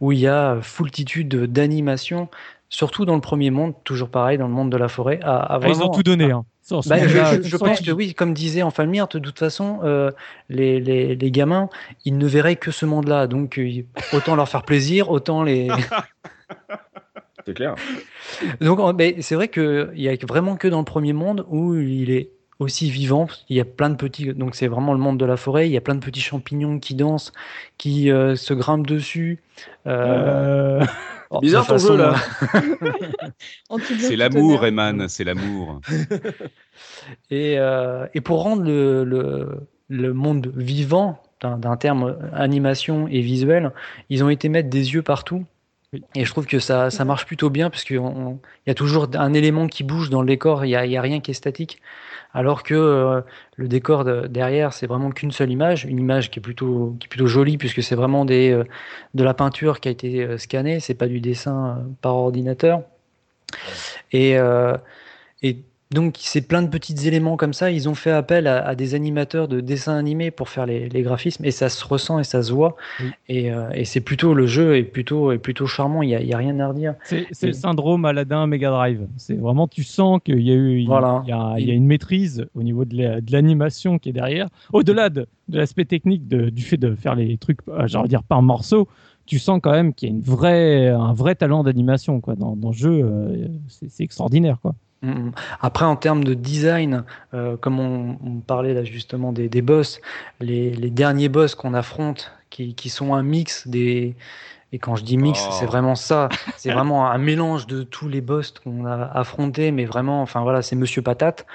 où 0.00 0.12
il 0.12 0.20
y 0.20 0.26
a 0.26 0.58
foultitude 0.62 1.28
d'animations, 1.28 2.28
surtout 2.70 3.04
dans 3.04 3.14
le 3.14 3.20
premier 3.20 3.50
monde, 3.50 3.74
toujours 3.84 4.08
pareil 4.08 4.38
dans 4.38 4.48
le 4.48 4.54
monde 4.54 4.70
de 4.70 4.76
la 4.76 4.88
forêt. 4.88 5.20
Ah, 5.22 5.60
ils 5.66 5.82
ont 5.82 5.90
tout 5.90 6.02
donné. 6.02 6.30
Hein. 6.30 6.44
Bah, 6.86 6.98
je, 7.06 7.56
pense 7.56 7.80
que 7.80 7.90
oui, 7.90 8.14
comme 8.14 8.34
disait 8.34 8.62
Enfalmir, 8.62 9.08
de 9.08 9.18
toute 9.18 9.38
façon, 9.38 9.80
euh, 9.84 10.10
les, 10.50 10.80
les, 10.80 11.16
les, 11.16 11.30
gamins, 11.30 11.70
ils 12.04 12.18
ne 12.18 12.26
verraient 12.26 12.56
que 12.56 12.70
ce 12.70 12.84
monde-là, 12.84 13.26
donc 13.26 13.58
euh, 13.58 13.82
autant 14.12 14.36
leur 14.36 14.48
faire 14.48 14.64
plaisir, 14.64 15.10
autant 15.10 15.42
les. 15.42 15.68
C'est 17.48 17.54
clair. 17.54 17.76
Donc, 18.60 18.78
c'est 19.20 19.34
vrai 19.34 19.48
qu'il 19.48 19.90
y 19.94 20.08
a 20.08 20.16
vraiment 20.28 20.56
que 20.56 20.68
dans 20.68 20.80
le 20.80 20.84
premier 20.84 21.14
monde 21.14 21.46
où 21.48 21.74
il 21.76 22.10
est 22.10 22.28
aussi 22.58 22.90
vivant. 22.90 23.26
Il 23.48 23.56
y 23.56 23.60
a 23.60 23.64
plein 23.64 23.88
de 23.88 23.96
petits, 23.96 24.34
donc 24.34 24.54
c'est 24.54 24.66
vraiment 24.66 24.92
le 24.92 24.98
monde 24.98 25.18
de 25.18 25.24
la 25.24 25.38
forêt. 25.38 25.66
Il 25.66 25.72
y 25.72 25.76
a 25.78 25.80
plein 25.80 25.94
de 25.94 26.04
petits 26.04 26.20
champignons 26.20 26.78
qui 26.78 26.94
dansent, 26.94 27.32
qui 27.78 28.10
euh, 28.10 28.36
se 28.36 28.52
grimpent 28.52 28.86
dessus. 28.86 29.42
Euh... 29.86 30.84
Oh, 31.30 31.40
bizarre 31.40 31.66
ton 31.66 31.76
jeu 31.76 31.94
là. 31.94 32.14
c'est 33.98 34.16
l'amour, 34.16 34.64
Eman, 34.64 35.08
c'est 35.08 35.24
l'amour. 35.24 35.82
et, 37.30 37.58
euh, 37.58 38.06
et, 38.14 38.22
pour 38.22 38.42
rendre 38.42 38.62
le, 38.62 39.04
le, 39.04 39.68
le 39.90 40.14
monde 40.14 40.50
vivant, 40.56 41.20
d'un 41.42 41.76
terme 41.76 42.16
animation 42.32 43.08
et 43.08 43.20
visuel, 43.20 43.72
ils 44.08 44.24
ont 44.24 44.30
été 44.30 44.48
mettre 44.48 44.70
des 44.70 44.94
yeux 44.94 45.02
partout. 45.02 45.44
Et 46.14 46.26
je 46.26 46.30
trouve 46.30 46.46
que 46.46 46.58
ça, 46.58 46.90
ça 46.90 47.06
marche 47.06 47.24
plutôt 47.24 47.48
bien 47.48 47.70
parce 47.70 47.82
qu'il 47.82 47.98
y 48.66 48.70
a 48.70 48.74
toujours 48.74 49.08
un 49.14 49.32
élément 49.32 49.66
qui 49.68 49.84
bouge 49.84 50.10
dans 50.10 50.20
le 50.20 50.26
décor, 50.26 50.66
il 50.66 50.68
n'y 50.68 50.76
a, 50.76 50.84
y 50.84 50.98
a, 50.98 51.00
rien 51.00 51.20
qui 51.20 51.30
est 51.30 51.34
statique. 51.34 51.80
Alors 52.34 52.62
que 52.62 52.74
euh, 52.74 53.22
le 53.56 53.68
décor 53.68 54.04
derrière, 54.28 54.74
c'est 54.74 54.86
vraiment 54.86 55.10
qu'une 55.10 55.32
seule 55.32 55.50
image, 55.50 55.86
une 55.86 55.98
image 55.98 56.30
qui 56.30 56.40
est 56.40 56.42
plutôt, 56.42 56.94
qui 57.00 57.06
est 57.06 57.08
plutôt 57.08 57.26
jolie 57.26 57.56
puisque 57.56 57.82
c'est 57.82 57.94
vraiment 57.94 58.26
des, 58.26 58.50
euh, 58.50 58.64
de 59.14 59.24
la 59.24 59.32
peinture 59.32 59.80
qui 59.80 59.88
a 59.88 59.90
été 59.90 60.24
euh, 60.24 60.36
scannée, 60.36 60.78
c'est 60.78 60.92
pas 60.92 61.08
du 61.08 61.20
dessin 61.20 61.82
par 62.02 62.16
ordinateur. 62.16 62.82
Et, 64.12 64.36
et 65.42 65.64
donc 65.90 66.16
c'est 66.18 66.46
plein 66.46 66.60
de 66.60 66.68
petits 66.68 67.08
éléments 67.08 67.38
comme 67.38 67.54
ça. 67.54 67.70
Ils 67.70 67.88
ont 67.88 67.94
fait 67.94 68.10
appel 68.10 68.46
à, 68.46 68.74
des 68.74 68.94
animateurs 68.94 69.48
de 69.48 69.60
dessins 69.60 69.96
animés 69.96 70.30
pour 70.30 70.50
faire 70.50 70.66
les, 70.66 70.88
graphismes 71.02 71.44
et 71.46 71.50
ça 71.50 71.70
se 71.70 71.82
ressent 71.84 72.18
et 72.18 72.24
ça 72.24 72.42
se 72.42 72.52
voit. 72.52 72.76
Euh, 73.30 73.70
et, 73.72 73.84
c'est 73.86 74.00
plutôt 74.00 74.34
le 74.34 74.46
jeu 74.46 74.76
est 74.76 74.82
plutôt 74.82 75.32
est 75.32 75.38
plutôt 75.38 75.66
charmant. 75.66 76.02
Il 76.02 76.10
y 76.10 76.34
a, 76.34 76.36
rien 76.36 76.60
à 76.60 76.68
redire. 76.68 76.94
C'est 77.04 77.46
le 77.46 77.52
syndrome 77.54 78.04
Aladdin 78.04 78.46
Mega 78.46 78.68
Drive. 78.70 79.06
C'est 79.16 79.36
vraiment 79.36 79.66
tu 79.66 79.82
sens 79.82 80.20
qu'il 80.22 80.42
y 80.42 80.50
a 80.50 80.54
eu 80.54 80.80
il, 80.80 80.88
y, 80.88 81.32
a, 81.32 81.74
une 81.74 81.86
maîtrise 81.86 82.46
au 82.54 82.62
niveau 82.62 82.84
de 82.84 83.22
l'animation 83.32 83.98
qui 83.98 84.10
est 84.10 84.12
derrière. 84.12 84.48
Au-delà 84.74 85.08
de, 85.08 85.26
l'aspect 85.48 85.86
technique 85.86 86.28
du 86.28 86.62
fait 86.62 86.76
de 86.76 86.94
faire 86.94 87.14
les 87.14 87.38
trucs, 87.38 87.60
euh, 87.68 87.86
j'allais 87.86 88.08
dire 88.08 88.22
par 88.22 88.42
morceaux 88.42 88.88
tu 89.24 89.38
sens 89.38 89.60
quand 89.62 89.72
même 89.72 89.92
qu'il 89.92 90.08
y 90.08 90.10
a 90.10 90.14
une 90.14 90.22
vraie, 90.22 90.88
un 90.88 91.12
vrai 91.12 91.34
talent 91.34 91.62
d'animation 91.62 92.18
quoi 92.22 92.34
dans, 92.34 92.56
dans, 92.56 92.70
le 92.70 92.74
jeu. 92.74 93.00
Euh, 93.02 93.46
c'est 93.68 94.02
extraordinaire 94.02 94.58
quoi. 94.62 94.74
Mm, 95.02 95.10
mm. 95.10 95.32
Après, 95.60 95.84
en 95.84 95.96
termes 95.96 96.24
de 96.24 96.34
design, 96.34 97.04
euh, 97.34 97.56
comme 97.56 97.80
on, 97.80 98.40
parlait 98.40 98.74
là 98.74 98.84
justement 98.84 99.32
des, 99.32 99.62
boss, 99.62 100.00
les, 100.40 100.90
derniers 100.90 101.28
boss 101.28 101.54
qu'on 101.54 101.74
affronte, 101.74 102.32
qui, 102.50 102.88
sont 102.88 103.14
un 103.14 103.22
mix 103.22 103.68
des, 103.68 104.16
et 104.70 104.78
quand 104.78 104.96
je 104.96 105.04
dis 105.04 105.16
mix, 105.16 105.38
c'est 105.58 105.64
oh. 105.64 105.68
vraiment 105.68 105.94
ça. 105.94 106.28
C'est 106.56 106.70
vraiment 106.72 107.10
un 107.10 107.16
mélange 107.16 107.66
de 107.66 107.82
tous 107.82 108.08
les 108.08 108.20
boss 108.20 108.52
qu'on 108.62 108.84
a 108.84 109.04
affrontés, 109.14 109.70
mais 109.70 109.86
vraiment, 109.86 110.20
enfin 110.20 110.42
voilà, 110.42 110.60
c'est 110.60 110.76
Monsieur 110.76 111.00
Patate. 111.00 111.46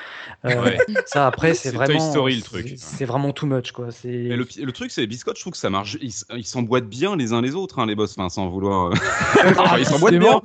Euh, 0.45 0.75
ça 1.05 1.27
après, 1.27 1.53
c'est 1.53 1.71
vraiment. 1.71 1.99
Story, 2.11 2.37
le 2.37 2.41
truc. 2.41 2.73
C'est 2.77 3.05
vraiment 3.05 3.31
too 3.31 3.45
much, 3.45 3.71
quoi. 3.71 3.89
Le, 4.03 4.35
le, 4.35 4.71
truc, 4.71 4.89
c'est 4.89 5.05
Biscotte, 5.05 5.37
je 5.37 5.41
trouve 5.41 5.53
que 5.53 5.59
ça 5.59 5.69
marche. 5.69 5.97
Ils 6.01 6.45
s'emboîtent 6.45 6.89
bien 6.89 7.15
les 7.15 7.33
uns 7.33 7.41
les 7.41 7.53
autres, 7.53 7.79
hein, 7.79 7.85
les 7.85 7.95
boss, 7.95 8.15
enfin, 8.17 8.29
sans 8.29 8.49
vouloir. 8.49 8.87
Euh, 8.87 8.93
ils 9.77 9.85
s'emboîtent 9.85 10.15
bien. 10.15 10.41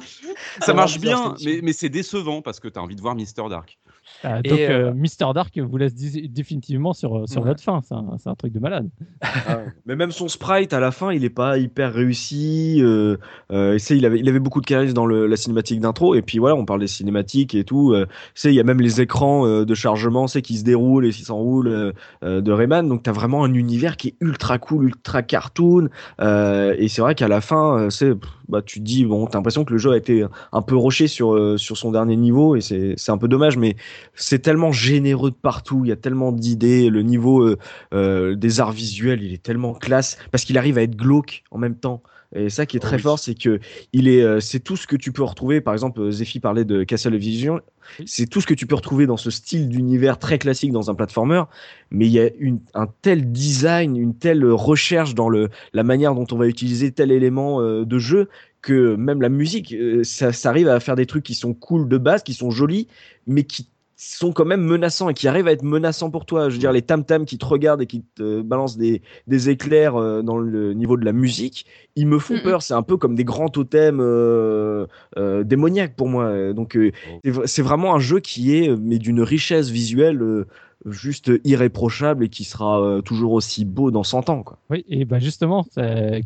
Ça 0.60 0.74
marche 0.74 0.98
bien, 0.98 1.34
mais, 1.44 1.60
mais 1.62 1.72
c'est 1.72 1.88
décevant 1.88 2.42
parce 2.42 2.60
que 2.60 2.68
tu 2.68 2.78
as 2.78 2.82
envie 2.82 2.96
de 2.96 3.00
voir 3.00 3.14
Mister 3.14 3.44
Dark. 3.48 3.78
Ah, 4.24 4.42
donc, 4.42 4.58
euh, 4.58 4.92
Mister 4.94 5.26
Dark 5.34 5.56
vous 5.58 5.76
laisse 5.76 5.94
définitivement 5.94 6.92
sur, 6.92 7.28
sur 7.28 7.42
votre 7.42 7.62
fin. 7.62 7.80
C'est 7.82 8.28
un, 8.28 8.34
truc 8.34 8.52
de 8.52 8.60
malade. 8.60 8.88
Ah 9.50 9.60
mais 9.86 9.96
même 9.96 10.10
son 10.10 10.28
sprite 10.28 10.72
à 10.72 10.80
la 10.80 10.90
fin, 10.90 11.12
il 11.12 11.24
est 11.24 11.30
pas 11.30 11.58
hyper 11.58 11.92
réussi. 11.92 12.78
Euh, 12.80 13.16
euh, 13.50 13.78
il, 13.90 14.04
avait, 14.04 14.18
il 14.18 14.28
avait 14.28 14.38
beaucoup 14.38 14.60
de 14.60 14.66
charisme 14.66 14.94
dans 14.94 15.06
le, 15.06 15.26
la 15.26 15.36
cinématique 15.36 15.80
d'intro. 15.80 16.14
Et 16.14 16.22
puis 16.22 16.38
voilà, 16.38 16.56
on 16.56 16.64
parle 16.64 16.80
des 16.80 16.86
cinématiques 16.86 17.54
et 17.54 17.64
tout. 17.64 17.92
Euh, 17.92 18.06
il 18.44 18.52
y 18.52 18.60
a 18.60 18.64
même 18.64 18.80
les 18.80 19.00
écrans 19.00 19.46
euh, 19.46 19.64
de 19.64 19.74
chargement 19.74 20.26
c'est 20.26 20.42
qui 20.42 20.58
se 20.58 20.64
déroulent 20.64 21.06
et 21.06 21.10
qui 21.10 21.22
s'enroulent 21.22 21.94
de 22.22 22.52
Rayman. 22.52 22.88
Donc, 22.88 23.02
tu 23.02 23.10
as 23.10 23.12
vraiment 23.12 23.44
un 23.44 23.54
univers 23.54 23.96
qui 23.96 24.08
est 24.08 24.16
ultra 24.20 24.58
cool, 24.58 24.86
ultra 24.86 25.22
cartoon. 25.22 25.88
et 26.20 26.88
c'est 26.88 27.00
vrai 27.00 27.14
qu'à 27.14 27.28
la 27.28 27.40
fin, 27.40 27.88
c'est 27.90 28.14
bah, 28.48 28.62
tu 28.62 28.80
te 28.80 28.84
dis, 28.84 29.04
bon, 29.04 29.26
t'as 29.26 29.38
l'impression 29.38 29.64
que 29.64 29.72
le 29.72 29.78
jeu 29.78 29.92
a 29.92 29.96
été 29.96 30.24
un 30.52 30.62
peu 30.62 30.76
roché 30.76 31.06
sur, 31.06 31.34
euh, 31.34 31.56
sur 31.58 31.76
son 31.76 31.92
dernier 31.92 32.16
niveau 32.16 32.56
et 32.56 32.60
c'est 32.60 33.10
un 33.10 33.18
peu 33.18 33.28
dommage, 33.28 33.56
mais 33.58 33.76
c'est 34.18 34.40
tellement 34.40 34.72
généreux 34.72 35.30
de 35.30 35.36
partout, 35.36 35.82
il 35.84 35.88
y 35.88 35.92
a 35.92 35.96
tellement 35.96 36.32
d'idées, 36.32 36.90
le 36.90 37.02
niveau 37.02 37.42
euh, 37.42 37.56
euh, 37.94 38.34
des 38.34 38.60
arts 38.60 38.72
visuels, 38.72 39.22
il 39.22 39.32
est 39.32 39.42
tellement 39.42 39.74
classe 39.74 40.18
parce 40.32 40.44
qu'il 40.44 40.58
arrive 40.58 40.76
à 40.76 40.82
être 40.82 40.96
glauque 40.96 41.44
en 41.50 41.58
même 41.58 41.76
temps. 41.76 42.02
Et 42.34 42.50
ça 42.50 42.66
qui 42.66 42.76
est 42.76 42.80
très 42.80 42.98
fort, 42.98 43.18
c'est 43.18 43.34
que 43.34 43.58
il 43.94 44.06
est, 44.06 44.40
c'est 44.42 44.60
tout 44.60 44.76
ce 44.76 44.86
que 44.86 44.96
tu 44.96 45.12
peux 45.12 45.22
retrouver. 45.22 45.62
Par 45.62 45.72
exemple, 45.72 46.10
Zephy 46.10 46.40
parlait 46.40 46.66
de 46.66 46.84
Castle 46.84 47.16
Vision. 47.16 47.62
C'est 48.04 48.28
tout 48.28 48.42
ce 48.42 48.46
que 48.46 48.52
tu 48.52 48.66
peux 48.66 48.74
retrouver 48.74 49.06
dans 49.06 49.16
ce 49.16 49.30
style 49.30 49.70
d'univers 49.70 50.18
très 50.18 50.38
classique 50.38 50.70
dans 50.70 50.90
un 50.90 50.94
platformer. 50.94 51.44
Mais 51.90 52.04
il 52.04 52.12
y 52.12 52.20
a 52.20 52.28
une, 52.38 52.60
un 52.74 52.86
tel 53.00 53.32
design, 53.32 53.96
une 53.96 54.14
telle 54.14 54.44
recherche 54.44 55.14
dans 55.14 55.30
le, 55.30 55.48
la 55.72 55.84
manière 55.84 56.14
dont 56.14 56.26
on 56.30 56.36
va 56.36 56.48
utiliser 56.48 56.92
tel 56.92 57.12
élément 57.12 57.62
de 57.62 57.98
jeu 57.98 58.28
que 58.60 58.94
même 58.94 59.22
la 59.22 59.30
musique, 59.30 59.74
ça, 60.02 60.30
ça, 60.34 60.50
arrive 60.50 60.68
à 60.68 60.80
faire 60.80 60.96
des 60.96 61.06
trucs 61.06 61.24
qui 61.24 61.34
sont 61.34 61.54
cool 61.54 61.88
de 61.88 61.96
base, 61.96 62.22
qui 62.22 62.34
sont 62.34 62.50
jolis, 62.50 62.88
mais 63.26 63.44
qui 63.44 63.68
sont 64.00 64.32
quand 64.32 64.44
même 64.44 64.62
menaçants 64.62 65.08
et 65.08 65.14
qui 65.14 65.26
arrivent 65.26 65.48
à 65.48 65.52
être 65.52 65.64
menaçants 65.64 66.08
pour 66.08 66.24
toi. 66.24 66.48
Je 66.48 66.54
veux 66.54 66.60
dire, 66.60 66.70
les 66.70 66.82
tam-tams 66.82 67.24
qui 67.24 67.36
te 67.36 67.44
regardent 67.44 67.82
et 67.82 67.86
qui 67.86 68.04
te 68.14 68.42
balancent 68.42 68.78
des, 68.78 69.02
des 69.26 69.50
éclairs 69.50 69.96
euh, 69.96 70.22
dans 70.22 70.38
le 70.38 70.72
niveau 70.72 70.96
de 70.96 71.04
la 71.04 71.12
musique, 71.12 71.66
ils 71.96 72.06
me 72.06 72.20
font 72.20 72.38
peur. 72.40 72.62
C'est 72.62 72.74
un 72.74 72.84
peu 72.84 72.96
comme 72.96 73.16
des 73.16 73.24
grands 73.24 73.48
totems 73.48 73.98
euh, 74.00 74.86
euh, 75.16 75.42
démoniaques 75.42 75.96
pour 75.96 76.08
moi. 76.08 76.52
Donc, 76.52 76.78
oh. 76.78 77.42
c'est 77.44 77.62
vraiment 77.62 77.92
un 77.92 77.98
jeu 77.98 78.20
qui 78.20 78.56
est, 78.56 78.76
mais 78.76 78.98
d'une 78.98 79.20
richesse 79.20 79.68
visuelle 79.68 80.46
juste 80.86 81.32
irréprochable 81.44 82.24
et 82.24 82.28
qui 82.28 82.44
sera 82.44 82.80
euh, 82.80 83.00
toujours 83.00 83.32
aussi 83.32 83.64
beau 83.64 83.90
dans 83.90 84.04
100 84.04 84.30
ans. 84.30 84.42
Quoi. 84.42 84.58
Oui, 84.70 84.84
et 84.88 85.04
ben 85.04 85.18
justement, 85.18 85.64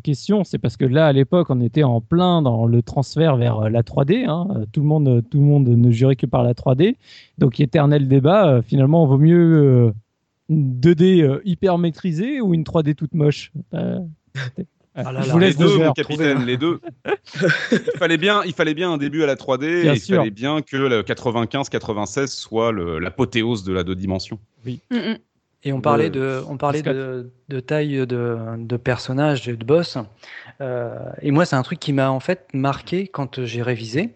question, 0.03 0.43
c'est 0.43 0.57
parce 0.57 0.77
que 0.77 0.85
là, 0.85 1.07
à 1.07 1.11
l'époque, 1.11 1.47
on 1.49 1.61
était 1.61 1.83
en 1.83 2.01
plein 2.01 2.41
dans 2.41 2.65
le 2.65 2.81
transfert 2.81 3.35
vers 3.35 3.59
euh, 3.59 3.69
la 3.69 3.81
3D. 3.81 4.25
Hein. 4.27 4.65
Tout, 4.71 4.81
le 4.81 4.87
monde, 4.87 5.23
tout 5.29 5.39
le 5.39 5.45
monde 5.45 5.67
ne 5.67 5.91
jurait 5.91 6.15
que 6.15 6.25
par 6.25 6.43
la 6.43 6.53
3D. 6.53 6.95
Donc, 7.37 7.59
éternel 7.59 8.07
débat, 8.07 8.47
euh, 8.47 8.61
finalement, 8.61 9.05
vaut 9.05 9.17
mieux 9.17 9.93
une 10.49 10.79
2D 10.79 11.41
hyper 11.45 11.77
maîtrisée 11.77 12.41
ou 12.41 12.53
une 12.53 12.63
3D 12.63 12.95
toute 12.95 13.13
moche? 13.13 13.51
ah 14.95 15.23
je 15.23 15.31
vous 15.31 15.39
laisse 15.39 15.57
les 15.57 15.65
deux, 15.65 15.77
mon 15.77 15.93
capitaine, 15.93 16.45
les 16.45 16.57
deux. 16.57 16.79
il, 17.71 17.97
fallait 17.97 18.17
bien, 18.17 18.43
il 18.43 18.53
fallait 18.53 18.73
bien 18.73 18.91
un 18.91 18.97
début 18.97 19.23
à 19.23 19.25
la 19.25 19.35
3D 19.35 19.65
et 19.65 19.93
il 19.93 19.99
fallait 19.99 20.29
bien 20.29 20.61
que 20.61 20.77
le 20.77 21.01
95-96 21.01 22.27
soit 22.27 22.71
l'apothéose 22.71 23.63
de 23.63 23.73
la 23.73 23.83
deux 23.83 23.95
dimensions. 23.95 24.39
Oui. 24.65 24.81
Mm, 24.91 24.97
mm. 24.97 25.17
Et 25.65 25.71
on 25.71 25.79
parlait 25.79 26.09
de, 26.09 26.43
on 26.49 26.57
parlait 26.57 26.81
de, 26.81 27.31
de 27.47 27.59
taille 27.61 28.05
de, 28.05 28.37
de 28.57 28.77
personnages, 28.77 29.45
de 29.45 29.55
boss. 29.63 29.97
Euh, 30.59 30.97
et 31.21 31.31
moi, 31.31 31.45
c'est 31.45 31.55
un 31.55 31.63
truc 31.63 31.79
qui 31.79 31.93
m'a 31.93 32.11
en 32.11 32.19
fait 32.19 32.47
marqué 32.53 33.07
quand 33.07 33.45
j'ai 33.45 33.61
révisé. 33.61 34.13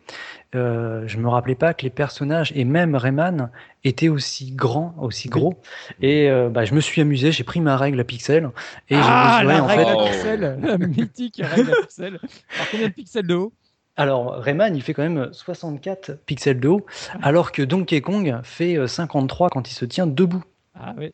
Euh, 0.55 1.03
je 1.07 1.17
me 1.17 1.29
rappelais 1.29 1.55
pas 1.55 1.73
que 1.73 1.83
les 1.83 1.89
personnages 1.89 2.51
et 2.55 2.65
même 2.65 2.95
Rayman 2.95 3.49
étaient 3.85 4.09
aussi 4.09 4.51
grands, 4.51 4.93
aussi 4.99 5.29
gros. 5.29 5.59
Et 6.01 6.29
euh, 6.29 6.49
bah, 6.49 6.65
je 6.65 6.73
me 6.73 6.81
suis 6.81 7.01
amusé, 7.01 7.31
j'ai 7.31 7.43
pris 7.43 7.61
ma 7.61 7.77
règle 7.77 7.99
à 7.99 8.03
pixels 8.03 8.49
et 8.89 8.95
ah, 8.95 9.41
la 9.45 9.63
en 9.63 9.67
règle 9.67 9.83
fait... 9.83 9.89
à 9.89 10.05
pixels, 10.05 10.59
la 10.61 10.77
mythique 10.77 11.41
règle 11.43 11.71
à 11.71 11.81
pixels. 11.81 12.19
Alors 12.55 12.67
combien 12.71 12.87
de 12.87 12.93
pixels 12.93 13.27
de 13.27 13.35
haut? 13.35 13.53
Alors, 13.99 14.35
Rayman, 14.35 14.75
il 14.75 14.81
fait 14.83 14.93
quand 14.93 15.01
même 15.01 15.29
64 15.31 16.19
pixels 16.25 16.59
de 16.59 16.67
haut, 16.67 16.85
alors 17.23 17.51
que 17.51 17.63
Donkey 17.63 18.01
Kong 18.01 18.39
fait 18.43 18.77
53 18.87 19.49
quand 19.49 19.71
il 19.71 19.73
se 19.73 19.85
tient 19.85 20.05
debout. 20.05 20.43
Ah 20.75 20.93
oui. 20.97 21.13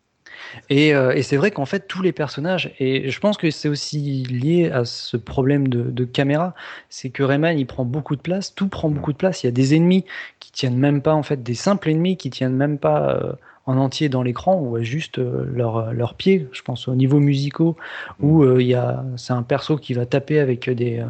Euh, 0.71 1.11
et, 1.11 1.21
c'est 1.21 1.37
vrai 1.37 1.51
qu'en 1.51 1.65
fait, 1.65 1.87
tous 1.87 2.01
les 2.01 2.11
personnages, 2.11 2.73
et 2.79 3.09
je 3.09 3.19
pense 3.19 3.37
que 3.37 3.49
c'est 3.51 3.69
aussi 3.69 4.23
lié 4.23 4.69
à 4.71 4.85
ce 4.85 5.17
problème 5.17 5.67
de, 5.67 6.05
caméra, 6.05 6.53
c'est 6.89 7.09
que 7.09 7.23
Rayman, 7.23 7.57
il 7.57 7.65
prend 7.65 7.85
beaucoup 7.85 8.15
de 8.15 8.21
place, 8.21 8.53
tout 8.53 8.67
prend 8.67 8.89
beaucoup 8.89 9.13
de 9.13 9.17
place. 9.17 9.43
Il 9.43 9.47
y 9.47 9.49
a 9.49 9.51
des 9.51 9.75
ennemis 9.75 10.05
qui 10.39 10.51
tiennent 10.51 10.77
même 10.77 11.01
pas, 11.01 11.13
en 11.13 11.23
fait, 11.23 11.43
des 11.43 11.53
simples 11.53 11.89
ennemis 11.89 12.17
qui 12.17 12.29
tiennent 12.29 12.55
même 12.55 12.77
pas 12.77 13.15
euh, 13.15 13.33
en 13.65 13.77
entier 13.77 14.09
dans 14.09 14.23
l'écran, 14.23 14.59
ou 14.61 14.81
juste 14.83 15.19
euh, 15.19 15.45
leurs 15.53 15.93
leur 15.93 16.15
pieds, 16.15 16.47
je 16.51 16.61
pense 16.61 16.87
au 16.87 16.95
niveau 16.95 17.19
musicaux, 17.19 17.77
où 18.19 18.43
il 18.59 18.67
y 18.67 18.75
a, 18.75 19.03
c'est 19.15 19.33
un 19.33 19.43
perso 19.43 19.77
qui 19.77 19.93
va 19.93 20.05
taper 20.05 20.39
avec 20.39 20.69
des, 20.69 21.03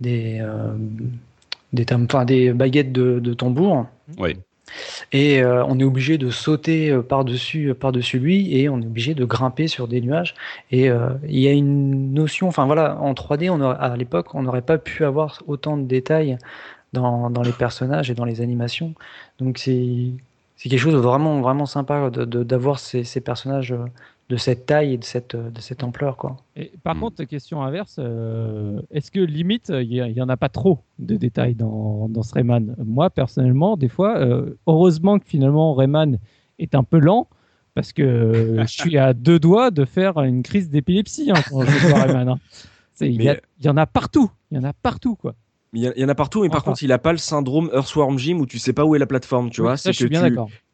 des, 0.00 0.44
des, 1.72 1.84
des 2.26 2.52
baguettes 2.52 2.92
de, 2.92 3.20
de 3.20 3.34
tambour. 3.34 3.86
Oui. 4.18 4.36
Et 5.12 5.42
euh, 5.42 5.64
on 5.66 5.78
est 5.78 5.84
obligé 5.84 6.18
de 6.18 6.30
sauter 6.30 6.90
euh, 6.90 7.02
par-dessus 7.02 7.70
euh, 7.70 7.74
par-dessus 7.74 8.18
lui 8.18 8.56
et 8.56 8.68
on 8.68 8.80
est 8.80 8.86
obligé 8.86 9.14
de 9.14 9.24
grimper 9.24 9.68
sur 9.68 9.88
des 9.88 10.00
nuages. 10.00 10.34
Et 10.70 10.86
il 10.86 11.38
y 11.38 11.48
a 11.48 11.52
une 11.52 12.12
notion, 12.12 12.48
enfin 12.48 12.66
voilà, 12.66 12.98
en 13.00 13.12
3D, 13.12 13.50
on 13.50 13.60
à 13.62 13.96
l'époque, 13.96 14.34
on 14.34 14.42
n'aurait 14.42 14.62
pas 14.62 14.78
pu 14.78 15.04
avoir 15.04 15.42
autant 15.46 15.76
de 15.76 15.84
détails 15.84 16.38
dans, 16.92 17.30
dans, 17.30 17.42
les 17.42 17.52
personnages 17.52 18.10
et 18.10 18.14
dans 18.14 18.24
les 18.24 18.40
animations. 18.40 18.94
Donc 19.38 19.58
c'est 19.58 20.12
quelque 20.58 20.78
chose 20.78 20.94
de 20.94 20.98
vraiment, 20.98 21.40
vraiment 21.40 21.66
sympa 21.66 22.10
d'avoir 22.10 22.76
de, 22.76 22.80
ces, 22.80 23.04
ces, 23.04 23.20
personnages 23.20 23.74
de 24.28 24.36
cette 24.36 24.66
taille 24.66 24.94
et 24.94 24.98
de 24.98 25.04
cette, 25.04 25.36
de 25.36 25.60
cette 25.60 25.84
ampleur. 25.84 26.16
Quoi. 26.16 26.36
Et 26.56 26.72
par 26.82 26.94
hmm. 26.96 27.00
contre, 27.00 27.24
question 27.24 27.62
inverse, 27.62 27.96
euh, 27.98 28.80
est-ce 28.90 29.10
que 29.10 29.20
limite, 29.20 29.70
il 29.70 30.12
n'y 30.12 30.20
en 30.20 30.28
a 30.28 30.36
pas 30.36 30.48
trop 30.48 30.80
de 30.98 31.16
détails 31.16 31.54
dans, 31.54 32.08
dans 32.08 32.22
ce 32.22 32.32
Rayman? 32.34 32.74
Moi, 32.84 33.10
personnellement, 33.10 33.76
des 33.76 33.88
fois, 33.88 34.18
euh, 34.18 34.58
heureusement 34.66 35.18
que 35.18 35.26
finalement 35.26 35.74
Rayman 35.74 36.18
est 36.58 36.74
un 36.74 36.84
peu 36.84 36.98
lent, 36.98 37.28
parce 37.74 37.92
que 37.92 38.56
je 38.60 38.66
suis 38.66 38.96
à 38.98 39.12
deux 39.12 39.38
doigts 39.38 39.70
de 39.70 39.84
faire 39.84 40.18
une 40.22 40.42
crise 40.42 40.70
d'épilepsie 40.70 41.30
hein, 41.30 41.42
quand 41.48 41.62
je 41.62 41.70
joue 41.70 41.94
Rayman. 41.94 42.28
Hein. 42.28 42.38
Il 43.00 43.20
y, 43.20 43.36
y, 43.60 43.68
en 43.68 43.76
a 43.76 43.86
partout, 43.86 44.30
il 44.50 44.56
y 44.56 44.60
en 44.60 44.64
a 44.64 44.72
partout, 44.72 45.16
quoi. 45.16 45.34
Il 45.74 45.92
y, 45.96 46.04
en 46.04 46.08
a 46.08 46.14
partout, 46.14 46.42
mais 46.42 46.48
par 46.48 46.62
contre, 46.62 46.84
il 46.84 46.88
n'a 46.88 46.98
pas 46.98 47.10
le 47.10 47.18
syndrome 47.18 47.68
Earthworm 47.74 48.16
Jim 48.16 48.36
où 48.36 48.46
tu 48.46 48.60
sais 48.60 48.72
pas 48.72 48.84
où 48.84 48.94
est 48.94 49.00
la 49.00 49.06
plateforme, 49.06 49.50
tu 49.50 49.60
vois? 49.60 49.76
C'est 49.76 49.92
que 49.92 50.04
bien 50.04 50.22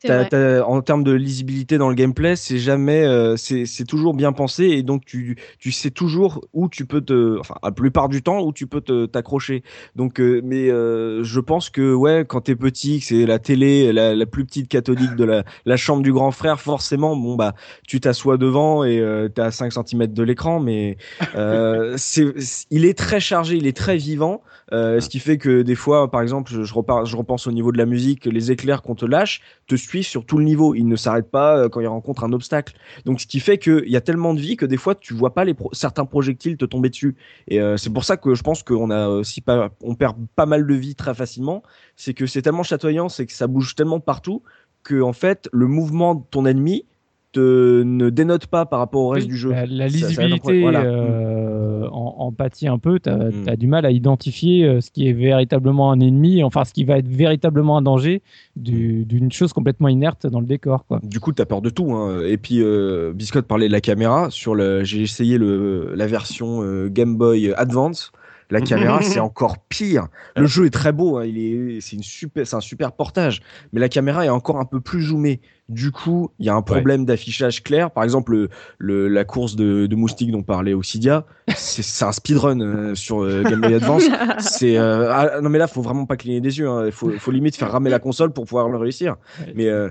d'accord. 0.09 0.71
en 0.71 0.81
termes 0.83 1.05
de 1.05 1.13
lisibilité 1.13 1.79
dans 1.79 1.89
le 1.89 1.95
gameplay, 1.95 2.37
c'est 2.37 2.59
jamais, 2.59 3.05
euh, 3.05 3.37
c'est 3.37 3.85
toujours 3.87 4.15
bien 4.15 4.33
pensé 4.33 4.65
et 4.65 4.83
donc 4.83 5.05
tu, 5.05 5.37
tu 5.59 5.73
sais 5.73 5.91
toujours 5.91 6.45
où 6.53 6.69
tu 6.69 6.87
peux 6.87 7.01
te, 7.01 7.39
enfin, 7.39 7.55
la 7.63 7.73
plupart 7.73 8.09
du 8.09 8.23
temps 8.23 8.41
où 8.41 8.53
tu 8.53 8.67
peux 8.67 8.81
t'accrocher. 9.07 9.63
Donc, 9.97 10.21
euh, 10.21 10.41
mais 10.45 10.71
euh, 10.71 11.23
je 11.23 11.41
pense 11.41 11.71
que 11.71 11.93
ouais, 11.93 12.25
quand 12.27 12.43
t'es 12.43 12.57
petit, 12.57 13.01
que 13.01 13.07
c'est 13.07 13.27
la 13.27 13.39
télé, 13.39 13.93
la, 13.93 14.15
la, 14.15 14.27
plus 14.27 14.45
petite 14.45 14.69
catholique 14.69 15.17
de 15.17 15.25
la, 15.25 15.45
la 15.65 15.77
chambre 15.77 16.03
du 16.03 16.13
grand 16.13 16.31
frère, 16.31 16.61
forcément, 16.61 17.17
bon 17.17 17.37
bah, 17.37 17.55
tu 17.87 18.01
t'assois 18.01 18.37
devant 18.37 18.85
et 18.85 19.03
t'es 19.35 19.43
à 19.43 19.51
5 19.51 19.73
cm 19.73 20.07
de 20.07 20.23
l'écran, 20.23 20.61
mais 20.61 20.97
c'est, 21.97 22.27
il 22.71 22.85
est 22.85 22.97
très 22.97 23.21
chargé, 23.21 23.57
il 23.57 23.67
est 23.67 23.77
très 23.77 23.97
vivant. 23.97 24.43
Euh, 24.73 25.01
ce 25.01 25.09
qui 25.09 25.19
fait 25.19 25.39
que 25.39 25.63
des 25.63 25.75
fois, 25.75 26.11
par 26.11 26.23
exemple, 26.23 26.53
je, 26.53 26.75
repars, 26.75 27.05
je 27.05 27.17
repense 27.17 27.47
au 27.47 27.53
niveau 27.53 27.73
de 27.73 27.79
la 27.79 27.87
musique, 27.87 28.27
les 28.27 28.53
éclairs 28.53 28.83
qu'on 28.83 28.95
te 28.95 29.05
lâche 29.05 29.41
te 29.67 29.77
sur 30.03 30.25
tout 30.25 30.39
le 30.39 30.45
niveau. 30.45 30.75
Ils 30.75 30.87
ne 30.87 30.97
s'arrêtent 30.97 31.31
pas 31.31 31.57
euh, 31.57 31.69
quand 31.69 31.81
ils 31.81 31.87
rencontrent 31.87 32.25
un 32.25 32.33
obstacle. 32.33 32.75
Donc, 33.05 33.21
ce 33.21 33.27
qui 33.27 33.41
fait 33.41 33.59
qu'il 33.59 33.89
y 33.89 33.97
a 33.97 34.01
tellement 34.01 34.35
de 34.35 34.41
vie 34.41 34.57
que 34.57 34.67
des 34.67 34.77
fois, 34.77 34.95
tu 34.95 35.15
vois 35.15 35.35
pas 35.35 35.45
les 35.45 35.55
certains 35.73 36.05
projectiles 36.05 36.57
te 36.57 36.65
tomber 36.65 36.89
dessus. 36.89 37.17
Et 37.49 37.61
euh, 37.61 37.77
c'est 37.77 37.91
pour 37.91 38.05
ça 38.05 38.17
que 38.17 38.35
je 38.35 38.43
pense 38.43 38.63
qu'on 38.63 38.91
a 38.91 39.09
aussi 39.09 39.41
pas, 39.41 39.71
on 39.83 39.95
perd 39.95 40.17
pas 40.37 40.47
mal 40.47 40.67
de 40.67 40.75
vie 40.75 40.95
très 40.95 41.15
facilement. 41.15 41.63
C'est 41.97 42.15
que 42.15 42.27
c'est 42.27 42.43
tellement 42.43 42.63
chatoyant, 42.63 43.09
c'est 43.09 43.27
que 43.27 43.33
ça 43.33 43.47
bouge 43.47 43.75
tellement 43.75 44.01
partout 44.01 44.43
que 44.83 45.03
en 45.03 45.13
fait, 45.13 45.49
le 45.53 45.67
mouvement 45.67 46.15
de 46.15 46.23
ton 46.31 46.47
ennemi 46.47 46.87
te 47.33 47.83
ne 47.83 48.11
dénote 48.11 48.47
pas 48.47 48.67
par 48.67 48.79
rapport 48.81 49.03
au 49.03 49.09
reste 49.11 49.29
du 49.29 49.37
jeu. 49.37 49.51
La, 49.51 49.87
lisibilité 49.87 50.65
euh, 50.67 51.87
en, 51.91 52.15
en 52.19 52.33
pâtit 52.33 52.67
un 52.69 52.79
peu. 52.79 52.99
Tu 52.99 53.09
as, 53.09 53.31
Mm. 53.31 53.57
du 53.57 53.67
mal 53.67 53.87
à 53.87 53.91
identifier 53.91 54.65
euh, 54.65 54.81
ce 54.81 54.91
qui 54.91 55.09
est 55.09 55.13
véritablement 55.13 55.93
un 55.93 56.01
ennemi, 56.01 56.43
enfin 56.43 56.65
ce 56.65 56.73
qui 56.73 56.85
va 56.85 56.99
être 56.99 57.09
véritablement 57.09 57.77
un 57.79 57.83
danger 57.83 58.23
du- 58.57 59.05
d'une 59.05 59.31
chose 59.33 59.53
complètement 59.53 59.89
inerte 59.89 60.27
dans 60.27 60.41
le 60.41 60.47
décor. 60.47 60.85
Quoi. 60.87 61.01
Du 61.03 61.21
coup, 61.21 61.33
t'as 61.33 61.45
peur 61.45 61.63
de 61.63 61.71
tout. 61.71 61.93
Hein. 61.93 62.23
Et 62.27 62.37
puis, 62.37 62.61
euh, 62.63 63.13
Biscotte 63.15 63.47
parlait 63.47 63.69
de 63.69 63.73
la 63.73 63.81
caméra. 63.81 64.29
Sur 64.31 64.55
le, 64.55 64.83
j'ai 64.85 65.03
essayé 65.03 65.39
le, 65.39 65.93
la 65.95 66.07
version 66.07 66.63
euh, 66.63 66.89
Game 66.89 67.17
Boy 67.17 67.53
Advance. 67.57 68.13
La 68.51 68.61
caméra, 68.61 69.01
c'est 69.03 69.21
encore 69.21 69.59
pire. 69.69 70.09
Le 70.37 70.47
jeu 70.47 70.67
est 70.67 70.71
très 70.71 70.93
beau. 70.93 71.19
Hein. 71.19 71.25
Il 71.27 71.39
est, 71.39 71.81
c'est 71.81 71.97
une 71.97 72.03
super, 72.03 72.47
c'est 72.47 72.57
un 72.57 72.61
super 72.61 72.93
portage. 72.93 73.41
Mais 73.73 73.81
la 73.81 73.89
caméra 73.89 74.25
est 74.27 74.29
encore 74.31 74.59
un 74.59 74.65
peu 74.65 74.81
plus 74.81 75.03
zoomée. 75.03 75.41
Du 75.69 75.93
coup, 75.93 76.31
il 76.41 76.47
y 76.47 76.49
a 76.49 76.55
un 76.55 76.63
problème 76.63 77.05
d'affichage 77.05 77.63
clair. 77.63 77.93
Par 77.93 78.03
exemple, 78.03 78.33
le, 78.33 78.49
le- 78.79 79.07
la 79.09 79.25
course 79.25 79.55
de, 79.55 79.87
de 79.87 79.95
moustique 79.97 80.33
dont 80.33 80.43
parlait 80.43 80.75
Ossidia, 80.75 81.27
c'est, 81.55 81.83
c'est 81.83 82.05
un 82.05 82.11
speedrun 82.13 82.61
euh, 82.61 82.95
sur 82.97 83.23
euh, 83.23 83.43
Game 83.45 83.61
Boy 83.61 83.75
Advance. 83.75 84.03
C'est 84.41 84.77
euh, 84.77 85.13
ah, 85.13 85.41
non 85.41 85.49
mais 85.49 85.59
là, 85.59 85.69
faut 85.69 85.83
vraiment 85.83 86.07
pas 86.07 86.17
cligner 86.17 86.41
des 86.41 86.59
yeux. 86.59 86.69
hein. 86.69 86.87
Il 86.87 86.93
faut, 86.93 87.11
faut 87.19 87.31
limite 87.31 87.55
faire 87.57 87.71
ramer 87.71 87.89
la 87.91 88.01
console 88.01 88.33
pour 88.33 88.47
pouvoir 88.47 88.69
le 88.69 88.79
réussir. 88.79 89.17
Ouais. 89.41 89.53
Mais 89.55 89.69
euh, 89.69 89.91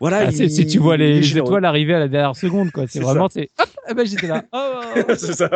voilà. 0.00 0.18
Ah, 0.18 0.30
il- 0.30 0.50
si 0.50 0.66
tu 0.66 0.78
vois 0.78 0.96
les, 0.96 1.20
les 1.20 1.38
étoiles 1.38 1.64
arriver 1.64 1.94
à 1.94 1.98
la 1.98 2.08
dernière 2.08 2.36
seconde, 2.36 2.70
quoi. 2.72 2.84
C'est 2.88 3.00
vraiment, 3.00 3.28
c'est 3.28 3.50
hop, 3.58 3.68
eh 3.90 3.94
ben, 3.94 4.06
j'étais 4.06 4.26
là. 4.26 4.44
Oh, 4.52 4.80
c'est 5.16 5.32
ça. 5.34 5.50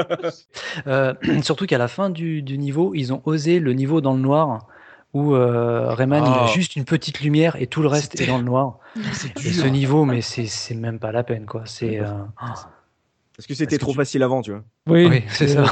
Euh, 0.86 1.14
surtout 1.43 1.66
qu'à 1.66 1.78
la 1.78 1.88
fin 1.88 2.11
du, 2.11 2.43
du 2.43 2.59
niveau, 2.59 2.93
ils 2.95 3.12
ont 3.12 3.22
osé 3.24 3.59
le 3.61 3.72
niveau 3.72 4.01
dans 4.01 4.14
le 4.14 4.20
noir 4.20 4.66
où 5.12 5.34
euh, 5.34 5.93
Rayman 5.93 6.22
il 6.24 6.28
a 6.28 6.45
Ah. 6.45 6.47
juste 6.47 6.76
une 6.76 6.84
petite 6.84 7.20
lumière 7.20 7.57
et 7.59 7.66
tout 7.66 7.82
le 7.82 7.88
reste 7.88 8.20
est 8.20 8.26
dans 8.26 8.38
le 8.38 8.45
noir. 8.45 8.78
C'est 9.12 9.36
Et 9.45 9.53
ce 9.53 9.66
niveau, 9.66 10.05
mais 10.05 10.20
c'est 10.20 10.47
c'est 10.47 10.74
même 10.74 10.99
pas 11.01 11.11
la 11.12 11.24
peine 11.24 11.47
quoi. 11.47 11.62
C'est 11.64 11.99
euh, 12.01 12.07
Parce 12.38 13.47
que 13.49 13.55
c'était 13.55 13.76
que 13.76 13.80
trop 13.80 13.91
tu- 13.93 13.97
facile 13.97 14.22
avant, 14.22 14.41
tu 14.43 14.51
vois. 14.53 14.62
oui, 14.88 15.07
oui, 15.07 15.22
c'est 15.28 15.49
ça. 15.49 15.64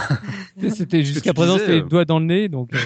C'était 0.75 1.03
jusqu'à 1.05 1.33
présent, 1.35 1.57
c'était 1.59 1.71
euh, 1.73 1.75
les 1.77 1.83
doigts 1.83 2.05
dans 2.05 2.19
le 2.19 2.25
nez, 2.27 2.49
donc 2.49 2.71
euh, 2.75 2.79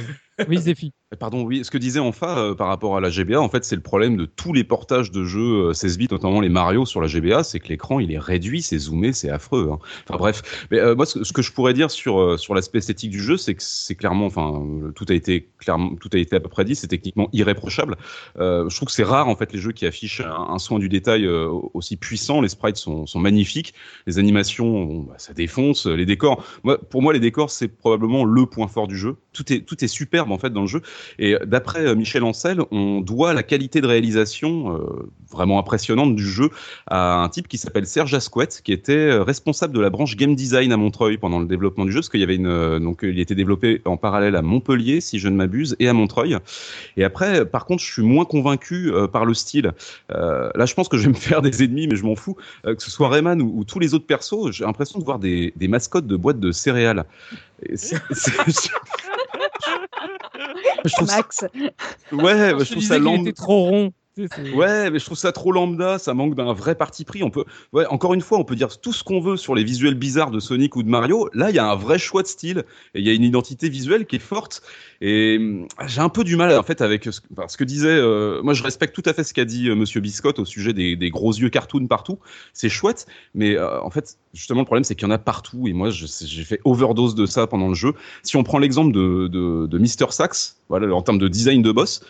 oui, 0.49 0.59
Zephy. 0.59 0.93
Pardon, 1.20 1.43
oui, 1.43 1.62
ce 1.62 1.70
que 1.70 1.76
disait 1.76 2.01
Enfa 2.01 2.39
euh, 2.39 2.55
par 2.55 2.68
rapport 2.68 2.97
à 2.97 3.01
la 3.01 3.11
GBA, 3.11 3.39
en 3.39 3.49
fait, 3.51 3.64
c'est 3.64 3.76
le 3.76 3.83
problème 3.83 4.16
de 4.16 4.24
tous 4.24 4.55
les 4.55 4.64
portages 4.64 5.11
de 5.11 5.24
jeux 5.24 5.68
euh, 5.68 5.72
16 5.74 5.99
bits, 5.99 6.09
notamment 6.11 6.41
les 6.41 6.49
Mario 6.49 6.87
sur 6.87 7.03
la 7.03 7.07
GBA, 7.07 7.45
c'est 7.45 7.61
que 7.61 7.68
l'écran 7.68 8.01
il 8.01 8.11
est 8.12 8.18
réduit, 8.18 8.62
c'est 8.62 8.78
zoomé, 8.78 9.12
c'est 9.12 9.28
affreux. 9.28 9.68
hein. 9.72 9.78
Enfin 10.09 10.16
bref, 10.18 10.66
mais 10.70 10.78
euh, 10.78 10.95
moi 10.95 11.05
ce, 11.05 11.30
que 11.33 11.43
je 11.43 11.53
pourrais 11.53 11.74
dire 11.74 11.91
sur 11.91 12.18
euh, 12.18 12.39
sur 12.39 12.55
l'aspect 12.55 12.78
esthétique 12.78 13.11
du 13.11 13.20
jeu, 13.20 13.37
c'est 13.37 13.55
que 13.55 13.62
c'est 13.62 13.95
clairement, 13.95 14.24
enfin 14.24 14.62
euh, 14.64 14.93
tout 14.93 15.05
a 15.11 15.12
été 15.14 15.51
clairement, 15.59 15.95
tout 15.97 16.09
a 16.14 16.16
été 16.16 16.35
à 16.37 16.41
peu 16.41 16.49
près 16.49 16.64
dit, 16.64 16.74
c'est 16.74 16.89
techniquement 16.89 17.28
irréprochable. 17.35 17.97
Euh, 18.39 18.66
je 18.70 18.76
trouve 18.76 18.87
que 18.87 18.95
c'est 18.95 19.05
rare 19.05 19.28
en 19.28 19.37
fait 19.37 19.53
les 19.53 19.59
jeux 19.59 19.72
qui 19.72 19.85
affichent 19.85 20.22
un, 20.22 20.59
soin 20.59 20.78
du 20.78 20.89
détail 20.89 21.26
euh, 21.26 21.49
aussi 21.74 21.99
puissant. 21.99 22.41
Les 22.41 22.49
sprites 22.49 22.76
sont, 22.78 23.05
sont 23.05 23.20
magnifiques, 23.20 23.74
les 24.07 24.18
animations, 24.18 25.01
bah, 25.01 25.14
ça 25.18 25.35
défonce, 25.35 25.85
les 25.85 26.07
décors. 26.07 26.43
Moi, 26.64 26.78
pour 26.78 27.03
moi, 27.03 27.12
les 27.12 27.20
décors 27.20 27.51
c'est 27.51 27.68
probablement 27.68 28.24
le 28.24 28.47
point 28.47 28.66
fort 28.66 28.89
du 28.89 28.97
jeu. 28.97 29.16
Tout 29.35 29.53
est 29.53 29.61
tout 29.61 29.85
est 29.85 29.89
en 30.30 30.38
fait 30.38 30.50
dans 30.50 30.62
le 30.62 30.66
jeu. 30.66 30.82
Et 31.18 31.36
d'après 31.44 31.86
euh, 31.86 31.94
Michel 31.94 32.22
Ancel, 32.24 32.60
on 32.70 33.00
doit 33.00 33.32
la 33.32 33.42
qualité 33.42 33.80
de 33.80 33.86
réalisation 33.86 34.76
euh, 34.76 35.08
vraiment 35.30 35.58
impressionnante 35.58 36.14
du 36.14 36.26
jeu 36.26 36.50
à 36.86 37.22
un 37.22 37.28
type 37.28 37.48
qui 37.48 37.58
s'appelle 37.58 37.86
Serge 37.86 38.14
Asquette, 38.14 38.60
qui 38.62 38.72
était 38.72 38.92
euh, 38.92 39.22
responsable 39.22 39.74
de 39.74 39.80
la 39.80 39.90
branche 39.90 40.16
game 40.16 40.34
design 40.34 40.72
à 40.72 40.76
Montreuil 40.76 41.18
pendant 41.18 41.40
le 41.40 41.46
développement 41.46 41.84
du 41.84 41.92
jeu, 41.92 42.00
parce 42.00 42.08
qu'il 42.08 42.20
y 42.20 42.24
avait 42.24 42.36
une 42.36 42.78
donc 42.78 43.00
il 43.02 43.18
était 43.18 43.34
développé 43.34 43.80
en 43.84 43.96
parallèle 43.96 44.36
à 44.36 44.42
Montpellier, 44.42 45.00
si 45.00 45.18
je 45.18 45.28
ne 45.28 45.36
m'abuse, 45.36 45.76
et 45.78 45.88
à 45.88 45.92
Montreuil. 45.92 46.36
Et 46.96 47.04
après, 47.04 47.44
par 47.46 47.64
contre, 47.64 47.82
je 47.82 47.90
suis 47.90 48.02
moins 48.02 48.24
convaincu 48.24 48.92
par 49.12 49.24
le 49.24 49.34
style. 49.34 49.72
Là, 50.10 50.66
je 50.66 50.74
pense 50.74 50.88
que 50.88 50.96
je 50.96 51.04
vais 51.04 51.10
me 51.10 51.14
faire 51.14 51.42
des 51.42 51.62
ennemis, 51.62 51.86
mais 51.86 51.96
je 51.96 52.04
m'en 52.04 52.16
fous. 52.16 52.36
Que 52.64 52.82
ce 52.82 52.90
soit 52.90 53.08
Rayman 53.08 53.40
ou, 53.40 53.52
ou 53.54 53.64
tous 53.64 53.78
les 53.78 53.94
autres 53.94 54.06
persos, 54.06 54.50
j'ai 54.50 54.64
l'impression 54.64 54.98
de 54.98 55.04
voir 55.04 55.18
des, 55.18 55.52
mascottes 55.68 56.06
de 56.06 56.16
boîtes 56.16 56.40
de 56.40 56.52
céréales. 56.52 57.04
C'est- 57.74 57.96
je 60.85 60.93
trouve 60.95 61.09
ça, 61.09 61.16
Max. 61.16 61.45
ouais, 62.12 62.55
bah, 62.55 62.64
Je 62.64 62.64
je 62.64 62.70
trouve 62.70 62.83
ça 62.83 63.01
qu'il 63.01 63.05
lambda. 63.05 63.30
était 63.30 63.33
trop 63.33 63.64
rond. 63.64 63.93
Ouais, 64.54 64.90
mais 64.90 64.98
je 64.98 65.04
trouve 65.06 65.16
ça 65.16 65.32
trop 65.32 65.52
lambda, 65.52 65.98
ça 65.98 66.12
manque 66.12 66.34
d'un 66.34 66.52
vrai 66.52 66.74
parti 66.74 67.04
pris. 67.04 67.22
On 67.22 67.30
peut, 67.30 67.44
ouais, 67.72 67.86
encore 67.86 68.12
une 68.12 68.20
fois, 68.20 68.38
on 68.38 68.44
peut 68.44 68.56
dire 68.56 68.78
tout 68.78 68.92
ce 68.92 69.02
qu'on 69.02 69.20
veut 69.20 69.38
sur 69.38 69.54
les 69.54 69.64
visuels 69.64 69.94
bizarres 69.94 70.30
de 70.30 70.38
Sonic 70.38 70.76
ou 70.76 70.82
de 70.82 70.88
Mario. 70.88 71.30
Là, 71.32 71.48
il 71.48 71.56
y 71.56 71.58
a 71.58 71.66
un 71.66 71.76
vrai 71.76 71.98
choix 71.98 72.22
de 72.22 72.26
style 72.26 72.64
et 72.94 73.00
il 73.00 73.06
y 73.06 73.10
a 73.10 73.14
une 73.14 73.24
identité 73.24 73.70
visuelle 73.70 74.04
qui 74.04 74.16
est 74.16 74.18
forte. 74.18 74.62
Et 75.00 75.38
hum, 75.38 75.66
j'ai 75.86 76.00
un 76.00 76.10
peu 76.10 76.24
du 76.24 76.36
mal 76.36 76.56
en 76.56 76.62
fait 76.62 76.82
avec 76.82 77.04
ce, 77.04 77.20
que 77.56 77.64
disait. 77.64 77.88
euh, 77.88 78.42
moi, 78.42 78.52
je 78.52 78.62
respecte 78.62 78.94
tout 78.94 79.02
à 79.08 79.14
fait 79.14 79.24
ce 79.24 79.32
qu'a 79.32 79.46
dit 79.46 79.68
euh, 79.68 79.74
Monsieur 79.74 80.00
Biscotte 80.00 80.38
au 80.38 80.44
sujet 80.44 80.74
des, 80.74 81.10
gros 81.10 81.32
yeux 81.32 81.48
cartoon 81.48 81.86
partout. 81.86 82.18
C'est 82.52 82.68
chouette, 82.68 83.06
mais 83.34 83.56
euh, 83.56 83.80
en 83.80 83.90
fait, 83.90 84.18
justement, 84.34 84.60
le 84.60 84.66
problème 84.66 84.84
c'est 84.84 84.94
qu'il 84.94 85.08
y 85.08 85.10
en 85.10 85.14
a 85.14 85.18
partout. 85.18 85.68
Et 85.68 85.72
moi, 85.72 85.88
j'ai 85.90 86.44
fait 86.44 86.60
overdose 86.64 87.14
de 87.14 87.24
ça 87.24 87.46
pendant 87.46 87.68
le 87.68 87.74
jeu. 87.74 87.94
Si 88.22 88.36
on 88.36 88.42
prend 88.42 88.58
l'exemple 88.58 88.92
de, 88.92 89.28
de, 89.28 89.66
de 89.66 89.78
Mister 89.78 90.06
Sax, 90.10 90.58
voilà, 90.68 90.94
en 90.94 91.02
termes 91.02 91.18
de 91.18 91.28
design 91.28 91.62
de 91.62 91.72
boss, 91.72 92.02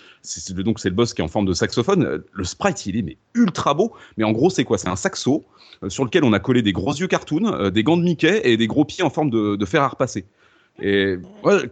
donc 0.56 0.78
c'est 0.78 0.88
le 0.88 0.94
boss 0.94 1.14
qui 1.14 1.20
est 1.20 1.24
en 1.24 1.28
forme 1.28 1.46
de 1.46 1.52
saxophone. 1.52 1.91
Euh, 2.00 2.18
Le 2.32 2.44
sprite, 2.44 2.86
il 2.86 2.96
est 2.96 3.02
mais 3.02 3.16
ultra 3.34 3.74
beau. 3.74 3.92
Mais 4.16 4.24
en 4.24 4.32
gros, 4.32 4.50
c'est 4.50 4.64
quoi? 4.64 4.78
C'est 4.78 4.88
un 4.88 4.96
saxo 4.96 5.44
euh, 5.82 5.88
sur 5.88 6.04
lequel 6.04 6.24
on 6.24 6.32
a 6.32 6.38
collé 6.38 6.62
des 6.62 6.72
gros 6.72 6.92
yeux 6.92 7.06
cartoon, 7.06 7.52
euh, 7.52 7.70
des 7.70 7.82
gants 7.82 7.96
de 7.96 8.02
Mickey 8.02 8.40
et 8.44 8.56
des 8.56 8.66
gros 8.66 8.84
pieds 8.84 9.04
en 9.04 9.10
forme 9.10 9.30
de, 9.30 9.64
fer 9.64 9.82
à 9.82 9.88
repasser. 9.88 10.24
Et 10.80 11.16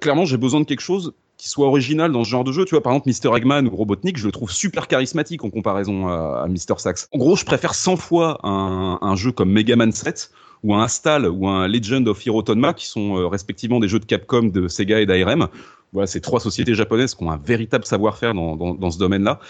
clairement, 0.01 0.27
j'ai 0.27 0.37
besoin 0.37 0.61
de 0.61 0.67
quelque 0.67 0.83
chose 0.83 1.15
qui 1.39 1.49
soit 1.49 1.67
original 1.67 2.13
dans 2.13 2.23
ce 2.23 2.29
genre 2.29 2.45
de 2.45 2.53
jeu. 2.53 2.67
Tu 2.67 2.75
vois, 2.75 2.83
par 2.83 2.93
exemple, 2.93 3.09
Mr. 3.09 3.35
Eggman 3.35 3.67
ou 3.67 3.75
Robotnik, 3.75 4.19
je 4.19 4.27
le 4.27 4.33
trouve 4.33 4.53
super 4.53 4.89
charismatique 4.89 5.43
en 5.43 5.49
comparaison 5.49 6.07
à, 6.09 6.43
à 6.45 6.49
Mr. 6.49 6.79
Sax. 6.79 7.09
En 7.13 7.19
gros, 7.19 7.35
je 7.35 7.47
préfère 7.47 7.75
100 7.75 7.97
fois 7.97 8.39
un, 8.43 8.99
un 9.01 9.17
jeu 9.17 9.33
comme 9.33 9.51
Mega 9.51 9.75
Man 9.75 9.91
7 9.91 10.31
ou 10.63 10.75
un 10.75 10.83
Astal 10.83 11.27
ou 11.27 11.49
un 11.49 11.67
Legend 11.69 12.07
of 12.09 12.25
Hirotonma 12.25 12.75
qui 12.75 12.87
sont 12.87 13.17
euh, 13.17 13.27
respectivement 13.27 13.81
des 13.81 13.89
jeux 13.89 13.99
de 13.99 14.05
Capcom, 14.05 14.45
de 14.45 14.69
Sega 14.69 15.01
et 15.01 15.07
d'ARM. 15.07 15.49
Voilà, 15.93 16.07
c'est 16.07 16.21
trois 16.21 16.39
sociétés 16.39 16.75
japonaises 16.75 17.15
qui 17.17 17.25
ont 17.25 17.33
un 17.33 17.37
véritable 17.37 17.85
savoir-faire 17.85 18.33
dans, 18.33 18.55
dans, 18.55 18.75
dans 18.75 18.91
ce 18.93 18.99
domaine-là. 18.99 19.41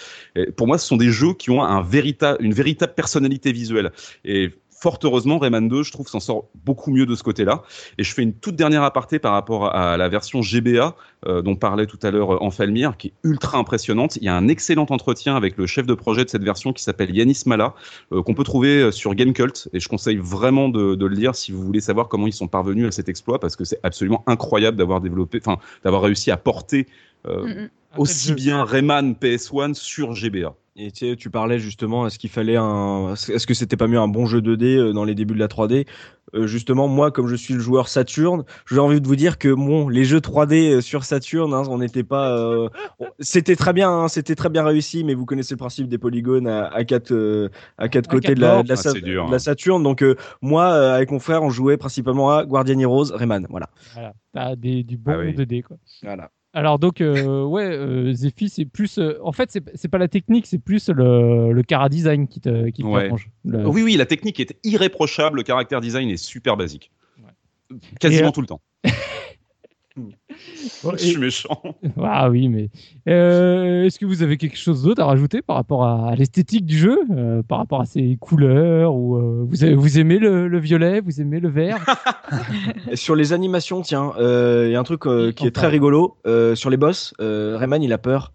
Pour 0.56 0.66
moi, 0.66 0.78
ce 0.78 0.86
sont 0.86 0.96
des 0.96 1.10
jeux 1.10 1.34
qui 1.34 1.50
ont 1.50 1.62
un 1.62 1.82
véritable, 1.82 2.42
une 2.42 2.54
véritable 2.54 2.94
personnalité 2.94 3.52
visuelle. 3.52 3.92
Et 4.24 4.50
fort 4.80 4.98
heureusement, 5.04 5.38
Rayman 5.38 5.68
2, 5.68 5.82
je 5.82 5.92
trouve, 5.92 6.08
s'en 6.08 6.20
sort 6.20 6.48
beaucoup 6.64 6.90
mieux 6.90 7.06
de 7.06 7.14
ce 7.14 7.22
côté-là. 7.22 7.62
Et 7.98 8.04
je 8.04 8.14
fais 8.14 8.22
une 8.22 8.32
toute 8.32 8.56
dernière 8.56 8.82
aparté 8.82 9.18
par 9.18 9.32
rapport 9.32 9.74
à 9.74 9.96
la 9.96 10.08
version 10.08 10.40
GBA 10.40 10.96
euh, 11.26 11.42
dont 11.42 11.54
parlait 11.54 11.86
tout 11.86 11.98
à 12.02 12.10
l'heure 12.10 12.42
Enfalmir, 12.42 12.96
qui 12.96 13.08
est 13.08 13.12
ultra 13.22 13.58
impressionnante. 13.58 14.16
Il 14.16 14.24
y 14.24 14.28
a 14.28 14.34
un 14.34 14.48
excellent 14.48 14.86
entretien 14.88 15.36
avec 15.36 15.58
le 15.58 15.66
chef 15.66 15.86
de 15.86 15.94
projet 15.94 16.24
de 16.24 16.30
cette 16.30 16.44
version 16.44 16.72
qui 16.72 16.82
s'appelle 16.82 17.14
Yanis 17.14 17.42
Mala, 17.44 17.74
euh, 18.12 18.22
qu'on 18.22 18.34
peut 18.34 18.44
trouver 18.44 18.80
euh, 18.80 18.90
sur 18.90 19.14
Gamecult. 19.14 19.68
Et 19.74 19.80
je 19.80 19.88
conseille 19.88 20.16
vraiment 20.16 20.70
de, 20.70 20.94
de 20.94 21.06
le 21.06 21.14
lire 21.14 21.34
si 21.34 21.52
vous 21.52 21.62
voulez 21.62 21.80
savoir 21.80 22.08
comment 22.08 22.26
ils 22.26 22.32
sont 22.32 22.48
parvenus 22.48 22.86
à 22.86 22.90
cet 22.90 23.10
exploit, 23.10 23.38
parce 23.38 23.56
que 23.56 23.64
c'est 23.64 23.80
absolument 23.82 24.24
incroyable 24.26 24.78
d'avoir 24.78 25.02
développé, 25.02 25.40
enfin, 25.44 25.58
d'avoir 25.84 26.02
réussi 26.02 26.30
à 26.30 26.38
porter 26.38 26.86
euh, 27.26 27.44
Mm, 27.46 27.48
mm. 27.64 27.68
aussi 27.98 28.28
jeu. 28.28 28.34
bien 28.34 28.64
Rayman 28.64 29.14
PS1 29.14 29.74
sur 29.74 30.14
GBA. 30.14 30.54
Et 30.76 30.92
tu, 30.92 31.10
sais, 31.10 31.16
tu 31.16 31.28
parlais 31.30 31.58
justement, 31.58 32.06
est-ce 32.06 32.18
qu'il 32.18 32.30
fallait 32.30 32.56
un, 32.56 33.12
est-ce 33.14 33.46
que 33.46 33.52
c'était 33.54 33.76
pas 33.76 33.88
mieux 33.88 33.98
un 33.98 34.08
bon 34.08 34.24
jeu 34.24 34.40
2D 34.40 34.76
euh, 34.78 34.92
dans 34.92 35.04
les 35.04 35.14
débuts 35.14 35.34
de 35.34 35.38
la 35.40 35.48
3D 35.48 35.84
Euh, 36.34 36.46
Justement, 36.46 36.86
moi, 36.88 37.10
comme 37.10 37.26
je 37.26 37.34
suis 37.34 37.52
le 37.52 37.60
joueur 37.60 37.88
Saturn, 37.88 38.44
j'ai 38.70 38.78
envie 38.78 39.00
de 39.00 39.06
vous 39.06 39.16
dire 39.16 39.36
que 39.36 39.52
bon, 39.52 39.88
les 39.88 40.04
jeux 40.04 40.20
3D 40.20 40.76
euh, 40.76 40.80
sur 40.80 41.02
Saturn, 41.04 41.52
hein, 41.52 41.64
on 41.68 41.78
n'était 41.78 42.04
pas, 42.04 42.30
euh, 42.38 42.68
c'était 43.18 43.56
très 43.56 43.72
bien, 43.72 43.90
hein, 43.90 44.08
c'était 44.08 44.36
très 44.36 44.48
bien 44.48 44.64
réussi, 44.64 45.02
mais 45.04 45.12
vous 45.14 45.26
connaissez 45.26 45.54
le 45.54 45.58
principe 45.58 45.88
des 45.88 45.98
polygones 45.98 46.46
à, 46.46 46.68
à 46.68 46.84
quatre, 46.84 47.12
euh, 47.12 47.48
à 47.76 47.88
quatre 47.88 48.08
À 48.08 48.12
côtés 48.12 48.28
quatre 48.28 48.36
de 48.36 48.42
la, 48.42 48.62
de 48.62 48.68
la, 48.68 48.74
Ah, 48.74 48.76
Sa- 48.76 48.90
c'est 48.92 49.00
dur, 49.02 49.26
de 49.26 49.30
la 49.30 49.36
hein. 49.36 49.38
Saturn. 49.40 49.82
Donc 49.82 50.02
euh, 50.02 50.14
moi, 50.40 50.70
euh, 50.72 50.94
avec 50.94 51.10
mon 51.10 51.18
frère, 51.18 51.42
on 51.42 51.50
jouait 51.50 51.76
principalement 51.76 52.30
à 52.30 52.44
Guardian 52.46 52.78
Heroes, 52.78 53.12
Rayman, 53.12 53.46
voilà. 53.50 53.68
Voilà, 53.94 54.12
t'as 54.32 54.54
des, 54.56 54.84
du 54.84 54.96
bon 54.96 55.12
Ah 55.14 55.18
oui. 55.18 55.34
2D, 55.34 55.62
quoi. 55.64 55.76
Voilà. 56.04 56.30
Alors 56.52 56.80
donc 56.80 57.00
euh, 57.00 57.44
ouais, 57.44 57.64
euh, 57.64 58.12
Zephy 58.12 58.48
c'est 58.48 58.64
plus, 58.64 58.98
euh, 58.98 59.18
en 59.22 59.30
fait 59.30 59.56
c'est 59.74 59.88
pas 59.88 59.98
la 59.98 60.08
technique, 60.08 60.46
c'est 60.46 60.58
plus 60.58 60.88
le, 60.88 61.52
le 61.52 61.62
cara 61.62 61.88
design 61.88 62.26
qui 62.26 62.40
te 62.40 62.70
qui 62.70 62.82
te 62.82 62.86
Ouais. 62.88 63.04
dérange. 63.04 63.30
Le- 63.44 63.66
Oui, 63.68 63.82
oui, 63.82 63.96
la 63.96 64.06
technique 64.06 64.40
est 64.40 64.56
irréprochable, 64.64 65.36
le 65.36 65.42
caractère 65.44 65.80
design 65.80 66.08
est 66.08 66.16
super 66.16 66.56
basique. 66.56 66.90
Quasiment 68.00 68.28
euh, 68.28 68.32
tout 68.32 68.40
le 68.40 68.48
temps. 68.48 68.60
Je 69.96 70.96
suis 70.96 71.16
méchant. 71.18 71.60
Ah 72.02 72.30
oui, 72.30 72.48
mais 72.48 72.70
euh, 73.08 73.84
est-ce 73.84 73.98
que 73.98 74.06
vous 74.06 74.22
avez 74.22 74.36
quelque 74.36 74.56
chose 74.56 74.82
d'autre 74.84 75.02
à 75.02 75.06
rajouter 75.06 75.42
par 75.42 75.56
rapport 75.56 75.84
à, 75.84 76.10
à 76.10 76.14
l'esthétique 76.14 76.64
du 76.64 76.78
jeu, 76.78 77.00
euh, 77.10 77.42
par 77.42 77.58
rapport 77.58 77.80
à 77.80 77.86
ses 77.86 78.16
couleurs 78.20 78.94
ou 78.94 79.16
euh, 79.16 79.44
vous, 79.48 79.64
avez- 79.64 79.74
vous 79.74 79.98
aimez 79.98 80.18
le, 80.18 80.48
le 80.48 80.58
violet, 80.58 81.00
vous 81.00 81.20
aimez 81.20 81.40
le 81.40 81.48
vert? 81.48 81.84
Sur 82.94 83.16
les 83.16 83.32
animations, 83.32 83.82
tiens, 83.82 84.12
euh, 84.18 84.66
il 84.68 84.72
y 84.72 84.76
a 84.76 84.80
un 84.80 84.84
truc 84.84 85.06
euh, 85.06 85.32
qui 85.32 85.46
est 85.46 85.50
très 85.50 85.66
rigolo. 85.68 86.16
Euh, 86.26 86.54
sur 86.54 86.70
les 86.70 86.76
boss, 86.76 87.14
euh, 87.20 87.56
Rayman, 87.58 87.82
il 87.82 87.92
a 87.92 87.98
peur. 87.98 88.32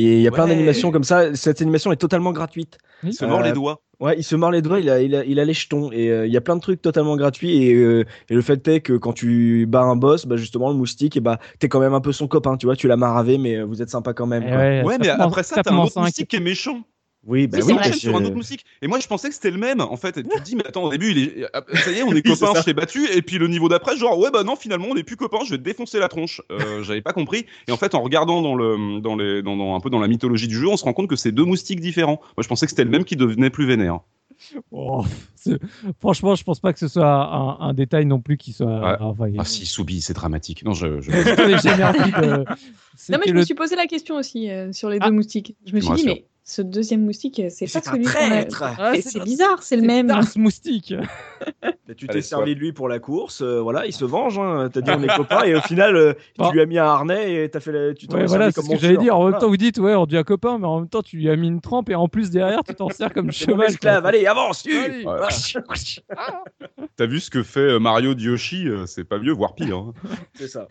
Et 0.00 0.18
il 0.18 0.22
y 0.22 0.28
a 0.28 0.30
plein 0.30 0.46
d'animations 0.46 0.92
comme 0.92 1.02
ça. 1.02 1.34
Cette 1.34 1.60
animation 1.60 1.90
est 1.90 1.96
totalement 1.96 2.30
gratuite. 2.32 2.78
Il 3.02 3.12
se 3.12 3.24
mord 3.24 3.40
Euh, 3.40 3.42
les 3.42 3.52
doigts. 3.52 3.82
Ouais, 3.98 4.16
il 4.16 4.22
se 4.22 4.36
mord 4.36 4.52
les 4.52 4.62
doigts, 4.62 4.78
il 4.78 4.88
a, 4.88 5.00
il 5.02 5.12
a, 5.16 5.24
il 5.24 5.40
a 5.40 5.44
les 5.44 5.52
jetons. 5.52 5.90
Et 5.90 6.08
euh, 6.08 6.24
il 6.24 6.32
y 6.32 6.36
a 6.36 6.40
plein 6.40 6.54
de 6.54 6.60
trucs 6.60 6.80
totalement 6.80 7.16
gratuits. 7.16 7.64
Et, 7.64 7.74
euh, 7.74 8.04
et 8.28 8.34
le 8.34 8.40
fait 8.40 8.66
est 8.68 8.80
que 8.80 8.92
quand 8.92 9.12
tu 9.12 9.66
bats 9.66 9.82
un 9.82 9.96
boss, 9.96 10.24
bah 10.24 10.36
justement, 10.36 10.68
le 10.70 10.76
moustique, 10.76 11.16
et 11.16 11.20
bah, 11.20 11.40
t'es 11.58 11.68
quand 11.68 11.80
même 11.80 11.94
un 11.94 12.00
peu 12.00 12.12
son 12.12 12.28
copain. 12.28 12.56
Tu 12.56 12.66
vois, 12.66 12.76
tu 12.76 12.86
l'as 12.86 12.96
maravé, 12.96 13.38
mais 13.38 13.60
vous 13.60 13.82
êtes 13.82 13.90
sympa 13.90 14.12
quand 14.14 14.26
même. 14.26 14.44
Quoi. 14.44 14.56
ouais, 14.84 14.98
mais 15.00 15.08
après 15.08 15.42
ça, 15.42 15.60
t'as 15.64 15.72
un 15.72 15.78
autre 15.78 16.00
moustique 16.00 16.28
qui 16.28 16.36
est 16.36 16.40
méchant. 16.40 16.84
Oui, 17.28 17.46
bah 17.46 17.58
oui, 17.62 17.74
sur 17.98 18.16
un 18.16 18.24
autre 18.24 18.34
moustique. 18.34 18.64
Et 18.82 18.88
moi, 18.88 18.98
je 19.00 19.06
pensais 19.06 19.28
que 19.28 19.34
c'était 19.34 19.50
le 19.50 19.58
même. 19.58 19.80
En 19.82 19.96
fait, 19.98 20.16
Et 20.16 20.22
tu 20.22 20.28
te 20.30 20.42
dis, 20.42 20.56
mais 20.56 20.66
attends, 20.66 20.84
au 20.84 20.90
début, 20.90 21.10
il 21.10 21.18
est... 21.18 21.44
ah, 21.52 21.62
ça 21.74 21.90
y 21.92 21.98
est, 21.98 22.02
on 22.02 22.12
est 22.14 22.22
copains, 22.22 22.52
je 22.58 22.64
t'ai 22.64 22.72
battu. 22.72 23.06
Et 23.12 23.20
puis 23.20 23.36
le 23.38 23.48
niveau 23.48 23.68
d'après, 23.68 23.96
genre, 23.98 24.18
ouais, 24.18 24.30
bah 24.32 24.44
non, 24.44 24.56
finalement, 24.56 24.86
on 24.90 24.94
n'est 24.94 25.02
plus 25.04 25.16
copains, 25.16 25.40
je 25.44 25.50
vais 25.50 25.58
te 25.58 25.62
défoncer 25.62 25.98
la 25.98 26.08
tronche. 26.08 26.40
Euh, 26.50 26.82
J'avais 26.82 27.02
pas 27.02 27.12
compris. 27.12 27.44
Et 27.68 27.72
en 27.72 27.76
fait, 27.76 27.94
en 27.94 28.00
regardant 28.02 28.40
dans 28.40 28.54
le, 28.54 29.00
dans 29.00 29.14
les, 29.14 29.42
dans, 29.42 29.56
dans- 29.56 29.76
un 29.76 29.80
peu 29.80 29.90
dans 29.90 30.00
la 30.00 30.08
mythologie 30.08 30.48
du 30.48 30.56
jeu, 30.56 30.68
on 30.68 30.76
se 30.78 30.84
rend 30.84 30.94
compte 30.94 31.08
que 31.08 31.16
c'est 31.16 31.30
deux 31.32 31.44
moustiques 31.44 31.80
différents. 31.80 32.18
Moi, 32.36 32.42
je 32.42 32.48
pensais 32.48 32.64
que 32.64 32.70
c'était 32.70 32.84
le 32.84 32.90
même 32.90 33.04
qui 33.04 33.14
devenait 33.16 33.50
plus 33.50 33.66
vénère. 33.66 34.00
Oh, 34.70 35.04
franchement, 36.00 36.34
je 36.34 36.44
pense 36.44 36.60
pas 36.60 36.72
que 36.72 36.78
ce 36.78 36.88
soit 36.88 37.06
un, 37.06 37.58
un 37.60 37.74
détail 37.74 38.06
non 38.06 38.20
plus 38.20 38.36
qui 38.36 38.52
soit. 38.52 38.66
Ouais. 38.80 38.96
enfin, 39.00 39.26
Ah 39.36 39.44
si, 39.44 39.66
Soubi, 39.66 40.00
c'est 40.00 40.14
dramatique. 40.14 40.64
Non, 40.64 40.72
je. 40.74 41.00
je... 41.00 41.10
Non, 43.12 43.18
mais 43.18 43.26
je 43.26 43.32
le- 43.32 43.40
me 43.40 43.44
suis 43.44 43.54
posé 43.54 43.76
la 43.76 43.86
question 43.86 44.16
aussi 44.16 44.50
euh, 44.50 44.72
sur 44.72 44.88
les 44.90 44.98
Ah. 45.00 45.06
deux 45.08 45.14
moustiques. 45.14 45.56
Je 45.66 45.74
me 45.74 45.80
suis 45.80 45.88
dit, 45.94 46.02
rassure. 46.02 46.14
mais 46.14 46.24
ce 46.50 46.62
deuxième 46.62 47.04
moustique, 47.04 47.40
euh, 47.40 47.48
c'est 47.50 47.66
pas 47.66 47.72
C'est 47.82 47.88
un 47.88 47.92
celui 47.92 48.04
qu'on 48.04 48.10
a-. 48.62 48.74
Ah, 48.78 48.92
c'est- 48.94 49.02
C'est 49.02 49.20
bizarre, 49.22 49.62
c'est 49.62 49.76
le 49.76 49.82
c'est 49.82 49.86
même. 49.86 50.06
Darth 50.06 50.34
Moustique. 50.36 50.94
Mais 51.86 51.94
tu 51.94 52.06
Allez, 52.08 52.20
t'es 52.20 52.22
servi 52.22 52.54
de 52.54 52.60
lui 52.60 52.72
pour 52.72 52.88
la 52.88 52.98
course, 53.00 53.42
euh, 53.42 53.60
voilà, 53.60 53.84
il 53.84 53.92
se 53.92 54.06
venge. 54.06 54.38
Hein. 54.38 54.70
T'as 54.72 54.80
dit 54.80 54.90
on 54.90 55.02
est 55.02 55.06
copains 55.16 55.42
et 55.44 55.54
au 55.54 55.60
final, 55.60 55.94
euh, 55.96 56.14
Bon. 56.38 56.48
tu 56.48 56.54
lui 56.54 56.60
as 56.62 56.66
mis 56.66 56.78
un 56.78 56.84
harnais 56.86 57.44
et 57.44 57.50
t'as 57.50 57.60
fait 57.60 57.72
la... 57.72 57.92
tu 57.92 58.08
t'en 58.08 58.16
Ouais, 58.16 58.22
es 58.22 58.26
voilà, 58.26 58.50
servi 58.50 58.54
c'est 58.54 58.60
comme 58.62 58.76
ce 58.78 58.80
que 58.80 58.86
j'allais 58.86 58.96
dire. 58.98 59.14
En 59.14 59.24
même 59.24 59.30
Voilà. 59.32 59.40
temps, 59.40 59.48
vous 59.48 59.56
dites, 59.58 59.78
ouais, 59.78 59.94
on 59.94 60.06
devient 60.06 60.24
copain, 60.26 60.56
mais 60.58 60.66
en 60.66 60.80
même 60.80 60.88
temps, 60.88 61.02
tu 61.02 61.18
lui 61.18 61.28
as 61.28 61.36
mis 61.36 61.48
une 61.48 61.60
trempe 61.60 61.90
et 61.90 61.94
en 61.94 62.08
plus, 62.08 62.30
derrière, 62.30 62.64
tu 62.66 62.74
t'en 62.74 62.88
sers 62.88 63.12
comme 63.12 63.30
C'est 63.32 63.44
cheval. 63.44 63.68
esclave, 63.68 64.06
allez, 64.06 64.24
avance, 64.26 64.62
tu. 64.62 64.72
T'as 66.96 67.06
vu 67.06 67.20
ce 67.20 67.30
que 67.30 67.42
fait 67.42 67.78
Mario 67.78 68.14
euh, 68.14 68.86
C'est 68.86 69.04
pas 69.04 69.18
mieux, 69.18 69.32
voire 69.32 69.54
pire. 69.54 69.76
hein. 69.76 69.92
C'est 70.34 70.48
ça. 70.48 70.66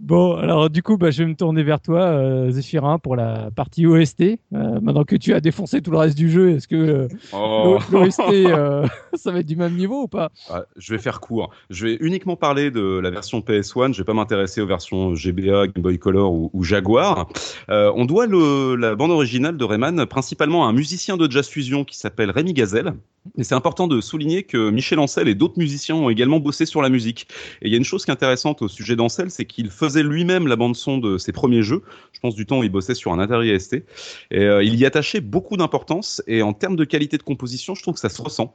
Bon, 0.00 0.36
alors 0.36 0.70
du 0.70 0.82
coup, 0.82 0.96
bah, 0.96 1.10
je 1.10 1.22
vais 1.22 1.28
me 1.28 1.34
tourner 1.34 1.62
vers 1.62 1.80
toi, 1.80 2.02
euh, 2.02 2.50
Zéphirin, 2.50 2.98
pour 2.98 3.16
la 3.16 3.50
partie 3.54 3.86
OST. 3.86 4.27
Euh, 4.54 4.80
maintenant 4.80 5.04
que 5.04 5.16
tu 5.16 5.34
as 5.34 5.40
défoncé 5.40 5.80
tout 5.82 5.90
le 5.90 5.98
reste 5.98 6.16
du 6.16 6.30
jeu, 6.30 6.50
est-ce 6.50 6.68
que 6.68 6.76
euh, 6.76 7.08
Oh. 7.32 7.78
l'OST, 7.90 8.20
euh, 8.30 8.86
ça 9.14 9.30
va 9.32 9.40
être 9.40 9.46
du 9.46 9.56
même 9.56 9.74
niveau 9.74 10.02
ou 10.02 10.08
pas? 10.08 10.30
Ah, 10.50 10.64
je 10.76 10.92
vais 10.94 10.98
faire 11.00 11.20
court. 11.20 11.50
Je 11.70 11.86
vais 11.86 11.98
uniquement 12.00 12.36
parler 12.36 12.70
de 12.70 12.98
la 12.98 13.10
version 13.10 13.40
PS1. 13.40 13.92
Je 13.92 13.98
vais 13.98 14.04
pas 14.04 14.14
m'intéresser 14.14 14.60
aux 14.60 14.66
versions 14.66 15.14
GBA, 15.14 15.68
Game 15.68 15.82
Boy 15.82 15.98
Color 15.98 16.32
ou, 16.32 16.50
ou 16.52 16.62
Jaguar. 16.62 17.28
Euh, 17.70 17.92
on 17.94 18.04
doit 18.04 18.26
le, 18.26 18.76
la 18.76 18.94
bande 18.94 19.10
originale 19.10 19.56
de 19.56 19.64
Rayman 19.64 20.06
principalement 20.06 20.66
à 20.66 20.70
un 20.70 20.72
musicien 20.72 21.16
de 21.16 21.30
jazz 21.30 21.48
fusion 21.48 21.84
qui 21.84 21.96
s'appelle 21.96 22.30
Rémi 22.30 22.52
Gazelle. 22.52 22.94
Et 23.36 23.44
c'est 23.44 23.54
important 23.54 23.88
de 23.88 24.00
souligner 24.00 24.44
que 24.44 24.70
Michel 24.70 24.98
Ancel 24.98 25.28
et 25.28 25.34
d'autres 25.34 25.58
musiciens 25.58 25.96
ont 25.96 26.08
également 26.08 26.40
bossé 26.40 26.64
sur 26.64 26.80
la 26.80 26.88
musique. 26.88 27.26
Et 27.60 27.66
il 27.66 27.70
y 27.70 27.74
a 27.74 27.78
une 27.78 27.84
chose 27.84 28.04
qui 28.04 28.10
est 28.10 28.14
intéressante 28.14 28.62
au 28.62 28.68
sujet 28.68 28.96
d'Ancel, 28.96 29.30
c'est 29.30 29.44
qu'il 29.44 29.70
faisait 29.70 30.02
lui-même 30.02 30.46
la 30.46 30.56
bande 30.56 30.76
son 30.76 30.98
de 30.98 31.18
ses 31.18 31.32
premiers 31.32 31.62
jeux. 31.62 31.82
Je 32.12 32.20
pense 32.20 32.34
du 32.34 32.46
temps 32.46 32.60
où 32.60 32.62
il 32.62 32.70
bossait 32.70 32.94
sur 32.94 33.12
un 33.12 33.18
Atari 33.18 33.58
ST. 33.60 33.84
Et 34.30 34.42
euh, 34.42 34.62
il 34.62 34.74
y 34.76 34.86
attachait 34.86 35.20
beaucoup 35.20 35.56
d'importance. 35.56 36.22
Et 36.26 36.42
en 36.42 36.52
termes 36.52 36.76
de 36.76 36.84
qualité 36.84 37.18
de 37.18 37.22
composition, 37.22 37.74
je 37.74 37.82
trouve 37.82 37.94
que 37.94 38.00
ça 38.00 38.08
se 38.08 38.20
ressent. 38.20 38.54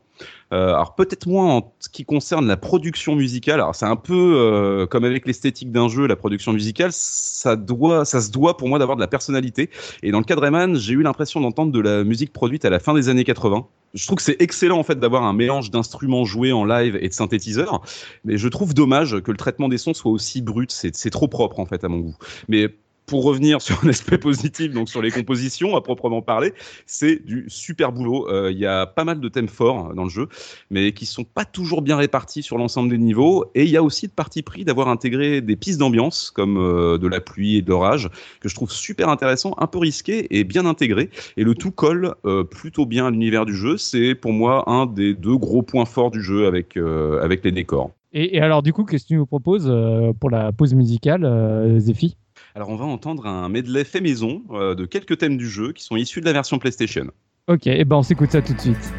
Euh, 0.52 0.69
alors 0.69 0.95
peut-être 0.95 1.26
moins 1.27 1.56
en 1.56 1.73
ce 1.80 1.90
qui 1.90 2.06
concerne 2.06 2.48
la 2.48 2.57
production 2.57 3.15
musicale. 3.15 3.56
Alors 3.56 3.76
c'est 3.76 3.85
un 3.85 3.95
peu 3.95 4.14
euh, 4.14 4.85
comme 4.85 5.03
avec 5.03 5.26
l'esthétique 5.26 5.72
d'un 5.72 5.88
jeu, 5.88 6.07
la 6.07 6.15
production 6.15 6.53
musicale, 6.53 6.91
ça 6.94 7.56
doit, 7.56 8.06
ça 8.06 8.22
se 8.22 8.31
doit 8.31 8.57
pour 8.57 8.69
moi 8.69 8.80
d'avoir 8.80 8.95
de 8.95 9.02
la 9.02 9.07
personnalité. 9.07 9.69
Et 10.03 10.11
dans 10.11 10.19
le 10.19 10.26
cas 10.26 10.35
de 10.35 10.41
Rayman, 10.41 10.76
j'ai 10.76 10.94
eu 10.94 11.02
l'impression 11.02 11.41
d'entendre 11.41 11.72
de 11.72 11.80
la 11.80 12.03
musique 12.03 12.34
produite 12.34 12.65
à 12.65 12.69
la 12.69 12.80
fin 12.80 12.94
des 12.94 13.10
années 13.10 13.23
80. 13.23 13.65
Je 13.94 14.07
trouve 14.07 14.18
que 14.18 14.23
c'est 14.23 14.41
excellent 14.41 14.80
en 14.80 14.84
fait 14.84 14.99
d'avoir 14.99 15.23
un 15.23 15.34
mélange 15.34 15.69
d'instruments 15.69 16.26
joués 16.26 16.52
en 16.52 16.65
live 16.65 16.98
et 16.99 17.10
de 17.10 17.14
synthétiseurs, 17.14 17.81
mais 18.26 18.38
je 18.38 18.48
trouve 18.48 18.73
dommage 18.73 19.22
que 19.22 19.30
le 19.30 19.38
traitement 19.38 19.69
des 19.69 19.77
sons 19.77 19.94
soit 19.94 20.11
aussi 20.11 20.41
brut. 20.41 20.72
C'est 20.72 21.10
trop 21.11 21.27
propre 21.27 21.60
en 21.60 21.65
fait 21.65 21.84
à 21.84 21.90
mon 21.90 21.99
goût. 21.99 22.15
Mais 22.48 22.76
pour 23.06 23.24
revenir 23.24 23.62
sur 23.62 23.84
un 23.84 23.90
aspect 23.90 24.18
positif, 24.18 24.72
donc 24.72 24.90
sur 24.90 25.02
les 25.02 25.12
compositions 25.12 25.76
à 25.76 25.82
proprement 25.82 26.22
parler, 26.22 26.54
c'est 26.86 27.24
du 27.26 27.46
super 27.48 27.92
boulot. 27.92 28.28
Euh, 28.30 28.52
Il 28.52 28.58
y 28.58 28.66
a 28.66 28.86
pas 28.86 29.04
mal 29.04 29.20
de 29.20 29.30
thèmes 29.30 29.48
forts 29.48 29.94
dans 29.94 30.04
le 30.04 30.10
jeu, 30.10 30.28
mais 30.70 30.94
qui 30.94 31.06
sont 31.06 31.24
pas 31.24 31.46
toujours 31.46 31.82
bien 31.82 31.98
répartis 31.98 32.44
sur 32.44 32.58
l'ensemble 32.58 32.90
des 32.90 32.98
niveaux. 32.98 33.46
Et 33.56 33.64
il 33.64 33.70
y 33.70 33.78
a 33.78 33.84
aussi 33.84 34.08
de 34.08 34.12
parti 34.12 34.42
pris 34.42 34.66
d'avoir 34.66 34.88
intégré 34.88 35.42
des 35.42 35.56
pistes 35.56 35.80
d'ambiance 35.80 36.32
comme 36.32 36.58
euh, 36.58 36.98
de 36.98 37.08
la 37.08 37.20
pluie 37.20 37.58
et 37.58 37.62
de 37.62 37.70
l'orage 37.70 38.10
que 38.40 38.50
je 38.50 38.56
trouve 38.56 38.72
super 38.72 39.10
intéressant, 39.10 39.56
un 39.58 39.68
peu 39.68 39.80
risqué 39.80 40.38
et 40.38 40.44
bien 40.44 40.66
intégré. 40.66 41.10
Et 41.38 41.44
le 41.44 41.56
tout 41.56 41.72
colle 41.72 42.16
euh, 42.26 42.44
plutôt 42.44 42.86
bien 42.86 43.08
à 43.08 43.12
l'univers 43.12 43.46
du 43.46 43.56
jeu. 43.56 43.78
C'est 43.78 44.16
pour 44.16 44.34
moi 44.34 44.70
un 44.70 44.86
des 44.86 45.14
deux 45.14 45.38
gros 45.38 45.62
points 45.62 45.86
forts 45.86 46.12
du 46.12 46.22
jeu 46.22 46.48
avec 46.48 46.78
avec 46.78 47.44
les 47.44 47.52
décors. 47.52 47.92
et, 48.14 48.40
alors, 48.40 48.64
du 48.64 48.74
coup, 48.74 48.86
qu'est-ce 48.86 49.04
que 49.04 49.10
tu 49.10 49.16
nous 49.16 49.26
proposes 49.26 49.72
pour 50.20 50.30
la 50.30 50.52
pause 50.52 50.74
musicale, 50.74 51.26
euh, 51.26 51.80
Zéphi 51.80 52.16
Alors 52.56 52.70
on 52.70 52.76
va 52.76 52.86
entendre 52.86 53.26
un 53.26 53.50
medley 53.50 53.84
fait 53.84 54.02
maison 54.02 54.44
euh, 54.52 54.76
de 54.76 54.86
quelques 54.86 55.18
thèmes 55.18 55.38
du 55.38 55.50
jeu 55.50 55.74
qui 55.74 55.84
sont 55.84 55.96
issus 55.96 56.22
de 56.22 56.26
la 56.26 56.34
version 56.34 56.60
PlayStation. 56.60 57.08
Ok, 57.48 57.66
et 57.66 57.84
ben 57.84 57.98
on 57.98 58.04
s'écoute 58.04 58.32
ça 58.32 58.42
tout 58.42 58.54
de 58.54 58.62
suite. 58.62 58.94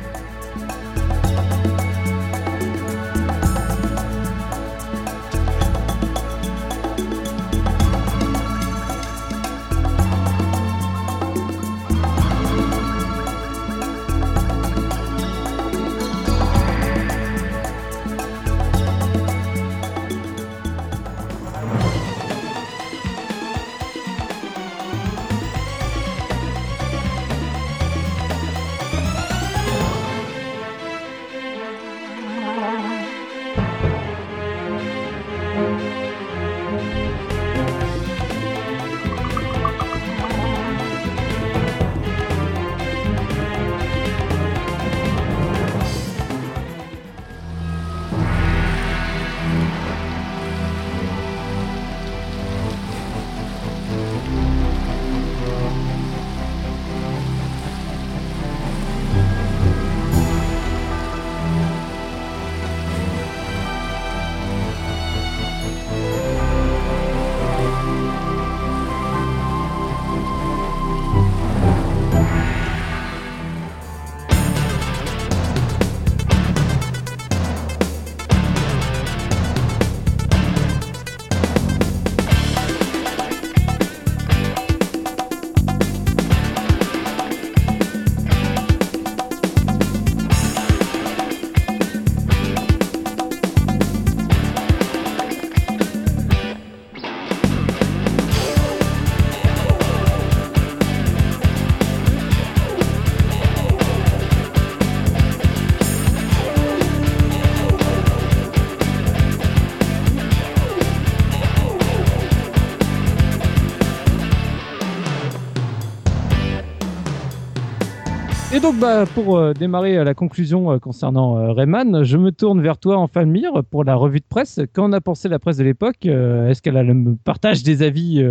Donc, 118.64 118.78
bah, 118.78 119.04
pour 119.14 119.36
euh, 119.36 119.52
démarrer 119.52 119.98
euh, 119.98 120.04
la 120.04 120.14
conclusion 120.14 120.72
euh, 120.72 120.78
concernant 120.78 121.52
Rayman, 121.52 122.02
je 122.02 122.16
me 122.16 122.32
tourne 122.32 122.62
vers 122.62 122.78
toi 122.78 122.96
en 122.96 123.08
Mire 123.26 123.62
pour 123.70 123.84
la 123.84 123.94
revue 123.94 124.20
de 124.20 124.24
presse. 124.24 124.58
Qu'en 124.72 124.90
a 124.92 125.02
pensé 125.02 125.28
la 125.28 125.38
presse 125.38 125.58
de 125.58 125.64
l'époque? 125.64 126.06
Est-ce 126.06 126.62
qu'elle 126.62 126.78
a 126.78 126.84
partage 127.24 127.62
des 127.62 127.82
avis 127.82 128.24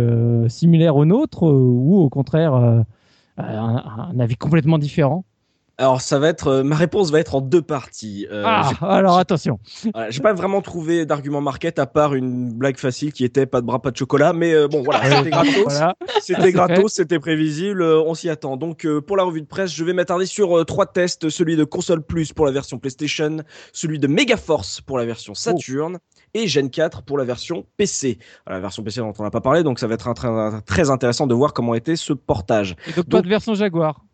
similaires 0.48 0.96
aux 0.96 1.04
nôtres 1.04 1.44
ou 1.44 2.00
au 2.00 2.08
contraire 2.08 2.84
un 3.36 4.18
avis 4.18 4.34
complètement 4.34 4.78
différent? 4.78 5.24
Alors 5.78 6.00
ça 6.00 6.18
va 6.18 6.28
être, 6.28 6.62
ma 6.62 6.76
réponse 6.76 7.10
va 7.10 7.20
être 7.20 7.34
en 7.34 7.40
deux 7.40 7.62
parties. 7.62 8.26
ah, 8.32 8.70
alors 8.80 9.18
attention. 9.18 9.58
Voilà, 9.92 10.10
j'ai 10.10 10.20
pas 10.20 10.32
vraiment 10.32 10.62
trouvé 10.62 11.06
d'argument 11.06 11.40
market 11.40 11.78
à 11.78 11.86
part 11.86 12.14
une 12.14 12.52
blague 12.52 12.76
facile 12.76 13.12
qui 13.12 13.24
était 13.24 13.46
pas 13.46 13.60
de 13.60 13.66
bras, 13.66 13.80
pas 13.82 13.90
de 13.90 13.96
chocolat, 13.96 14.32
mais 14.32 14.68
bon 14.68 14.82
voilà, 14.82 15.02
c'était 15.18 15.30
gratos, 15.30 15.82
c'était 16.20 16.52
gratos, 16.52 16.92
c'était 16.92 17.18
prévisible, 17.18 17.82
on 17.82 18.14
s'y 18.14 18.28
attend. 18.28 18.56
Donc 18.56 18.86
pour 19.06 19.16
la 19.16 19.24
revue 19.24 19.42
de 19.42 19.46
presse, 19.46 19.72
je 19.72 19.84
vais 19.84 19.92
m'attarder 19.92 20.26
sur 20.26 20.64
trois 20.66 20.86
tests, 20.86 21.28
celui 21.28 21.56
de 21.56 21.64
console 21.64 22.02
plus 22.02 22.32
pour 22.32 22.46
la 22.46 22.52
version 22.52 22.78
PlayStation, 22.78 23.38
celui 23.72 23.98
de 23.98 24.06
Megaforce 24.06 24.80
pour 24.80 24.98
la 24.98 25.04
version 25.04 25.34
Saturn. 25.34 25.98
et 26.34 26.48
Gen 26.48 26.70
4 26.70 27.02
pour 27.02 27.18
la 27.18 27.24
version 27.24 27.66
PC. 27.76 28.18
La 28.46 28.60
version 28.60 28.82
PC 28.82 29.00
dont 29.00 29.12
on 29.18 29.22
n'a 29.22 29.30
pas 29.30 29.40
parlé, 29.40 29.62
donc 29.62 29.78
ça 29.78 29.86
va 29.86 29.94
être 29.94 30.08
un, 30.08 30.60
très 30.60 30.90
intéressant 30.90 31.26
de 31.26 31.34
voir 31.34 31.52
comment 31.52 31.74
était 31.74 31.96
ce 31.96 32.12
portage. 32.12 32.76
Et 32.88 32.92
donc, 32.92 33.08
pas 33.08 33.22
de 33.22 33.28
version 33.28 33.54
Jaguar 33.54 34.04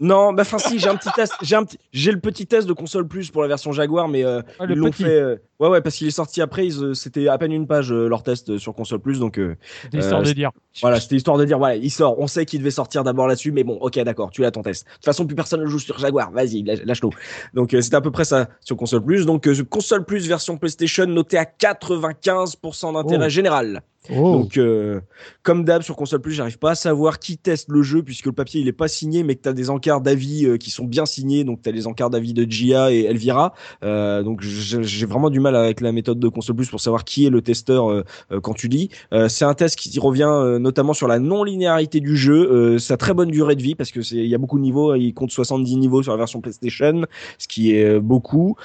non, 0.00 0.32
bah 0.32 0.42
enfin 0.42 0.58
si, 0.58 0.80
j'ai 0.80 0.88
un 0.88 0.96
petit 0.96 1.10
test, 1.14 1.34
j'ai 1.40 1.54
un 1.54 1.62
petit, 1.62 1.78
j'ai 1.92 2.10
le 2.10 2.18
petit 2.18 2.46
test 2.46 2.66
de 2.66 2.72
console 2.72 3.06
plus 3.06 3.30
pour 3.30 3.42
la 3.42 3.48
version 3.48 3.70
Jaguar, 3.70 4.08
mais 4.08 4.24
euh, 4.24 4.42
ah, 4.58 4.66
ils 4.68 4.74
l'ont 4.74 4.90
fait. 4.90 5.04
Euh, 5.04 5.36
ouais 5.60 5.68
ouais, 5.68 5.80
parce 5.82 5.94
qu'il 5.94 6.08
est 6.08 6.10
sorti 6.10 6.42
après, 6.42 6.66
euh, 6.66 6.94
c'était 6.94 7.28
à 7.28 7.38
peine 7.38 7.52
une 7.52 7.68
page 7.68 7.92
leur 7.92 8.24
test 8.24 8.58
sur 8.58 8.74
console 8.74 8.98
plus, 8.98 9.20
donc. 9.20 9.38
c'était 9.82 9.98
histoire 9.98 10.22
de 10.22 10.32
dire. 10.32 10.50
Voilà, 10.80 10.98
c'était 10.98 11.14
histoire 11.14 11.38
de 11.38 11.44
dire, 11.44 11.58
voilà, 11.58 11.76
il 11.76 11.92
sort. 11.92 12.18
On 12.18 12.26
sait 12.26 12.44
qu'il 12.44 12.58
devait 12.58 12.72
sortir 12.72 13.04
d'abord 13.04 13.28
là-dessus, 13.28 13.52
mais 13.52 13.62
bon, 13.62 13.74
ok, 13.74 13.96
d'accord, 14.00 14.30
tu 14.32 14.40
l'as 14.42 14.50
ton 14.50 14.62
test. 14.62 14.84
De 14.84 14.92
toute 14.94 15.04
façon, 15.04 15.26
plus 15.26 15.36
personne 15.36 15.60
ne 15.60 15.66
joue 15.66 15.78
sur 15.78 15.96
Jaguar. 15.96 16.32
Vas-y, 16.32 16.64
lâche-le. 16.64 17.10
Donc 17.54 17.70
c'était 17.70 17.94
à 17.94 18.00
peu 18.00 18.10
près 18.10 18.24
ça 18.24 18.48
sur 18.62 18.76
console 18.76 19.04
plus. 19.04 19.26
Donc 19.26 19.48
console 19.68 20.04
plus 20.04 20.26
version 20.26 20.58
PlayStation 20.58 21.06
noté 21.06 21.38
à 21.38 21.44
95% 21.44 22.94
d'intérêt 22.94 23.30
général. 23.30 23.82
Oh. 24.10 24.38
Donc, 24.38 24.58
euh, 24.58 25.00
comme 25.42 25.64
d'hab 25.64 25.82
sur 25.82 25.96
console 25.96 26.20
plus, 26.20 26.32
j'arrive 26.32 26.58
pas 26.58 26.72
à 26.72 26.74
savoir 26.74 27.18
qui 27.18 27.38
teste 27.38 27.70
le 27.70 27.82
jeu 27.82 28.02
puisque 28.02 28.26
le 28.26 28.32
papier 28.32 28.60
il 28.60 28.68
est 28.68 28.72
pas 28.72 28.88
signé, 28.88 29.22
mais 29.22 29.34
que 29.34 29.42
tu 29.42 29.48
as 29.48 29.54
des 29.54 29.70
encarts 29.70 30.02
d'avis 30.02 30.44
euh, 30.44 30.56
qui 30.58 30.70
sont 30.70 30.84
bien 30.84 31.06
signés. 31.06 31.44
Donc, 31.44 31.62
tu 31.62 31.68
as 31.70 31.72
les 31.72 31.86
encarts 31.86 32.10
d'avis 32.10 32.34
de 32.34 32.50
Gia 32.50 32.92
et 32.92 33.04
Elvira. 33.04 33.54
Euh, 33.82 34.22
donc, 34.22 34.42
j'ai 34.42 35.06
vraiment 35.06 35.30
du 35.30 35.40
mal 35.40 35.56
avec 35.56 35.80
la 35.80 35.92
méthode 35.92 36.18
de 36.18 36.28
console 36.28 36.56
plus 36.56 36.68
pour 36.68 36.80
savoir 36.80 37.04
qui 37.04 37.24
est 37.24 37.30
le 37.30 37.40
testeur 37.40 38.04
quand 38.42 38.54
tu 38.54 38.68
lis. 38.68 38.90
c'est 39.28 39.44
un 39.44 39.54
test 39.54 39.76
qui 39.76 39.98
revient 39.98 40.58
notamment 40.60 40.92
sur 40.92 41.08
la 41.08 41.18
non-linéarité 41.18 42.00
du 42.00 42.16
jeu, 42.16 42.78
sa 42.78 42.96
très 42.96 43.14
bonne 43.14 43.30
durée 43.30 43.56
de 43.56 43.62
vie 43.62 43.74
parce 43.74 43.90
que 43.90 44.02
c'est 44.02 44.16
il 44.16 44.26
y 44.26 44.34
a 44.34 44.38
beaucoup 44.38 44.58
de 44.58 44.62
niveaux. 44.62 44.94
Il 44.94 45.12
compte 45.14 45.30
70 45.30 45.76
niveaux 45.76 46.02
sur 46.02 46.12
la 46.12 46.18
version 46.18 46.40
PlayStation, 46.40 47.04
ce 47.38 47.48
qui 47.48 47.74
est 47.74 48.00
beaucoup. 48.00 48.56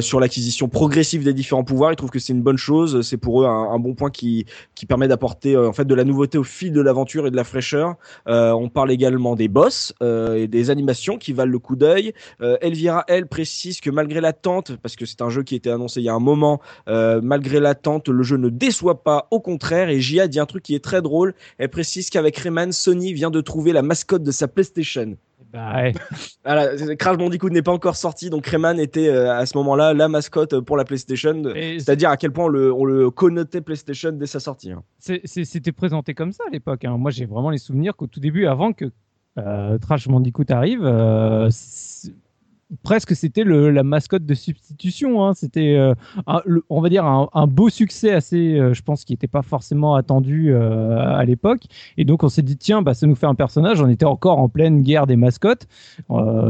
sur 0.00 0.20
l'acquisition 0.20 0.68
progressive 0.68 1.24
des 1.24 1.34
différents 1.34 1.64
pouvoirs, 1.64 1.92
ils 1.92 1.96
trouvent 1.96 2.10
que 2.10 2.18
c'est 2.18 2.32
une 2.32 2.42
bonne 2.42 2.58
chose. 2.58 3.02
C'est 3.02 3.16
pour 3.16 3.42
eux 3.42 3.46
un, 3.46 3.70
un 3.70 3.78
bon 3.78 3.94
point 3.94 4.10
qui, 4.10 4.46
qui 4.74 4.86
permet 4.88 5.06
d'apporter 5.06 5.54
euh, 5.54 5.68
en 5.68 5.72
fait 5.72 5.84
de 5.84 5.94
la 5.94 6.04
nouveauté 6.04 6.38
au 6.38 6.44
fil 6.44 6.72
de 6.72 6.80
l'aventure 6.80 7.26
et 7.26 7.30
de 7.30 7.36
la 7.36 7.44
fraîcheur. 7.44 7.94
Euh, 8.26 8.50
on 8.52 8.68
parle 8.68 8.90
également 8.90 9.36
des 9.36 9.46
boss 9.46 9.92
euh, 10.02 10.34
et 10.34 10.48
des 10.48 10.70
animations 10.70 11.18
qui 11.18 11.32
valent 11.32 11.52
le 11.52 11.58
coup 11.58 11.76
d'œil. 11.76 12.12
Elvira, 12.60 13.04
elle, 13.08 13.26
précise 13.26 13.80
que 13.80 13.90
malgré 13.90 14.20
l'attente, 14.20 14.76
parce 14.82 14.96
que 14.96 15.04
c'est 15.04 15.20
un 15.20 15.28
jeu 15.28 15.42
qui 15.42 15.54
était 15.54 15.70
annoncé 15.70 16.00
il 16.00 16.04
y 16.04 16.08
a 16.08 16.14
un 16.14 16.20
moment, 16.20 16.60
malgré 16.86 17.60
l'attente, 17.60 18.08
le 18.08 18.22
jeu 18.22 18.36
ne 18.36 18.48
déçoit 18.48 19.02
pas, 19.02 19.28
au 19.30 19.40
contraire. 19.40 19.90
Et 19.90 20.00
Jia 20.00 20.28
dit 20.28 20.40
un 20.40 20.46
truc 20.46 20.62
qui 20.62 20.74
est 20.74 20.82
très 20.82 21.02
drôle. 21.02 21.34
Elle 21.58 21.68
précise 21.68 22.08
qu'avec 22.08 22.36
Rayman, 22.38 22.72
Sony 22.72 23.12
vient 23.12 23.30
de 23.30 23.40
trouver 23.40 23.72
la 23.72 23.82
mascotte 23.82 24.22
de 24.22 24.30
sa 24.30 24.48
PlayStation. 24.48 25.16
Bah 25.52 25.76
ouais. 25.76 25.92
voilà, 26.44 26.96
Crash 26.96 27.16
Bandicoot 27.16 27.50
n'est 27.50 27.62
pas 27.62 27.72
encore 27.72 27.96
sorti, 27.96 28.28
donc 28.28 28.46
Rayman 28.46 28.78
était 28.78 29.08
euh, 29.08 29.32
à 29.32 29.46
ce 29.46 29.56
moment-là 29.58 29.94
la 29.94 30.08
mascotte 30.08 30.60
pour 30.60 30.76
la 30.76 30.84
PlayStation. 30.84 31.42
C'est-à-dire 31.54 32.10
à 32.10 32.16
quel 32.16 32.32
point 32.32 32.46
on 32.46 32.48
le, 32.48 32.72
on 32.72 32.84
le 32.84 33.10
connotait 33.10 33.60
PlayStation 33.60 34.12
dès 34.12 34.26
sa 34.26 34.40
sortie. 34.40 34.72
Hein. 34.72 34.82
C'était 34.98 35.72
présenté 35.72 36.14
comme 36.14 36.32
ça 36.32 36.44
à 36.46 36.50
l'époque. 36.50 36.84
Hein. 36.84 36.96
Moi, 36.98 37.10
j'ai 37.10 37.24
vraiment 37.24 37.50
les 37.50 37.58
souvenirs 37.58 37.96
qu'au 37.96 38.06
tout 38.06 38.20
début, 38.20 38.46
avant 38.46 38.72
que 38.72 38.86
euh, 39.38 39.78
Crash 39.78 40.08
Bandicoot 40.08 40.44
arrive, 40.48 40.84
euh, 40.84 41.48
presque 42.82 43.14
c'était 43.14 43.44
la 43.44 43.82
mascotte 43.82 44.26
de 44.26 44.34
substitution. 44.34 45.24
Hein. 45.24 45.34
C'était, 45.34 45.76
euh, 45.76 45.94
on 46.68 46.80
va 46.80 46.88
dire, 46.88 47.04
un, 47.04 47.46
beau 47.46 47.68
succès 47.68 48.12
assez, 48.12 48.58
euh, 48.58 48.74
je 48.74 48.82
pense, 48.82 49.04
qui 49.04 49.12
n'était 49.12 49.28
pas 49.28 49.42
forcément 49.42 49.94
attendu 49.94 50.52
euh, 50.52 50.98
à 50.98 51.24
l'époque. 51.24 51.62
Et 51.96 52.04
donc 52.04 52.22
on 52.22 52.28
s'est 52.28 52.42
dit, 52.42 52.56
tiens, 52.56 52.82
bah, 52.82 52.94
ça 52.94 53.06
nous 53.06 53.14
fait 53.14 53.26
un 53.26 53.34
personnage. 53.34 53.80
On 53.80 53.88
était 53.88 54.04
encore 54.04 54.38
en 54.38 54.48
pleine 54.48 54.82
guerre 54.82 55.06
des 55.06 55.16
mascottes. 55.16 55.66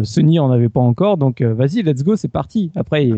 Sony 0.02 0.38
en 0.38 0.50
avait 0.50 0.68
pas 0.68 0.80
encore, 0.80 1.16
donc 1.16 1.42
vas-y, 1.42 1.82
let's 1.82 2.02
go, 2.02 2.16
c'est 2.16 2.28
parti. 2.28 2.70
Après. 2.74 3.08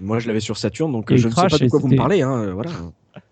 Moi, 0.00 0.18
je 0.18 0.26
l'avais 0.26 0.40
sur 0.40 0.56
Saturn, 0.56 0.90
donc 0.92 1.14
je 1.14 1.28
ne 1.28 1.32
sais 1.32 1.48
pas 1.48 1.58
de 1.58 1.68
quoi 1.68 1.78
vous 1.78 1.88
me 1.88 1.96
parlez. 1.96 2.22
Hein, 2.22 2.52
voilà. 2.52 2.70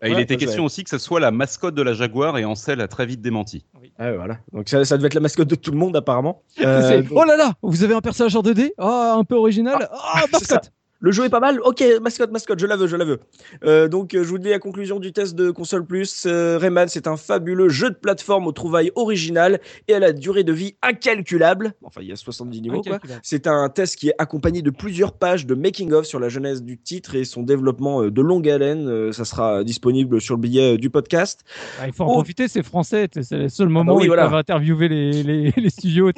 Il 0.04 0.18
était 0.18 0.36
question 0.36 0.64
aussi 0.64 0.84
que 0.84 0.90
ce 0.90 0.98
soit 0.98 1.20
la 1.20 1.30
mascotte 1.30 1.74
de 1.74 1.82
la 1.82 1.94
Jaguar 1.94 2.38
et 2.38 2.44
Ansel 2.44 2.80
a 2.80 2.88
très 2.88 3.06
vite 3.06 3.20
démenti. 3.20 3.64
Ah, 3.98 4.12
voilà. 4.12 4.38
Donc 4.52 4.68
ça, 4.68 4.78
devait 4.96 5.06
être 5.06 5.14
la 5.14 5.20
mascotte 5.20 5.48
de 5.48 5.54
tout 5.54 5.70
le 5.70 5.78
monde 5.78 5.96
apparemment. 5.96 6.42
Euh, 6.62 7.02
oh 7.10 7.24
là 7.24 7.36
là, 7.36 7.54
vous 7.62 7.82
avez 7.82 7.94
un 7.94 8.00
personnage 8.00 8.36
en 8.36 8.42
2D 8.42 8.72
oh, 8.78 9.14
un 9.18 9.24
peu 9.24 9.34
original? 9.34 9.88
Ah, 9.90 10.22
oh, 10.24 10.28
mascotte 10.32 10.72
le 11.02 11.10
jeu 11.10 11.24
est 11.24 11.30
pas 11.30 11.40
mal. 11.40 11.60
Ok, 11.64 11.82
mascotte, 12.00 12.30
mascotte, 12.30 12.60
je 12.60 12.66
la 12.66 12.76
veux, 12.76 12.86
je 12.86 12.94
la 12.94 13.04
veux. 13.04 13.18
Euh, 13.64 13.88
donc, 13.88 14.14
euh, 14.14 14.22
je 14.22 14.28
vous 14.28 14.38
dis 14.38 14.48
la 14.48 14.60
conclusion 14.60 15.00
du 15.00 15.12
test 15.12 15.34
de 15.34 15.50
console 15.50 15.84
plus. 15.84 16.26
Euh, 16.26 16.58
Rayman, 16.58 16.86
c'est 16.86 17.08
un 17.08 17.16
fabuleux 17.16 17.68
jeu 17.68 17.90
de 17.90 17.96
plateforme 17.96 18.46
aux 18.46 18.52
trouvailles 18.52 18.92
originales 18.94 19.60
et 19.88 19.94
à 19.94 19.98
la 19.98 20.12
durée 20.12 20.44
de 20.44 20.52
vie 20.52 20.76
incalculable. 20.80 21.74
Enfin, 21.82 22.02
il 22.02 22.08
y 22.08 22.12
a 22.12 22.16
70 22.16 22.62
niveaux, 22.62 22.82
quoi. 22.82 23.00
C'est 23.24 23.48
un 23.48 23.68
test 23.68 23.96
qui 23.96 24.10
est 24.10 24.14
accompagné 24.18 24.62
de 24.62 24.70
plusieurs 24.70 25.12
pages 25.12 25.44
de 25.44 25.56
making-of 25.56 26.06
sur 26.06 26.20
la 26.20 26.28
genèse 26.28 26.62
du 26.62 26.78
titre 26.78 27.16
et 27.16 27.24
son 27.24 27.42
développement 27.42 28.02
de 28.04 28.22
longue 28.22 28.48
haleine. 28.48 29.12
ça 29.12 29.24
sera 29.24 29.64
disponible 29.64 30.20
sur 30.20 30.36
le 30.36 30.40
billet 30.40 30.78
du 30.78 30.88
podcast. 30.88 31.40
Ah, 31.80 31.88
il 31.88 31.92
faut 31.92 32.04
en 32.04 32.12
profiter, 32.12 32.46
c'est 32.46 32.62
français. 32.62 33.08
C'est 33.10 33.36
le 33.36 33.48
seul 33.48 33.68
moment 33.68 33.96
ah 33.96 33.98
bah 33.98 34.00
où 34.00 34.04
ils 34.04 34.08
peuvent 34.08 34.34
interviewer 34.34 34.86
les, 34.86 35.22
les, 35.24 35.50
les 35.56 35.70
studios. 35.70 36.12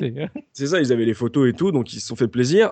c'est 0.52 0.66
ça, 0.66 0.78
ils 0.80 0.92
avaient 0.92 1.06
les 1.06 1.14
photos 1.14 1.48
et 1.48 1.54
tout, 1.54 1.72
donc 1.72 1.94
ils 1.94 2.00
se 2.00 2.06
sont 2.06 2.16
fait 2.16 2.28
plaisir. 2.28 2.70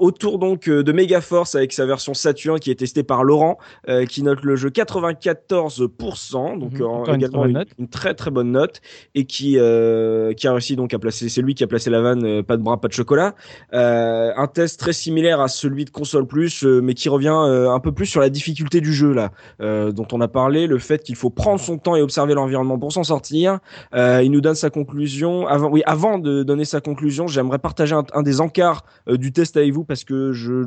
autour 0.00 0.38
donc 0.38 0.70
de 0.70 0.92
Megaforce 0.92 1.41
avec 1.54 1.72
sa 1.72 1.86
version 1.86 2.14
Saturn 2.14 2.58
qui 2.58 2.70
est 2.70 2.76
testée 2.76 3.02
par 3.02 3.24
Laurent, 3.24 3.58
euh, 3.88 4.04
qui 4.06 4.22
note 4.22 4.42
le 4.42 4.56
jeu 4.56 4.70
94%, 4.70 6.58
donc 6.58 6.72
mhm. 6.78 7.14
également 7.14 7.44
une, 7.44 7.88
très 7.88 8.14
très 8.14 8.30
bonne 8.30 8.52
note, 8.52 8.80
et 9.14 9.24
qui 9.24 9.58
euh, 9.58 10.32
qui 10.32 10.46
a 10.46 10.52
réussi 10.52 10.76
donc 10.76 10.94
à 10.94 10.98
placer, 10.98 11.28
c'est 11.28 11.42
lui 11.42 11.54
qui 11.54 11.64
a 11.64 11.66
placé 11.66 11.90
la 11.90 12.00
vanne, 12.00 12.42
pas 12.42 12.56
de 12.56 12.62
bras, 12.62 12.80
pas 12.80 12.88
de 12.88 12.92
chocolat. 12.92 13.34
un 13.72 14.46
test 14.46 14.80
très 14.80 14.92
similaire 14.92 15.40
à 15.40 15.48
celui 15.48 15.84
de 15.84 15.90
console 15.90 16.26
plus, 16.26 16.64
mais 16.64 16.94
qui 16.94 17.08
revient 17.08 17.28
un 17.28 17.80
peu 17.80 17.92
plus 17.92 18.06
sur 18.06 18.20
la 18.20 18.30
difficulté 18.30 18.80
du 18.80 18.92
jeu 18.92 19.12
là, 19.12 19.30
dont 19.60 20.06
on 20.12 20.20
a 20.20 20.28
parlé, 20.28 20.66
le 20.66 20.78
fait 20.78 21.02
qu'il 21.02 21.16
faut 21.16 21.30
prendre 21.30 21.60
son 21.60 21.78
temps 21.78 21.96
et 21.96 22.02
observer 22.02 22.34
l'environnement 22.34 22.78
pour 22.78 22.92
s'en 22.92 23.04
sortir. 23.04 23.58
il 23.94 24.30
nous 24.30 24.40
donne 24.40 24.54
sa 24.54 24.70
conclusion. 24.70 25.46
Avant, 25.46 25.70
oui, 25.70 25.82
avant 25.86 26.18
de 26.18 26.42
donner 26.42 26.64
sa 26.64 26.80
conclusion, 26.80 27.26
j'aimerais 27.26 27.58
partager 27.58 27.94
un, 27.94 28.04
un 28.14 28.22
des 28.22 28.40
encarts 28.40 28.84
du 29.08 29.32
test 29.32 29.56
avec 29.56 29.72
vous 29.72 29.84
parce 29.84 30.04
que 30.04 30.32
je 30.32 30.64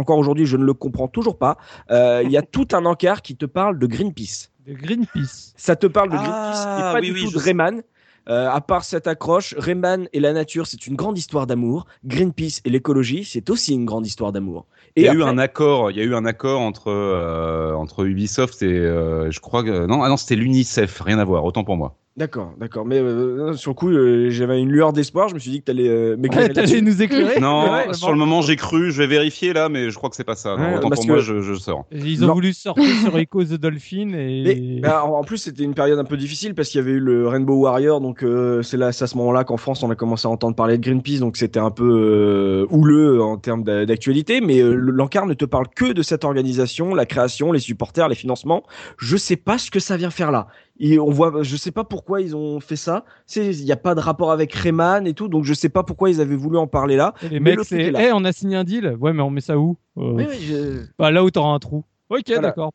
encore 0.00 0.18
aujourd'hui, 0.18 0.46
je 0.46 0.56
ne 0.56 0.64
le 0.64 0.74
comprends 0.74 1.08
toujours 1.08 1.36
pas. 1.36 1.58
Euh, 1.90 2.22
il 2.24 2.30
y 2.30 2.36
a 2.36 2.42
tout 2.42 2.68
un 2.72 2.84
encart 2.86 3.22
qui 3.22 3.36
te 3.36 3.46
parle 3.46 3.78
de 3.78 3.86
Greenpeace. 3.86 4.50
De 4.66 4.72
Greenpeace. 4.72 5.52
Ça 5.56 5.76
te 5.76 5.86
parle 5.86 6.08
de 6.10 6.16
Greenpeace 6.16 6.62
et 6.62 6.82
ah, 6.82 6.90
pas 6.92 7.00
du 7.00 7.12
tout 7.12 7.30
de 7.30 7.38
Rayman. 7.38 7.82
Euh, 8.28 8.48
à 8.50 8.60
part 8.60 8.84
cette 8.84 9.06
accroche, 9.06 9.54
Rayman 9.58 10.08
et 10.12 10.20
la 10.20 10.32
nature, 10.32 10.66
c'est 10.66 10.86
une 10.86 10.94
grande 10.94 11.18
histoire 11.18 11.46
d'amour. 11.46 11.86
Greenpeace 12.04 12.60
et 12.64 12.70
l'écologie, 12.70 13.24
c'est 13.24 13.50
aussi 13.50 13.74
une 13.74 13.84
grande 13.84 14.06
histoire 14.06 14.32
d'amour. 14.32 14.66
il 14.96 15.04
y 15.04 15.08
a 15.08 15.12
eu 15.12 15.22
un 15.22 15.38
accord. 15.38 15.90
Il 15.90 15.96
y 15.96 16.00
a 16.00 16.04
eu 16.04 16.14
un 16.14 16.24
accord 16.24 16.60
entre 16.60 16.88
euh, 16.88 17.74
entre 17.74 18.04
Ubisoft 18.04 18.62
et 18.62 18.76
je 18.76 19.40
crois 19.40 19.62
que 19.62 19.86
non, 19.86 20.02
ah 20.02 20.08
non, 20.08 20.16
c'était 20.16 20.36
l'UNICEF. 20.36 21.00
Rien 21.00 21.18
à 21.18 21.24
voir. 21.24 21.44
Autant 21.44 21.64
pour 21.64 21.76
moi. 21.76 21.96
D'accord, 22.16 22.54
d'accord. 22.58 22.84
Mais 22.84 22.98
euh, 22.98 23.54
sur 23.54 23.70
le 23.70 23.74
coup, 23.74 23.88
euh, 23.88 24.30
j'avais 24.30 24.60
une 24.60 24.68
lueur 24.68 24.92
d'espoir. 24.92 25.28
Je 25.28 25.34
me 25.34 25.38
suis 25.38 25.52
dit 25.52 25.60
que 25.60 25.66
tu 25.66 25.70
allais 25.70 25.88
euh, 25.88 26.16
m'éclairer. 26.16 26.80
nous 26.82 27.00
éclairer 27.02 27.38
Non, 27.40 27.92
sur 27.92 28.10
le 28.10 28.18
moment, 28.18 28.42
j'ai 28.42 28.56
cru. 28.56 28.90
Je 28.90 28.98
vais 28.98 29.06
vérifier 29.06 29.52
là, 29.52 29.68
mais 29.68 29.90
je 29.90 29.96
crois 29.96 30.10
que 30.10 30.16
c'est 30.16 30.24
pas 30.24 30.34
ça. 30.34 30.54
autant 30.54 30.90
pour 30.90 31.06
moi, 31.06 31.18
je, 31.18 31.40
je, 31.40 31.54
sors. 31.54 31.86
Ils 31.92 32.24
ont 32.24 32.34
voulu 32.34 32.52
sortir 32.52 32.84
sur 33.02 33.16
Echo 33.16 33.44
the 33.44 33.54
Dolphin. 33.54 34.12
Et... 34.14 34.80
Bah, 34.82 35.04
en 35.04 35.22
plus, 35.22 35.38
c'était 35.38 35.62
une 35.62 35.74
période 35.74 36.00
un 36.00 36.04
peu 36.04 36.16
difficile 36.16 36.54
parce 36.54 36.68
qu'il 36.68 36.80
y 36.80 36.82
avait 36.82 36.92
eu 36.92 37.00
le 37.00 37.28
Rainbow 37.28 37.54
Warrior. 37.54 38.00
Donc, 38.00 38.24
c'est 38.62 38.76
là, 38.76 38.88
à 38.88 38.92
ce 38.92 39.16
moment-là 39.16 39.44
qu'en 39.44 39.56
France, 39.56 39.84
on 39.84 39.90
a 39.90 39.94
commencé 39.94 40.26
à 40.26 40.30
entendre 40.30 40.56
parler 40.56 40.78
de 40.78 40.82
Greenpeace. 40.82 41.20
Donc, 41.20 41.36
c'était 41.36 41.60
un 41.60 41.70
peu 41.70 42.66
houleux 42.70 43.22
en 43.22 43.36
termes 43.36 43.62
d'actualité. 43.62 44.40
Mais 44.40 44.60
l'encart 44.62 45.26
ne 45.26 45.34
te 45.34 45.44
parle 45.44 45.68
que 45.74 45.92
de 45.92 46.02
cette 46.02 46.24
organisation, 46.24 46.92
la 46.92 47.06
création, 47.06 47.52
les 47.52 47.60
supporters, 47.60 48.08
les 48.08 48.16
financements. 48.16 48.64
Je 48.98 49.16
sais 49.16 49.36
pas 49.36 49.58
ce 49.58 49.70
que 49.70 49.78
ça 49.78 49.96
vient 49.96 50.10
faire 50.10 50.32
là 50.32 50.48
on 50.98 51.10
voit, 51.10 51.42
je 51.42 51.56
sais 51.56 51.70
pas 51.70 51.84
pourquoi 51.84 52.20
ils 52.20 52.34
ont 52.34 52.60
fait 52.60 52.76
ça. 52.76 53.04
Il 53.36 53.64
n'y 53.64 53.72
a 53.72 53.76
pas 53.76 53.94
de 53.94 54.00
rapport 54.00 54.32
avec 54.32 54.52
Rayman 54.54 55.06
et 55.06 55.14
tout, 55.14 55.28
donc 55.28 55.44
je 55.44 55.54
sais 55.54 55.68
pas 55.68 55.82
pourquoi 55.82 56.10
ils 56.10 56.20
avaient 56.20 56.36
voulu 56.36 56.56
en 56.56 56.66
parler 56.66 56.96
là. 56.96 57.14
les 57.30 57.40
mecs, 57.40 57.60
c'est, 57.64 58.12
on 58.12 58.24
a 58.24 58.32
signé 58.32 58.56
un 58.56 58.64
deal. 58.64 58.96
Ouais, 58.98 59.12
mais 59.12 59.22
on 59.22 59.30
met 59.30 59.40
ça 59.40 59.58
où 59.58 59.76
euh, 59.98 60.12
oui, 60.12 60.24
oui, 60.28 60.54
bah, 60.98 61.10
là 61.10 61.22
où 61.22 61.30
t'auras 61.30 61.52
un 61.52 61.58
trou. 61.58 61.84
Ok, 62.08 62.32
d'accord. 62.40 62.72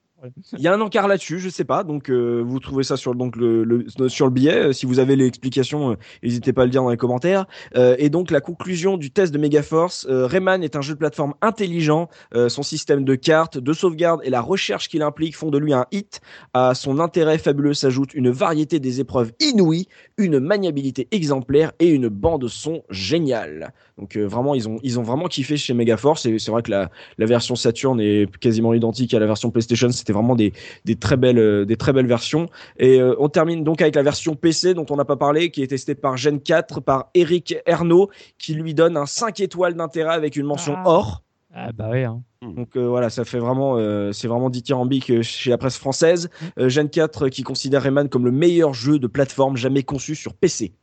Il 0.53 0.61
y 0.61 0.67
a 0.67 0.73
un 0.73 0.81
encart 0.81 1.07
là-dessus, 1.07 1.39
je 1.39 1.49
sais 1.49 1.63
pas. 1.63 1.83
Donc 1.83 2.09
vous 2.09 2.59
trouvez 2.59 2.83
ça 2.83 2.97
sur 2.97 3.15
donc 3.15 3.35
le, 3.35 3.85
sur 4.07 4.25
le 4.25 4.31
billet. 4.31 4.73
Si 4.73 4.85
vous 4.85 4.99
avez 4.99 5.15
l'explication, 5.15 5.97
n'hésitez 6.23 6.53
pas 6.53 6.63
à 6.63 6.65
le 6.65 6.71
dire 6.71 6.83
dans 6.83 6.89
les 6.89 6.97
commentaires. 6.97 7.45
et 7.75 8.09
donc 8.09 8.31
la 8.31 8.41
conclusion 8.41 8.97
du 8.97 9.11
test 9.11 9.33
de 9.33 9.37
Megaforce, 9.37 10.05
Rayman 10.09 10.63
est 10.63 10.75
un 10.75 10.81
jeu 10.81 10.93
de 10.93 10.99
plateforme 10.99 11.33
intelligent. 11.41 12.09
son 12.47 12.63
système 12.63 13.03
de 13.03 13.15
cartes, 13.15 13.57
de 13.57 13.73
sauvegarde 13.73 14.21
et 14.23 14.29
la 14.29 14.41
recherche 14.41 14.89
qu'il 14.89 15.01
implique 15.01 15.35
font 15.35 15.51
de 15.51 15.57
lui 15.57 15.73
un 15.73 15.85
hit. 15.91 16.21
À 16.53 16.73
son 16.75 16.99
intérêt 16.99 17.37
fabuleux 17.37 17.73
s'ajoute 17.73 18.13
une 18.13 18.29
variété 18.29 18.79
des 18.79 18.99
épreuves 18.99 19.31
inouïes, 19.39 19.87
une 20.17 20.39
maniabilité 20.39 21.07
exemplaire 21.11 21.71
et 21.79 21.89
une 21.89 22.07
bande 22.07 22.47
son 22.47 22.83
géniale. 22.89 23.73
Donc 23.97 24.17
vraiment, 24.17 24.55
ils 24.55 24.67
ont 24.67 24.79
ils 24.83 24.99
ont 24.99 25.03
vraiment 25.03 25.27
kiffé 25.27 25.57
chez 25.57 25.73
Megaforce. 25.73 26.25
Et 26.25 26.39
c'est 26.39 26.51
vrai 26.51 26.61
que 26.61 26.71
la, 26.71 26.89
la 27.17 27.25
version 27.25 27.55
Saturn 27.55 27.99
est 27.99 28.29
quasiment 28.37 28.73
identique 28.73 29.13
à 29.13 29.19
la 29.19 29.25
version 29.25 29.51
PlayStation. 29.51 29.89
C'était 29.89 30.13
vraiment 30.15 30.35
des, 30.35 30.53
des 30.85 30.95
très 30.95 31.17
belles 31.17 31.37
euh, 31.37 31.65
des 31.65 31.77
très 31.77 31.93
belles 31.93 32.07
versions. 32.07 32.49
Et 32.77 32.99
euh, 32.99 33.15
on 33.19 33.29
termine 33.29 33.63
donc 33.63 33.81
avec 33.81 33.95
la 33.95 34.03
version 34.03 34.35
PC 34.35 34.73
dont 34.73 34.85
on 34.89 34.95
n'a 34.95 35.05
pas 35.05 35.17
parlé, 35.17 35.51
qui 35.51 35.61
est 35.61 35.67
testée 35.67 35.95
par 35.95 36.17
Gen 36.17 36.39
4 36.41 36.79
par 36.81 37.09
Eric 37.13 37.55
Ernaud, 37.65 38.09
qui 38.37 38.53
lui 38.53 38.73
donne 38.73 38.97
un 38.97 39.05
5 39.05 39.39
étoiles 39.39 39.75
d'intérêt 39.75 40.15
avec 40.15 40.35
une 40.35 40.45
mention 40.45 40.73
Ah. 40.77 40.83
or. 40.85 41.21
Ah 41.57 41.71
bah 41.71 41.87
oui. 41.89 42.03
Hein. 42.03 42.21
Donc 42.41 42.75
euh, 42.75 42.85
voilà, 42.85 43.09
ça 43.09 43.23
fait 43.23 43.39
vraiment, 43.39 43.77
euh, 43.77 44.11
c'est 44.11 44.27
vraiment 44.27 44.49
dithyrambique 44.49 45.21
chez 45.21 45.49
la 45.49 45.57
presse 45.57 45.77
française. 45.77 46.29
Euh, 46.59 46.67
Gen 46.67 46.89
4 46.89 47.29
qui 47.29 47.43
considère 47.43 47.81
Rayman 47.83 48.09
comme 48.09 48.25
le 48.25 48.31
meilleur 48.31 48.73
jeu 48.73 48.99
de 48.99 49.07
plateforme 49.07 49.55
jamais 49.55 49.83
conçu 49.83 50.15
sur 50.15 50.33
PC. 50.33 50.73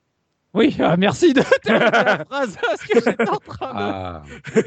Oui, 0.54 0.76
ah, 0.80 0.98
merci 0.98 1.32
de 1.32 1.40
terminer 1.62 1.90
la 1.90 2.24
phrase 2.30 2.56
que 2.86 3.00
j'étais 3.00 3.28
en 3.28 3.36
train 3.38 3.72
de. 3.72 3.72
Ah. 3.74 4.22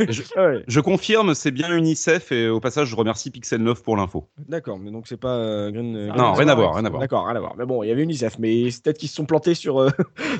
je, 0.09 0.23
je 0.67 0.79
confirme, 0.79 1.35
c'est 1.35 1.51
bien 1.51 1.71
UNICEF 1.71 2.31
et 2.31 2.49
au 2.49 2.59
passage, 2.59 2.87
je 2.87 2.95
remercie 2.95 3.29
Pixel 3.29 3.61
9 3.61 3.83
pour 3.83 3.95
l'info. 3.95 4.27
D'accord, 4.49 4.79
mais 4.79 4.89
donc 4.89 5.05
c'est 5.07 5.17
pas 5.19 5.35
euh, 5.35 5.69
Green. 5.69 5.95
euh, 5.95 6.07
Non, 6.07 6.31
Green 6.31 6.37
rien 6.37 6.47
à 6.47 6.55
voir, 6.55 6.73
rien 6.73 6.85
à 6.85 6.89
voir. 6.89 7.01
D'accord, 7.01 7.27
rien 7.27 7.35
à 7.35 7.39
voir. 7.39 7.53
Mais 7.55 7.65
bon, 7.67 7.83
il 7.83 7.89
y 7.89 7.91
avait 7.91 8.01
UNICEF, 8.01 8.39
mais 8.39 8.71
c'est 8.71 8.83
peut-être 8.83 8.97
qu'ils 8.97 9.09
se 9.09 9.15
sont 9.15 9.25
plantés 9.25 9.53
sur 9.53 9.79
euh, 9.79 9.91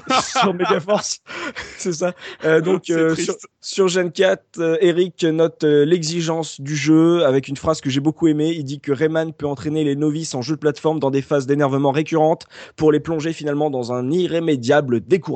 sur 0.41 0.51
Megaforce, 0.55 1.19
c'est 1.77 1.93
ça. 1.93 2.13
Euh, 2.43 2.61
donc 2.61 2.89
euh, 2.89 3.13
sur, 3.15 3.35
sur 3.61 3.87
Gen 3.87 4.11
4, 4.11 4.41
euh, 4.57 4.77
Eric 4.81 5.23
note 5.25 5.63
euh, 5.63 5.85
l'exigence 5.85 6.59
du 6.59 6.75
jeu 6.75 7.23
avec 7.23 7.47
une 7.49 7.57
phrase 7.57 7.81
que 7.81 7.91
j'ai 7.91 7.99
beaucoup 8.01 8.27
aimée. 8.27 8.51
Il 8.55 8.63
dit 8.63 8.79
que 8.79 8.91
Rayman 8.91 9.31
peut 9.31 9.45
entraîner 9.45 9.83
les 9.83 9.95
novices 9.95 10.33
en 10.33 10.41
jeu 10.41 10.55
de 10.55 10.59
plateforme 10.59 10.99
dans 10.99 11.11
des 11.11 11.21
phases 11.21 11.45
d'énervement 11.45 11.91
récurrentes 11.91 12.47
pour 12.75 12.91
les 12.91 12.99
plonger 12.99 13.31
finalement 13.31 13.69
dans 13.69 13.93
un 13.93 14.09
irrémédiable 14.09 15.01
découragement. 15.01 15.34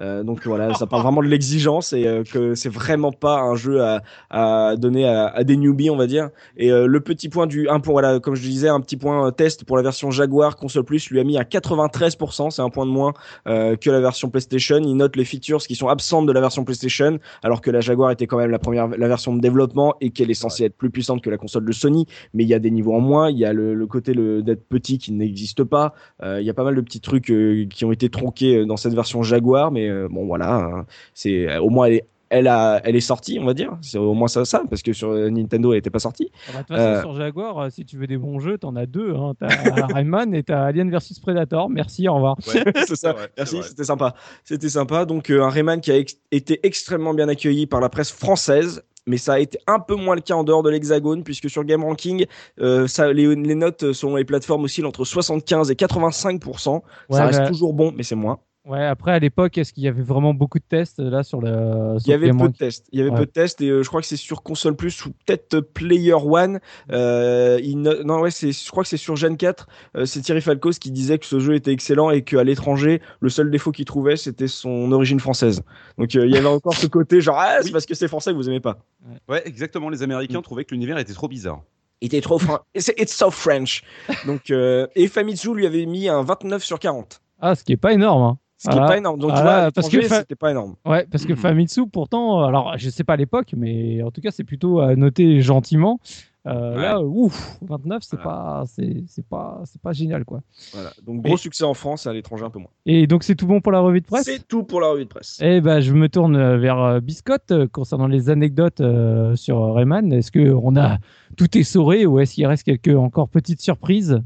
Euh, 0.00 0.22
donc 0.22 0.46
voilà, 0.46 0.74
ça 0.74 0.86
parle 0.86 1.02
vraiment 1.02 1.22
de 1.22 1.28
l'exigence 1.28 1.92
et 1.92 2.06
euh, 2.06 2.24
que 2.24 2.54
c'est 2.54 2.68
vraiment 2.68 3.12
pas 3.12 3.40
un 3.40 3.54
jeu 3.54 3.82
à, 4.30 4.76
donner 4.76 5.06
à, 5.06 5.44
des 5.44 5.56
newbies, 5.56 5.90
on 5.90 5.96
va 5.96 6.06
dire. 6.06 6.30
Et 6.56 6.72
euh, 6.72 6.86
le 6.86 7.00
petit 7.00 7.28
point 7.28 7.46
du 7.46 7.68
un 7.68 7.80
point, 7.80 7.92
voilà, 7.92 8.20
comme 8.20 8.34
je 8.34 8.42
disais, 8.42 8.68
un 8.68 8.80
petit 8.80 8.96
point 8.96 9.30
test 9.32 9.64
pour 9.64 9.76
la 9.76 9.82
version 9.82 10.10
Jaguar 10.10 10.56
console 10.56 10.84
plus 10.84 11.10
lui 11.10 11.20
a 11.20 11.24
mis 11.24 11.38
à 11.38 11.42
93%, 11.42 12.50
c'est 12.50 12.62
un 12.62 12.70
point 12.70 12.86
de 12.86 12.90
moins 12.90 13.12
que 13.46 13.90
la 13.90 14.00
version 14.00 14.30
PlayStation. 14.30 14.78
Il 14.78 14.94
note 14.94 15.16
les 15.16 15.24
features 15.24 15.60
qui 15.60 15.74
sont 15.74 15.88
absentes 15.88 16.26
de 16.26 16.32
la 16.32 16.40
version 16.40 16.64
PlayStation, 16.64 17.18
alors 17.42 17.60
que 17.60 17.70
la 17.70 17.80
Jaguar 17.80 18.10
était 18.10 18.26
quand 18.26 18.38
même 18.38 18.50
la 18.50 18.58
première, 18.58 18.88
la 18.88 19.08
version 19.08 19.34
de 19.34 19.40
développement 19.40 19.94
et 20.00 20.10
qu'elle 20.10 20.30
est 20.30 20.34
censée 20.34 20.64
être 20.64 20.76
plus 20.76 20.90
puissante 20.90 21.22
que 21.22 21.30
la 21.30 21.36
console 21.36 21.64
de 21.64 21.72
Sony. 21.72 22.06
Mais 22.34 22.44
il 22.44 22.48
y 22.48 22.54
a 22.54 22.58
des 22.58 22.70
niveaux 22.70 22.94
en 22.94 23.00
moins, 23.00 23.30
il 23.30 23.38
y 23.38 23.44
a 23.44 23.52
le, 23.52 23.86
côté 23.86 24.14
d'être 24.14 24.68
petit 24.68 24.98
qui 24.98 25.12
n'existe 25.12 25.64
pas. 25.64 25.94
Il 26.22 26.42
y 26.42 26.50
a 26.50 26.54
pas 26.54 26.64
mal 26.64 26.74
de 26.74 26.80
petits 26.80 27.00
trucs 27.00 27.32
qui 27.70 27.84
ont 27.84 27.92
été 27.92 28.08
tronqués 28.08 28.64
dans 28.66 28.76
cette 28.76 28.94
version 28.94 29.19
Jaguar, 29.22 29.70
mais 29.70 29.88
euh, 29.88 30.08
bon 30.10 30.26
voilà, 30.26 30.54
hein, 30.56 30.86
c'est 31.14 31.48
euh, 31.48 31.60
au 31.60 31.70
moins 31.70 31.86
elle 31.86 31.94
est, 31.94 32.04
elle 32.32 32.46
a, 32.46 32.80
elle 32.84 32.94
est 32.94 33.00
sortie, 33.00 33.38
on 33.40 33.44
va 33.44 33.54
dire. 33.54 33.76
C'est 33.82 33.98
au 33.98 34.14
moins 34.14 34.28
ça, 34.28 34.44
ça, 34.44 34.62
parce 34.70 34.82
que 34.82 34.92
sur 34.92 35.10
euh, 35.10 35.30
Nintendo, 35.30 35.72
elle 35.72 35.78
était 35.80 35.90
pas 35.90 35.98
sortie. 35.98 36.30
Ah 36.48 36.52
bah, 36.52 36.58
De 36.60 36.66
toute 36.66 36.76
façon, 36.76 36.88
Euh. 36.88 37.00
sur 37.02 37.14
Jaguar, 37.16 37.72
si 37.72 37.84
tu 37.84 37.96
veux 37.96 38.06
des 38.06 38.18
bons 38.18 38.38
jeux, 38.38 38.56
t'en 38.56 38.76
as 38.76 38.86
deux. 38.86 39.14
Hein. 39.16 39.32
T'as 39.40 39.48
Rayman 39.94 40.32
et 40.32 40.44
t'as 40.44 40.62
Alien 40.62 40.90
vs 40.90 41.18
Predator. 41.20 41.68
Merci, 41.68 42.08
au 42.08 42.14
revoir. 42.14 42.36
c'est 42.40 42.94
ça. 42.94 43.14
vrai, 43.14 43.28
Merci, 43.36 43.60
c'était 43.64 43.82
sympa. 43.82 44.14
C'était 44.44 44.68
sympa. 44.68 45.06
Donc 45.06 45.28
euh, 45.30 45.42
un 45.42 45.48
Rayman 45.50 45.80
qui 45.80 45.90
a 45.90 45.96
ex- 45.96 46.18
été 46.30 46.60
extrêmement 46.62 47.14
bien 47.14 47.28
accueilli 47.28 47.66
par 47.66 47.80
la 47.80 47.88
presse 47.88 48.12
française. 48.12 48.82
Mais 49.06 49.16
ça 49.16 49.32
a 49.32 49.38
été 49.40 49.58
un 49.66 49.80
peu 49.80 49.96
moins 49.96 50.14
le 50.14 50.20
cas 50.20 50.34
en 50.34 50.44
dehors 50.44 50.62
de 50.62 50.68
l'Hexagone, 50.70 51.24
puisque 51.24 51.48
sur 51.50 51.64
Game 51.64 51.82
Ranking, 51.82 52.26
euh, 52.60 52.86
ça, 52.86 53.12
les, 53.12 53.34
les 53.34 53.54
notes 53.56 53.92
selon 53.92 54.14
les 54.16 54.24
plateformes 54.26 54.62
oscillent 54.62 54.84
entre 54.84 55.04
75 55.04 55.70
et 55.70 55.74
85%. 55.74 56.74
Ouais, 56.74 56.80
ça 57.16 57.26
reste 57.26 57.40
mais- 57.40 57.48
toujours 57.48 57.72
bon, 57.72 57.92
mais 57.96 58.02
c'est 58.02 58.14
moins. 58.14 58.38
Ouais, 58.66 58.84
après, 58.84 59.12
à 59.12 59.18
l'époque, 59.18 59.56
est-ce 59.56 59.72
qu'il 59.72 59.84
y 59.84 59.88
avait 59.88 60.02
vraiment 60.02 60.34
beaucoup 60.34 60.58
de 60.58 60.64
tests 60.68 61.00
euh, 61.00 61.08
là 61.08 61.22
sur 61.22 61.40
le. 61.40 61.96
Il 62.04 62.10
y 62.10 62.12
avait 62.12 62.30
peu 62.30 62.48
de 62.48 62.56
tests. 62.56 62.86
Il 62.92 62.98
y 62.98 63.02
avait 63.02 63.10
Ouais. 63.10 63.16
peu 63.20 63.24
de 63.24 63.30
tests 63.30 63.62
et 63.62 63.70
euh, 63.70 63.82
je 63.82 63.88
crois 63.88 64.02
que 64.02 64.06
c'est 64.06 64.16
sur 64.18 64.42
console 64.42 64.76
plus 64.76 65.06
ou 65.06 65.12
peut-être 65.24 65.60
Player 65.60 66.12
One. 66.12 66.60
Euh, 66.92 67.58
il 67.62 67.78
no- 67.80 68.02
Non 68.04 68.20
ouais, 68.20 68.30
c'est. 68.30 68.52
Je 68.52 68.70
crois 68.70 68.82
que 68.82 68.88
c'est 68.90 68.98
sur 68.98 69.16
Gen 69.16 69.38
4. 69.38 69.66
Euh, 69.96 70.04
c'est 70.04 70.20
Thierry 70.20 70.42
Falcos 70.42 70.72
qui 70.72 70.90
disait 70.90 71.18
que 71.18 71.24
ce 71.24 71.38
jeu 71.40 71.54
était 71.54 71.72
excellent 71.72 72.10
et 72.10 72.20
qu'à 72.22 72.44
l'étranger, 72.44 73.00
le 73.20 73.30
seul 73.30 73.50
défaut 73.50 73.72
qu'il 73.72 73.86
trouvait, 73.86 74.16
c'était 74.16 74.46
son 74.46 74.92
origine 74.92 75.20
française. 75.20 75.62
Donc 75.96 76.14
euh, 76.14 76.26
il 76.26 76.34
y 76.34 76.36
avait 76.36 76.46
encore 76.46 76.74
ce 76.74 76.86
côté 76.86 77.22
genre 77.22 77.36
ah, 77.38 77.56
c'est 77.60 77.66
Oui. 77.66 77.72
parce 77.72 77.86
que 77.86 77.94
c'est 77.94 78.08
français 78.08 78.30
que 78.32 78.36
vous 78.36 78.48
aimez 78.50 78.60
pas. 78.60 78.78
Ouais, 79.26 79.40
exactement. 79.46 79.88
Les 79.88 80.02
Américains 80.02 80.42
trouvaient 80.42 80.66
que 80.66 80.74
l'univers 80.74 80.98
était 80.98 81.14
trop 81.14 81.28
bizarre. 81.28 81.62
Il 82.02 82.06
était 82.06 82.20
trop 82.20 82.38
fran- 82.38 82.58
It's, 82.74 82.92
it's 82.98 83.16
so 83.16 83.30
French. 83.30 83.82
Donc 84.26 84.50
euh, 84.50 84.86
et 84.96 85.08
Famitsu 85.08 85.54
lui 85.54 85.66
avait 85.66 85.86
mis 85.86 86.08
un 86.10 86.22
29 86.22 86.62
sur 86.62 86.78
40. 86.78 87.22
Ah, 87.40 87.54
ce 87.54 87.64
qui 87.64 87.72
est 87.72 87.78
pas 87.78 87.94
énorme. 87.94 88.22
hein. 88.22 88.38
Ce 88.62 88.68
qui 88.68 88.76
est 88.76 88.80
Ah, 88.82 88.86
pas 88.88 88.98
énorme. 88.98 89.18
Donc 89.18 89.30
tu 89.34 89.40
vois, 89.40 89.70
parce 89.72 89.88
que 89.88 90.02
Fa- 90.02 90.18
c'était 90.20 90.34
pas 90.36 90.50
énorme. 90.50 90.74
Ouais, 90.84 91.06
parce 91.10 91.24
que 91.24 91.32
Mhm. 91.32 91.38
Famitsu, 91.38 91.86
pourtant, 91.86 92.44
alors 92.44 92.74
je 92.76 92.90
sais 92.90 93.04
pas 93.04 93.14
à 93.14 93.16
l'époque, 93.16 93.54
mais 93.56 94.02
en 94.02 94.10
tout 94.10 94.20
cas, 94.20 94.30
c'est 94.30 94.44
plutôt 94.44 94.80
à 94.80 94.94
noter 94.96 95.40
gentiment. 95.40 95.98
Euh, 96.46 96.74
Ouais. 96.76 96.82
Là, 96.82 97.02
ouf, 97.02 97.58
29, 97.62 98.02
c'est 98.02 98.16
Voilà. 98.20 98.30
pas, 98.30 98.64
c'est 98.66 99.26
pas, 99.28 99.60
c'est 99.64 99.80
pas 99.80 99.92
génial 99.92 100.24
quoi. 100.26 100.40
Voilà. 100.72 100.90
Donc 101.06 101.22
gros 101.22 101.34
Et- 101.34 101.38
succès 101.38 101.64
en 101.64 101.72
France, 101.74 102.06
à 102.06 102.12
l'étranger 102.12 102.44
un 102.44 102.50
peu 102.50 102.58
moins. 102.58 102.70
Et 102.86 103.06
donc 103.06 103.24
c'est 103.24 103.34
tout 103.34 103.46
bon 103.46 103.60
pour 103.62 103.72
la 103.72 103.80
revue 103.80 104.00
de 104.02 104.06
presse? 104.06 104.24
C'est 104.24 104.46
tout 104.46 104.62
pour 104.64 104.80
la 104.82 104.88
revue 104.88 105.04
de 105.04 105.08
presse. 105.10 105.38
Eh 105.42 105.60
ben, 105.62 105.80
je 105.80 105.92
me 105.94 106.08
tourne 106.10 106.56
vers 106.56 106.78
euh, 106.82 107.00
Biscotte 107.00 107.50
euh, 107.52 107.66
concernant 107.66 108.06
les 108.08 108.28
anecdotes 108.30 108.80
euh, 108.82 109.36
sur 109.36 109.74
Rayman. 109.74 110.12
Est-ce 110.12 110.30
que 110.32 110.50
on 110.62 110.76
a 110.76 110.96
tout 111.36 111.56
essoré 111.58 112.04
ou 112.06 112.18
est-ce 112.20 112.34
qu'il 112.34 112.46
reste 112.46 112.64
quelques 112.64 112.94
encore 112.96 113.28
petites 113.28 113.60
surprises? 113.60 114.22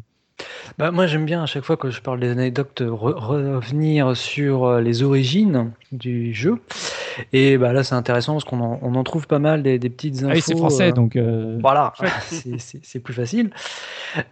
Bah, 0.78 0.90
moi, 0.90 1.06
j'aime 1.06 1.24
bien 1.24 1.43
à 1.44 1.47
chaque 1.47 1.62
fois 1.62 1.77
que 1.77 1.90
je 1.90 2.01
parle 2.01 2.19
des 2.19 2.31
anecdotes 2.31 2.81
re- 2.82 3.15
revenir 3.15 4.16
sur 4.16 4.65
euh, 4.65 4.81
les 4.81 5.02
origines 5.05 5.70
du 5.93 6.35
jeu. 6.35 6.56
Et 7.32 7.56
bah, 7.59 7.73
là, 7.73 7.85
c'est 7.85 7.94
intéressant 7.94 8.32
parce 8.32 8.44
qu'on 8.44 8.61
en, 8.61 8.81
on 8.82 8.94
en 8.97 9.05
trouve 9.05 9.28
pas 9.28 9.39
mal 9.39 9.62
des, 9.62 9.78
des 9.78 9.90
petites 9.90 10.16
infos. 10.24 10.27
Ah 10.31 10.35
oui, 10.35 10.40
c'est 10.40 10.56
français, 10.56 10.89
euh, 10.89 10.93
donc. 10.93 11.15
euh, 11.15 11.59
Voilà, 11.61 11.93
c'est- 12.27 12.98
plus 12.98 13.15
facile. 13.15 13.51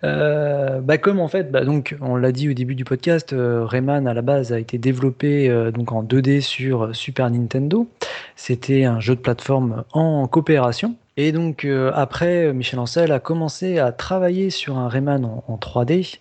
Euh, 0.04 0.80
bah 0.80 0.96
comme 0.98 1.18
en 1.20 1.28
fait, 1.28 1.50
bah 1.50 1.64
donc 1.64 1.96
on 2.00 2.16
l'a 2.16 2.30
dit 2.32 2.48
au 2.48 2.52
début 2.52 2.74
du 2.76 2.84
podcast, 2.84 3.34
Rayman 3.36 4.06
à 4.06 4.14
la 4.14 4.22
base 4.22 4.52
a 4.52 4.58
été 4.60 4.78
développé 4.78 5.48
donc 5.74 5.90
en 5.92 6.02
2D 6.04 6.40
sur 6.40 6.94
Super 6.94 7.28
Nintendo. 7.30 7.88
C'était 8.36 8.84
un 8.84 9.00
jeu 9.00 9.14
de 9.16 9.20
plateforme 9.20 9.84
en 9.92 10.26
coopération. 10.28 10.94
Et 11.16 11.32
donc 11.32 11.64
euh, 11.64 11.92
après, 11.94 12.52
Michel 12.52 12.78
Ancel 12.78 13.12
a 13.12 13.20
commencé 13.20 13.78
à 13.78 13.92
travailler 13.92 14.50
sur 14.50 14.78
un 14.78 14.88
Rayman 14.88 15.24
en, 15.24 15.44
en 15.46 15.56
3D. 15.56 16.18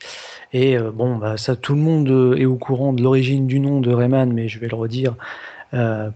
Et 0.53 0.77
euh, 0.77 0.91
bon, 0.91 1.15
bah, 1.15 1.37
ça 1.37 1.55
tout 1.55 1.75
le 1.75 1.81
monde 1.81 2.09
euh, 2.09 2.35
est 2.35 2.45
au 2.45 2.57
courant 2.57 2.91
de 2.93 3.01
l'origine 3.01 3.47
du 3.47 3.59
nom 3.59 3.79
de 3.79 3.91
Rayman, 3.93 4.31
mais 4.33 4.47
je 4.47 4.59
vais 4.59 4.67
le 4.67 4.75
redire 4.75 5.15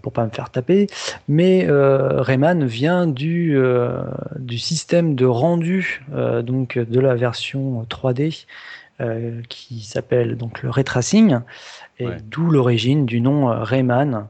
pour 0.02 0.12
pas 0.12 0.26
me 0.26 0.30
faire 0.30 0.50
taper. 0.50 0.86
Mais 1.28 1.66
Rayman 1.66 2.66
vient 2.66 3.06
du, 3.06 3.58
du 4.38 4.58
système 4.58 5.14
de 5.14 5.24
rendu 5.24 6.04
donc 6.44 6.76
de 6.76 7.00
la 7.00 7.14
version 7.14 7.86
3D 7.88 8.44
euh, 9.00 9.42
qui 9.50 9.80
s'appelle 9.80 10.38
donc 10.38 10.62
le 10.62 10.70
ray 10.70 10.82
tracing 10.84 11.40
et 11.98 12.06
Ouais. 12.06 12.16
d'où 12.30 12.50
l'origine 12.50 13.06
du 13.06 13.22
nom 13.22 13.46
Rayman. 13.46 14.26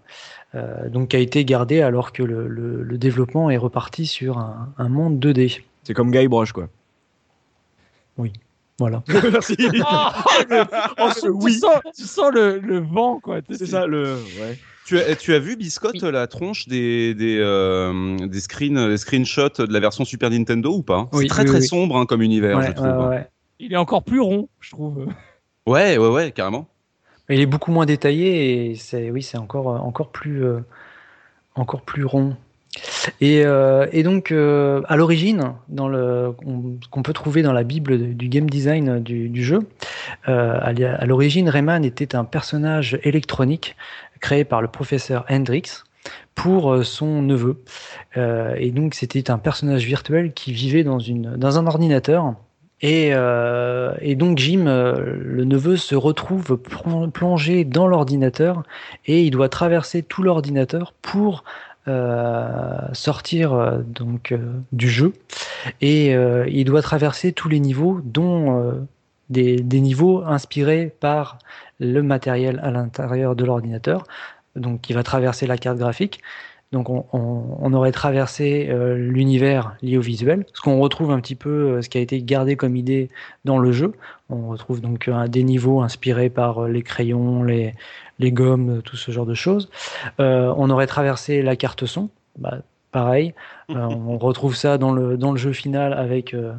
Euh, 0.56 0.88
donc 0.88 1.08
qui 1.08 1.16
a 1.16 1.18
été 1.20 1.44
gardé 1.44 1.82
alors 1.82 2.12
que 2.12 2.22
le, 2.22 2.48
le- 2.48 2.82
le 2.82 2.98
développement 2.98 3.50
est 3.50 3.56
reparti 3.56 4.06
sur 4.06 4.38
un, 4.38 4.72
un 4.78 4.88
monde 4.88 5.24
2D. 5.24 5.60
C'est 5.84 5.94
comme 5.94 6.10
Guybrush 6.10 6.52
quoi. 6.52 6.68
Voilà. 8.78 9.02
Merci. 9.32 9.56
Oh, 10.98 11.08
tu, 11.18 11.28
oui. 11.30 11.54
sens, 11.54 11.76
tu 11.96 12.02
sens 12.04 12.30
le, 12.32 12.58
le 12.58 12.78
vent, 12.78 13.20
quoi. 13.20 13.40
C'est 13.50 13.64
ça 13.66 13.86
le. 13.86 14.16
Ouais. 14.38 14.58
Tu 14.84 14.98
as, 14.98 15.16
tu 15.16 15.32
as 15.34 15.38
vu, 15.38 15.56
Biscotte, 15.56 16.02
la 16.02 16.26
tronche 16.26 16.68
des, 16.68 17.14
des, 17.14 17.38
euh, 17.40 18.16
des, 18.26 18.40
screens, 18.40 18.88
des 18.88 18.98
screenshots 18.98 19.64
de 19.66 19.72
la 19.72 19.80
version 19.80 20.04
Super 20.04 20.28
Nintendo 20.30 20.74
ou 20.74 20.82
pas? 20.82 21.08
Oui, 21.12 21.22
C'est 21.22 21.28
très 21.28 21.42
oui, 21.44 21.48
très 21.48 21.60
oui. 21.60 21.66
sombre 21.66 21.96
hein, 21.96 22.04
comme 22.06 22.20
univers, 22.22 22.58
Ouais, 22.58 22.66
je 22.68 22.72
trouve. 22.72 23.08
ouais. 23.08 23.26
Il 23.58 23.72
est 23.72 23.76
encore 23.76 24.04
plus 24.04 24.20
rond, 24.20 24.48
je 24.60 24.70
trouve. 24.70 25.06
Ouais, 25.66 25.96
ouais, 25.96 26.08
ouais, 26.08 26.30
carrément. 26.32 26.68
Il 27.28 27.40
est 27.40 27.46
beaucoup 27.46 27.72
moins 27.72 27.86
détaillé 27.86 28.70
et 28.70 28.74
c'est 28.76 29.10
oui, 29.10 29.22
c'est 29.22 29.38
encore 29.38 29.70
euh, 29.70 29.78
encore 29.78 30.10
plus 30.10 30.44
euh, 30.44 30.60
encore 31.54 31.82
plus 31.82 32.04
rond. 32.04 32.36
Et, 33.22 33.42
euh, 33.46 33.86
et 33.90 34.02
donc 34.02 34.30
à 34.30 34.96
l'origine, 34.96 35.54
dans 35.68 35.88
le 35.88 36.34
qu'on 36.90 37.02
peut 37.02 37.14
trouver 37.14 37.40
dans 37.40 37.54
la 37.54 37.64
bible 37.64 38.14
du 38.14 38.28
game 38.28 38.50
design 38.50 39.02
du, 39.02 39.42
jeu, 39.42 39.60
à, 40.26 40.66
à 40.66 41.06
l'origine, 41.06 41.48
Rayman 41.48 41.86
était 41.86 42.14
un 42.14 42.24
personnage 42.24 42.98
électronique 43.02 43.76
créé 44.20 44.44
par 44.44 44.60
le 44.60 44.68
professeur 44.68 45.24
Hendrix 45.30 45.84
pour 46.34 46.84
son 46.84 47.22
neveu. 47.22 47.62
Et 48.14 48.70
donc 48.72 48.92
c'était 48.92 49.30
un 49.30 49.38
personnage 49.38 49.86
virtuel 49.86 50.34
qui 50.34 50.52
vivait 50.52 50.84
dans 50.84 50.98
une 50.98 51.34
dans 51.36 51.58
un 51.58 51.66
ordinateur 51.66 52.34
Et, 52.82 53.12
et, 54.00 54.14
donc 54.16 54.38
Jim, 54.38 54.64
le 54.66 55.44
neveu, 55.44 55.76
se 55.76 55.94
retrouve 55.94 56.58
plongé 56.58 57.64
dans 57.64 57.86
l'ordinateur 57.86 58.62
et 59.06 59.22
il 59.22 59.30
doit 59.30 59.48
traverser 59.48 60.02
tout 60.02 60.22
l'ordinateur 60.22 60.92
pour 61.00 61.42
euh, 61.88 62.78
sortir 62.94 63.52
euh, 63.52 63.78
donc 63.86 64.32
euh, 64.32 64.38
du 64.72 64.88
jeu 64.88 65.12
et 65.80 66.10
il 66.48 66.64
doit 66.64 66.82
traverser 66.82 67.32
tous 67.32 67.48
les 67.48 67.60
niveaux, 67.60 68.00
dont 68.02 68.86
des, 69.30 69.56
des, 69.56 69.80
niveaux 69.80 70.24
inspirés 70.24 70.92
par 71.00 71.38
le 71.78 72.02
matériel 72.02 72.60
à 72.62 72.70
l'intérieur 72.70 73.36
de 73.36 73.44
l'ordinateur. 73.44 74.04
Donc 74.56 74.90
il 74.90 74.94
va 74.94 75.02
traverser 75.02 75.46
la 75.46 75.58
carte 75.58 75.78
graphique. 75.78 76.20
Donc 76.72 76.90
on, 76.90 77.06
on, 77.12 77.58
on 77.60 77.72
aurait 77.72 77.92
traversé 77.92 78.68
l'univers 78.96 79.76
lié 79.82 79.98
au 79.98 80.00
visuel, 80.00 80.44
ce 80.52 80.60
qu'on 80.60 80.80
retrouve 80.80 81.10
un 81.12 81.20
petit 81.20 81.36
peu, 81.36 81.80
ce 81.80 81.88
qui 81.88 81.96
a 81.98 82.00
été 82.00 82.20
gardé 82.22 82.56
comme 82.56 82.76
idée 82.76 83.08
dans 83.44 83.58
le 83.58 83.72
jeu. 83.72 83.92
On 84.30 84.48
retrouve 84.48 84.80
donc 84.80 85.08
des 85.28 85.44
niveaux 85.44 85.80
inspirés 85.80 86.28
par 86.28 86.66
les 86.66 86.82
crayons, 86.82 87.44
les, 87.44 87.72
les 88.18 88.32
gommes, 88.32 88.82
tout 88.82 88.96
ce 88.96 89.10
genre 89.10 89.26
de 89.26 89.34
choses. 89.34 89.68
Euh, 90.20 90.52
on 90.56 90.70
aurait 90.70 90.86
traversé 90.86 91.42
la 91.42 91.56
carte 91.56 91.86
son, 91.86 92.10
bah, 92.38 92.58
pareil. 92.92 93.34
Euh, 93.70 93.88
on 93.88 94.16
retrouve 94.16 94.54
ça 94.54 94.78
dans 94.78 94.92
le, 94.92 95.16
dans 95.16 95.32
le 95.32 95.38
jeu 95.38 95.52
final 95.52 95.92
avec 95.92 96.34
euh, 96.34 96.52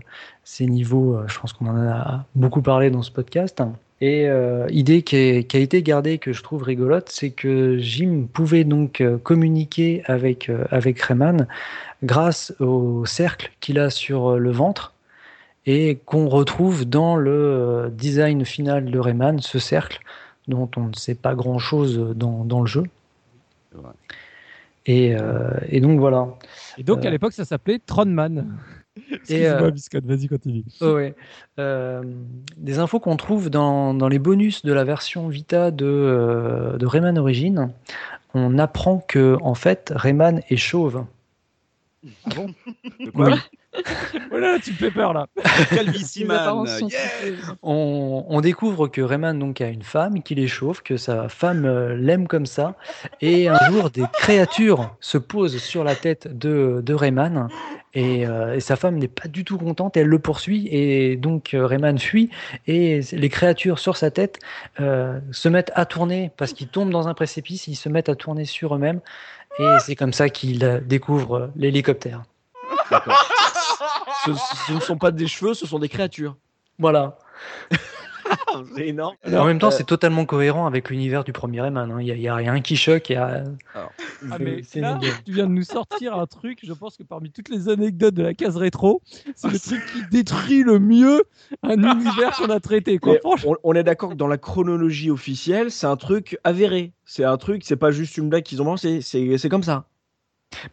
ces 0.43 0.65
niveaux, 0.65 1.25
je 1.25 1.39
pense 1.39 1.53
qu'on 1.53 1.67
en 1.67 1.87
a 1.87 2.25
beaucoup 2.35 2.61
parlé 2.61 2.89
dans 2.91 3.01
ce 3.01 3.11
podcast. 3.11 3.63
Et 3.99 4.27
idée 4.69 5.01
qui, 5.01 5.15
a 5.15 5.59
été 5.59 5.81
gardée, 5.81 6.19
que 6.19 6.31
je 6.31 6.43
trouve 6.43 6.61
rigolote, 6.61 7.09
c'est 7.09 7.31
que 7.31 7.79
Jim 7.79 8.27
pouvait 8.31 8.63
donc 8.63 9.01
communiquer 9.23 10.03
avec, 10.05 10.51
avec 10.69 11.01
Rayman 11.01 11.47
grâce 12.03 12.53
au 12.59 13.05
cercle 13.07 13.51
qu'il 13.59 13.79
a 13.79 13.89
sur 13.89 14.37
le 14.37 14.51
ventre 14.51 14.93
et 15.65 15.97
qu'on 16.05 16.29
retrouve 16.29 16.85
dans 16.85 17.15
le 17.15 17.91
design 17.91 18.45
final 18.45 18.85
de 18.85 18.99
Rayman, 18.99 19.41
ce 19.41 19.57
cercle 19.57 19.99
dont 20.47 20.69
on 20.77 20.85
ne 20.85 20.93
sait 20.93 21.15
pas 21.15 21.35
grand-chose 21.35 22.13
dans, 22.15 22.45
dans, 22.45 22.61
le 22.61 22.67
jeu. 22.67 22.83
Et, 24.85 25.15
euh, 25.15 25.51
et, 25.69 25.81
donc 25.81 25.99
voilà. 25.99 26.27
Et 26.77 26.83
donc 26.83 27.03
à 27.03 27.09
euh, 27.09 27.11
l'époque 27.11 27.33
ça 27.33 27.45
s'appelait 27.45 27.79
Tronman. 27.85 28.47
Excuse-moi, 29.11 29.61
euh, 29.61 29.71
Biscotte, 29.71 30.05
vas-y, 30.05 30.27
continue. 30.27 30.63
Oh 30.81 30.95
ouais. 30.95 31.15
Euh, 31.59 32.03
des 32.57 32.79
infos 32.79 32.99
qu'on 32.99 33.17
trouve 33.17 33.49
dans, 33.49 33.93
dans, 33.93 34.07
les 34.07 34.19
bonus 34.19 34.63
de 34.63 34.73
la 34.73 34.83
version 34.83 35.27
Vita 35.27 35.71
de, 35.71 36.75
de 36.77 36.85
Rayman 36.85 37.17
Origins, 37.17 37.69
on 38.33 38.57
apprend 38.59 38.99
que 38.99 39.37
en 39.41 39.55
fait 39.55 39.91
Rayman 39.95 40.41
est 40.49 40.57
chauve. 40.57 41.05
Ah 42.25 42.29
bon? 42.35 42.53
De 42.99 43.09
quoi? 43.09 43.37
voilà, 44.29 44.59
tu 44.59 44.71
me 44.71 44.75
fais 44.75 44.91
peur 44.91 45.13
là. 45.13 45.27
on, 47.63 48.25
on, 48.27 48.41
découvre 48.41 48.87
que 48.87 49.01
Rayman 49.01 49.37
donc 49.37 49.61
a 49.61 49.67
une 49.67 49.83
femme, 49.83 50.23
qu'il 50.23 50.39
est 50.39 50.47
chauve, 50.47 50.81
que 50.81 50.97
sa 50.97 51.29
femme 51.29 51.65
euh, 51.65 51.95
l'aime 51.95 52.27
comme 52.27 52.45
ça, 52.45 52.75
et 53.21 53.47
un 53.47 53.59
jour 53.69 53.89
des 53.89 54.03
créatures 54.13 54.95
se 54.99 55.17
posent 55.17 55.57
sur 55.57 55.83
la 55.83 55.95
tête 55.95 56.27
de, 56.37 56.81
de 56.83 56.93
Rayman. 56.93 57.49
Et, 57.93 58.27
euh, 58.27 58.55
et, 58.55 58.59
sa 58.59 58.75
femme 58.75 58.97
n'est 58.97 59.07
pas 59.07 59.27
du 59.27 59.43
tout 59.43 59.57
contente, 59.57 59.97
elle 59.97 60.07
le 60.07 60.19
poursuit. 60.19 60.67
Et 60.71 61.15
donc 61.15 61.53
euh, 61.53 61.65
Rayman 61.65 61.97
fuit. 61.97 62.29
Et 62.67 62.99
les 63.11 63.29
créatures 63.29 63.79
sur 63.79 63.97
sa 63.97 64.11
tête 64.11 64.39
euh, 64.79 65.19
se 65.31 65.49
mettent 65.49 65.71
à 65.73 65.85
tourner 65.85 66.31
parce 66.37 66.53
qu'ils 66.53 66.67
tombent 66.67 66.91
dans 66.91 67.07
un 67.07 67.15
précipice, 67.15 67.67
ils 67.67 67.75
se 67.75 67.89
mettent 67.89 68.09
à 68.09 68.15
tourner 68.15 68.45
sur 68.45 68.75
eux-mêmes. 68.75 68.99
Et 69.59 69.67
c'est 69.79 69.95
comme 69.95 70.13
ça 70.13 70.29
qu'il 70.29 70.83
découvre 70.85 71.49
l'hélicoptère. 71.55 72.21
Ce, 74.35 74.73
ne 74.73 74.79
sont 74.79 74.97
pas 74.97 75.11
des 75.11 75.27
cheveux, 75.27 75.53
ce 75.53 75.65
sont 75.65 75.79
des 75.79 75.89
créatures. 75.89 76.35
Voilà. 76.79 77.17
c'est 78.75 78.87
énorme. 78.87 79.15
en 79.25 79.45
même 79.45 79.59
temps, 79.59 79.71
c'est 79.71 79.85
totalement 79.85 80.25
cohérent 80.25 80.67
avec 80.67 80.89
l'univers 80.89 81.23
du 81.23 81.33
premier 81.33 81.61
Rayman. 81.61 81.91
Hein. 81.91 82.01
Il 82.01 82.13
n'y 82.13 82.27
a, 82.27 82.35
rien 82.35 82.59
qui 82.61 82.75
choque. 82.75 83.11
ah, 83.11 83.43
mais 84.39 84.61
là, 84.75 84.99
tu 85.25 85.33
viens 85.33 85.47
de 85.47 85.51
nous 85.51 85.63
sortir 85.63 86.15
un 86.15 86.25
truc. 86.25 86.59
Je 86.63 86.73
pense 86.73 86.97
que 86.97 87.03
parmi 87.03 87.31
toutes 87.31 87.49
les 87.49 87.69
anecdotes 87.69 88.13
de 88.13 88.23
la 88.23 88.33
case 88.33 88.57
rétro, 88.57 89.01
c'est 89.35 89.51
le 89.51 89.59
truc 89.59 89.85
qui 89.85 90.03
détruit 90.11 90.63
le 90.63 90.79
mieux 90.79 91.23
un 91.63 91.77
univers 91.77 92.31
qu'on 92.37 92.49
a 92.49 92.59
traité. 92.59 92.99
On, 93.63 93.73
est 93.73 93.83
d'accord 93.83 94.09
que 94.09 94.15
dans 94.15 94.27
la 94.27 94.37
chronologie 94.37 95.11
officielle, 95.11 95.71
c'est 95.71 95.87
un 95.87 95.97
truc 95.97 96.37
avéré. 96.43 96.93
C'est 97.05 97.23
un 97.23 97.37
truc, 97.37 97.63
c'est 97.63 97.77
pas 97.77 97.91
juste 97.91 98.17
une 98.17 98.29
blague 98.29 98.43
qu'ils 98.43 98.61
ont 98.61 98.65
lancée. 98.65 99.01
C'est 99.01 99.49
comme 99.49 99.63
ça. 99.63 99.85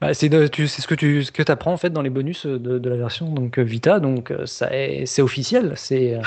Bah, 0.01 0.15
c'est 0.15 0.31
ce 0.31 0.87
que 0.87 0.95
tu 0.95 1.25
ce 1.25 1.33
que 1.33 1.51
apprends 1.51 1.73
en 1.73 1.77
fait 1.77 1.91
dans 1.91 2.03
les 2.03 2.11
bonus 2.11 2.47
de, 2.47 2.79
de 2.79 2.89
la 2.89 2.97
version 2.97 3.31
donc 3.31 3.59
Vita, 3.59 4.01
donc 4.01 4.31
euh, 4.31 4.47
ça 4.47 4.71
c'est 5.05 5.23
officiel, 5.23 5.75
c'est. 5.77 6.15
Euh, 6.15 6.23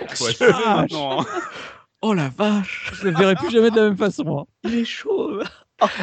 hein. 0.52 0.86
oh 2.02 2.12
la 2.12 2.28
vache 2.28 2.92
Je 2.94 3.08
ne 3.08 3.16
verrai 3.16 3.34
plus 3.34 3.50
jamais 3.50 3.70
de 3.70 3.76
la 3.76 3.82
même 3.84 3.96
façon. 3.96 4.40
Hein. 4.40 4.44
Il 4.64 4.74
est 4.74 4.84
chaud 4.84 5.40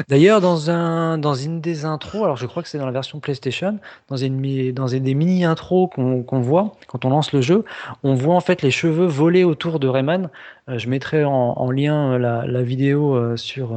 D'ailleurs, 0.09 0.41
dans, 0.41 0.69
un, 0.69 1.17
dans 1.17 1.35
une 1.35 1.61
des 1.61 1.85
intros, 1.85 2.23
alors 2.23 2.35
je 2.35 2.45
crois 2.45 2.61
que 2.61 2.67
c'est 2.67 2.77
dans 2.77 2.85
la 2.85 2.91
version 2.91 3.21
PlayStation, 3.21 3.79
dans, 4.09 4.17
une, 4.17 4.73
dans 4.73 4.87
des 4.87 5.13
mini 5.13 5.45
intros 5.45 5.89
qu'on 5.93 6.41
voit 6.41 6.73
quand 6.87 7.05
on 7.05 7.09
lance 7.09 7.31
le 7.31 7.39
jeu, 7.39 7.63
on 8.03 8.13
voit 8.13 8.35
en 8.35 8.41
fait 8.41 8.61
les 8.61 8.71
cheveux 8.71 9.05
voler 9.05 9.45
autour 9.45 9.79
de 9.79 9.87
Rayman. 9.87 10.29
Euh, 10.67 10.77
je 10.77 10.89
mettrai 10.89 11.23
en, 11.23 11.31
en 11.31 11.71
lien 11.71 12.17
la, 12.17 12.45
la 12.45 12.61
vidéo 12.61 13.37
sur, 13.37 13.73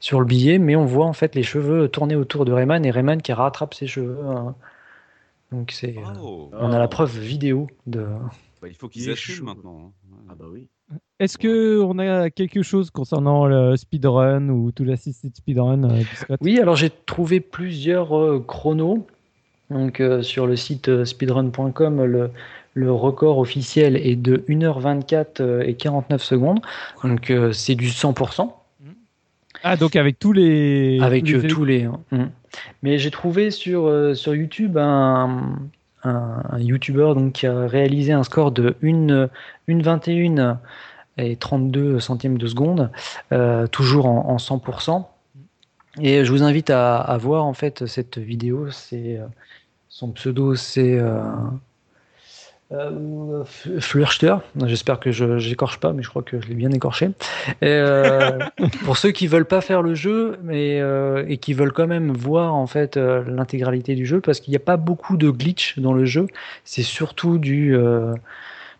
sur 0.00 0.20
le 0.20 0.26
billet, 0.26 0.58
mais 0.58 0.76
on 0.76 0.84
voit 0.84 1.06
en 1.06 1.12
fait 1.12 1.34
les 1.34 1.42
cheveux 1.42 1.88
tourner 1.88 2.16
autour 2.16 2.44
de 2.44 2.52
Rayman 2.52 2.84
et 2.84 2.90
Rayman 2.90 3.22
qui 3.22 3.32
rattrape 3.32 3.74
ses 3.74 3.86
cheveux. 3.86 4.18
Hein. 4.26 4.54
Donc 5.52 5.70
c'est, 5.70 5.94
oh. 6.20 6.50
on 6.52 6.72
a 6.72 6.78
la 6.78 6.88
preuve 6.88 7.18
vidéo 7.18 7.68
de. 7.86 8.06
Bah, 8.60 8.68
il 8.68 8.74
faut 8.74 8.88
qu'ils 8.88 9.10
assument 9.10 9.46
maintenant. 9.46 9.92
Hein. 10.10 10.16
Ah 10.28 10.34
bah 10.38 10.46
oui. 10.50 10.68
Est-ce 11.18 11.38
que 11.38 11.80
on 11.80 11.98
a 11.98 12.30
quelque 12.30 12.62
chose 12.62 12.90
concernant 12.90 13.46
le 13.46 13.76
speedrun 13.76 14.48
ou 14.50 14.70
tout 14.70 14.84
l'assisted 14.84 15.34
speedrun 15.34 15.84
euh, 15.84 16.36
Oui, 16.40 16.60
alors 16.60 16.76
j'ai 16.76 16.90
trouvé 16.90 17.40
plusieurs 17.40 18.16
euh, 18.16 18.44
chronos. 18.46 19.06
Donc 19.70 20.00
euh, 20.00 20.22
sur 20.22 20.46
le 20.46 20.56
site 20.56 21.04
speedrun.com, 21.04 22.04
le, 22.04 22.30
le 22.74 22.92
record 22.92 23.38
officiel 23.38 23.96
est 23.96 24.14
de 24.14 24.44
1h24 24.48 25.62
et 25.62 25.74
49 25.74 26.22
secondes. 26.22 26.60
Donc 27.02 27.32
c'est 27.52 27.74
du 27.74 27.88
100%. 27.88 28.52
Ah, 29.68 29.76
donc 29.76 29.96
avec 29.96 30.20
tous 30.20 30.32
les. 30.32 31.00
Avec 31.02 31.24
tous 31.24 31.64
les. 31.64 31.82
Hein. 31.82 31.98
Mm. 32.12 32.24
Mais 32.84 32.98
j'ai 32.98 33.10
trouvé 33.10 33.50
sur, 33.50 33.88
euh, 33.88 34.14
sur 34.14 34.32
YouTube 34.32 34.78
un, 34.78 35.58
un, 36.04 36.58
YouTuber 36.60 37.14
donc, 37.16 37.32
qui 37.32 37.48
a 37.48 37.66
réalisé 37.66 38.12
un 38.12 38.22
score 38.22 38.52
de 38.52 38.76
1,21 38.80 40.58
et 41.18 41.34
32 41.34 41.98
centièmes 41.98 42.38
de 42.38 42.46
seconde, 42.46 42.92
euh, 43.32 43.66
toujours 43.66 44.06
en, 44.06 44.36
100%. 44.36 45.04
Et 46.00 46.24
je 46.24 46.30
vous 46.30 46.44
invite 46.44 46.70
à, 46.70 46.98
à, 46.98 47.16
voir 47.18 47.44
en 47.44 47.52
fait 47.52 47.86
cette 47.86 48.18
vidéo. 48.18 48.70
C'est 48.70 49.18
euh, 49.18 49.26
son 49.88 50.12
pseudo, 50.12 50.54
c'est 50.54 50.96
euh, 52.72 53.44
j'espère 53.64 54.98
que 54.98 55.12
je 55.12 55.24
n'écorche 55.48 55.78
pas, 55.78 55.92
mais 55.92 56.02
je 56.02 56.08
crois 56.08 56.22
que 56.22 56.40
je 56.40 56.48
l'ai 56.48 56.54
bien 56.54 56.72
écorché. 56.72 57.10
Euh, 57.62 58.38
pour 58.84 58.96
ceux 58.96 59.12
qui 59.12 59.28
veulent 59.28 59.46
pas 59.46 59.60
faire 59.60 59.82
le 59.82 59.94
jeu, 59.94 60.38
mais 60.42 60.80
euh, 60.80 61.24
et 61.28 61.36
qui 61.36 61.54
veulent 61.54 61.72
quand 61.72 61.86
même 61.86 62.10
voir 62.12 62.54
en 62.54 62.66
fait 62.66 62.96
euh, 62.96 63.22
l'intégralité 63.28 63.94
du 63.94 64.04
jeu, 64.04 64.20
parce 64.20 64.40
qu'il 64.40 64.50
n'y 64.50 64.56
a 64.56 64.60
pas 64.60 64.76
beaucoup 64.76 65.16
de 65.16 65.30
glitch 65.30 65.78
dans 65.78 65.92
le 65.92 66.06
jeu. 66.06 66.26
C'est 66.64 66.82
surtout 66.82 67.38
du, 67.38 67.76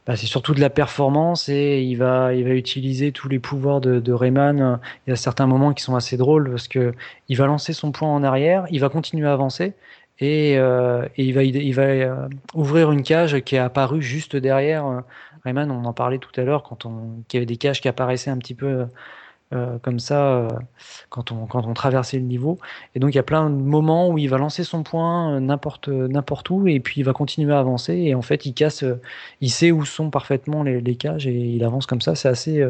bah, 0.06 0.16
c'est 0.16 0.26
surtout 0.26 0.54
de 0.54 0.60
la 0.60 0.70
performance 0.70 1.48
et 1.48 1.80
il 1.82 1.94
va, 1.94 2.34
il 2.34 2.44
va 2.44 2.54
utiliser 2.54 3.12
tous 3.12 3.28
les 3.28 3.38
pouvoirs 3.38 3.80
de, 3.80 4.00
de 4.00 4.12
Rayman. 4.12 4.80
Il 5.06 5.10
y 5.10 5.12
a 5.12 5.16
certains 5.16 5.46
moments 5.46 5.72
qui 5.72 5.84
sont 5.84 5.94
assez 5.94 6.16
drôles 6.16 6.50
parce 6.50 6.66
que 6.66 6.92
il 7.28 7.36
va 7.36 7.46
lancer 7.46 7.72
son 7.72 7.92
point 7.92 8.08
en 8.08 8.24
arrière, 8.24 8.66
il 8.70 8.80
va 8.80 8.88
continuer 8.88 9.28
à 9.28 9.32
avancer 9.32 9.74
et, 10.18 10.56
euh, 10.58 11.06
et 11.16 11.24
il 11.24 11.74
va, 11.74 11.82
euh, 11.82 12.28
ouvrir 12.54 12.90
une 12.90 13.02
cage 13.02 13.40
qui 13.40 13.56
est 13.56 13.58
apparue 13.58 14.02
juste 14.02 14.36
derrière. 14.36 14.86
Euh, 14.86 15.00
Rayman, 15.44 15.70
on 15.70 15.84
en 15.84 15.92
parlait 15.92 16.18
tout 16.18 16.40
à 16.40 16.44
l'heure, 16.44 16.62
quand 16.62 16.86
on, 16.86 17.22
qu'il 17.28 17.38
y 17.38 17.38
avait 17.38 17.46
des 17.46 17.56
cages 17.56 17.80
qui 17.80 17.88
apparaissaient 17.88 18.30
un 18.30 18.38
petit 18.38 18.54
peu 18.54 18.86
comme 19.82 20.00
ça 20.00 20.48
quand, 21.08 21.30
on, 21.30 21.46
quand 21.46 21.64
on 21.66 21.72
traversait 21.72 22.18
le 22.18 22.24
niveau. 22.24 22.58
Et 22.96 22.98
donc 22.98 23.12
il 23.12 23.16
y 23.16 23.20
a 23.20 23.22
plein 23.22 23.48
de 23.48 23.54
moments 23.54 24.10
où 24.10 24.18
il 24.18 24.28
va 24.28 24.38
lancer 24.38 24.64
son 24.64 24.82
point 24.82 25.38
n'importe 25.40 25.88
n'importe 25.88 26.50
où 26.50 26.66
et 26.66 26.80
puis 26.80 27.00
il 27.00 27.04
va 27.04 27.12
continuer 27.12 27.54
à 27.54 27.60
avancer 27.60 27.94
et 27.94 28.14
en 28.16 28.22
fait 28.22 28.44
il 28.44 28.54
casse, 28.54 28.84
il 29.40 29.50
sait 29.50 29.70
où 29.70 29.84
sont 29.84 30.10
parfaitement 30.10 30.64
les, 30.64 30.80
les 30.80 30.96
cages 30.96 31.28
et 31.28 31.32
il 31.32 31.62
avance 31.62 31.86
comme 31.86 32.00
ça. 32.00 32.16
C'est 32.16 32.28
assez, 32.28 32.66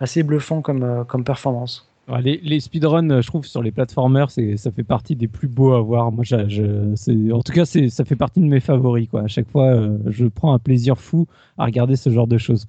assez 0.00 0.22
bluffant 0.22 0.60
comme, 0.60 1.06
comme 1.08 1.24
performance. 1.24 1.88
Les, 2.22 2.60
speedruns, 2.60 3.20
je 3.20 3.26
trouve, 3.26 3.44
sur 3.44 3.62
les 3.62 3.70
platformers, 3.70 4.30
ça 4.30 4.70
fait 4.70 4.84
partie 4.84 5.14
des 5.14 5.28
plus 5.28 5.48
beaux 5.48 5.72
à 5.72 5.82
voir. 5.82 6.10
Moi, 6.10 6.24
en 6.32 7.42
tout 7.42 7.52
cas, 7.52 7.66
ça 7.66 8.04
fait 8.04 8.16
partie 8.16 8.40
de 8.40 8.46
mes 8.46 8.60
favoris. 8.60 9.08
Quoi. 9.08 9.22
À 9.22 9.26
chaque 9.26 9.48
fois, 9.50 9.66
euh, 9.66 9.98
je 10.06 10.24
prends 10.24 10.54
un 10.54 10.58
plaisir 10.58 10.98
fou 10.98 11.26
à 11.58 11.66
regarder 11.66 11.96
ce 11.96 12.08
genre 12.08 12.26
de 12.26 12.38
choses. 12.38 12.66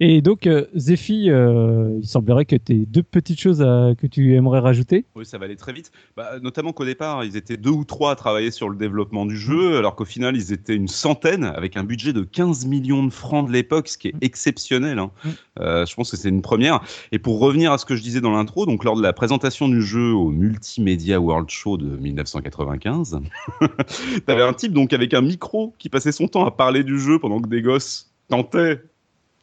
Et 0.00 0.22
donc, 0.22 0.46
euh, 0.46 0.66
Zephy, 0.74 1.30
euh, 1.30 1.98
il 2.00 2.06
semblerait 2.06 2.44
que 2.44 2.56
tu 2.56 2.72
aies 2.72 2.86
deux 2.86 3.02
petites 3.02 3.40
choses 3.40 3.58
que 3.58 4.06
tu 4.06 4.34
aimerais 4.34 4.60
rajouter. 4.60 5.04
Oui, 5.14 5.26
ça 5.26 5.38
va 5.38 5.44
aller 5.44 5.56
très 5.56 5.72
vite. 5.72 5.92
Bah, 6.16 6.38
notamment 6.40 6.72
qu'au 6.72 6.84
départ, 6.84 7.24
ils 7.24 7.36
étaient 7.36 7.56
deux 7.56 7.70
ou 7.70 7.84
trois 7.84 8.12
à 8.12 8.16
travailler 8.16 8.50
sur 8.50 8.68
le 8.68 8.76
développement 8.76 9.26
du 9.26 9.36
jeu, 9.36 9.76
alors 9.76 9.94
qu'au 9.94 10.04
final, 10.04 10.36
ils 10.36 10.52
étaient 10.52 10.74
une 10.74 10.88
centaine, 10.88 11.44
avec 11.44 11.76
un 11.76 11.84
budget 11.84 12.12
de 12.12 12.22
15 12.22 12.66
millions 12.66 13.04
de 13.04 13.12
francs 13.12 13.46
de 13.46 13.52
l'époque, 13.52 13.88
ce 13.88 13.98
qui 13.98 14.08
est 14.08 14.14
exceptionnel. 14.20 14.98
Hein. 14.98 15.10
Mm. 15.24 15.28
Euh, 15.60 15.86
je 15.86 15.94
pense 15.94 16.10
que 16.10 16.16
c'est 16.16 16.28
une 16.28 16.42
première. 16.42 16.80
Et 17.12 17.18
pour 17.18 17.38
revenir 17.40 17.72
à 17.72 17.78
ce 17.78 17.84
que 17.84 17.96
je 17.96 18.02
disais 18.02 18.20
dans 18.20 18.32
l'intro, 18.32 18.66
donc 18.66 18.84
lors 18.84 18.96
de 18.96 19.02
la 19.02 19.12
présentation 19.12 19.68
du 19.68 19.82
jeu 19.82 20.12
au 20.12 20.30
Multimedia 20.30 21.20
World 21.20 21.50
Show 21.50 21.76
de 21.76 21.96
1995, 21.96 23.20
tu 23.60 24.22
avais 24.26 24.42
un 24.42 24.52
type 24.52 24.72
donc 24.72 24.92
avec 24.92 25.14
un 25.14 25.20
micro 25.20 25.74
qui 25.78 25.88
passait 25.88 26.12
son 26.12 26.28
temps 26.28 26.44
à 26.44 26.50
parler 26.50 26.84
du 26.84 26.98
jeu 26.98 27.18
pendant 27.18 27.40
que 27.40 27.48
des 27.48 27.62
gosses 27.62 28.12
tentaient 28.28 28.80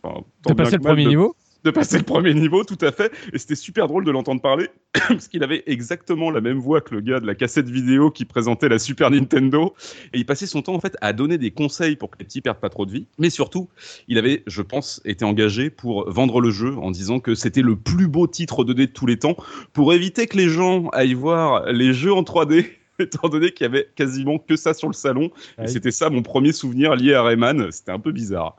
Enfin, 0.04 0.22
de 0.48 0.54
passer 0.54 0.78
le 0.78 0.82
premier 0.82 1.06
niveau 1.06 1.36
de 1.64 1.72
passer 1.72 1.98
le 1.98 2.04
premier 2.04 2.34
niveau, 2.34 2.64
tout 2.64 2.78
à 2.82 2.92
fait. 2.92 3.12
Et 3.34 3.38
c'était 3.38 3.56
super 3.56 3.88
drôle 3.88 4.06
de 4.06 4.12
l'entendre 4.12 4.42
parler, 4.42 4.70
parce 4.94 5.28
qu'il 5.28 5.44
avait 5.44 5.64
exactement 5.66 6.32
la 6.32 6.42
même 6.42 6.58
voix 6.58 6.82
que 6.82 6.96
le 6.96 7.02
gars 7.02 7.20
de 7.20 7.28
la 7.28 7.36
cassette 7.36 7.70
vidéo 7.70 8.12
qui 8.12 8.26
présentait 8.26 8.70
la 8.70 8.80
Super 8.80 9.12
Nintendo. 9.12 9.74
Et 10.14 10.20
il 10.20 10.26
passait 10.26 10.48
son 10.48 10.62
temps, 10.62 10.76
en 10.76 10.80
fait, 10.80 10.96
à 11.02 11.14
donner 11.14 11.38
des 11.38 11.52
conseils 11.52 11.96
pour 11.96 12.12
que 12.12 12.18
les 12.20 12.26
petits 12.26 12.42
perdent 12.42 12.60
pas 12.60 12.70
trop 12.70 12.86
de 12.86 12.92
vie. 12.92 13.08
Mais 13.18 13.30
surtout, 13.30 13.70
il 14.08 14.18
avait, 14.18 14.44
je 14.48 14.62
pense, 14.62 15.02
été 15.06 15.26
engagé 15.26 15.70
pour 15.70 16.10
vendre 16.10 16.40
le 16.40 16.52
jeu 16.52 16.78
en 16.78 16.92
disant 16.92 17.20
que 17.20 17.36
c'était 17.36 17.62
le 17.62 17.76
plus 17.76 18.08
beau 18.08 18.28
titre 18.28 18.64
2D 18.64 18.76
de 18.76 18.86
tous 18.86 19.06
les 19.06 19.18
temps, 19.18 19.36
pour 19.74 19.94
éviter 19.94 20.28
que 20.28 20.38
les 20.38 20.50
gens 20.50 20.88
aillent 20.90 21.14
voir 21.14 21.66
les 21.72 21.94
jeux 21.94 22.14
en 22.14 22.24
3D 22.24 22.70
étant 23.00 23.30
donné 23.30 23.52
qu'il 23.52 23.66
y 23.66 23.70
avait 23.70 23.88
quasiment 23.96 24.40
que 24.40 24.56
ça 24.56 24.74
sur 24.74 24.88
le 24.88 24.94
salon. 24.94 25.30
Et 25.62 25.68
c'était 25.68 25.92
ça 25.92 26.10
mon 26.10 26.22
premier 26.22 26.52
souvenir 26.52 26.96
lié 26.96 27.14
à 27.14 27.24
Rayman. 27.24 27.72
C'était 27.72 27.92
un 27.92 28.00
peu 28.00 28.12
bizarre. 28.12 28.58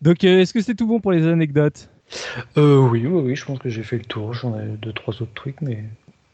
Donc, 0.00 0.24
euh, 0.24 0.40
est-ce 0.40 0.52
que 0.52 0.60
c'est 0.60 0.74
tout 0.74 0.86
bon 0.86 1.00
pour 1.00 1.12
les 1.12 1.26
anecdotes? 1.26 1.88
Euh, 2.56 2.78
oui, 2.78 3.06
oui, 3.06 3.22
oui, 3.22 3.36
je 3.36 3.44
pense 3.44 3.58
que 3.58 3.68
j'ai 3.68 3.82
fait 3.82 3.98
le 3.98 4.04
tour. 4.04 4.32
J'en 4.32 4.58
ai 4.58 4.66
deux, 4.80 4.92
trois 4.92 5.14
autres 5.14 5.34
trucs, 5.34 5.60
mais. 5.60 5.84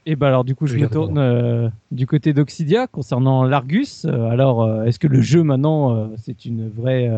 Et 0.07 0.13
eh 0.13 0.17
ben 0.17 0.27
alors 0.27 0.45
du 0.45 0.55
coup 0.55 0.67
je 0.67 0.77
me 0.77 0.87
tourne 0.87 1.17
euh, 1.17 1.71
du 1.91 2.07
côté 2.07 2.35
d'Oxidia 2.35 2.87
concernant 2.87 3.43
l'Argus. 3.43 4.05
alors 4.05 4.83
est-ce 4.83 4.99
que 4.99 5.07
le 5.07 5.23
jeu 5.23 5.43
maintenant 5.43 6.11
c'est 6.19 6.45
une 6.45 6.69
vraie 6.69 7.11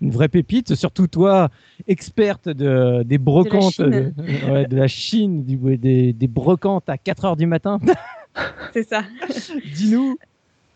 une 0.00 0.12
vraie 0.12 0.28
pépite? 0.28 0.76
Surtout 0.76 1.08
toi, 1.08 1.48
experte 1.88 2.48
de, 2.48 3.02
des 3.02 3.18
brocantes 3.18 3.80
de 3.80 4.76
la 4.76 4.86
Chine, 4.86 5.44
du, 5.44 5.56
des, 5.78 6.12
des 6.12 6.28
brocantes 6.28 6.88
à 6.88 6.96
4 6.96 7.24
heures 7.24 7.36
du 7.36 7.46
matin. 7.46 7.80
c'est 8.72 8.88
ça. 8.88 9.02
Dis-nous 9.74 10.16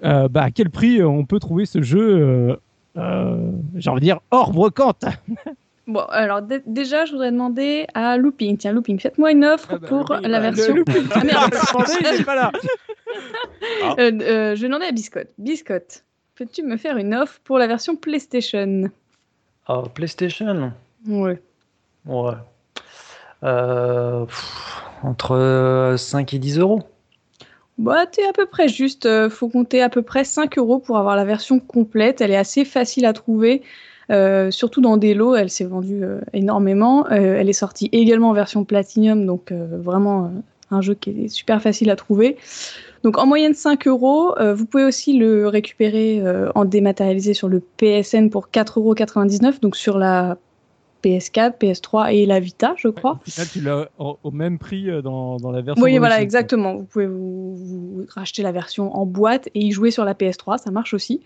bah, 0.03 0.43
à 0.43 0.51
quel 0.51 0.69
prix 0.69 1.01
on 1.05 1.25
peut 1.25 1.39
trouver 1.39 1.65
ce 1.65 1.81
jeu 1.81 2.01
euh, 2.01 2.57
j'ai 2.95 3.91
envie 3.91 4.01
de 4.01 4.05
dire, 4.05 4.21
hors 4.31 4.53
brocante. 4.53 5.05
Bon, 5.89 6.01
alors 6.11 6.43
déjà, 6.43 7.05
je 7.07 7.13
voudrais 7.13 7.33
demander 7.33 7.87
à 7.95 8.17
Looping. 8.17 8.57
Tiens, 8.57 8.73
Looping, 8.73 9.01
faites-moi 9.01 9.33
une 9.33 9.45
offre 9.45 9.69
ah 9.73 9.79
bah 9.79 9.89
pour 9.89 10.13
la 10.13 10.41
bah, 10.41 10.51
version. 10.51 10.77
ah 11.15 11.25
merde, 11.25 11.55
pas 12.25 12.35
là. 12.35 12.53
Ah. 12.55 12.59
Euh, 13.99 14.11
euh, 14.23 14.57
je 14.57 14.63
vais 14.63 14.69
demander 14.69 14.87
à 14.87 14.93
Biscotte. 14.93 15.29
Biscotte, 15.39 16.05
peux-tu 16.35 16.63
me 16.63 16.77
faire 16.77 16.97
une 16.97 17.15
offre 17.15 17.41
pour 17.45 17.59
la 17.59 17.67
version 17.67 17.95
PlayStation? 17.95 18.91
Ah, 19.67 19.83
PlayStation? 19.95 20.73
Ouais. 21.07 21.41
Ouais. 22.07 22.33
entre 25.03 25.95
5 25.99 26.35
et 26.35 26.39
10 26.39 26.59
euros. 26.59 26.83
Bah, 27.83 28.07
t'es 28.07 28.23
à 28.25 28.33
peu 28.33 28.47
près 28.47 28.69
juste. 28.69 29.07
Euh, 29.07 29.29
faut 29.29 29.49
compter 29.49 29.83
à 29.83 29.89
peu 29.89 30.03
près 30.03 30.23
5 30.23 30.57
euros 30.57 30.79
pour 30.79 30.99
avoir 30.99 31.17
la 31.17 31.25
version 31.25 31.59
complète. 31.59 32.21
Elle 32.21 32.31
est 32.31 32.37
assez 32.37 32.65
facile 32.65 33.05
à 33.07 33.13
trouver. 33.13 33.63
Euh, 34.11 34.53
surtout 34.53 34.81
dans 34.81 34.97
des 34.97 35.15
lots, 35.15 35.35
elle 35.35 35.51
s'est 35.51 35.65
vendue 35.65 36.05
euh, 36.05 36.21
énormément. 36.33 37.09
elle 37.09 37.49
est 37.49 37.53
sortie 37.53 37.89
également 37.91 38.31
en 38.31 38.35
version 38.35 38.65
Platinum, 38.65 39.27
donc 39.27 39.53
vraiment 39.53 40.31
un 40.71 40.81
jeu 40.81 40.95
qui 40.95 41.11
est 41.25 41.29
super 41.29 41.61
facile 41.61 41.91
à 41.91 41.97
trouver. 41.97 42.37
Donc 43.03 43.19
en 43.19 43.27
moyenne 43.27 43.55
5 43.55 43.89
euros. 43.89 44.33
vous 44.55 44.67
pouvez 44.67 44.85
aussi 44.85 45.19
le 45.19 45.49
récupérer 45.49 46.23
en 46.55 46.65
dématérialisé 46.65 47.35
sur 47.35 47.49
le 47.49 47.59
PSN 47.59 48.29
pour 48.31 48.49
4,99 48.49 49.45
euros. 49.45 49.55
Donc 49.61 49.75
sur 49.75 49.99
la 49.99 50.39
PS4, 51.03 51.59
PS3 51.59 52.15
et 52.15 52.27
la 52.27 52.41
Vita, 52.41 52.75
je 52.77 52.89
crois. 52.89 53.21
au 53.27 53.31
final, 53.31 53.49
tu 53.53 53.61
l'as 53.61 53.89
au, 53.99 54.31
même 54.31 54.59
prix 54.59 54.91
euh, 54.91 55.03
dans, 55.03 55.37
dans, 55.39 55.51
la 55.51 55.61
version. 55.61 55.83
Oui, 55.83 55.99
voilà, 55.99 56.21
exactement. 56.21 56.77
Vous 56.77 56.85
pouvez 56.85 57.07
vous, 57.07 58.07
racheter 58.09 58.43
la 58.43 58.53
version 58.53 58.95
en 58.97 59.07
boîte 59.07 59.49
et 59.55 59.61
y 59.61 59.73
jouer 59.73 59.91
sur 59.91 60.05
la 60.05 60.15
PS3, 60.15 60.59
ça 60.59 60.71
marche 60.71 60.95
aussi 60.95 61.21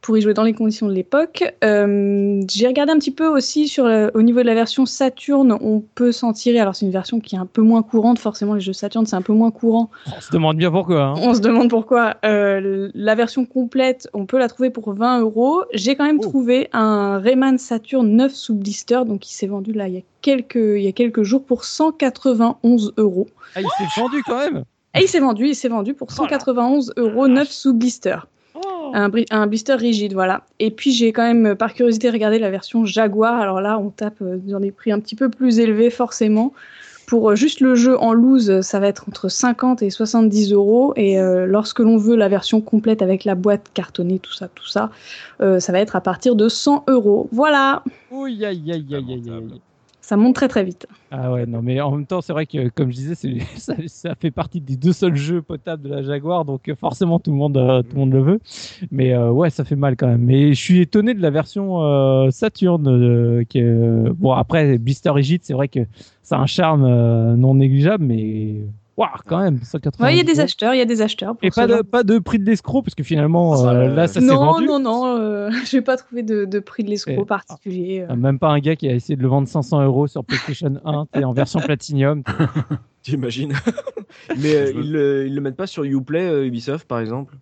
pour 0.00 0.16
y 0.16 0.20
jouer 0.20 0.34
dans 0.34 0.44
les 0.44 0.52
conditions 0.52 0.86
de 0.86 0.92
l'époque. 0.92 1.44
Euh, 1.64 2.40
j'ai 2.50 2.66
regardé 2.66 2.92
un 2.92 2.98
petit 2.98 3.10
peu 3.10 3.26
aussi 3.26 3.68
sur 3.68 3.84
au 4.14 4.22
niveau 4.22 4.40
de 4.40 4.46
la 4.46 4.54
version 4.54 4.86
Saturn, 4.86 5.56
on 5.60 5.82
peut 5.94 6.12
s'en 6.12 6.32
tirer. 6.32 6.58
Alors 6.58 6.74
c'est 6.74 6.86
une 6.86 6.92
version 6.92 7.20
qui 7.20 7.36
est 7.36 7.38
un 7.38 7.46
peu 7.46 7.62
moins 7.62 7.82
courante, 7.82 8.18
forcément 8.18 8.54
les 8.54 8.60
jeux 8.60 8.72
Saturn 8.72 9.06
c'est 9.06 9.16
un 9.16 9.22
peu 9.22 9.32
moins 9.32 9.50
courant. 9.50 9.90
On 10.16 10.20
se 10.20 10.32
demande 10.32 10.56
bien 10.56 10.70
pourquoi. 10.70 11.02
Hein. 11.02 11.14
On 11.18 11.34
se 11.34 11.40
demande 11.40 11.70
pourquoi. 11.70 12.16
Euh, 12.24 12.90
la 12.94 13.14
version 13.14 13.44
complète, 13.44 14.08
on 14.14 14.26
peut 14.26 14.38
la 14.38 14.48
trouver 14.48 14.70
pour 14.70 14.92
20 14.92 15.20
euros. 15.20 15.62
J'ai 15.72 15.96
quand 15.96 16.04
même 16.04 16.20
oh. 16.20 16.28
trouvé 16.28 16.68
un 16.72 17.18
Rayman 17.18 17.58
Saturn 17.58 18.08
9 18.08 18.32
sous 18.32 18.54
blister, 18.54 19.00
donc 19.06 19.28
il 19.28 19.34
s'est 19.34 19.46
vendu 19.46 19.72
là 19.72 19.88
il 19.88 19.94
y 19.94 19.98
a 19.98 20.02
quelques, 20.22 20.56
il 20.56 20.82
y 20.82 20.88
a 20.88 20.92
quelques 20.92 21.22
jours 21.22 21.44
pour 21.44 21.64
191 21.64 22.94
euros. 22.96 23.28
Ah 23.54 23.60
il 23.60 23.68
s'est 23.78 24.00
vendu 24.00 24.22
quand 24.26 24.38
même. 24.38 24.64
Et 24.94 25.02
il 25.02 25.08
s'est 25.08 25.20
vendu, 25.20 25.46
il 25.46 25.54
s'est 25.54 25.68
vendu 25.68 25.94
pour 25.94 26.10
191 26.10 26.94
euros 26.96 27.28
9 27.28 27.48
sous 27.48 27.74
blister. 27.74 28.16
Un, 28.92 29.46
blister 29.46 29.74
rigide, 29.74 30.14
voilà. 30.14 30.44
Et 30.58 30.70
puis 30.70 30.92
j'ai 30.92 31.12
quand 31.12 31.22
même, 31.22 31.54
par 31.54 31.74
curiosité, 31.74 32.10
regardé 32.10 32.38
la 32.38 32.50
version 32.50 32.84
Jaguar. 32.84 33.40
Alors 33.40 33.60
là, 33.60 33.78
on 33.78 33.90
tape 33.90 34.20
euh, 34.22 34.36
dans 34.38 34.60
des 34.60 34.72
prix 34.72 34.92
un 34.92 35.00
petit 35.00 35.14
peu 35.14 35.28
plus 35.28 35.60
élevés, 35.60 35.90
forcément. 35.90 36.52
Pour 37.06 37.30
euh, 37.30 37.34
juste 37.36 37.60
le 37.60 37.74
jeu 37.74 37.98
en 37.98 38.12
loose, 38.12 38.60
ça 38.62 38.80
va 38.80 38.88
être 38.88 39.04
entre 39.08 39.28
50 39.28 39.82
et 39.82 39.90
70 39.90 40.52
euros. 40.52 40.92
Et 40.96 41.20
euh, 41.20 41.46
lorsque 41.46 41.78
l'on 41.78 41.96
veut 41.96 42.16
la 42.16 42.28
version 42.28 42.60
complète 42.60 43.02
avec 43.02 43.24
la 43.24 43.34
boîte 43.34 43.70
cartonnée, 43.74 44.18
tout 44.18 44.32
ça, 44.32 44.48
tout 44.48 44.66
ça, 44.66 44.90
ça 45.38 45.72
va 45.72 45.80
être 45.80 45.96
à 45.96 46.00
partir 46.00 46.34
de 46.34 46.48
100 46.48 46.84
euros. 46.88 47.28
Voilà. 47.32 47.82
aïe, 48.44 48.44
aïe, 48.44 48.72
aïe, 48.72 48.86
aïe, 48.94 49.30
aïe 49.30 49.60
ça 50.10 50.16
monte 50.16 50.34
très 50.34 50.48
très 50.48 50.64
vite. 50.64 50.88
Ah 51.12 51.32
ouais, 51.32 51.46
non, 51.46 51.62
mais 51.62 51.80
en 51.80 51.92
même 51.92 52.04
temps, 52.04 52.20
c'est 52.20 52.32
vrai 52.32 52.44
que, 52.44 52.68
comme 52.70 52.90
je 52.90 52.96
disais, 52.96 53.14
ça, 53.86 54.14
fait 54.16 54.32
partie 54.32 54.60
des 54.60 54.74
deux 54.74 54.92
seuls 54.92 55.14
jeux 55.14 55.40
potables 55.40 55.84
de 55.84 55.88
la 55.88 56.02
Jaguar, 56.02 56.44
donc 56.44 56.68
euh, 56.68 56.74
forcément 56.74 57.20
tout 57.20 57.30
le 57.30 57.36
monde, 57.36 57.56
euh, 57.56 57.82
tout 57.82 57.94
le, 57.94 57.98
monde 58.00 58.12
le 58.12 58.20
veut. 58.20 58.40
Mais 58.90 59.12
euh, 59.12 59.30
ouais, 59.30 59.50
ça 59.50 59.62
fait 59.62 59.76
mal 59.76 59.94
quand 59.94 60.08
même. 60.08 60.24
Mais 60.24 60.52
je 60.52 60.60
suis 60.60 60.80
étonné 60.80 61.14
de 61.14 61.22
la 61.22 61.30
version 61.30 62.28
Saturn. 62.32 63.44
qui 63.48 63.62
Bon, 63.62 64.32
après, 64.32 64.78
Blister 64.78 65.10
Rigid, 65.10 65.42
c'est 65.44 65.54
vrai 65.54 65.68
que 65.68 65.86
ça 66.24 66.38
a 66.38 66.40
un 66.40 66.46
charme 66.46 67.36
non 67.36 67.54
négligeable, 67.54 68.04
mais 68.04 68.62
quand 69.26 69.40
même, 69.40 69.60
180 69.62 70.10
il 70.10 70.16
y 70.16 70.20
a 70.20 70.24
des 70.24 70.40
acheteurs, 70.40 70.74
il 70.74 70.78
y 70.78 70.82
a 70.82 70.86
des 70.86 71.02
acheteurs. 71.02 71.34
et 71.42 71.50
pas 71.50 71.66
de, 71.66 71.82
pas 71.82 72.02
de 72.02 72.18
prix 72.18 72.38
de 72.38 72.44
l'escroc, 72.44 72.82
parce 72.82 72.94
que 72.94 73.02
finalement, 73.02 73.66
euh, 73.66 73.88
là, 73.88 74.06
ça 74.06 74.20
s'est 74.20 74.26
vendu. 74.26 74.66
Non, 74.66 74.78
non, 74.78 74.80
non, 74.80 75.16
euh, 75.18 75.50
je 75.66 75.76
n'ai 75.76 75.82
pas 75.82 75.96
trouvé 75.96 76.22
de, 76.22 76.44
de 76.44 76.58
prix 76.58 76.84
de 76.84 76.90
l'escroc 76.90 77.24
particulier. 77.24 78.06
Euh. 78.08 78.16
Même 78.16 78.38
pas 78.38 78.48
un 78.48 78.58
gars 78.58 78.76
qui 78.76 78.88
a 78.88 78.94
essayé 78.94 79.16
de 79.16 79.22
le 79.22 79.28
vendre 79.28 79.48
500 79.48 79.82
euros 79.84 80.06
sur 80.06 80.24
PlayStation 80.24 80.80
1, 80.84 81.06
es 81.14 81.24
en 81.24 81.32
version 81.32 81.60
Platinum. 81.60 82.22
T'imagines 83.02 83.54
Mais 84.36 84.70
ils, 84.74 85.24
ils 85.26 85.34
le 85.34 85.40
mettent 85.40 85.56
pas 85.56 85.66
sur 85.66 85.84
Uplay, 85.84 86.46
Ubisoft, 86.46 86.86
par 86.86 87.00
exemple? 87.00 87.34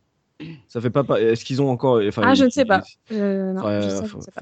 Ça 0.68 0.80
fait 0.80 0.90
pas. 0.90 1.04
Est-ce 1.20 1.44
qu'ils 1.44 1.60
ont 1.60 1.68
encore. 1.68 2.00
ah, 2.16 2.34
je 2.34 2.44
ne 2.44 2.50
sais 2.50 2.64
pas. 2.64 2.82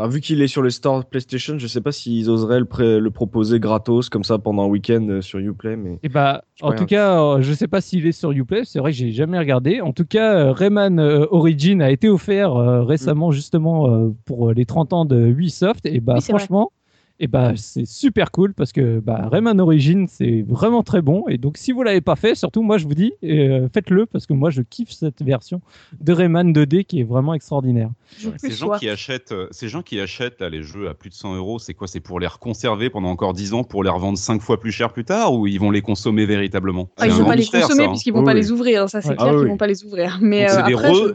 Vu 0.09 0.21
qu'il 0.21 0.43
est 0.43 0.49
sur 0.49 0.63
le 0.63 0.71
store 0.71 1.05
PlayStation, 1.07 1.59
je 1.59 1.67
sais 1.67 1.81
pas 1.81 1.93
s'ils 1.93 2.29
oseraient 2.29 2.61
le, 2.61 2.99
le, 2.99 3.11
proposer 3.11 3.61
gratos 3.61 4.09
comme 4.09 4.25
ça 4.25 4.39
pendant 4.39 4.65
un 4.65 4.69
week-end 4.69 5.07
euh, 5.09 5.23
sur 5.23 5.39
Uplay. 5.39 5.77
Mais... 5.77 5.93
Et 5.95 5.99
eh 6.05 6.09
bah, 6.09 6.43
en 6.61 6.73
tout 6.73 6.87
cas, 6.87 7.21
euh, 7.21 7.41
je 7.41 7.53
sais 7.53 7.69
pas 7.69 7.81
s'il 7.81 8.07
est 8.07 8.13
sur 8.13 8.33
Uplay. 8.33 8.63
C'est 8.65 8.79
vrai 8.79 8.93
que 8.93 8.97
j'ai 8.99 9.13
jamais 9.13 9.39
regardé. 9.39 9.81
En 9.81 9.93
tout 9.93 10.05
cas, 10.05 10.35
euh, 10.35 10.53
Rayman 10.53 11.01
Origin 11.01 11.81
a 11.81 11.91
été 11.91 12.09
offert 12.09 12.55
récemment 12.55 13.31
justement 13.31 14.13
pour 14.25 14.53
les 14.53 14.67
30 14.67 14.93
ans 14.93 15.05
de 15.05 15.17
Ubisoft. 15.27 15.87
Et 15.87 16.01
bah, 16.01 16.21
franchement 16.21 16.71
et 17.19 17.27
bah 17.27 17.53
c'est 17.57 17.87
super 17.87 18.31
cool 18.31 18.53
parce 18.53 18.73
que 18.73 19.01
bah, 19.01 19.29
Rayman 19.31 19.59
Origins 19.61 20.07
c'est 20.09 20.45
vraiment 20.47 20.83
très 20.83 21.01
bon 21.01 21.25
et 21.29 21.39
donc 21.39 21.57
si 21.57 21.73
vous 21.73 21.83
l'avez 21.83 22.03
pas 22.03 22.17
fait 22.17 22.35
surtout 22.35 22.63
moi 22.63 22.77
je 22.77 22.87
vous 22.87 22.95
dis 22.95 23.15
euh, 23.25 23.69
faites-le 23.73 24.07
parce 24.07 24.27
que 24.27 24.35
moi 24.35 24.51
je 24.51 24.63
kiffe 24.63 24.91
cette 24.91 25.23
version 25.23 25.63
de 25.99 26.13
Rayman 26.13 26.53
2D 26.53 26.85
qui 26.85 27.01
est 27.01 27.05
vraiment 27.05 27.33
extraordinaire. 27.33 27.91
ces, 28.37 28.51
gens 28.51 28.79
qui 28.79 28.89
achètent, 28.89 29.33
euh, 29.33 29.49
ces 29.51 29.69
gens 29.69 29.83
qui 29.83 29.99
achètent 29.99 30.41
là, 30.41 30.51
les 30.51 30.63
jeux 30.63 30.89
à 30.89 30.95
plus 30.95 31.09
de 31.09 31.15
100 31.15 31.37
euros 31.37 31.59
c'est 31.59 31.75
quoi? 31.75 31.89
C'est 31.89 32.01
pour 32.01 32.21
les 32.21 32.27
reconserver 32.27 32.91
pendant 32.91 33.09
encore 33.09 33.33
10 33.33 33.55
ans 33.55 33.65
pour 33.65 33.83
les 33.83 33.91
revendre 33.91 34.19
5 34.19 34.43
fois 34.43 34.61
plus 34.61 34.73
cher 34.73 34.93
plus 34.93 35.05
tard 35.05 35.33
ou 35.33 35.47
ils 35.47 35.59
vont 35.59 35.71
les 35.71 35.83
consommer 35.83 36.27
véritablement? 36.27 36.91
Ah, 36.99 37.07
Ils 37.07 37.15
vont 37.15 37.25
pas 37.25 37.37
les 37.37 37.47
consommer 37.47 37.85
hein. 37.85 37.89
puisqu'ils 37.89 38.13
vont 38.13 38.25
pas 38.25 38.35
les 38.35 38.51
ouvrir 38.51 38.91
ça 38.91 39.01
c'est 39.01 39.17
clair 39.17 39.31
qu'ils 39.31 39.49
vont 39.49 39.57
pas 39.57 39.67
les 39.67 39.85
ouvrir. 39.85 40.19
Mais 40.21 40.49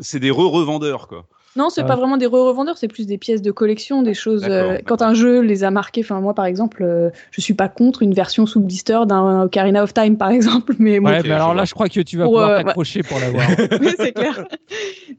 c'est 0.01 0.19
des 0.19 0.31
re-revendeurs 0.31 1.07
quoi. 1.07 1.27
Non, 1.57 1.69
c'est 1.69 1.81
Ah. 1.81 1.85
pas 1.85 1.95
vraiment 1.97 2.15
des 2.17 2.25
re-revendeurs, 2.27 2.77
c'est 2.77 2.87
plus 2.87 3.05
des 3.07 3.17
pièces 3.17 3.41
de 3.41 3.51
collection, 3.51 4.03
des 4.03 4.13
choses. 4.13 4.41
D'accord, 4.41 4.55
euh, 4.55 4.67
d'accord. 4.77 4.97
quand 4.97 5.01
un 5.05 5.13
jeu 5.13 5.41
les 5.41 5.63
a 5.65 5.71
marqués, 5.71 6.01
enfin 6.01 6.21
moi 6.21 6.33
par 6.33 6.45
exemple, 6.45 6.81
euh, 6.83 7.09
je 7.31 7.41
suis 7.41 7.53
pas 7.53 7.67
contre 7.67 8.03
une 8.03 8.13
version 8.13 8.45
sous 8.45 8.61
blister 8.61 8.99
d'un 9.05 9.43
Ocarina 9.43 9.83
of 9.83 9.93
Time 9.93 10.17
par 10.17 10.29
exemple, 10.31 10.73
mais 10.79 10.99
bon, 10.99 11.07
Ouais, 11.09 11.21
mais 11.23 11.31
alors 11.31 11.51
je 11.51 11.57
là, 11.57 11.65
je 11.65 11.73
crois 11.73 11.89
que 11.89 11.99
tu 11.99 12.17
vas 12.17 12.23
Pour, 12.23 12.33
pouvoir 12.33 12.49
euh, 12.51 12.57
bah- 12.57 12.63
t'accrocher 12.63 13.03
pour 13.03 13.19
l'avoir. 13.19 13.45
Oui, 13.81 13.89
c'est 13.97 14.13
clair. 14.13 14.45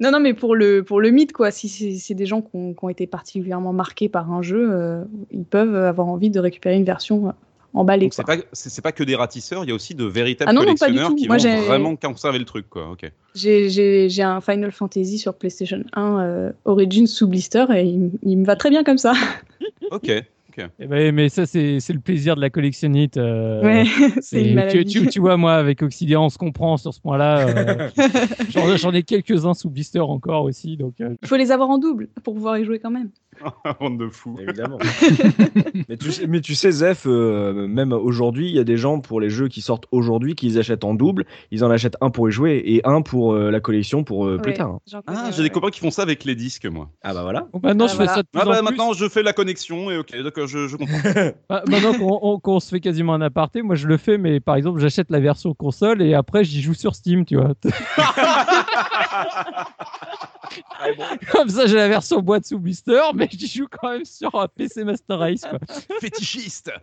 non, 0.00 0.10
non, 0.10 0.20
mais 0.20 0.32
pour 0.34 0.54
le, 0.56 0.82
pour 0.82 1.00
le 1.00 1.10
mythe, 1.10 1.32
quoi, 1.32 1.50
si 1.50 1.68
c'est 1.68 1.92
c'est 1.98 2.14
des 2.14 2.26
gens 2.26 2.40
qui 2.40 2.50
ont, 2.54 2.72
qui 2.72 2.82
ont 2.84 2.88
été 2.88 3.06
particulièrement 3.06 3.72
marqués 3.74 4.08
par 4.08 4.32
un 4.32 4.40
jeu, 4.42 4.68
euh, 4.72 5.04
ils 5.30 5.44
peuvent 5.44 5.74
avoir 5.76 6.08
envie 6.08 6.30
de 6.30 6.40
récupérer 6.40 6.76
une 6.76 6.84
version 6.84 7.34
Donc 8.06 8.14
c'est 8.14 8.26
pas 8.26 8.36
c'est 8.52 8.68
c'est 8.68 8.82
pas 8.82 8.92
que 8.92 9.02
des 9.02 9.14
ratisseurs, 9.16 9.64
il 9.64 9.68
y 9.68 9.72
a 9.72 9.74
aussi 9.74 9.94
de 9.94 10.04
véritables 10.04 10.50
Ah 10.50 10.52
non, 10.52 10.60
non, 10.60 10.66
pas 10.66 10.72
du 10.72 10.78
collectionneurs 10.96 11.08
tout. 11.10 11.16
qui 11.16 11.26
Moi, 11.26 11.36
vont 11.36 11.42
j'ai- 11.42 11.56
vraiment 11.56 11.96
conserver 11.96 12.38
le 12.38 12.44
truc 12.44 12.68
quoi. 12.68 12.94
J'ai- 13.34 14.22
un 14.22 14.40
Final 14.40 14.72
Fantasy 14.72 15.18
sur 15.18 15.34
PlayStation 15.34 15.82
1 15.94 16.20
euh, 16.20 16.52
Origins 16.66 17.06
sous 17.06 17.26
blister 17.26 17.64
et 17.74 17.82
il, 17.84 18.10
il 18.22 18.36
me 18.38 18.44
va 18.44 18.56
très 18.56 18.70
bien 18.70 18.84
comme 18.84 18.98
ça. 18.98 19.14
OK. 19.90 20.10
Eh 20.78 20.86
ben, 20.86 21.14
mais 21.14 21.30
ça, 21.30 21.46
c'est 21.46 21.78
le 21.88 21.98
plaisir 22.00 22.36
de 22.36 22.42
la 22.42 22.50
collectionnite. 22.50 23.16
euh, 23.16 23.62
ouais, 23.64 23.84
c'est 24.20 24.42
une 24.42 24.48
tu, 24.50 24.54
maladie. 24.54 24.84
tu, 24.84 25.06
tu 25.08 25.18
vois, 25.18 25.38
moi, 25.38 25.54
avec 25.54 25.80
Obsidian, 25.82 26.26
on 26.26 26.28
se 26.28 26.36
comprend 26.36 26.76
sur 26.76 26.92
ce 26.92 27.00
point-là. 27.00 27.48
euh, 27.48 27.88
J'en 28.76 28.92
ai 28.92 29.02
quelques-uns 29.02 29.54
sous 29.54 29.70
blister 29.70 30.00
encore 30.00 30.44
aussi. 30.44 30.76
Donc, 30.76 30.94
euh, 31.00 31.14
Il 31.22 31.28
faut 31.28 31.36
les 31.36 31.52
avoir 31.52 31.70
en 31.70 31.78
double 31.78 32.08
pour 32.22 32.34
pouvoir 32.34 32.58
y 32.58 32.66
jouer 32.66 32.78
quand 32.80 32.90
même. 32.90 33.08
Bande 33.80 33.98
de 33.98 34.08
fous. 34.08 34.36
Évidemment. 34.40 34.78
mais, 35.88 35.96
tu, 35.96 36.12
sais- 36.12 36.26
mais 36.26 36.40
tu 36.40 36.54
sais, 36.54 36.70
Zef, 36.70 37.04
euh, 37.06 37.66
même 37.66 37.92
aujourd'hui, 37.92 38.48
il 38.48 38.54
y 38.54 38.58
a 38.58 38.64
des 38.64 38.76
gens 38.76 39.00
pour 39.00 39.20
les 39.20 39.30
jeux 39.30 39.48
qui 39.48 39.62
sortent 39.62 39.86
aujourd'hui 39.90 40.34
qui 40.34 40.46
les 40.46 40.58
achètent 40.58 40.84
en 40.84 40.94
double. 40.94 41.24
Ils 41.50 41.64
en 41.64 41.70
achètent 41.70 41.96
un 42.00 42.10
pour 42.10 42.28
y 42.28 42.32
jouer 42.32 42.62
et 42.64 42.80
un 42.86 43.02
pour 43.02 43.32
euh, 43.34 43.50
la 43.50 43.60
collection 43.60 44.04
pour 44.04 44.26
euh, 44.26 44.38
plus 44.38 44.52
tard. 44.54 44.78
hein. 44.94 45.00
Ah, 45.06 45.30
j'ai 45.34 45.42
des 45.42 45.50
copains 45.50 45.70
qui 45.70 45.80
font 45.80 45.90
ça 45.90 46.02
avec 46.02 46.24
les 46.24 46.34
disques 46.34 46.66
moi. 46.66 46.90
Ah 47.02 47.14
bah 47.14 47.22
voilà. 47.22 47.48
bon, 47.52 47.60
maintenant, 47.62 47.86
Ah, 47.86 47.88
je 47.88 47.92
fais 47.92 48.04
voilà. 48.04 48.14
ça 48.14 48.22
de 48.22 48.28
plus 48.28 48.40
Ah 48.40 48.46
en 48.46 48.50
bah 48.50 48.56
plus. 48.58 48.64
maintenant 48.64 48.92
je 48.92 49.08
fais 49.08 49.22
la 49.22 49.32
connexion 49.32 49.90
et 49.90 49.96
OK, 49.98 50.14
d'accord, 50.22 50.46
je, 50.46 50.68
je 50.68 50.76
comprends. 50.76 50.92
Bah, 51.48 51.62
maintenant 51.68 51.94
qu'on 51.94 52.18
on- 52.22 52.38
qu'on 52.38 52.60
se 52.60 52.68
fait 52.68 52.80
quasiment 52.80 53.14
un 53.14 53.20
aparté, 53.22 53.62
moi 53.62 53.74
je 53.74 53.86
le 53.88 53.96
fais, 53.96 54.18
mais 54.18 54.40
par 54.40 54.56
exemple 54.56 54.80
j'achète 54.80 55.10
la 55.10 55.20
version 55.20 55.54
console 55.54 56.02
et 56.02 56.14
après 56.14 56.44
j'y 56.44 56.60
joue 56.62 56.74
sur 56.74 56.94
Steam, 56.94 57.24
tu 57.24 57.36
vois. 57.36 57.52
Comme 61.32 61.48
ça 61.48 61.66
j'ai 61.66 61.76
la 61.76 61.88
version 61.88 62.20
boîte 62.20 62.46
sous 62.46 62.58
blister, 62.58 63.00
mais 63.14 63.28
j'y 63.30 63.46
joue 63.46 63.66
quand 63.70 63.90
même 63.90 64.04
sur 64.04 64.34
un 64.34 64.48
PC 64.48 64.84
Master 64.84 65.18
Race. 65.18 65.42
Quoi. 65.42 65.58
Fétichiste. 66.00 66.70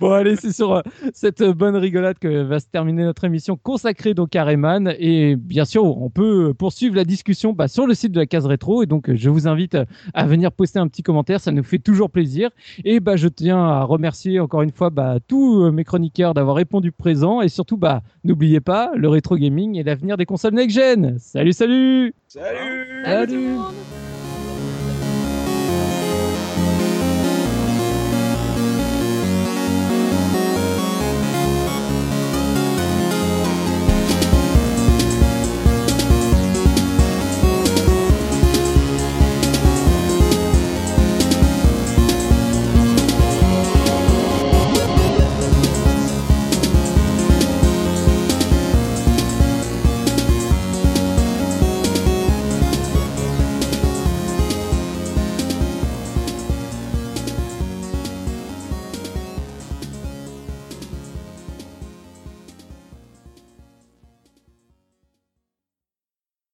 Bon 0.00 0.12
allez, 0.12 0.36
c'est 0.36 0.52
sur 0.52 0.72
euh, 0.72 0.82
cette 1.14 1.40
euh, 1.40 1.52
bonne 1.52 1.76
rigolade 1.76 2.18
que 2.18 2.42
va 2.42 2.60
se 2.60 2.66
terminer 2.66 3.04
notre 3.04 3.24
émission 3.24 3.56
consacrée 3.56 4.14
donc 4.14 4.34
à 4.34 4.44
Rayman. 4.44 4.94
Et 4.98 5.36
bien 5.36 5.64
sûr, 5.64 5.84
on 5.84 6.10
peut 6.10 6.54
poursuivre 6.54 6.96
la 6.96 7.04
discussion 7.04 7.52
bah, 7.52 7.68
sur 7.68 7.86
le 7.86 7.94
site 7.94 8.12
de 8.12 8.20
la 8.20 8.26
case 8.26 8.46
rétro. 8.46 8.82
Et 8.82 8.86
donc 8.86 9.08
euh, 9.08 9.16
je 9.16 9.30
vous 9.30 9.48
invite 9.48 9.74
euh, 9.74 9.84
à 10.14 10.26
venir 10.26 10.52
poster 10.52 10.78
un 10.78 10.88
petit 10.88 11.02
commentaire, 11.02 11.40
ça 11.40 11.52
nous 11.52 11.62
fait 11.62 11.78
toujours 11.78 12.10
plaisir. 12.10 12.50
Et 12.84 13.00
bah, 13.00 13.16
je 13.16 13.28
tiens 13.28 13.58
à 13.58 13.82
remercier 13.84 14.40
encore 14.40 14.62
une 14.62 14.72
fois 14.72 14.90
bah, 14.90 15.18
tous 15.26 15.64
euh, 15.64 15.72
mes 15.72 15.84
chroniqueurs 15.84 16.34
d'avoir 16.34 16.56
répondu 16.56 16.92
présent. 16.92 17.40
Et 17.40 17.48
surtout, 17.48 17.76
bah, 17.76 18.02
n'oubliez 18.24 18.60
pas, 18.60 18.90
le 18.94 19.08
rétro 19.08 19.36
gaming 19.36 19.78
est 19.78 19.82
l'avenir 19.82 20.16
des 20.16 20.26
consoles 20.26 20.54
next-gen. 20.54 21.16
Salut, 21.18 21.52
salut 21.52 22.14
Salut 22.32 23.04
Salut 23.04 23.28
Salut. 23.28 24.01